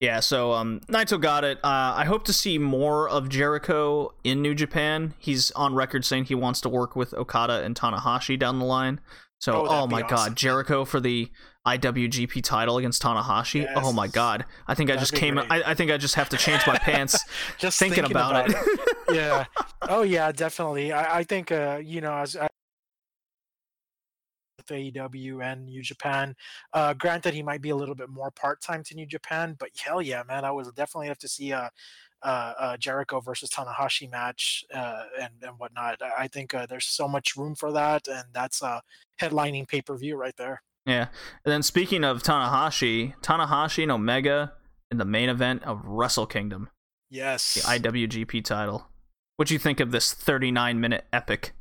[0.01, 1.57] Yeah, so um, Naito got it.
[1.57, 5.13] Uh, I hope to see more of Jericho in New Japan.
[5.19, 9.01] He's on record saying he wants to work with Okada and Tanahashi down the line.
[9.41, 10.15] So, Oh, oh, my awesome.
[10.15, 11.29] god, Jericho for the
[11.77, 13.71] IWGP title against Tanahashi.
[13.75, 15.37] Oh my god, I think I That'd just came.
[15.37, 17.19] I, I think I just have to change my pants
[17.57, 18.57] Just thinking, about, it.
[19.11, 19.45] yeah.
[19.83, 20.91] Oh yeah, definitely.
[20.91, 22.47] I, I think uh, you know, as I,
[24.57, 26.35] with AEW and New Japan,
[26.73, 29.69] uh, granted he might be a little bit more part time to New Japan, but
[29.77, 31.71] hell yeah, man, I would definitely have to see a.
[32.21, 36.01] Uh, uh, Jericho versus Tanahashi match uh, and and whatnot.
[36.01, 38.81] I I think uh, there's so much room for that, and that's a
[39.21, 40.61] headlining pay per view right there.
[40.89, 41.07] Yeah.
[41.45, 44.53] And then speaking of Tanahashi, Tanahashi and Omega
[44.91, 46.69] in the main event of Wrestle Kingdom,
[47.11, 48.87] Yes, the IWGP title.
[49.37, 51.53] What do you think of this 39 minute epic?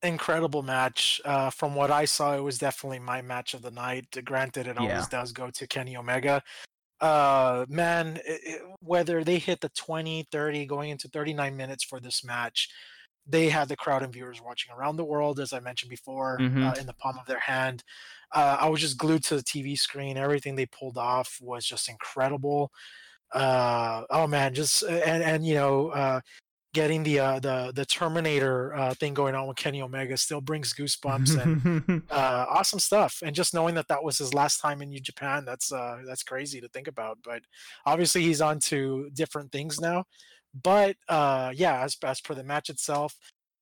[0.00, 1.20] incredible match.
[1.24, 4.06] Uh, from what I saw, it was definitely my match of the night.
[4.24, 4.90] Granted, it Yeah.
[4.92, 6.40] always does go to Kenny Omega.
[7.00, 11.98] Uh, man, it, it- whether they hit the 20, 30, going into 39 minutes for
[11.98, 12.68] this match,
[13.26, 16.70] they had the crowd and viewers watching around the world, as I mentioned before, Mhm.
[16.70, 17.82] uh, in the palm of their hand.
[18.34, 20.16] Uh, I was just glued to the TV screen.
[20.16, 22.70] Everything they pulled off was just incredible.
[23.32, 26.20] Uh, oh man, just and and you know, uh,
[26.74, 30.74] getting the uh, the the Terminator uh, thing going on with Kenny Omega still brings
[30.74, 33.22] goosebumps and uh, awesome stuff.
[33.24, 36.22] And just knowing that that was his last time in New Japan, that's uh, that's
[36.22, 37.18] crazy to think about.
[37.24, 37.42] But
[37.86, 40.04] obviously, he's on to different things now.
[40.62, 43.14] But uh, yeah, as as per the match itself,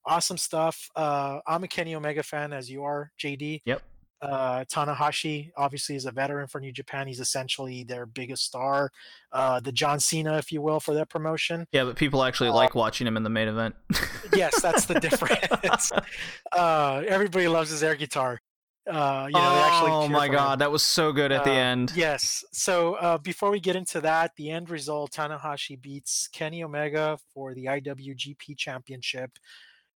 [0.04, 0.88] awesome stuff.
[0.94, 3.62] Uh, I'm a Kenny Omega fan, as you are, JD.
[3.64, 3.82] yep.
[4.22, 7.06] Uh, Tanahashi obviously is a veteran for New Japan.
[7.06, 8.90] He's essentially their biggest star,
[9.32, 11.66] uh, the John Cena, if you will, for that promotion.
[11.72, 13.74] Yeah, but people actually Uh, like watching him in the main event.
[14.34, 15.92] yes, that's the difference.
[16.52, 18.40] uh, everybody loves his air guitar.
[18.88, 20.32] Uh, you know, they actually oh my for him.
[20.32, 21.92] god, that was so good at the Uh, end.
[21.96, 22.44] Yes.
[22.52, 27.52] So uh, before we get into that, the end result: Tanahashi beats Kenny Omega for
[27.52, 29.32] the IWGP Championship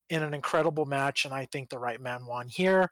[0.08, 2.90] in an incredible match, and I think the right man won here.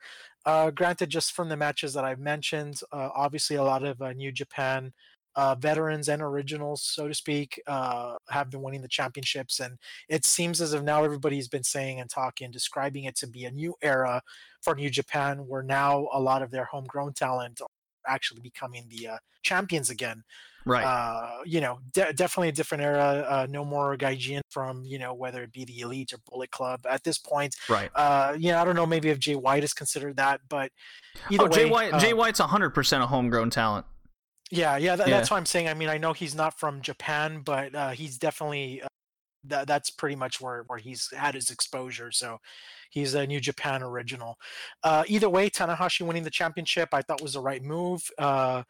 [0.48, 4.14] Uh, granted, just from the matches that I've mentioned, uh, obviously a lot of uh,
[4.14, 4.94] New Japan
[5.36, 9.76] uh, veterans and originals, so to speak, uh, have been winning the championships, and
[10.08, 13.50] it seems as if now everybody's been saying and talking, describing it to be a
[13.50, 14.22] new era
[14.62, 17.60] for New Japan, where now a lot of their homegrown talent
[18.08, 20.24] actually becoming the uh, champions again.
[20.66, 20.84] Right.
[20.84, 23.24] Uh, you know, de- definitely a different era.
[23.26, 26.80] Uh, no more Gaijin from you know whether it be the Elite or Bullet Club
[26.86, 27.54] at this point.
[27.70, 27.90] right.
[27.94, 30.70] Uh, you know, I don't know maybe if Jay White is considered that, but
[31.30, 31.92] either Oh, Jay way, White.
[31.94, 33.86] uh, Jay White's 100% a homegrown talent.
[34.50, 35.16] yeah, yeah, tha- Yeah.
[35.16, 35.68] that's what I'm saying.
[35.68, 38.87] I mean, I know he's not from Japan, but uh, he's definitely uh,
[39.48, 39.66] that.
[39.66, 42.10] That's pretty much where where he's had his exposure.
[42.10, 42.38] So
[42.90, 44.38] he's a New Japan original.
[44.82, 48.02] Uh, either way, Tanahashi winning the championship, I thought was the right move.
[48.18, 48.62] Uh,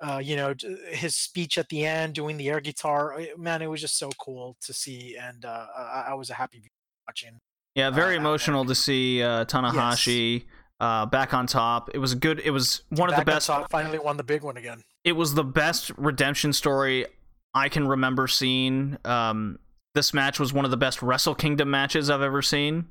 [0.00, 0.54] uh, you know,
[0.90, 4.10] his speech at the end, doing the air guitar, eh, man, it was just so
[4.20, 6.62] cool to see, and uh, I, I was a happy
[7.08, 7.38] watching.
[7.74, 10.44] Yeah, very uh, emotional to see uh, Tanahashi
[10.80, 11.90] uh, back on top.
[11.94, 12.40] It was a good.
[12.44, 13.46] It was one of the Back best.
[13.48, 14.82] top, finally won the big one again.
[15.04, 17.06] It was the best redemption story
[17.54, 18.98] I can remember seeing.
[19.04, 19.58] Um,
[19.98, 22.86] this match was one of the best Wrestle Kingdom matches I've ever seen.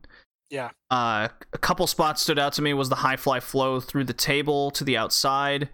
[0.50, 0.72] Yeah.
[0.92, 4.14] Uh, a couple spots stood out to me was the high fly flow through the
[4.14, 5.70] table to the outside.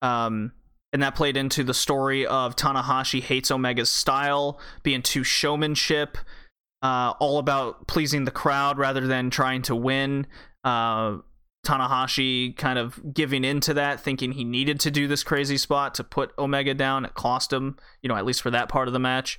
[0.00, 0.52] Um,
[0.94, 6.16] and that played into the story of Tanahashi hates Omega's style, being too showmanship,
[6.80, 10.26] uh, all about pleasing the crowd rather than trying to win.
[10.64, 11.18] Uh,
[11.66, 16.04] Tanahashi kind of giving into that, thinking he needed to do this crazy spot to
[16.04, 17.04] put Omega down.
[17.04, 19.38] It cost him, you know, at least for that part of the match.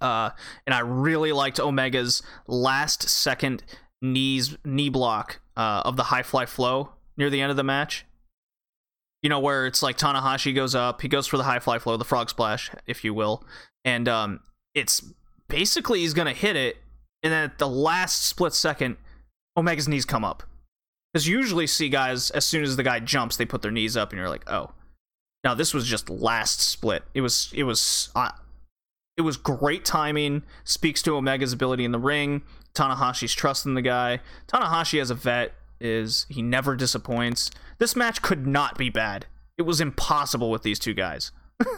[0.00, 0.30] Uh,
[0.66, 3.62] and I really liked Omega's last second
[4.02, 8.06] knees knee block uh, of the high fly flow near the end of the match.
[9.22, 11.96] You know where it's like Tanahashi goes up, he goes for the high fly flow,
[11.96, 13.44] the frog splash, if you will,
[13.84, 14.40] and um,
[14.74, 15.02] it's
[15.48, 16.78] basically he's gonna hit it,
[17.22, 18.96] and then at the last split second,
[19.56, 20.44] Omega's knees come up.
[21.12, 23.96] Because you usually see guys as soon as the guy jumps, they put their knees
[23.96, 24.70] up, and you're like, oh.
[25.42, 27.02] Now this was just last split.
[27.14, 28.30] It was it was uh,
[29.16, 30.42] it was great timing.
[30.64, 32.42] Speaks to Omega's ability in the ring.
[32.74, 34.20] Tanahashi's trust in the guy.
[34.46, 37.50] Tanahashi as a vet is he never disappoints.
[37.78, 39.26] This match could not be bad.
[39.58, 41.32] It was impossible with these two guys.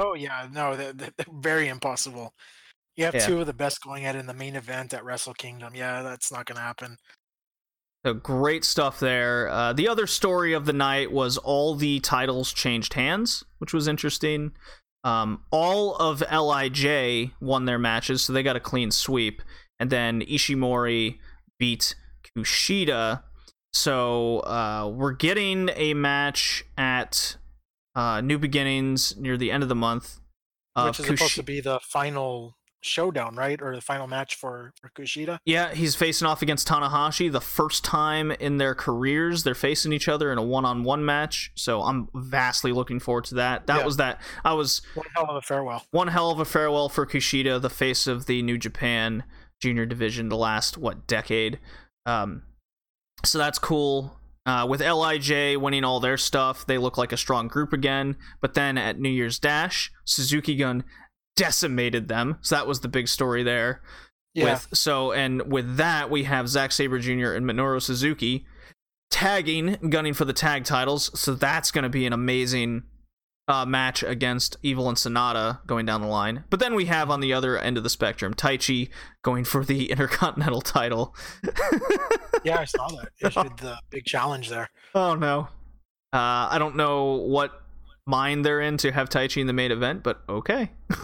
[0.00, 2.32] Oh yeah, no, they're, they're very impossible.
[2.96, 3.26] You have Yeah.
[3.26, 5.74] two of the best going at it in the main event at Wrestle Kingdom.
[5.74, 6.98] Yeah, that's not gonna happen.
[8.06, 9.48] So great stuff there.
[9.48, 13.88] Uh, the other story of the night was all the titles changed hands, which was
[13.88, 14.52] interesting.
[15.04, 19.42] Um, all of Lij won their matches, so they got a clean sweep,
[19.78, 21.18] and then Ishimori
[21.58, 21.94] beat
[22.36, 23.22] Kushida.
[23.72, 27.36] So uh, we're getting a match at
[27.94, 30.18] uh, New Beginnings near the end of the month.
[30.76, 34.88] which is supposed to be the final showdown, right, or the final match for for
[34.90, 35.38] Kushida.
[35.44, 37.30] Yeah, he's facing off against Tanahashi.
[37.30, 41.50] The first time in their careers they're facing each other in a one-on-one match.
[41.54, 43.66] So I'm vastly looking forward to that.
[43.66, 43.84] That Yeah.
[43.84, 44.20] was that.
[44.44, 45.84] I was One hell of a farewell.
[45.90, 49.24] one hell of a farewell for Kushida, the face of the New Japan
[49.60, 51.58] Junior Division, the last what decade.
[52.06, 52.42] Um,
[53.24, 54.14] so that's cool.
[54.46, 58.16] Uh, with Lij winning all their stuff, they look like a strong group again.
[58.40, 60.84] But then at New Year's Dash, Suzuki Gun
[61.38, 62.38] decimated them.
[62.40, 63.80] So that was the big story there.
[64.34, 67.32] Yeah, With so and with that we have Zack Sabre Jr.
[67.32, 68.46] and Minoru Suzuki
[69.10, 71.10] tagging, gunning for the tag titles.
[71.18, 72.82] So that's going to be an amazing
[73.48, 76.44] uh, match against Evil and Sanada going down the line.
[76.50, 78.90] But then we have on the other end of the spectrum Taichi
[79.22, 81.16] going for the Intercontinental title.
[82.44, 83.08] yeah, I saw that.
[83.20, 84.68] Issued the big challenge there.
[84.94, 85.48] oh no,
[86.12, 87.62] uh, I don't know what
[88.08, 90.72] mind they're in to have Taichi in the main event, but okay.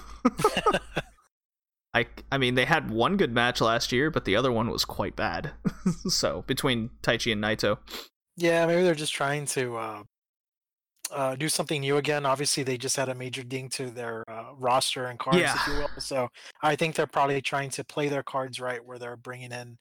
[1.94, 4.84] I I mean they had one good match last year, but the other one was
[4.84, 5.52] quite bad.
[6.08, 7.78] so between Taichi and Naito.
[8.36, 10.02] Yeah, maybe they're just trying to uh,
[11.12, 12.26] uh, do something new again.
[12.26, 15.54] Obviously, they just had a major ding to their uh, roster and cards, Yeah.
[15.54, 15.88] if you will.
[15.98, 16.28] So
[16.60, 19.78] I think they're probably trying to play their cards right, where they're bringing in,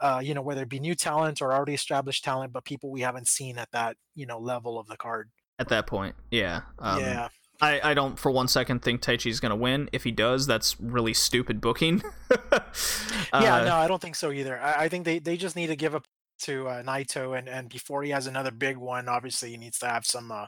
[0.00, 3.02] uh, you know, whether it be new talent or already established talent, but people we
[3.02, 5.28] haven't seen at that, you know, level of the card.
[5.60, 6.62] At that point, yeah.
[6.80, 7.28] Um, yeah,
[7.60, 9.88] I, I don't for one second think Taichi's gonna win.
[9.92, 12.02] If he does, that's really stupid booking.
[12.52, 12.60] yeah.
[13.32, 14.58] Uh, No, I don't think so either.
[14.58, 16.04] I, I think they, they just need to give up
[16.44, 19.86] to uh, Naito, and and before he has another big one, obviously he needs to
[19.86, 20.46] have some uh,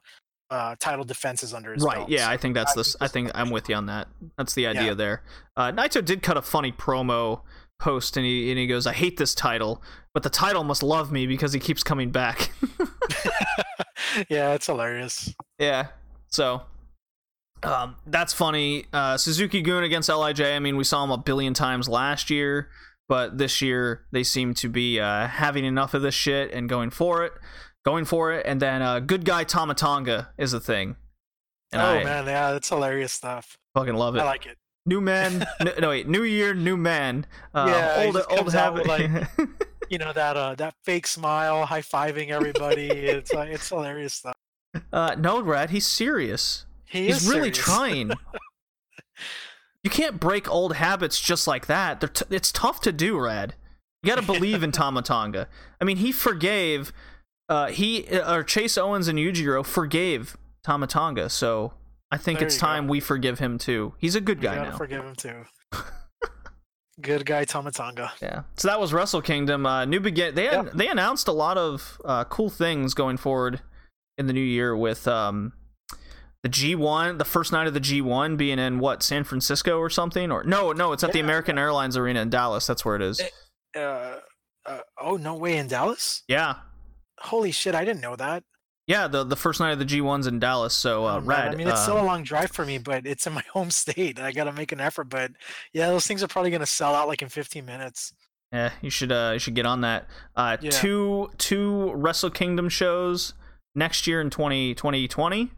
[0.50, 1.98] uh, title defenses under his Right.
[1.98, 2.08] belt.
[2.08, 2.84] Yeah, So I think that's I the.
[2.84, 4.08] think I think I'm with you on that.
[4.38, 4.94] That's the idea Yeah.
[4.94, 5.22] there.
[5.56, 7.42] Uh, Naito did cut a funny promo
[7.78, 9.82] post, and he and he goes, "I hate this title,
[10.14, 12.50] but the title must love me because he keeps coming back."
[14.28, 15.34] yeah, it's hilarious.
[15.58, 15.88] yeah.
[16.28, 16.62] So.
[17.64, 18.86] Um, that's funny.
[18.92, 20.40] Uh, Suzuki Gun against Lij.
[20.40, 22.68] I mean, we saw him a billion times last year,
[23.08, 26.90] but this year they seem to be uh, having enough of this shit and going
[26.90, 27.32] for it,
[27.84, 28.44] going for it.
[28.46, 30.96] And then uh, good guy Tama Tonga is a thing.
[31.70, 33.56] And oh I man, yeah, it's hilarious stuff.
[33.76, 34.20] fucking love it.
[34.20, 34.58] I like it.
[34.84, 37.26] New man, no, no wait, new year, new man.
[37.54, 39.28] Uh, Yeah, old old comes out with, habit.
[39.92, 42.88] You know that uh that fake smile, high fiving everybody.
[42.88, 44.34] it's like it's hilarious stuff.
[44.90, 46.64] uh, no, Rad, he's serious.
[46.86, 47.58] He he's really serious.
[47.58, 48.12] trying.
[49.84, 52.00] you can't break old habits just like that.
[52.00, 53.54] They're t- it's tough to do, Rad.
[54.02, 55.46] You got to believe in Tama Tonga.
[55.78, 56.90] I mean, he forgave.
[57.50, 61.74] Uh, he or Chase Owens and Yujiro forgave Tama Tonga, so
[62.10, 62.66] I think There it's you go.
[62.66, 63.92] time we forgive him too.
[63.98, 64.76] He's a good guy gotta now.
[64.78, 65.44] forgive him too.
[67.02, 68.12] Good guy Tama Tonga.
[68.22, 68.42] Yeah.
[68.56, 69.66] So that was Wrestle Kingdom.
[69.66, 70.34] Uh, new begin.
[70.34, 70.70] They had, Yeah.
[70.74, 73.60] they announced a lot of uh, cool things going forward
[74.18, 75.52] in the new year with um,
[76.42, 80.30] the G1, the first night of the G1 being in what San Francisco or something,
[80.30, 81.24] or no, no, it's at the Yeah.
[81.24, 82.66] American Airlines Arena in Dallas.
[82.66, 83.20] That's where it is.
[83.76, 84.18] Uh,
[84.66, 86.22] uh, oh no way in Dallas?
[86.28, 86.56] Yeah.
[87.20, 88.44] Holy shit, I didn't know that.
[88.86, 90.74] Yeah, the the first night of the G1's in Dallas.
[90.74, 91.54] So uh, Oh, rad.
[91.54, 93.70] I mean, it's uh, still a long drive for me, but it's in my home
[93.70, 94.18] state.
[94.18, 95.04] I gotta make an effort.
[95.04, 95.32] But
[95.72, 98.12] yeah, those things are probably gonna sell out like in 15 minutes.
[98.52, 100.08] Yeah, you should uh you should get on that.
[100.36, 100.70] Uh Yeah.
[100.70, 103.34] two two Wrestle Kingdom shows
[103.74, 105.50] next year in 20, 2020.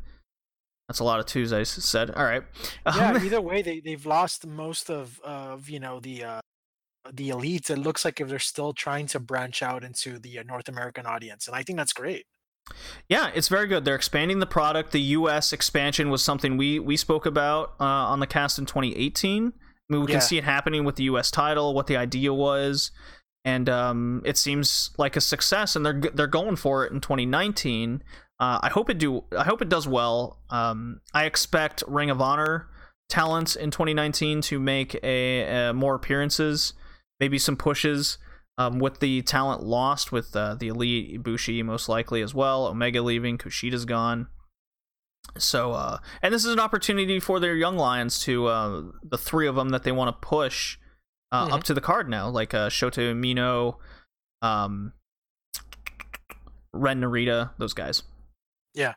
[0.89, 2.11] That's a lot of twos I s- said.
[2.11, 2.43] All right.
[2.87, 6.41] yeah Um, either way they, they've lost most of of you know the uh
[7.13, 10.43] the elites it looks like if they're still trying to branch out into the uh,
[10.43, 12.25] north american audience and i think that's great
[13.09, 13.85] yeah, it's very good.
[13.85, 14.93] They're expanding the product.
[14.93, 15.53] The U.S.
[15.53, 19.53] expansion was something we we spoke about uh, on the cast in 2018.
[19.57, 20.13] I mean, we Yeah.
[20.15, 21.31] can see it happening with the U.S.
[21.31, 22.91] title, what the idea was,
[23.45, 25.77] and um, it seems like a success.
[25.77, 28.03] And they're they're going for it in 2019.
[28.41, 29.25] Uh, I hope it do.
[29.37, 30.41] I hope it does well.
[30.51, 32.69] Um, I expect Ring of Honor
[33.11, 36.73] talents in 2019 to make a, a more appearances,
[37.21, 38.19] maybe some pushes.
[38.57, 43.03] Um, with the talent lost, with uh, the elite Ibushi most likely as well, Omega
[43.03, 44.29] leaving, Kushida's gone.
[45.37, 49.49] So, uh, and this is an opportunity for their young lions to uh, the three
[49.49, 50.79] of them that they want to push
[51.33, 53.77] uh, up to the card now, like uh, Shota Umino,
[54.41, 54.93] um,
[56.73, 58.05] Ren Narita, those guys.
[58.75, 58.95] Yeah.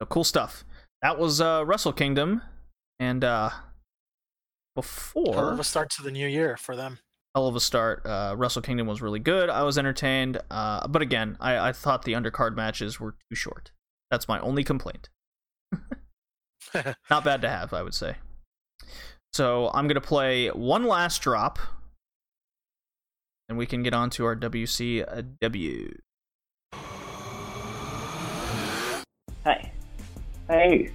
[0.00, 0.64] So cool stuff.
[1.02, 2.40] That was uh, Wrestle Kingdom,
[2.98, 3.50] and uh,
[4.74, 6.98] before a start to the new year for them
[7.36, 8.00] hell of a start.
[8.06, 9.50] Uh, Wrestle Kingdom was really good.
[9.50, 13.72] I was entertained, uh, but again, I, I thought the undercard matches were too short.
[14.10, 15.10] That's my only complaint.
[17.10, 18.16] Not bad to have, I would say.
[19.34, 21.58] So I'm gonna play one last drop,
[23.50, 25.98] and we can get on to our WCW.
[29.44, 29.72] Hey.
[30.48, 30.90] Hey.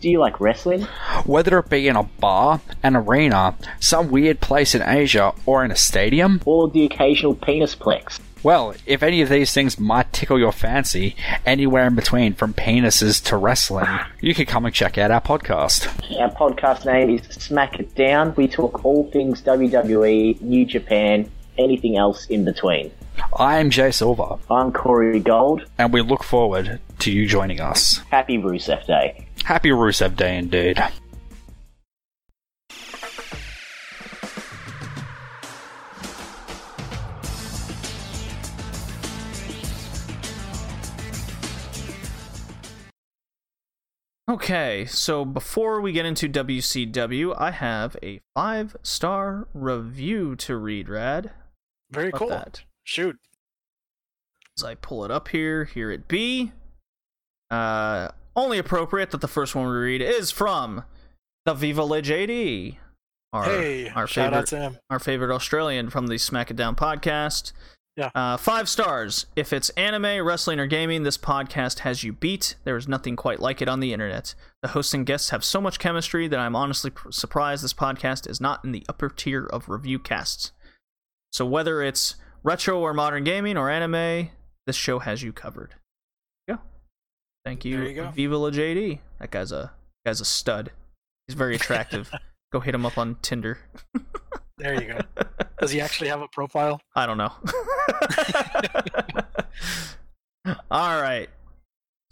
[0.00, 0.82] Do you like wrestling?
[1.24, 5.72] Whether it be in a bar, an arena, some weird place in Asia, or in
[5.72, 6.40] a stadium?
[6.44, 8.20] Or the occasional penis plex?
[8.44, 13.20] Well, if any of these things might tickle your fancy, anywhere in between from penises
[13.24, 13.88] to wrestling,
[14.20, 15.88] you can come and check out our podcast.
[16.20, 18.34] Our podcast name is Smack It Down.
[18.36, 21.28] We talk all things WWE, New Japan,
[21.58, 22.92] anything else in between.
[23.36, 25.64] I'm Jay Silver, I'm Corey Gold.
[25.76, 27.98] and we look forward to you joining us.
[28.12, 29.24] Happy Rusev Day.
[29.48, 30.78] Happy Rusev Day indeed.
[44.28, 50.90] Okay, so before we get into WCW, I have a five star review to read,
[50.90, 51.30] Rad.
[51.90, 52.28] Very cool.
[52.28, 52.64] that.
[52.84, 53.16] Shoot.
[54.58, 56.52] As I pull it up here, here it be.
[57.50, 60.84] Uh, only appropriate that the first one we read is from
[61.44, 62.76] the Viva La JD.
[63.32, 64.78] Our, hey, our shout favorite out to him.
[64.88, 67.52] our favorite Australian from the Smack It Down podcast.
[67.96, 68.10] Yeah.
[68.14, 69.26] Uh, five stars.
[69.34, 72.54] If it's anime, wrestling, or gaming, this podcast has you beat.
[72.62, 74.34] There is nothing quite like it on the internet.
[74.62, 78.30] The hosts and guests have so much chemistry that I'm honestly pr- surprised this podcast
[78.30, 80.52] is not in the upper tier of review casts.
[81.32, 84.30] So whether it's retro or modern gaming or anime,
[84.66, 85.74] this show has you covered.
[87.48, 88.10] Thank you, There you go.
[88.10, 88.98] Viva La JD.
[89.20, 89.72] That guy's a
[90.04, 90.70] guy's a stud.
[91.26, 92.10] He's very attractive.
[92.52, 93.56] Go hit him up on Tinder.
[94.58, 95.00] There you go.
[95.58, 96.78] Does he actually have a profile?
[96.94, 97.32] I don't know.
[100.70, 101.30] All right.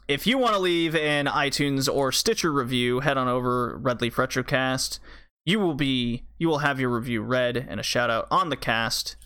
[0.08, 4.16] If you want to leave an iTunes or Stitcher review, head on over Red Leaf
[4.16, 5.00] Retrocast.
[5.44, 8.56] You will be you will have your review read and a shout out on the
[8.56, 9.16] cast.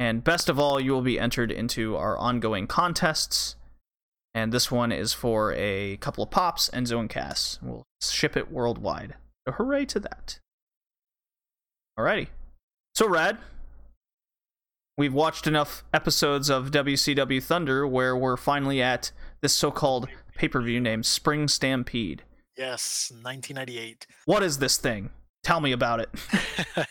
[0.00, 3.54] And best of all, you will be entered into our ongoing contests.
[4.34, 7.60] And this one is for a couple of pops and zone casts.
[7.62, 9.14] We'll ship it worldwide.
[9.46, 10.40] So hooray to that.
[11.98, 12.28] Alrighty.
[12.96, 13.38] So Rad,
[14.98, 21.06] we've watched enough episodes of WCW Thunder where we're finally at this so-called pay-per-view named
[21.06, 22.24] Spring Stampede.
[22.56, 24.06] Yes, 1998.
[24.26, 25.10] What is this thing?
[25.44, 26.08] Tell me about it.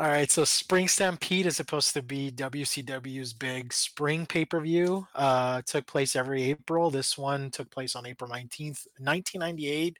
[0.00, 5.06] All right, so Spring Stampede is supposed to be WCW's big spring pay per view.
[5.14, 6.90] Uh, took place every April.
[6.90, 9.96] This one took place on April 19th, 1998,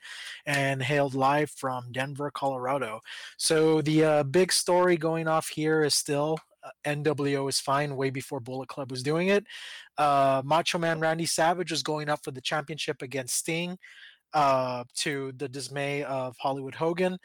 [0.47, 3.01] and hailed live from Denver, Colorado.
[3.37, 8.11] So the uh, big story going off here is still uh, NWO is fine way
[8.11, 9.45] before Bullet Club was doing it.
[9.97, 13.79] Uh, Macho Man Randy Savage was going up for the championship against Sting
[14.35, 17.19] uh, to the dismay of Hollywood Hogan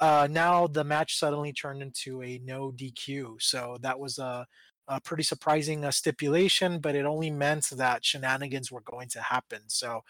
[0.00, 3.40] uh, now the match suddenly turned into a no DQ.
[3.40, 4.46] So that was a,
[4.88, 9.60] a pretty surprising uh, stipulation, but it only meant that shenanigans were going to happen.
[9.66, 10.02] So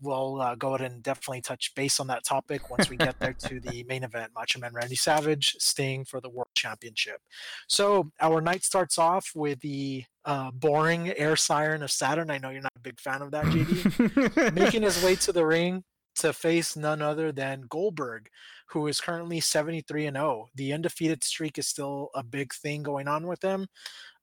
[0.00, 3.32] we'll uh, go ahead and definitely touch base on that topic once we get there
[3.32, 7.20] to the main event Macho Man Randy Savage, Sting for the World Championship.
[7.66, 12.30] So our night starts off with the uh, boring air siren of Saturn.
[12.30, 15.44] I know you're not a big fan of that, JD making his way to the
[15.44, 15.82] ring
[16.16, 18.28] to face none other than Goldberg,
[18.68, 20.46] who is currently 73 and 0.
[20.54, 23.66] The undefeated streak is still a big thing going on with him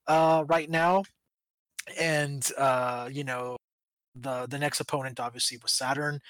[0.06, 1.04] uh, right now.
[1.98, 3.56] And uh, you know,
[4.14, 6.20] the the next opponent obviously was Saturn.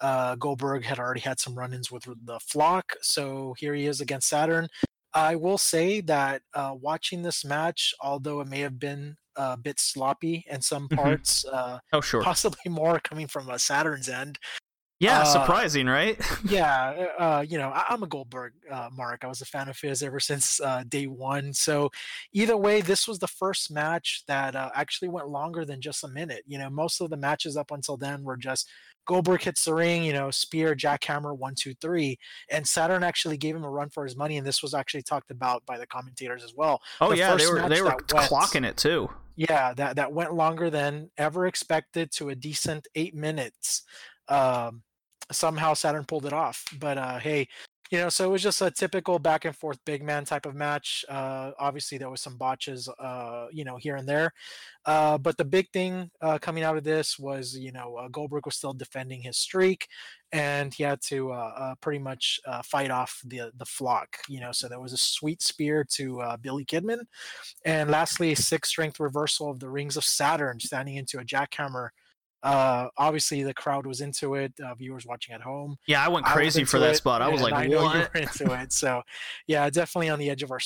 [0.00, 4.28] Uh, Goldberg had already had some run-ins with the flock, so here he is against
[4.28, 4.68] Saturn.
[5.12, 9.80] I will say that uh, watching this match, although it may have been a bit
[9.80, 10.96] sloppy in some Mhm.
[10.96, 12.22] parts, uh, oh sure.
[12.22, 14.38] possibly more coming from Saturn's end.
[15.00, 16.20] Yeah, uh, surprising, right?
[16.44, 19.24] Yeah, uh, you know, I, I'm a Goldberg uh, mark.
[19.24, 21.52] I was a fan of his ever since uh, day one.
[21.54, 21.90] So,
[22.32, 26.08] either way, this was the first match that uh, actually went longer than just a
[26.08, 26.42] minute.
[26.46, 28.68] You know, most of the matches up until then were just
[29.06, 32.18] Goldberg hits the ring, you know, spear, jackhammer, one, two, three,
[32.50, 35.30] and Saturn actually gave him a run for his money, and this was actually talked
[35.30, 36.80] about by the commentators as well.
[37.00, 39.08] oh the yeah, they were they were that went- clocking it too.
[39.36, 43.82] yeah that that went longer than ever expected to a decent eight minutes
[44.28, 44.82] um
[45.30, 47.46] somehow saturn pulled it off but uh hey
[47.90, 50.54] you know so it was just a typical back and forth big man type of
[50.54, 54.32] match uh obviously there was some botches uh you know here and there
[54.86, 58.46] uh but the big thing uh coming out of this was you know uh, goldberg
[58.46, 59.88] was still defending his streak
[60.32, 64.68] and he had to uh, pretty much fight off the the flock you know so
[64.68, 67.00] there was a sweet spear to billy kidman
[67.64, 71.90] and lastly, a six strength reversal of the rings of Saturn, standing into a jackhammer.
[72.42, 74.52] Uh, obviously, the crowd was into it.
[74.64, 77.20] Uh, viewers watching at home, Yeah, I went I crazy for that it, spot.
[77.22, 78.14] I was like, I what?
[78.14, 78.72] were into it.
[78.72, 79.02] So,
[79.46, 80.58] yeah, definitely on the edge of our.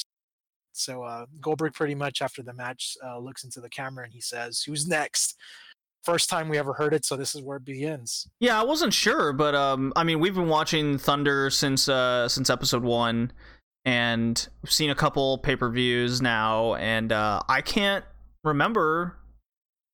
[0.72, 4.20] So uh, Goldberg pretty much after the match uh, looks into the camera and he
[4.20, 5.36] says, "Who's next?"
[6.02, 8.28] First time we ever heard it, so this is where it begins.
[8.38, 12.50] Yeah, I wasn't sure, but um, I mean, we've been watching Thunder since uh since
[12.50, 13.32] episode one,
[13.84, 18.04] and we've seen a couple pay per views now, and uh, I can't
[18.42, 19.16] remember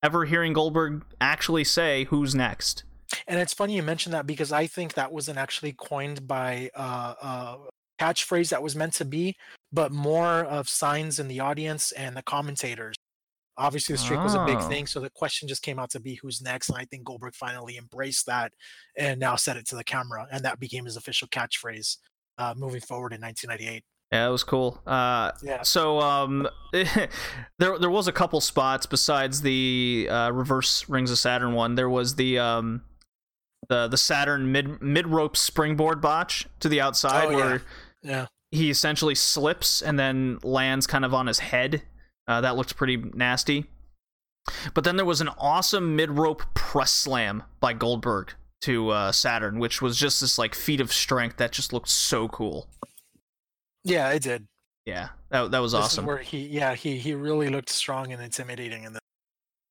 [0.03, 2.83] ever hearing Goldberg actually say who's next.
[3.27, 7.13] And it's funny you mentioned that because I think that wasn't actually coined by uh,
[7.21, 7.57] uh,
[7.99, 9.35] catchphrase that was meant to be,
[9.71, 12.95] but more of signs in the audience and the commentators.
[13.57, 14.69] Obviously, the streak was a big Oh.
[14.69, 17.35] thing, so the question just came out to be who's next, and I think Goldberg
[17.35, 18.53] finally embraced that
[18.97, 21.97] and now said it to the camera, and that became his official catchphrase
[22.37, 23.83] uh, moving forward in 1998.
[24.11, 24.81] Yeah, it was cool.
[24.85, 31.11] Uh, Yeah, so um, there there was a couple spots besides the uh, reverse Rings
[31.11, 31.75] of Saturn one.
[31.75, 32.81] There was the um,
[33.69, 37.35] the the Saturn mid mid rope springboard botch to the outside Oh, yeah.
[37.37, 37.61] where
[38.03, 41.83] yeah, he essentially slips and then lands kind of on his head.
[42.27, 43.65] Uh, that looked pretty nasty.
[44.73, 49.59] But then there was an awesome mid rope press slam by Goldberg to uh, Saturn,
[49.59, 52.67] which was just this like feat of strength that just looked so cool.
[53.83, 54.47] Yeah, it did.
[54.85, 56.05] Yeah, that that was This awesome.
[56.05, 58.99] where he, yeah, he he really looked strong and intimidating in the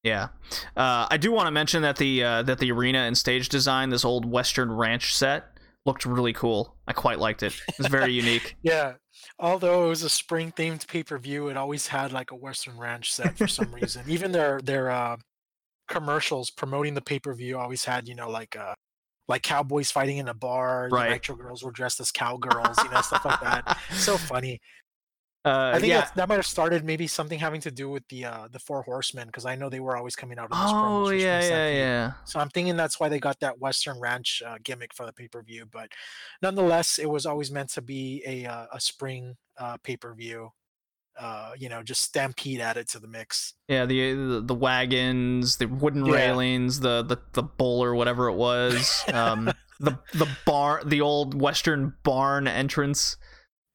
[0.05, 0.29] Yeah,
[0.77, 3.91] uh, I do want to mention that the uh, that the arena and stage design,
[3.91, 5.47] this old Western ranch set,
[5.85, 6.77] looked really cool.
[6.87, 7.55] I quite liked it.
[7.79, 8.57] It's very unique.
[8.63, 8.95] Yeah.
[9.39, 12.79] Although it was a spring themed pay per view, it always had like a Western
[12.79, 14.05] Ranch set for some reason.
[14.07, 15.17] Even their their uh,
[15.89, 18.75] commercials promoting the pay per view always had you know like uh
[19.31, 20.89] like cowboys fighting in a bar.
[20.91, 21.11] The Right.
[21.13, 23.79] Nitro girls were dressed as cowgirls, you know stuff like that.
[23.93, 24.61] So funny.
[25.43, 26.07] Uh, I think yeah.
[26.17, 29.27] that might have started maybe something having to do with the uh the Four Horsemen
[29.29, 30.51] because I know they were always coming out.
[30.53, 32.13] In those Oh yeah, yeah, yeah.
[32.27, 35.29] So I'm thinking that's why they got that Western Ranch uh, gimmick for the pay
[35.29, 35.65] per view.
[35.71, 35.89] But
[36.43, 40.51] nonetheless, it was always meant to be a uh, a spring uh, pay per view.
[41.21, 43.53] Uh, you know, just stampede added to the mix.
[43.69, 46.13] Yeah, the, the the wagons, the wooden Yeah.
[46.15, 49.05] railings, the the the bull or whatever it was.
[49.13, 53.17] Um, the the barn, the old Western barn entrance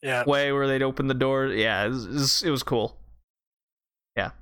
[0.01, 1.47] Yeah, way where they'd open the door.
[1.47, 2.97] Yeah, it was, it was, cool.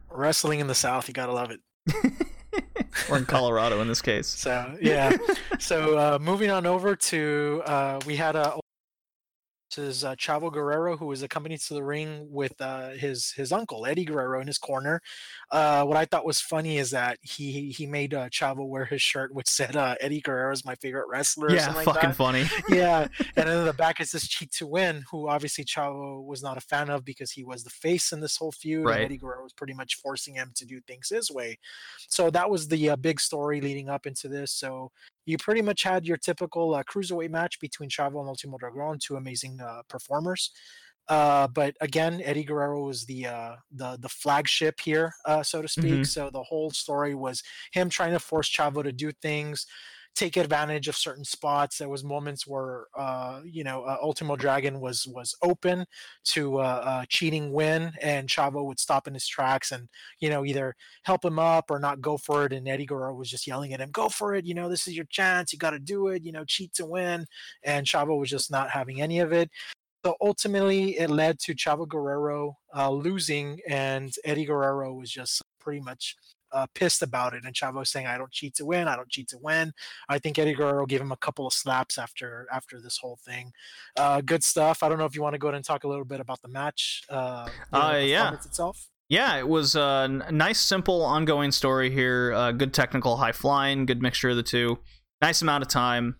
[0.10, 1.60] wrestling in the South, you gotta love it.
[3.10, 4.28] or in Colorado in this case.
[4.28, 5.12] So yeah.
[5.60, 8.60] so uh, moving on over to uh, we had a
[9.76, 13.52] this is uh, Chavo Guerrero, who was accompanied to the ring with uh, his his
[13.52, 15.02] uncle Eddie Guerrero in his corner.
[15.52, 19.02] Uh, what I thought was funny is that he he made uh, Chavo wear his
[19.02, 21.48] shirt, which said uh, Eddie Guerrero is my favorite wrestler.
[21.48, 22.16] or Yeah, like fucking that.
[22.16, 22.45] funny.
[22.69, 26.43] yeah, and then in the back is this cheat to win, who obviously Chavo was
[26.43, 28.95] not a fan of because he was the face in this whole feud, Right.
[28.98, 31.58] and Eddie Guerrero was pretty much forcing him to do things his way.
[32.10, 34.52] So that was the uh, big story leading up into this.
[34.52, 34.92] So
[35.26, 39.16] you pretty much had your typical uh, cruiserweight match between Chavo and Ultimo Dragon, two
[39.16, 40.52] amazing uh, performers.
[41.10, 45.68] Uh, but again, Eddie Guerrero was the uh, the the flagship here, uh, so to
[45.68, 46.02] speak.
[46.02, 46.08] Mhm.
[46.08, 47.43] So the whole story was
[47.74, 49.68] him trying to force Chavo to do things,
[50.16, 51.77] take advantage of certain spots.
[51.77, 55.85] There was moments where uh, you know uh, Ultimo Dragon was was open
[56.25, 59.88] to uh, uh, cheating win, and Chavo would stop in his tracks and
[60.19, 62.53] you know either help him up or not go for it.
[62.53, 64.45] And Eddie Guerrero was just yelling at him, "Go for it!
[64.45, 65.53] You know this is your chance.
[65.53, 66.24] You got to do it.
[66.24, 67.25] You know cheat to win."
[67.64, 69.50] And Chavo was just not having any of it.
[70.06, 75.80] So ultimately, it led to Chavo Guerrero uh, losing, and Eddie Guerrero was just pretty
[75.80, 76.17] much
[76.54, 77.44] uh, pissed about it.
[77.46, 78.88] And Chavo saying, "I don't cheat to win.
[78.88, 79.74] I don't cheat to win."
[80.08, 83.52] I think Eddie Guerrero gave him a couple of slaps after after this whole thing.
[83.98, 84.84] Uh, good stuff.
[84.84, 86.42] I don't know if you want to go ahead and talk a little bit about
[86.42, 87.02] the match.
[87.10, 88.34] Uh, Uh, yeah.
[88.34, 88.88] itself.
[89.10, 92.34] Yeah, it was a n- nice, simple, ongoing story here.
[92.34, 94.80] Uh, good technical, high flying, good mixture of the two.
[95.22, 96.16] Nice amount of time.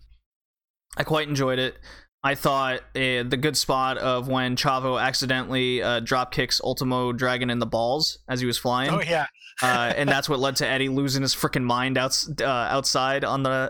[0.96, 1.76] I quite enjoyed it.
[2.24, 7.50] I thought uh, the good spot of when Chavo accidentally uh, drop kicks Ultimo Dragon
[7.50, 9.26] in the balls as he was flying, Oh yeah,
[9.62, 13.42] uh, and that's what led to Eddie losing his freaking mind outs- uh, outside on
[13.42, 13.68] the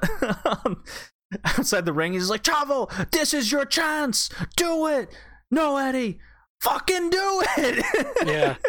[1.45, 2.13] outside the ring.
[2.13, 4.31] He's like, Chavo, this is your chance.
[4.57, 5.11] Do it.
[5.51, 6.19] No, Eddie.
[6.61, 7.85] Fucking do it.
[8.27, 8.57] Yeah.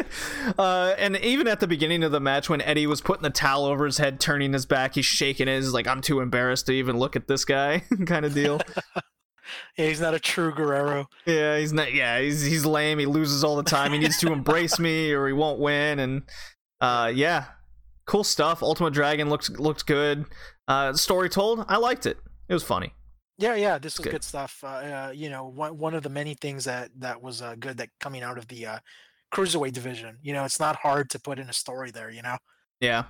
[0.59, 3.65] Uh, and even at the beginning of the match, when Eddie was putting the towel
[3.65, 5.55] over his head, turning his back, he's shaking it.
[5.55, 8.61] He's like, I'm too embarrassed to even look at this guy, kind of deal.
[9.77, 9.87] Yeah.
[9.87, 11.07] He's not a true Guerrero.
[11.25, 11.93] yeah, he's not.
[11.93, 12.99] Yeah, he's he's lame.
[12.99, 13.91] He loses all the time.
[13.91, 15.99] He needs to embrace me, or he won't win.
[15.99, 16.23] And
[16.81, 17.45] uh, yeah,
[18.05, 18.61] cool stuff.
[18.63, 20.25] Ultimate Dragon looked looked good.
[20.67, 22.17] Uh, story told, I liked it.
[22.49, 22.93] It was funny.
[23.37, 24.11] Yeah, yeah, this was good.
[24.11, 24.63] good, stuff.
[24.63, 27.77] Uh, uh, you know, one one of the many things that that was uh, good
[27.77, 28.79] that coming out of the uh,
[29.33, 30.17] cruiserweight division.
[30.21, 32.09] You know, it's not hard to put in a story there.
[32.09, 32.37] You know.
[32.79, 33.03] Yeah.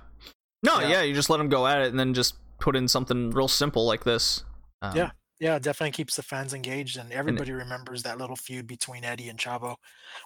[0.62, 0.88] No, Yeah.
[0.88, 3.46] yeah, you just let him go at it, and then just put in something real
[3.46, 4.42] simple like this.
[4.82, 5.10] Um, Yeah.
[5.38, 9.38] Yeah, definitely keeps the fans engaged, and everybody remembers that little feud between Eddie and
[9.38, 9.76] Chavo,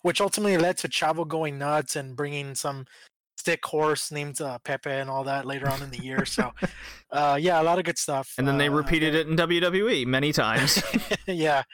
[0.02, 2.86] which ultimately led to Chavo going nuts and bringing some
[3.36, 6.24] stick horse named uh, Pepe and all that later on in the year.
[6.24, 6.52] So,
[7.10, 8.34] uh, yeah, a lot of good stuff.
[8.38, 10.80] And then they Uh, repeated it in WWE many times.
[11.26, 11.64] yeah.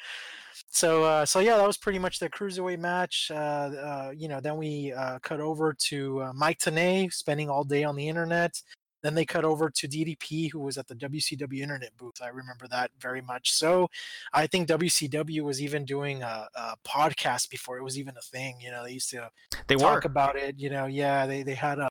[0.69, 3.31] So uh, so yeah, that was pretty much the cruiserweight match.
[3.31, 7.65] Uh, uh, you know, then we uh, cut over to uh, Mike Tenay spending all
[7.65, 8.61] day on the internet.
[9.07, 12.21] Then they cut over to DDP, who was at the WCW internet booth.
[12.21, 13.53] I remember that very much.
[13.53, 13.89] So
[14.33, 18.57] I think WCW was even doing a, a podcast before it was even a thing.
[18.61, 19.31] You know, they used to
[19.69, 19.83] they were.
[19.83, 20.59] talk about it.
[20.59, 21.89] You know, yeah, they they had a.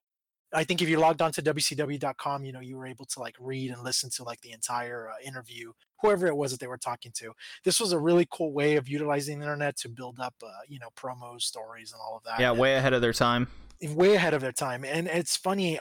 [0.53, 3.37] I think if you logged on to WCW.com, you know, you were able to like
[3.39, 5.71] read and listen to like the entire uh, interview,
[6.01, 7.31] whoever it was that they were talking to.
[7.63, 10.79] This was a really cool way of utilizing the internet to build up, uh, you
[10.79, 12.41] know, promos, stories, and all of that.
[12.41, 13.47] Yeah, and way ahead of their time.
[13.81, 14.83] way ahead of their time.
[14.83, 15.79] And it's funny.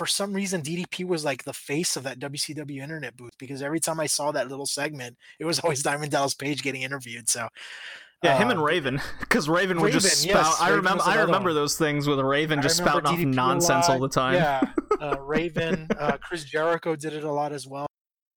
[0.00, 3.80] For some reason, DDP was like the face of that WCW internet booth because every
[3.80, 7.28] time I saw that little segment, it was always Diamond Dallas Page getting interviewed.
[7.28, 7.48] So
[8.22, 10.52] Yeah, him and Raven, because Raven would just Raven, spout.
[10.52, 11.02] yes, I Raven remember.
[11.04, 11.54] I remember one.
[11.56, 14.36] those things with Raven just spouting off DDP nonsense all the time.
[14.36, 14.62] Yeah,
[15.02, 17.86] uh, Raven, uh, Chris Jericho did it a lot as well.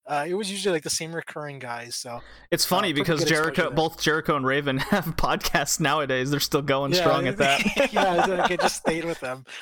[0.05, 1.95] Uh, it was usually like the same recurring guys.
[1.95, 6.29] So It's funny pretty because Jericho, both Jericho and Raven have podcasts nowadays.
[6.29, 7.61] They're still going strong at that.
[7.93, 9.45] yeah, it's like it just stayed with them.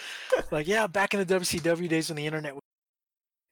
[0.50, 2.54] Like yeah, back in the WCW days when the internet.
[2.54, 2.62] Was...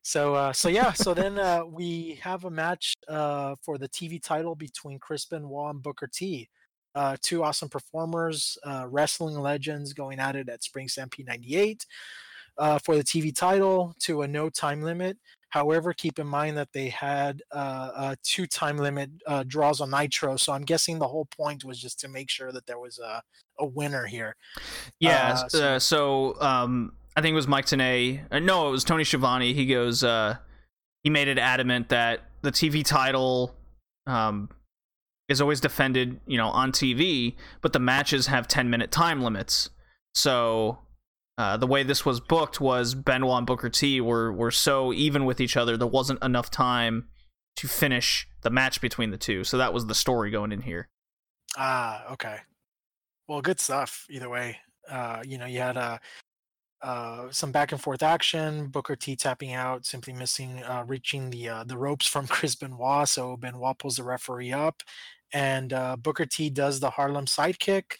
[0.01, 4.23] So uh, so yeah, so then uh, we have a match uh, for the TV
[4.23, 6.47] title between Chris Benoit and Booker T.
[6.95, 11.85] Uh, two awesome performers, uh, wrestling legends going at it at Spring Stampede '98
[12.57, 15.17] uh, for the TV title to a no time limit.
[15.49, 19.89] However, keep in mind that they had uh, uh, two time limit uh, draws on
[19.89, 22.99] Nitro, so I'm guessing the whole point was just to make sure that there was
[22.99, 23.21] a,
[23.59, 24.35] a winner here.
[24.99, 25.29] Yeah.
[25.39, 28.21] Uh, Uh, so- so, um, I think it was Mike Tenay.
[28.31, 29.53] Uh, no, it was Tony Schiavone.
[29.53, 30.03] He goes.
[30.03, 30.37] Uh,
[31.03, 33.55] he made it adamant that the TV title
[34.05, 34.49] um,
[35.27, 39.69] is always defended, you know, on TV, but the matches have 10 minute time limits.
[40.13, 40.79] So
[41.39, 45.23] uh, the way this was booked was Benoit and Booker T were were so even
[45.23, 47.07] with each other, there wasn't enough time
[47.55, 49.45] to finish the match between the two.
[49.45, 50.89] So that was the story going in here.
[51.57, 52.39] Ah, okay.
[53.29, 54.05] Well, good stuff.
[54.09, 54.57] Either way,
[54.91, 55.99] uh, you know, you had uh,
[56.81, 58.67] uh, some back and forth action.
[58.67, 63.07] Booker T tapping out, simply missing, uh, reaching the uh, the ropes from Chris Benoit.
[63.07, 64.83] So Benoit pulls the referee up,
[65.33, 67.93] and uh, Booker T does the Harlem sidekick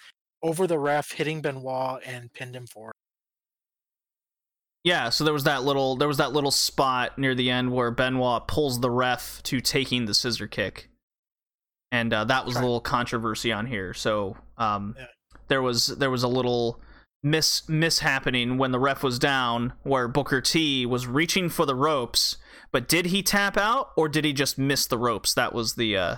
[0.43, 2.99] over the ref, hitting Benoit and pinned him forward.
[4.83, 7.91] Yeah, so there was that little there was that little spot near the end where
[7.91, 10.90] Benoit pulls the ref to taking the scissor kick,
[11.91, 13.93] and uh, that was a little controversy on here.
[13.93, 15.06] So um, Yeah.
[15.49, 16.82] there was there was a little
[17.22, 22.38] mis mishappening when the ref was down, where Booker T was reaching for the ropes,
[22.72, 25.33] but did he tap out or did he just miss the ropes?
[25.33, 26.16] That was the uh,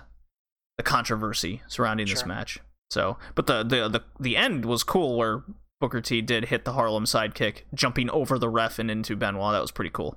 [0.77, 2.59] the controversy surrounding this match.
[2.91, 5.43] So, but the, the the the end was cool where
[5.81, 9.51] Booker T did hit the Harlem sidekick, jumping over the ref and into Benoit.
[9.51, 10.15] That was pretty cool.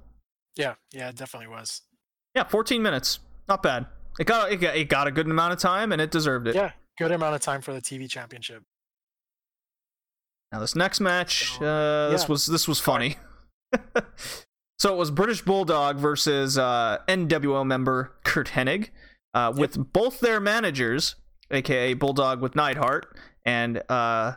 [0.54, 1.82] Yeah, yeah, it definitely was.
[2.36, 3.18] Yeah, 14 minutes,
[3.48, 3.86] not bad.
[4.20, 6.54] It got it got, it got a good amount of time and it deserved it.
[6.54, 8.62] Yeah, good amount of time for the TV championship.
[10.52, 13.16] Now this next match, So, uh, this was this was funny.
[14.78, 18.90] so it was British Bulldog versus uh, NWO member Curt Hennig,
[19.32, 21.16] uh, with both their managers,
[21.50, 24.34] aka Bulldog with Neidhart, and uh,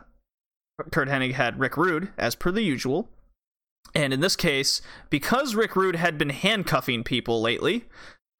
[0.90, 3.08] Curt Hennig had Rick Rude as per the usual.
[3.94, 7.86] And in this case, because Rick Rude had been handcuffing people lately,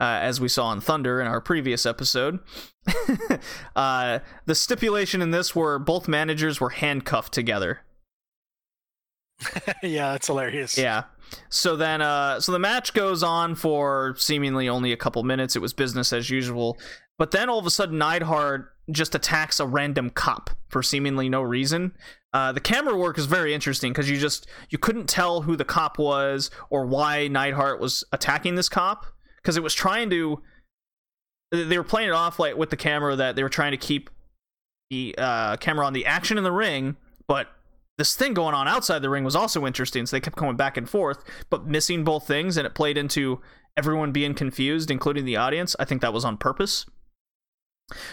[0.00, 2.39] uh, as we saw in Thunder in our previous episode,
[3.76, 7.81] uh, the stipulation in this were both managers were handcuffed together.
[9.83, 10.76] yeah, that's hilarious.
[10.76, 11.05] Yeah.
[11.49, 15.57] So then, uh, so the match goes on for seemingly only a couple minutes.
[15.57, 16.78] It was business as usual,
[17.18, 21.42] but then all of a sudden, Neidhart just attacks a random cop for seemingly no
[21.42, 21.92] reason.
[22.33, 25.65] Uh, the camera work is very interesting because you just you couldn't tell who the
[25.65, 30.42] cop was or why Neidhart was attacking this cop because it was trying to.
[31.50, 34.10] They were playing it off like with the camera that they were trying to keep
[34.91, 37.49] the uh, camera on the action in the ring, but
[37.97, 40.07] this thing going on outside the ring was also interesting.
[40.07, 43.41] So they kept going back and forth, but missing both things, and it played into
[43.76, 45.75] everyone being confused, including the audience.
[45.78, 46.86] I think that was on purpose.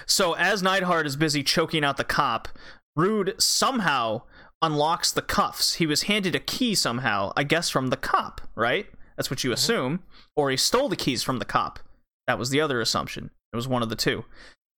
[0.06, 2.48] So as Neidhart is busy choking out the cop,
[2.96, 4.22] Rude somehow
[4.62, 5.76] unlocks the cuffs.
[5.76, 8.88] He was handed a key somehow, I guess from the cop, right?
[9.18, 10.04] That's what you assume.
[10.36, 11.80] Or he stole the keys from the cop.
[12.28, 13.32] That was the other assumption.
[13.54, 14.26] It was one of the two.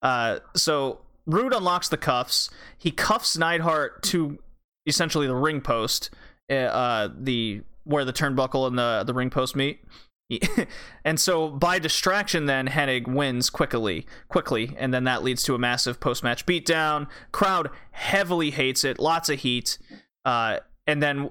[0.02, 2.50] Uh, so Rude unlocks the cuffs.
[2.78, 4.38] He cuffs Neidhart to
[4.86, 6.10] essentially the ring post,
[6.50, 9.80] uh, uh, the where the turnbuckle and the the ring post meet.
[11.04, 15.58] and so by distraction, then Hennig wins quickly, quickly, and then that leads to a
[15.58, 17.08] massive post-match beatdown.
[17.32, 19.78] Crowd heavily hates it, lots of heat,
[20.24, 21.30] uh, and then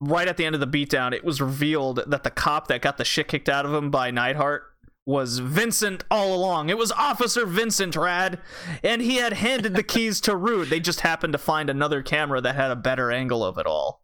[0.00, 2.98] right at the end of the beatdown, it was revealed that the cop that got
[2.98, 4.64] the shit kicked out of him by Neidhart
[5.06, 6.68] was Vincent all along.
[6.68, 8.40] It was Officer Vincent Rad,
[8.82, 10.68] and he had handed the keys to Rude.
[10.68, 14.02] They just happened to find another camera that had a better angle of it all.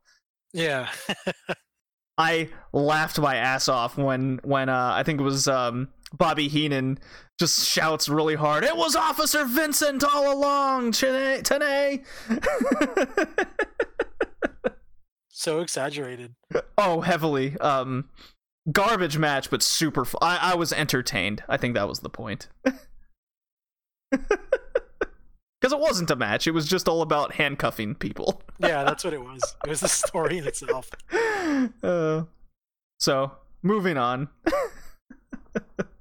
[0.52, 0.88] Yeah.
[2.22, 6.98] I laughed my ass off when when uh, I think it was um, Bobby Heenan
[7.38, 8.62] just shouts really hard.
[8.64, 11.42] It was Officer Vincent all along today.
[11.42, 12.02] today.
[15.28, 16.34] so exaggerated.
[16.78, 17.56] oh, heavily.
[17.58, 18.08] Um,
[18.70, 20.04] garbage match, but super.
[20.04, 21.42] Fu- I I was entertained.
[21.48, 22.48] I think that was the point.
[25.62, 28.42] Because it wasn't a match; it was just all about handcuffing people.
[28.58, 29.42] Yeah, that's what it was.
[29.64, 30.90] It was the story in itself.
[31.82, 32.24] Uh,
[32.98, 33.32] so
[33.62, 34.28] moving on.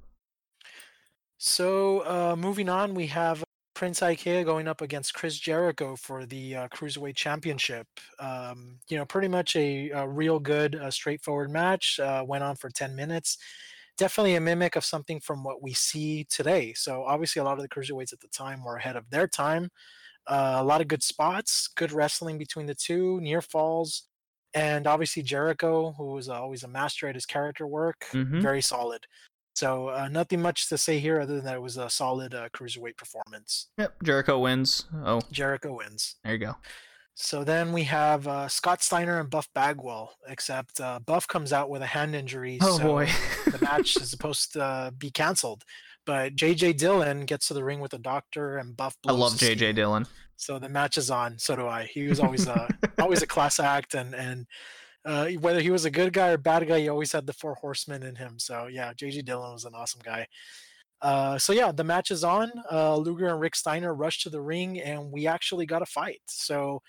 [1.44, 3.42] So, uh, moving on, we have
[3.74, 7.88] Prince Iaukea going up against Chris Jericho for the uh, Cruiserweight Championship.
[8.20, 11.98] Um, you know, pretty much a, a real good, uh, straightforward match.
[11.98, 13.38] Uh, went on for 10 minutes.
[13.98, 16.72] Definitely a mimic of something from what we see today.
[16.74, 19.70] So, obviously, a lot of the Cruiserweights at the time were ahead of their time.
[20.26, 24.04] Uh, a lot of good spots, good wrestling between the two, near falls.
[24.54, 28.40] And obviously, Jericho, who was always a master at his character work, Mhm.
[28.42, 29.06] very solid.
[29.54, 32.48] So uh, nothing much to say here other than that it was a solid uh,
[32.50, 33.68] cruiserweight performance.
[33.78, 34.86] Yep, Jericho wins.
[34.94, 36.16] Oh, Jericho wins.
[36.24, 36.56] there you go.
[37.14, 41.68] So then we have uh, Scott Steiner and Buff Bagwell, except uh, Buff comes out
[41.68, 42.58] with a hand injury.
[42.62, 43.08] Oh so boy.
[43.46, 45.64] the match is supposed to uh, be canceled.
[46.04, 48.96] But JJ Dillon gets to the ring with a doctor and Buff.
[49.06, 49.74] I love JJ.
[49.74, 50.06] Dillon.
[50.36, 51.38] So the match is on.
[51.38, 51.84] So do I.
[51.84, 52.68] He was always a
[52.98, 54.46] always a class act, and and
[55.04, 57.54] uh, whether he was a good guy or bad guy, he always had the four
[57.54, 58.38] horsemen in him.
[58.38, 60.26] So yeah, JJ Dillon was an awesome guy.
[61.02, 62.50] Uh, so yeah, the match is on.
[62.70, 66.22] Uh, Luger and Rick Steiner rush to the ring, and we actually got a fight.
[66.26, 66.80] So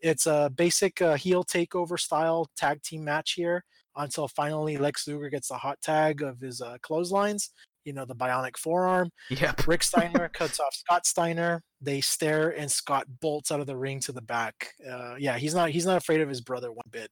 [0.00, 3.64] it's a basic uh, heel takeover style tag team match here
[3.96, 7.50] until finally Lex Luger gets the hot tag of his uh, clotheslines.
[7.84, 9.10] You know, the bionic forearm.
[9.30, 9.66] Yep.
[9.66, 11.62] Rick Steiner cuts off Scott Steiner.
[11.80, 14.68] They stare, and Scott bolts out of the ring to the back.
[14.88, 17.10] Uh, yeah, he's not he's not afraid of his brother one bit.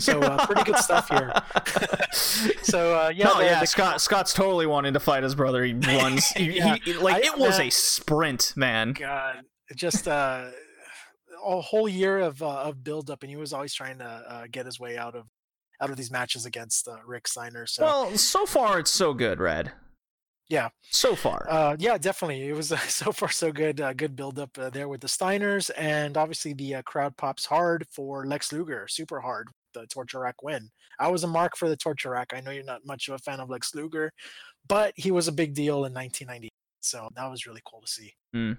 [0.00, 1.32] So uh, pretty good stuff here.
[2.62, 5.64] so uh, yeah, no, the- yeah, the- Scott Scott's totally wanting to fight his brother.
[5.64, 6.26] He runs.
[6.30, 6.76] He, Yeah.
[6.84, 8.92] he- like I- it was man- a sprint, man.
[8.94, 9.42] God,
[9.76, 10.46] just uh,
[11.46, 14.44] a whole year of uh, of build up, and he was always trying to uh,
[14.50, 15.28] get his way out of
[15.80, 17.66] out of these matches against uh, Rick Steiner.
[17.66, 19.70] So Well, so far it's so good, Red.
[20.48, 20.68] Yeah.
[20.90, 21.46] So far.
[21.48, 22.48] Uh, yeah, definitely.
[22.48, 23.80] It was uh, so far so good.
[23.80, 27.46] Uh, good build up uh, there with the Steiners, and obviously the uh, crowd pops
[27.46, 29.48] hard for Lex Luger, super hard.
[29.74, 30.70] The torture rack win.
[30.98, 32.32] I was a mark for the torture rack.
[32.34, 34.12] I know you're not much of a fan of Lex Luger,
[34.66, 36.48] but he was a big deal in 1990.
[36.80, 38.14] So that was really cool to see.
[38.32, 38.52] Hmm.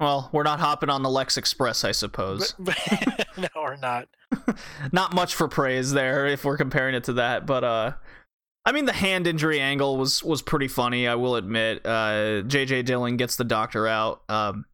[0.00, 2.54] Well, we're not hopping on the Lex Express, I suppose.
[2.58, 4.08] But, but no, or not.
[4.92, 7.92] not much for praise there if we're comparing it to that, but uh
[8.68, 11.86] I mean the hand injury angle was was pretty funny, I will admit.
[11.86, 14.20] Uh JJ Dillon gets the doctor out.
[14.28, 14.66] Um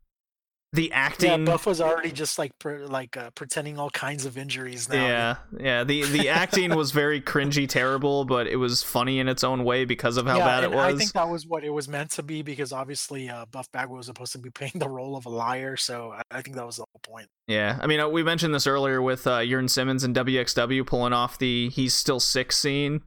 [0.73, 4.89] the Yeah, acting Buff was already just like like uh, pretending all kinds of injuries
[4.89, 5.07] now.
[5.07, 5.85] yeah, yeah.
[5.85, 9.85] The the acting was very cringy, terrible, but it was funny in its own way
[9.85, 10.93] because of how yeah, bad it was.
[10.93, 13.99] I think that was what it was meant to be because obviously uh, Buff Bagwell
[13.99, 16.79] was supposed to be playing the role of a liar, so I, think that was
[16.79, 17.29] the whole point.
[17.47, 21.13] Yeah, I mean, uh, we mentioned this earlier with uh, Jurn Simmons and WXW pulling
[21.13, 23.03] off the "he's still sick" scene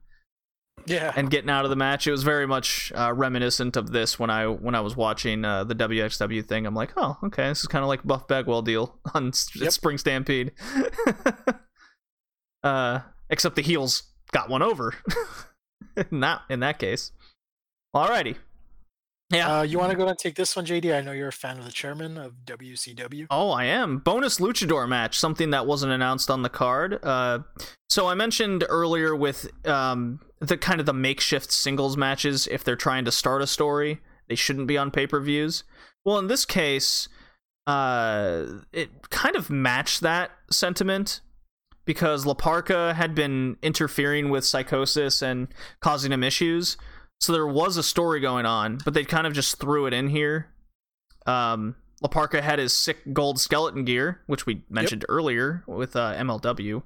[0.86, 2.08] Yeah, and getting out of the match.
[2.08, 5.64] It was very much uh, reminiscent of this when I when I was watching uh,
[5.66, 6.66] the WXW thing.
[6.66, 9.72] I'm like, oh, okay, this is kind of like Buff Bagwell deal on Yep.
[9.74, 10.52] Spring Stampede.
[12.64, 13.00] uh,
[13.30, 14.94] except the heels got one over.
[16.12, 17.12] Not in that case.
[17.96, 18.36] Alrighty.
[19.30, 19.60] Yeah.
[19.60, 20.96] uh, you want to go and take this one, JD?
[20.96, 23.28] I know you're a fan of the chairman of WCW.
[23.30, 23.98] Oh, I am.
[23.98, 27.04] Bonus luchador match, something that wasn't announced on the card.
[27.04, 27.40] Uh,
[27.90, 32.78] so I mentioned earlier with um, the kind of the makeshift singles matches, if they're
[32.78, 34.00] trying to start a story,
[34.30, 35.64] they shouldn't be on pay per views.
[36.06, 37.10] Well, in this case,
[37.66, 41.20] uh, it kind of matched that sentiment
[41.84, 45.48] because La Parca had been interfering with Psicosis and
[45.82, 46.78] causing him issues.
[47.20, 50.10] So there was a story going on, but they kind of just threw it in
[50.10, 50.50] here.
[51.26, 56.14] Um, La Parca had his sick gold skeleton gear, which we mentioned earlier with uh,
[56.16, 56.84] MLW,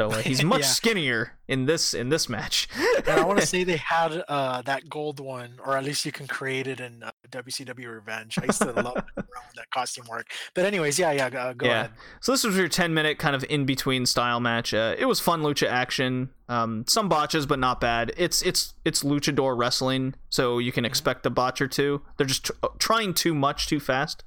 [0.00, 0.66] So like, he's much Yeah.
[0.66, 2.66] skinnier in this in this match.
[2.96, 6.12] And I want to say they had uh, that gold one, or at least you
[6.12, 8.38] can create it in uh, WCW Revenge.
[8.40, 10.26] I used to love that costume work.
[10.54, 11.72] But anyways, yeah, yeah, uh, go Yeah.
[11.80, 11.90] ahead.
[12.20, 14.72] So this was your 10 minute kind of in between style match.
[14.72, 16.30] Uh, it was fun lucha action.
[16.48, 18.12] Um, some botches, but not bad.
[18.16, 22.02] It's it's it's luchador wrestling, so you can expect a botch or two.
[22.16, 24.24] They're just tr- trying too much too fast.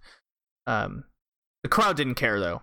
[0.67, 1.03] Um,
[1.63, 2.61] the crowd didn't care though.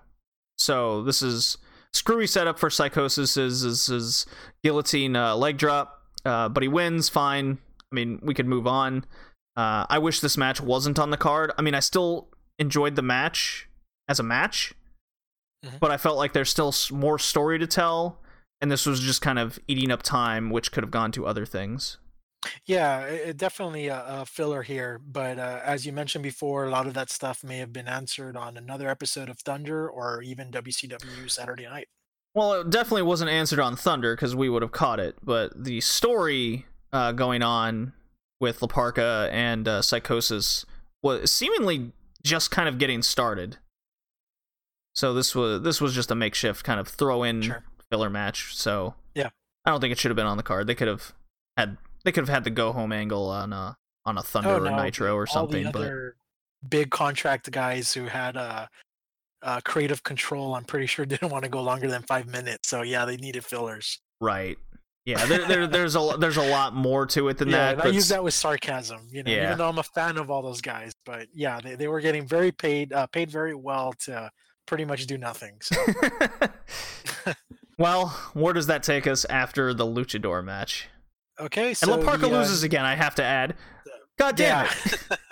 [0.58, 1.58] So this is
[1.92, 3.36] screwy setup for Psicosis.
[3.36, 4.26] Is is, is
[4.62, 7.08] guillotine uh, leg drop, uh, but he wins.
[7.08, 7.58] Fine.
[7.90, 9.04] I mean, we could move on.
[9.56, 11.52] Uh, I wish this match wasn't on the card.
[11.58, 13.68] I mean, I still enjoyed the match
[14.08, 14.72] as a match,
[15.64, 15.78] Mhm.
[15.78, 18.18] but I felt like there's still more story to tell,
[18.62, 21.44] and this was just kind of eating up time, which could have gone to other
[21.44, 21.98] things.
[22.66, 25.00] Yeah, it, it definitely a, a filler here.
[25.04, 28.36] But uh, as you mentioned before, a lot of that stuff may have been answered
[28.36, 31.88] on another episode of Thunder or even WCW Saturday Night.
[32.34, 35.80] Well, it definitely wasn't answered on Thunder because we would have caught it, but the
[35.82, 37.92] story uh, going on
[38.40, 40.64] with Laparca and uh, Psicosis
[41.02, 41.92] was seemingly
[42.24, 43.58] just kind of getting started.
[44.94, 47.62] So this was this was just a makeshift kind of throw in Sure.
[47.90, 48.54] filler match.
[48.56, 49.30] So Yeah.
[49.64, 50.66] I don't think it should have been on the card.
[50.66, 51.12] They could have
[51.56, 54.66] had they could have had the go home angle on a on a Thunder or
[54.66, 55.66] Oh, no, Nitro or something.
[55.66, 56.14] All the
[56.62, 58.66] But big contract guys who had uh,
[59.42, 62.68] uh, creative control, I'm pretty sure didn't want to go longer than five minutes.
[62.68, 64.00] So yeah, they needed fillers.
[64.20, 64.56] right,
[65.04, 67.84] yeah, there, there there's a there's a lot more to it than yeah, that.
[67.86, 69.46] I use that with sarcasm, you know, Yeah.
[69.46, 70.92] even though I'm a fan of all those guys.
[71.04, 74.30] But yeah, they, they were getting very paid, uh, paid very well to
[74.66, 75.58] pretty much do nothing.
[75.60, 75.76] So
[77.78, 80.88] well, where does that take us after the Luchador match?
[81.42, 82.84] Okay, so And Laparca the, uh, loses again.
[82.84, 83.54] I have to add.
[84.18, 84.72] God damn yeah.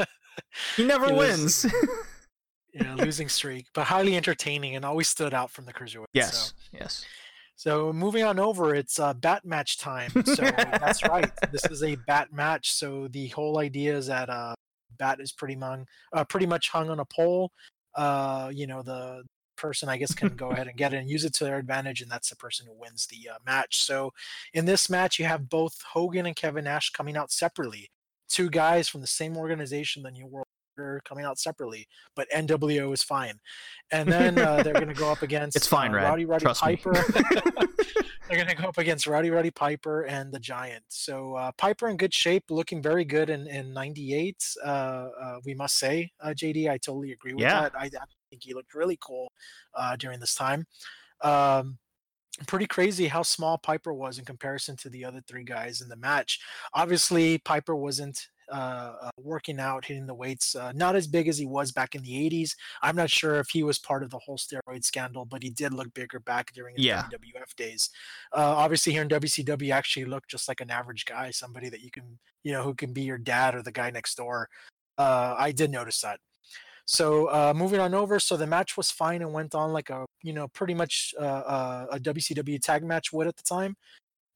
[0.00, 0.08] it,
[0.76, 1.64] he never He wins.
[1.64, 1.74] was-
[2.74, 6.06] yeah, losing streak, but highly entertaining and always stood out from the cruiserweight.
[6.14, 6.78] yes, So.
[6.78, 7.04] yes.
[7.56, 10.10] So moving on over, it's uh, bat match time.
[10.24, 11.30] So that's right.
[11.52, 12.72] This is a bat match.
[12.72, 14.54] So the whole idea is that uh,
[14.98, 17.50] bat is pretty mung, uh, pretty much hung on a pole.
[17.94, 19.24] Uh, you know, the
[19.60, 22.00] person I guess can go ahead and get it and use it to their advantage,
[22.00, 23.82] and that's the person who wins the uh, match.
[23.84, 24.12] So
[24.54, 27.90] in this match, you have both Hogan and Kevin Nash coming out separately.
[28.28, 30.46] Two guys from the same organization, the New World
[30.78, 33.34] Order, coming out separately, but NWO is fine.
[33.90, 36.04] And then uh, they're going to go up against It's fine, uh, Rad.
[36.04, 36.60] Rowdy Roddy Trust.
[36.62, 36.92] Piper.
[38.28, 40.84] they're going to go up against Rowdy Roddy Piper and the Giant.
[40.88, 44.36] So uh, Piper in good shape, looking very good in in '98.
[44.64, 47.62] Uh, uh, we must say, uh, JD, I totally agree with Yeah.
[47.62, 47.72] that.
[47.76, 47.90] I, I
[48.30, 49.30] think he looked really cool
[49.74, 50.66] uh, during this time.
[51.20, 51.78] Um,
[52.46, 55.96] pretty crazy how small Piper was in comparison to the other three guys in the
[55.96, 56.40] match.
[56.72, 61.38] Obviously, Piper wasn't uh, uh, working out, hitting the weights, uh, not as big as
[61.38, 62.50] he was back in the 80s.
[62.82, 65.72] I'm not sure if he was part of the whole steroid scandal, but he did
[65.72, 67.02] look bigger back during his Yeah.
[67.12, 67.90] WWF days.
[68.32, 71.80] Uh, obviously, here in WCW, he actually looked just like an average guy, somebody that
[71.80, 74.48] you can, you know, who can be your dad or the guy next door.
[74.98, 76.18] Uh, I did notice that.
[76.86, 80.06] So uh, moving on over, so the match was fine and went on like a
[80.22, 83.76] you know pretty much uh, uh, a WCW tag match would at the time.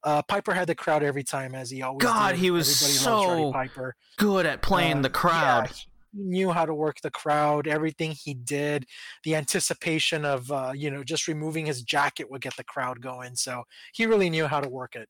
[0.05, 2.02] Uh, Piper had the crowd every time, as he always.
[2.02, 2.40] God, did.
[2.40, 3.94] he was Everybody so Piper.
[4.18, 5.70] Good at playing the crowd.
[5.70, 5.76] yeah,
[6.12, 7.66] he knew how to work the crowd.
[7.66, 8.84] Everything he did,
[9.24, 13.34] the anticipation of uh, you know just removing his jacket would get the crowd going.
[13.34, 13.64] So
[13.94, 15.08] he really knew how to work it.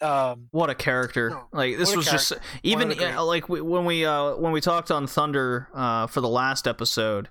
[0.00, 1.30] Um, What a character!
[1.30, 2.32] No, like this was just
[2.62, 6.28] even uh, like we, when we uh when we talked on Thunder uh for the
[6.28, 7.28] last episode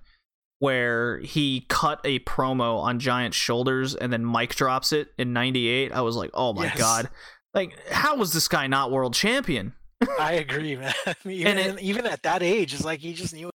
[0.60, 5.92] where he cut a promo on Giant's shoulders and then Mike drops it in '98.
[5.92, 6.78] I was like, oh my Yes.
[6.78, 7.10] god!
[7.54, 9.74] Like, how was this guy not world champion?
[10.20, 10.94] I agree, man.
[11.26, 13.50] even it- even at that age, it's like he just knew.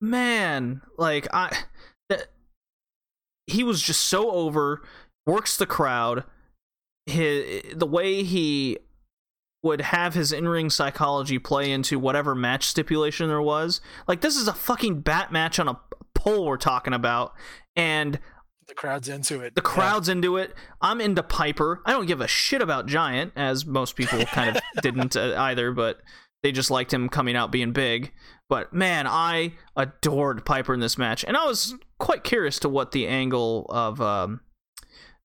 [0.00, 1.50] man like i
[2.10, 2.26] that
[3.46, 4.82] he was just so over
[5.26, 6.24] works the crowd
[7.06, 8.78] his, the way he
[9.62, 14.46] would have his in-ring psychology play into whatever match stipulation there was like this is
[14.46, 15.80] a fucking bat match on a
[16.14, 17.32] pole we're talking about
[17.74, 18.18] and
[18.68, 19.54] The crowd's into it.
[19.54, 19.70] the Yeah.
[19.70, 20.54] crowd's into it.
[20.80, 21.80] I'm into Piper.
[21.86, 25.72] I don't give a shit about Giant, as most people kind of didn't uh, either,
[25.72, 25.98] but
[26.42, 28.12] they just liked him coming out being big.
[28.48, 32.92] But man, I adored Piper in this match, and I was quite curious to what
[32.92, 34.40] the angle of um,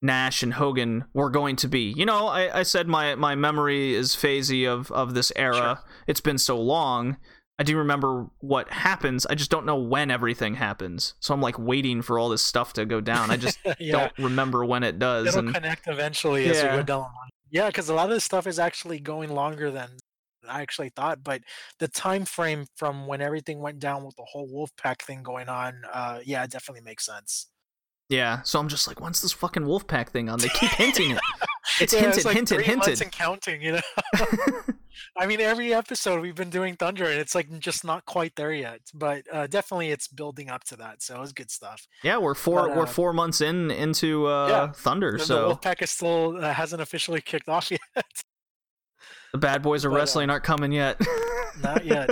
[0.02, 1.94] Nash and Hogan were going to be.
[1.96, 5.82] You know, I, I said my my memory is phasey of of this era.
[6.08, 7.18] It's been so long.
[7.60, 9.26] I do remember what happens.
[9.26, 11.16] I just don't know when everything happens.
[11.20, 13.32] So I'm like waiting for all this stuff to go down.
[13.32, 15.28] I just yeah, don't remember when it does.
[15.28, 16.78] it'll And connect eventually as we Yeah.
[16.78, 17.08] go down.
[17.52, 19.90] Yeah, because a lot of this stuff is actually going longer than
[20.48, 21.22] I actually thought.
[21.22, 21.42] But
[21.80, 25.82] the time frame from when everything went down with the whole Wolfpack thing going on,
[25.92, 27.48] uh, yeah, it definitely makes sense.
[28.10, 30.40] Yeah, so I'm just like, when's this fucking Wolfpack thing on?
[30.40, 31.20] They keep hinting it.
[31.80, 33.00] It's Yeah, hinted, like hinted, hinted.
[33.00, 33.62] and counting.
[33.62, 33.82] You know.
[35.18, 38.52] I mean, every episode we've been doing Thunder, and it's like just not quite there
[38.52, 38.82] yet.
[38.94, 41.04] But uh, definitely, it's building up to that.
[41.04, 41.88] So it's good stuff.
[42.04, 45.56] Yeah, we're four But, we're uh, four months in into uh, yeah, Thunder, so the
[45.56, 47.80] Wolfpack is still uh, hasn't officially kicked off yet.
[49.32, 51.00] the bad boys of but, wrestling aren't coming yet.
[51.62, 52.10] Not yet.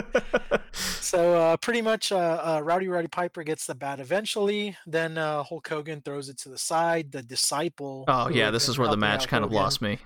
[1.07, 4.75] So uh, pretty much, uh, uh, Rowdy Roddy Piper gets the bat eventually.
[4.85, 7.13] Then uh, Hulk Hogan throws it to the side.
[7.13, 8.03] The disciple.
[8.09, 9.99] oh yeah, this is where the match kind of Hogan, lost me.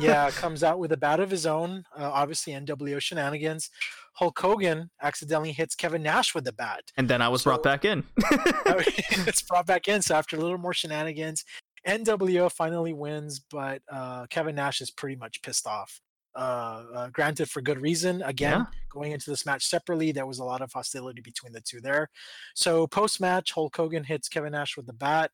[0.00, 1.84] yeah, comes out with a bat of his own.
[1.94, 3.68] Uh, obviously, NWO shenanigans.
[4.14, 6.84] Hulk Hogan accidentally hits Kevin Nash with the bat.
[6.96, 8.02] and then I was brought back in.
[8.16, 10.00] it's brought back in.
[10.00, 11.44] So after a little more shenanigans,
[11.86, 16.00] NWO finally wins, but uh, Kevin Nash is pretty much pissed off.
[16.36, 18.22] Uh, uh, granted, for good reason.
[18.22, 18.66] Again, Yeah.
[18.90, 22.10] going into this match separately, there was a lot of hostility between the two there.
[22.54, 25.30] So post match, Hulk Hogan hits Kevin Nash with the bat,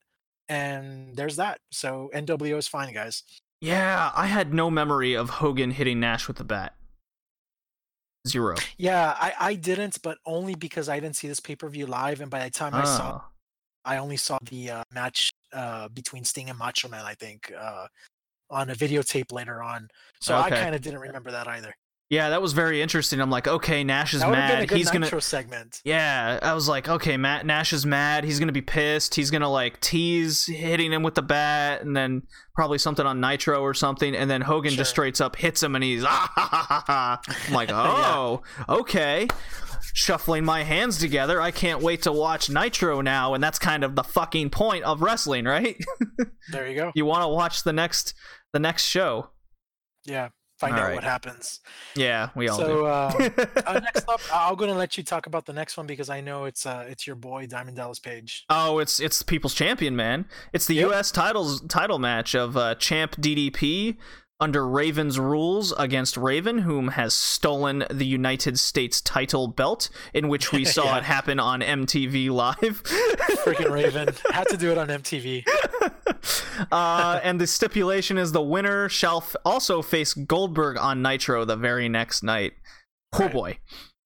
[0.49, 1.61] and there's that.
[1.73, 3.25] So NWO is fine, guys.
[3.61, 6.75] yeah, I had no memory of Hogan hitting Nash with the bat.
[8.29, 8.55] Zero.
[8.79, 12.21] Yeah, I, I didn't, but only because I didn't see this pay per view live,
[12.21, 13.25] and by the time I saw Oh.
[13.85, 17.89] I only saw the uh, match uh, between Sting and Macho Man, I think, uh,
[18.53, 19.89] on a videotape later on.
[20.21, 21.75] So I kind of didn't remember that either.
[22.13, 23.23] Yeah, that was very interesting.
[23.23, 24.71] I'm like, okay, Nash is that would have a mad.
[24.71, 25.81] He's gonna segment.
[25.83, 28.25] Yeah, I was like, okay, Matt Nash is mad.
[28.25, 29.15] He's gonna be pissed.
[29.15, 32.25] He's gonna like tease hitting him with the bat, and then
[32.55, 35.83] probably something on Nitro or something, and then Hogan just straight up hits him, and
[35.83, 37.21] he's ah ha ha ha ha.
[37.49, 39.27] I'm like, oh, okay.
[39.95, 43.95] Shuffling my hands together, I can't wait to watch Nitro now, and that's kind of
[43.97, 45.77] the fucking point of wrestling, right?
[46.51, 46.93] There you go.
[46.95, 48.15] you want to watch the next
[48.53, 49.31] the next show.
[50.05, 50.29] Yeah,
[50.59, 50.95] find All out right.
[50.97, 51.61] what happens.
[51.95, 53.31] Yeah, we all So uh, do.
[53.67, 56.21] uh, next up, I'm going to let you talk about the next one because I
[56.21, 58.45] know it's uh, it's your boy Diamond Dallas Page.
[58.51, 60.27] Oh, it's it's the People's Champion, man.
[60.53, 60.89] It's the Yep.
[60.91, 61.11] U.S.
[61.13, 63.97] titles title match of uh, Champ DDP
[64.43, 70.51] under Raven's rules against Raven, whom has stolen the United States title belt, in which
[70.51, 70.99] we saw Yeah.
[70.99, 72.83] it happen on MTV Live.
[72.83, 75.45] Freaking Raven had to do it on MTV.
[76.73, 81.57] uh, and the stipulation is the winner shall f- also face Goldberg on Nitro the
[81.57, 82.53] very next night.
[83.15, 83.33] Oh Right.
[83.33, 83.59] boy.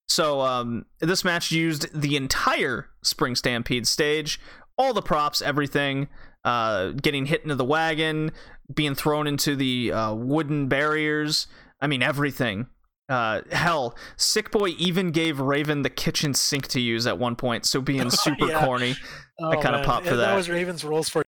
[0.08, 4.38] So um, this match used the entire Spring Stampede stage,
[4.78, 6.08] all the props, everything,
[6.46, 8.32] uh, getting hit into the wagon,
[8.74, 11.46] being thrown into the uh, wooden barriers.
[11.80, 12.68] I mean, everything.
[13.08, 17.66] Uh, hell, Sick Boy even gave Raven the kitchen sink to use at one point,
[17.66, 18.64] so being super Yeah.
[18.64, 18.96] corny.
[19.38, 19.84] Oh, kinda man.
[19.84, 20.34] popped for And that.
[20.34, 21.22] was Raven's rules for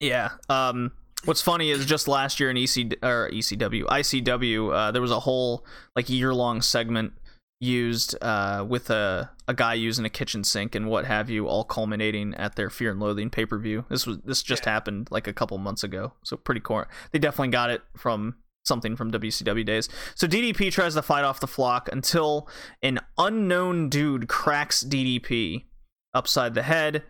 [0.00, 0.30] Yeah.
[0.48, 0.92] Um,
[1.24, 5.20] what's funny is just last year in EC or ECW, ICW, uh, there was a
[5.20, 5.64] whole
[5.96, 7.12] like year long segment
[7.60, 11.64] used uh, with a a guy using a kitchen sink and what have you, all
[11.64, 13.84] culminating at their Fear and Loathing pay per view.
[13.88, 14.72] This was this just Yeah.
[14.72, 16.84] happened like a couple months ago, so pretty cool.
[17.12, 19.88] They definitely got it from something from WCW days.
[20.14, 22.48] So DDP tries to fight off the flock until
[22.82, 25.64] an unknown dude cracks DDP
[26.14, 27.02] upside the head.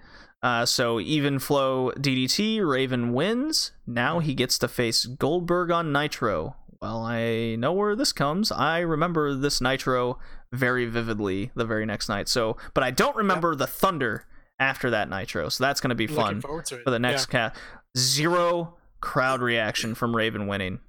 [0.42, 3.70] Uh, so even flow DDT, Raven wins.
[3.86, 6.56] Now he gets to face Goldberg on Nitro.
[6.81, 8.51] Well, I know where this comes.
[8.53, 10.19] I remember this Nitro
[10.53, 12.28] very vividly the very next night.
[12.28, 14.27] So, but I don't remember the Thunder
[14.59, 15.49] after that Nitro.
[15.49, 17.51] So that's going to be fun to for the next Yeah.
[17.51, 17.57] cat.
[17.97, 20.81] Zero crowd reaction from Raven winning.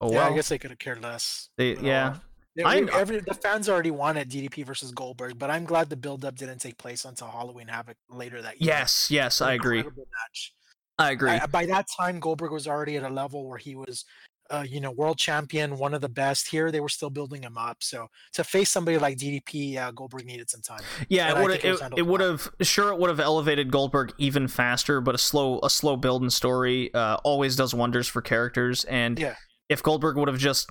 [0.00, 1.48] Oh yeah, well, I guess they could have cared less.
[1.56, 2.16] they, yeah.
[2.54, 6.36] Yeah, I- every, the fans already wanted DDP versus Goldberg, but I'm glad the build-up
[6.36, 8.68] didn't take place until Halloween Havoc later that year.
[8.74, 9.82] Yes, yes, I agree.
[9.82, 10.52] Match.
[10.98, 11.30] I agree.
[11.30, 14.04] I- by that time, Goldberg was already at a level where he was,
[14.50, 16.48] uh, you know, world champion, one of the best.
[16.48, 17.78] Here, they were still building him up.
[17.82, 20.82] So to face somebody like DDP, uh, Goldberg needed some time.
[21.08, 22.30] Yeah, it would think it was it, handled it would well.
[22.32, 26.22] have sure it would have elevated Goldberg even faster, but a slow a slow build
[26.22, 28.84] and story uh, always does wonders for characters.
[28.84, 29.36] And Yeah.
[29.70, 30.68] if Goldberg would have just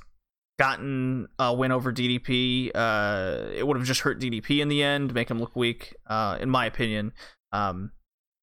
[0.60, 5.14] gotten a win over DDP, uh, it would have just hurt DDP in the end,
[5.14, 5.96] make him look weak.
[6.06, 7.14] Uh, in my opinion,
[7.52, 7.92] um,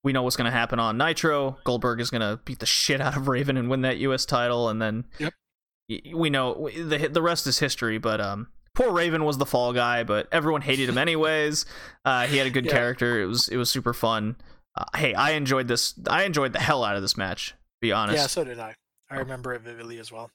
[0.05, 1.59] we know what's going to happen on Nitro.
[1.65, 4.25] Goldberg is going to beat the shit out of Raven and win that U.S.
[4.25, 5.35] title, and then Yep.
[6.15, 7.99] we know the the rest is history.
[7.99, 11.65] But um, poor Raven was the fall guy, but everyone hated him anyways.
[12.05, 12.73] Uh, he had a good Yeah.
[12.73, 13.21] character.
[13.21, 14.37] It was it was super fun.
[14.75, 15.95] Uh, hey, I enjoyed this.
[16.09, 17.49] I enjoyed the hell out of this match.
[17.51, 18.17] to Be honest.
[18.17, 18.75] Yeah, so did I.
[19.11, 20.31] I remember it vividly as well.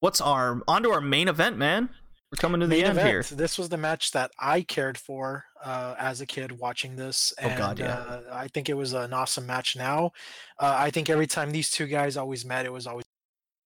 [0.00, 1.90] What's our onto our main event, man?
[2.32, 3.08] We're coming to the end event.
[3.08, 3.22] here.
[3.36, 7.54] This was the match that I cared for uh, as a kid watching this, Oh,
[7.58, 7.92] God, yeah.
[7.98, 9.76] uh, I think it was an awesome match.
[9.76, 10.12] Now,
[10.58, 13.04] uh, I think every time these two guys always met, it was always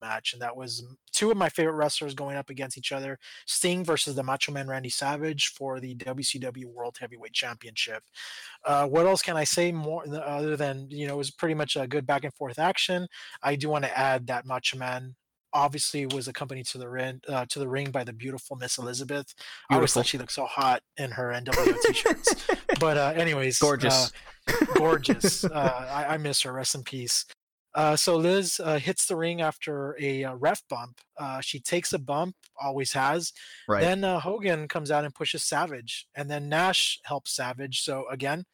[0.02, 3.20] a match, and that was two of my favorite wrestlers going up against each other:
[3.46, 8.02] Sting versus the Macho Man Randy Savage for the WCW World Heavyweight Championship.
[8.64, 11.76] Uh, what else can I say more other than you know it was pretty much
[11.76, 13.06] a good back and forth action?
[13.44, 15.14] I do want to add that Macho Man
[15.56, 19.34] obviously was accompanied to the ring uh, to the ring by the beautiful Miss Elizabeth.
[19.70, 22.46] I always thought she looked so hot in her NWO t-shirts.
[22.80, 24.12] but uh, anyways, Gorgeous.
[24.48, 25.44] uh, gorgeous.
[25.44, 26.52] uh, I, I miss her.
[26.52, 27.24] Rest in peace.
[27.74, 30.98] Uh, so Liz uh, hits the ring after a uh, ref bump.
[31.18, 33.32] Uh, she takes a bump, always has.
[33.68, 33.82] right.
[33.82, 37.82] Then uh, Hogan comes out and pushes Savage, and then Nash helps Savage.
[37.82, 38.44] So again,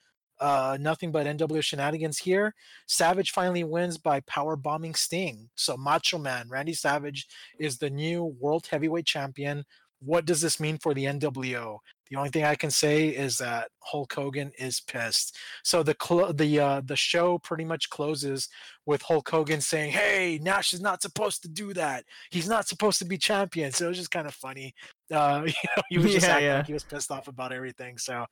[0.41, 2.55] uh, nothing but NWO shenanigans here.
[2.86, 5.49] Savage finally wins by power bombing Sting.
[5.55, 7.27] So Macho Man Randy Savage
[7.59, 9.65] is the new World Heavyweight Champion.
[10.01, 11.78] What does this mean for the NWO?
[12.12, 15.34] The only thing I can say is that Hulk Hogan is pissed.
[15.65, 18.50] So the clo- the uh, the show pretty much closes
[18.84, 22.05] with Hulk Hogan saying, "Hey, Nash is not supposed to do that.
[22.31, 24.74] He's not supposed to be champion." So it was just kind of funny.
[25.10, 26.57] Uh, you know, he was just Yeah, acting yeah.
[26.57, 27.97] like he was pissed off about everything.
[27.97, 28.26] So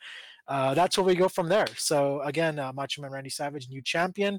[0.47, 1.69] uh, that's where we go from there.
[1.79, 4.39] So again, uh, Macho Man Randy Savage, new champion.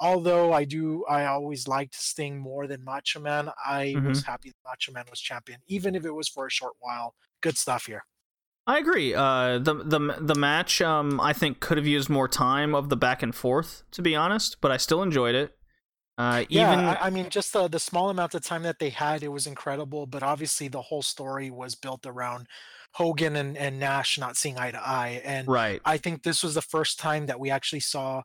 [0.00, 3.48] Although I do, I always liked Sting more than Macho Man.
[3.64, 6.74] I was happy that Macho Man was champion, even if it was for a short
[6.80, 7.14] while.
[7.40, 8.04] Good stuff here.
[8.66, 9.12] I agree.
[9.14, 12.96] Uh, the the the match, um, I think could have used more time of the
[12.96, 14.60] back and forth, to be honest.
[14.60, 15.56] But I still enjoyed it.
[16.16, 18.90] Uh, Yeah, even I, I mean, just the, the small amount of time that they
[18.90, 20.06] had, it was incredible.
[20.06, 22.46] But obviously, the whole story was built around
[22.92, 25.22] Hogan and, and Nash not seeing eye to eye.
[25.24, 28.22] And right, I think this was the first time that we actually saw,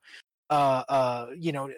[0.50, 1.70] uh, uh, you know,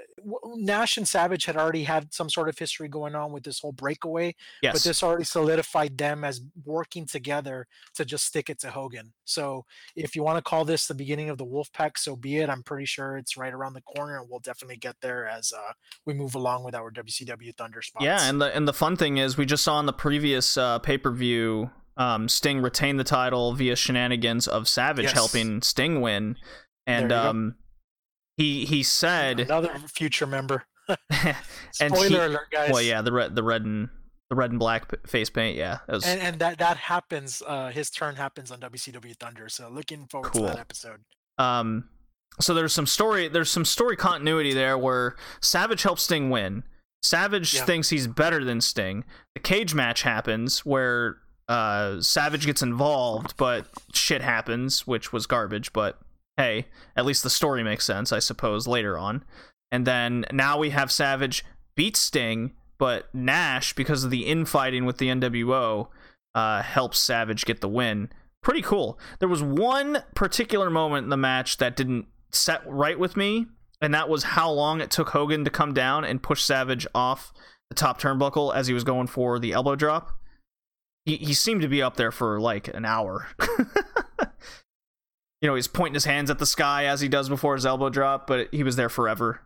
[0.55, 3.71] Nash and Savage had already had some sort of history going on with this whole
[3.71, 8.69] breakaway, yes, but this already solidified them as working together to just stick it to
[8.69, 9.13] Hogan.
[9.25, 9.65] So
[9.95, 12.49] if you want to call this the beginning of the Wolfpack, so be it.
[12.49, 15.71] I'm pretty sure it's right around the corner, and we'll definitely get there as uh,
[16.05, 18.05] we move along with our WCW Thunder spots.
[18.05, 18.29] yeah.
[18.29, 20.97] And the and the fun thing is, we just saw in the previous uh, pay
[20.97, 25.13] per view, um, Sting retain the title via shenanigans of Savage Yes.
[25.13, 26.35] helping Sting win,
[26.85, 27.55] and um, go.
[28.39, 30.63] He he said, another future member.
[31.21, 31.35] And
[31.93, 32.71] Spoiler he- alert, guys.
[32.71, 33.89] well, yeah, the red the red and
[34.31, 37.43] the red and black face paint, yeah, was and and that that happens.
[37.45, 39.49] Uh, his turn happens on WCW Thunder.
[39.49, 41.01] So looking forward to that episode.
[41.37, 41.89] um
[42.39, 46.63] so there's some story there's some story continuity there where savage helps sting win
[47.03, 47.65] savage Yeah.
[47.65, 49.03] thinks he's better than sting
[49.35, 55.73] the cage match happens where uh savage gets involved but shit happens which was garbage
[55.73, 55.99] but
[56.39, 59.23] hey at least the story makes sense i suppose later on
[59.71, 61.45] and then now we have savage
[61.75, 65.87] beat sting but nash because of the infighting with the nwo
[66.33, 68.09] uh helps savage get the win
[68.41, 68.99] pretty cool.
[69.19, 73.47] There was one particular moment in the match that didn't set right with me,
[73.81, 77.33] and that was how long it took Hogan to come down and push Savage off
[77.69, 80.11] the top turnbuckle as he was going for the elbow drop.
[81.05, 83.27] He he seemed to be up there for like an hour.
[85.41, 87.89] you know, he's pointing his hands at the sky as he does before his elbow
[87.89, 89.41] drop, but he was there forever.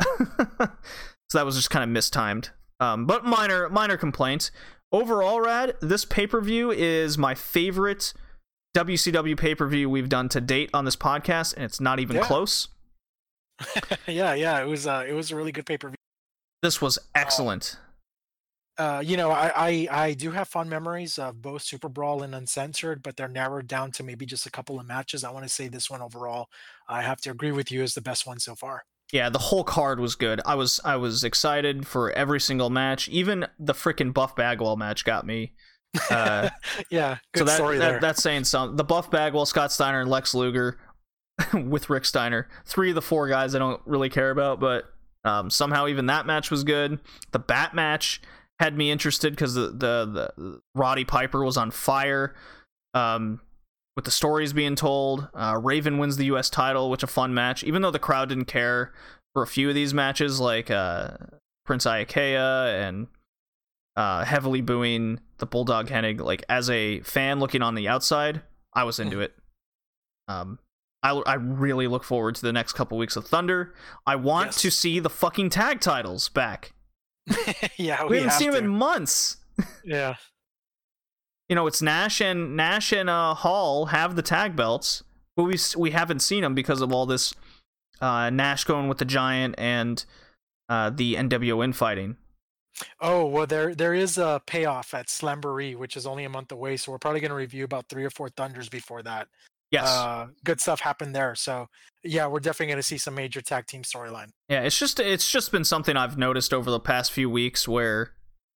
[0.18, 0.68] so
[1.34, 2.50] that was just kind of mistimed.
[2.80, 4.50] Um, but minor minor complaints.
[4.92, 8.12] Overall, Rad, this pay per view is my favorite
[8.76, 12.16] WCW pay per view we've done to date on this podcast, and it's not even
[12.16, 12.22] Yeah.
[12.22, 12.68] close.
[14.06, 15.96] yeah, yeah, it was uh, it was a really good pay per view.
[16.62, 17.78] This was excellent.
[18.76, 22.34] Uh, you know, I, I I do have fond memories of both Super Brawl and
[22.34, 25.22] Uncensored, but they're narrowed down to maybe just a couple of matches.
[25.22, 26.48] I want to say this one overall,
[26.88, 28.84] I have to agree with you, is the best one so far.
[29.12, 30.40] Yeah, the whole card was good.
[30.44, 33.08] I was I was excited for every single match.
[33.08, 35.52] Even the freaking Buff Bagwell match got me.
[36.10, 36.50] Uh,
[36.90, 38.00] yeah, good so that, story that there.
[38.00, 38.76] that's saying something.
[38.76, 40.78] The Buff Bagwell, Scott Steiner, and Lex Luger
[41.54, 42.48] with Rick Steiner.
[42.66, 44.86] Three of the four guys I don't really care about, but
[45.24, 46.98] um, somehow even that match was good.
[47.30, 48.20] The Bat match
[48.64, 52.34] had me interested because the, the the Roddy Piper was on fire.
[52.94, 53.40] Um,
[53.96, 56.50] with the stories being told, uh, Raven wins the U.S.
[56.50, 57.62] title, which a fun match.
[57.62, 58.92] Even though the crowd didn't care
[59.34, 61.10] for a few of these matches, like uh,
[61.64, 63.06] Prince Iaukea and
[63.96, 66.20] uh, heavily booing the Bulldog Hennig.
[66.20, 69.34] Like as a fan looking on the outside, I was into it.
[70.26, 70.58] Um,
[71.02, 73.74] I I really look forward to the next couple weeks of Thunder.
[74.06, 74.62] I want Yes.
[74.62, 76.73] to see the fucking tag titles back.
[77.76, 78.56] yeah, We, we, haven't have seen to.
[78.56, 79.38] them in months.
[79.84, 80.16] Yeah,
[81.48, 85.04] You know, it's Nash and Nash and uh, Hall have the tag belts,
[85.36, 87.34] but we we haven't seen them because of all this
[88.00, 90.04] uh, Nash going with the Giant and
[90.68, 92.16] uh, the NWO infighting.
[93.00, 96.76] Oh well, there there is a payoff at Slamboree, which is only a month away.
[96.76, 99.28] So we're probably going to review about three or four thunders before that.
[99.74, 99.88] Yes.
[99.88, 101.34] uh, good stuff happened there.
[101.34, 101.66] So
[102.02, 104.28] yeah, we're definitely going to see some major tag team storyline.
[104.48, 108.12] Yeah, it's just it's just been something I've noticed over the past few weeks where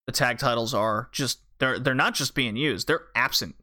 [0.06, 3.56] the tag titles are just they're they're not just being used, they're absent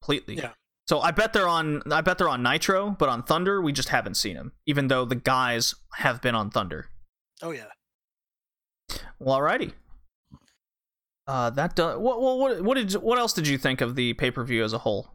[0.00, 0.36] completely.
[0.36, 0.52] Yeah.
[0.88, 3.88] So I bet they're on I bet they're on Nitro, but on Thunder we just
[3.88, 6.86] haven't seen them, even though the guys have been on Thunder.
[7.42, 7.66] Oh yeah.
[9.18, 9.72] Well, alrighty.
[11.26, 11.96] Uh, that does.
[11.98, 14.64] what, what what what did what else did you think of the pay per view
[14.64, 15.10] as a whole?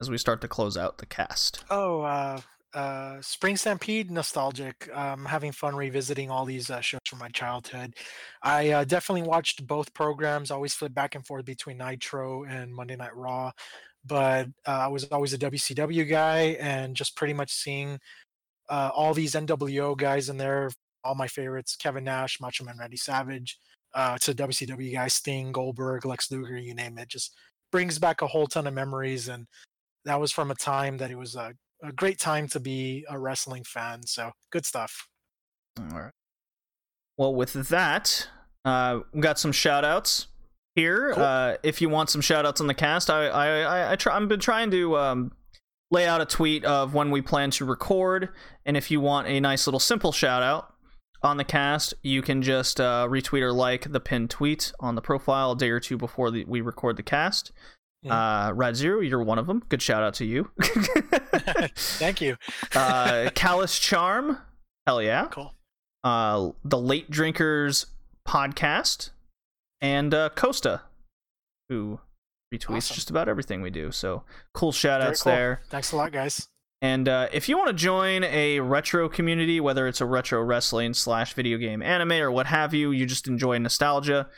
[0.00, 1.62] As we start to close out the cast.
[1.68, 2.40] Oh, uh,
[2.72, 4.88] uh, Spring Stampede, nostalgic.
[4.94, 7.94] Um, having fun revisiting all these uh, shows from my childhood.
[8.42, 10.50] I uh, definitely watched both programs.
[10.50, 13.50] Always flip back and forth between Nitro and Monday Night Raw,
[14.04, 17.98] but uh, I was always a WCW guy, and just pretty much seeing
[18.68, 20.70] uh, all these NWO guys in there.
[21.02, 23.58] All my favorites: Kevin Nash, Macho Man Randy Savage,
[23.94, 27.08] uh, to WCW guys, Sting, Goldberg, Lex Luger, you name it.
[27.08, 27.34] Just
[27.72, 29.46] brings back a whole ton of memories, and
[30.04, 33.18] that was from a time that it was a, a great time to be a
[33.18, 34.02] wrestling fan.
[34.06, 35.08] So good stuff.
[35.78, 36.12] All right.
[37.16, 38.28] Well, with that,
[38.64, 40.28] uh, we got some shout outs
[40.74, 41.12] here.
[41.14, 41.22] Cool.
[41.22, 44.16] Uh, if you want some shout outs on the cast, I, I, I, I try,
[44.16, 45.32] I've been trying to um,
[45.90, 48.30] lay out a tweet of when we plan to record.
[48.64, 50.72] And if you want a nice little simple shout out
[51.22, 55.02] on the cast, you can just uh, retweet or like the pinned tweet on the
[55.02, 57.52] profile a day or two before the, we record the cast.
[58.08, 59.62] Uh, Rad Zero, you're one of them.
[59.68, 60.50] Good shout out to you.
[61.76, 62.36] Thank you.
[62.74, 64.38] uh, Callous Charm,
[64.86, 65.52] hell yeah Cool.
[66.04, 67.86] uh, the Late Drinkers
[68.26, 69.10] podcast,
[69.80, 70.82] and uh, Costa,
[71.68, 72.00] who
[72.54, 72.94] retweets Awesome.
[72.94, 73.90] just about everything we do.
[73.92, 74.22] So
[74.54, 75.32] cool shout outs cool.
[75.32, 75.60] there.
[75.68, 76.48] Thanks a lot, guys.
[76.82, 80.94] And uh, if you want to join a retro community, whether it's a retro wrestling
[80.94, 84.28] slash video game anime or what have you, you just enjoy nostalgia.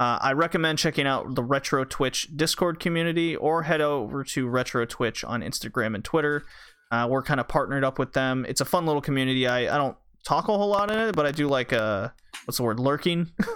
[0.00, 4.86] Uh, I recommend checking out the Retro Twitch Discord community or head over to Retro
[4.86, 6.42] Twitch on Instagram and Twitter.
[6.90, 8.46] Uh, we're kind of partnered up with them.
[8.48, 9.46] It's a fun little community.
[9.46, 12.08] I, I don't talk a whole lot in it, but I do like uh
[12.46, 13.30] what's the word lurking.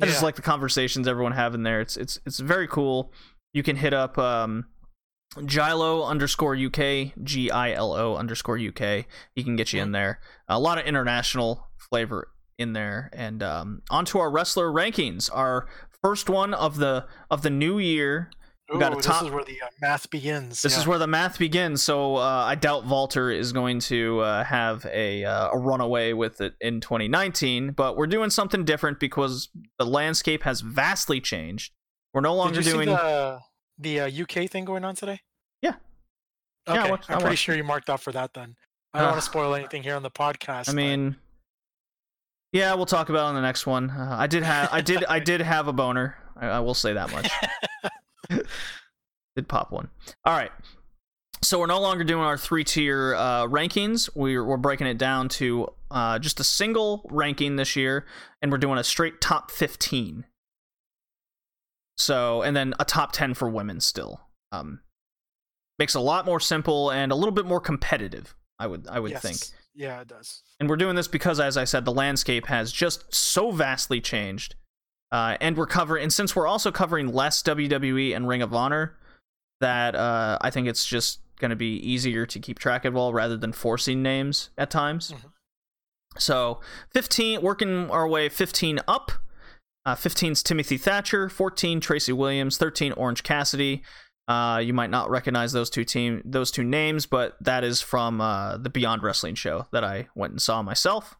[0.00, 1.82] I just like the conversations everyone have in there.
[1.82, 3.12] It's it's it's very cool.
[3.52, 4.66] You can hit up um,
[5.36, 9.04] Gilo underscore UK, G I L O underscore UK.
[9.34, 10.20] He can get you in there.
[10.48, 13.08] A lot of international flavor in there.
[13.12, 15.30] And um, onto our wrestler rankings.
[15.32, 15.66] Our
[16.02, 18.30] first one of the of the new year.
[18.70, 20.60] We got a Ooh, top- This is where the uh, math begins.
[20.60, 20.80] This yeah.
[20.80, 21.82] is where the math begins.
[21.82, 26.42] So uh, I doubt Walter is going to uh, have a uh, a runaway with
[26.42, 27.70] it in 2019.
[27.70, 31.72] But we're doing something different because the landscape has vastly changed.
[32.12, 32.88] We're no longer doing.
[32.90, 33.38] the
[33.78, 35.20] the uh, UK thing going on today?
[35.62, 35.76] Yeah.
[36.66, 38.34] Yeah, Okay, watched- I I'm pretty watched sure you marked out for that.
[38.34, 38.54] Then
[38.92, 40.68] I don't Uh, want to spoil anything here on the podcast.
[40.68, 41.16] I but- mean,
[42.52, 43.90] yeah, we'll talk about it on the next one.
[43.90, 46.16] Uh, I did have, I did, I did have a boner.
[46.36, 47.30] I, I will say that much.
[49.36, 49.88] did pop one.
[50.24, 50.52] All right.
[51.42, 54.10] So we're no longer doing our three tier uh, rankings.
[54.14, 58.06] We're we're breaking it down to uh, just a single ranking this year,
[58.42, 60.24] and we're doing a straight top fifteen.
[61.96, 64.20] So and then a top ten for women still.
[64.50, 64.80] Um,
[65.78, 68.34] makes a lot more simple and a little bit more competitive.
[68.58, 69.22] I would I would yes.
[69.22, 69.57] think.
[69.78, 70.42] Yeah, it does.
[70.58, 74.56] And we're doing this because, as I said, the landscape has just so vastly changed.
[75.12, 78.96] Uh, and we're covering, and since we're also covering less WWE and Ring of Honor,
[79.60, 83.12] that uh, I think it's just going to be easier to keep track of all
[83.12, 85.12] rather than forcing names at times.
[85.12, 85.30] Mhm.
[86.18, 86.60] So,
[86.92, 89.12] 15, working our way 15 up.
[89.86, 93.82] Uh, 15's Timothy Thatcher, 14 Tracy Williams, 13 Orange Cassidy.
[94.28, 98.20] Uh, you might not recognize those two team those two names, but that is from
[98.20, 101.16] uh, the Beyond Wrestling show that I went and saw myself.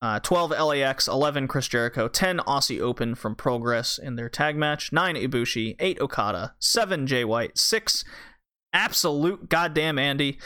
[0.00, 4.92] Uh, 12 LAX, 11 Chris Jericho, 10 Aussie Open from Progress in their tag match,
[4.92, 8.04] 9 Ibushi, 8 Okada, 7 Jay White, 6
[8.74, 10.38] Absolute Goddamn Andy,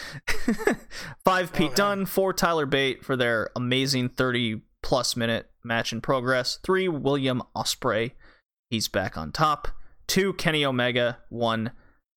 [1.25, 1.77] 5 Pete man.
[1.77, 7.43] Dunne, 4 Tyler Bate for their amazing 30 plus minute match in progress, 3 William
[7.57, 8.13] Ospreay,
[8.71, 9.69] he's back on top,
[10.09, 11.71] 2 Kenny Omega, 1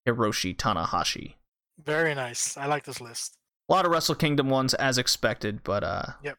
[0.08, 1.36] Hiroshi Tanahashi.
[1.84, 2.58] Very nice.
[2.58, 3.38] I like this list.
[3.70, 6.38] A lot of Wrestle Kingdom ones as expected, but uh Yep.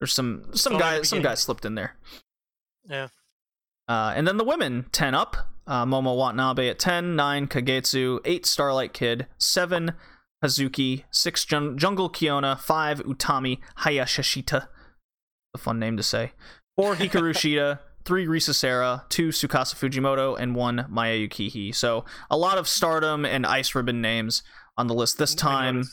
[0.00, 1.96] there's some some the guys some guys slipped in there.
[2.88, 3.08] Yeah.
[3.88, 5.36] Uh, and then the women, 10 up.
[5.66, 9.92] Uh, Momo Watanabe at 10, 9 Kagetsu, 8 Starlight Kid, 7
[10.42, 14.68] Hazuki, 6 Jun- Jungle Kyona, 5 Utami Hayashishita.
[15.54, 16.32] A fun name to say.
[16.76, 21.74] 4 Hikaru Shida, 3 Risa Sera, 2 Tsukasa Fujimoto, and 1 Maya Yukihi.
[21.74, 24.42] So a lot of stardom and ice ribbon names
[24.76, 25.84] on the list this time.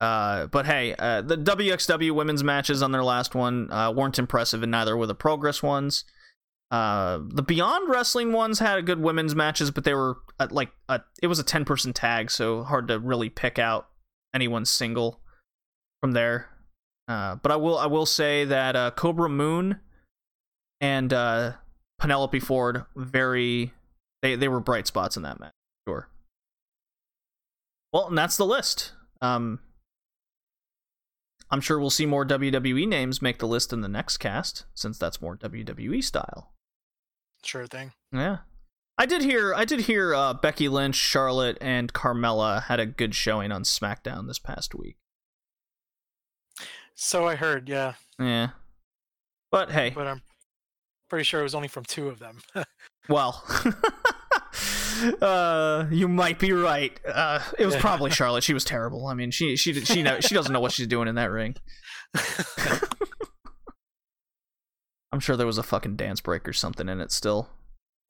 [0.00, 4.62] Uh, but hey, uh, the WXW women's matches on their last one uh, weren't impressive,
[4.62, 6.04] and neither were the Progress ones.
[6.70, 10.16] Uh, the Beyond Wrestling ones had good women's matches, but they were
[10.50, 13.88] like a, it was a ten person tag, so hard to really pick out
[14.34, 15.20] anyone single
[16.00, 16.48] from there.
[17.06, 19.80] Uh, but I will I will say that uh, Kobra Moon
[20.84, 21.52] and uh,
[21.98, 23.72] Penelope Ford very
[24.20, 25.54] they they were bright spots in that match.
[25.88, 26.10] Sure.
[27.90, 28.92] Well, and that's the list.
[29.22, 29.60] Um,
[31.50, 34.98] I'm sure we'll see more WWE names make the list in the next cast, since
[34.98, 36.52] that's more WWE style.
[37.42, 37.92] Sure thing.
[38.12, 38.38] Yeah.
[38.98, 43.14] I did hear I did hear uh, Becky Lynch, Charlotte, and Carmella had a good
[43.14, 44.96] showing on SmackDown this past week.
[46.94, 48.50] So I heard, yeah, Yeah.
[49.50, 50.22] But hey, but I'm
[51.08, 52.38] pretty sure it was only from two of them.
[53.08, 53.42] well,
[55.20, 56.98] uh, you might be right.
[57.06, 58.44] Uh, it was probably Charlotte.
[58.44, 59.06] She was terrible.
[59.06, 61.56] I mean, she she she know, she doesn't know what she's doing in that ring.
[65.12, 67.48] I'm sure there was a fucking dance break or something in it still.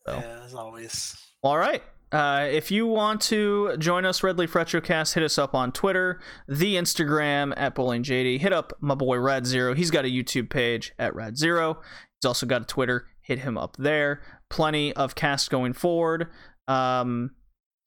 [0.07, 0.15] So.
[0.15, 1.17] Yeah, as always.
[1.43, 1.83] All right.
[2.15, 6.21] Uh, if you want to join us, Red Leaf Retrocast, hit us up on Twitter,
[6.47, 8.39] the Instagram at BowlingJD.
[8.39, 9.75] Hit up my boy Rad Zero.
[9.75, 11.81] He's got a YouTube page at Rad Zero.
[12.25, 13.07] He's also got a Twitter.
[13.20, 14.23] Hit him up there.
[14.49, 16.28] Plenty of cast going forward.
[16.67, 17.33] Um,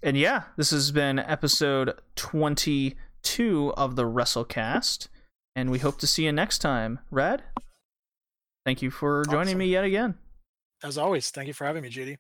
[0.03, 5.07] and yeah, this has been episode 22 of the WrestleCast.
[5.55, 6.99] And we hope to see you next time.
[7.09, 7.41] Rad,
[8.63, 9.57] thank you for joining Awesome.
[9.57, 10.19] me yet again.
[10.83, 12.17] As always, thank you for having me, JD.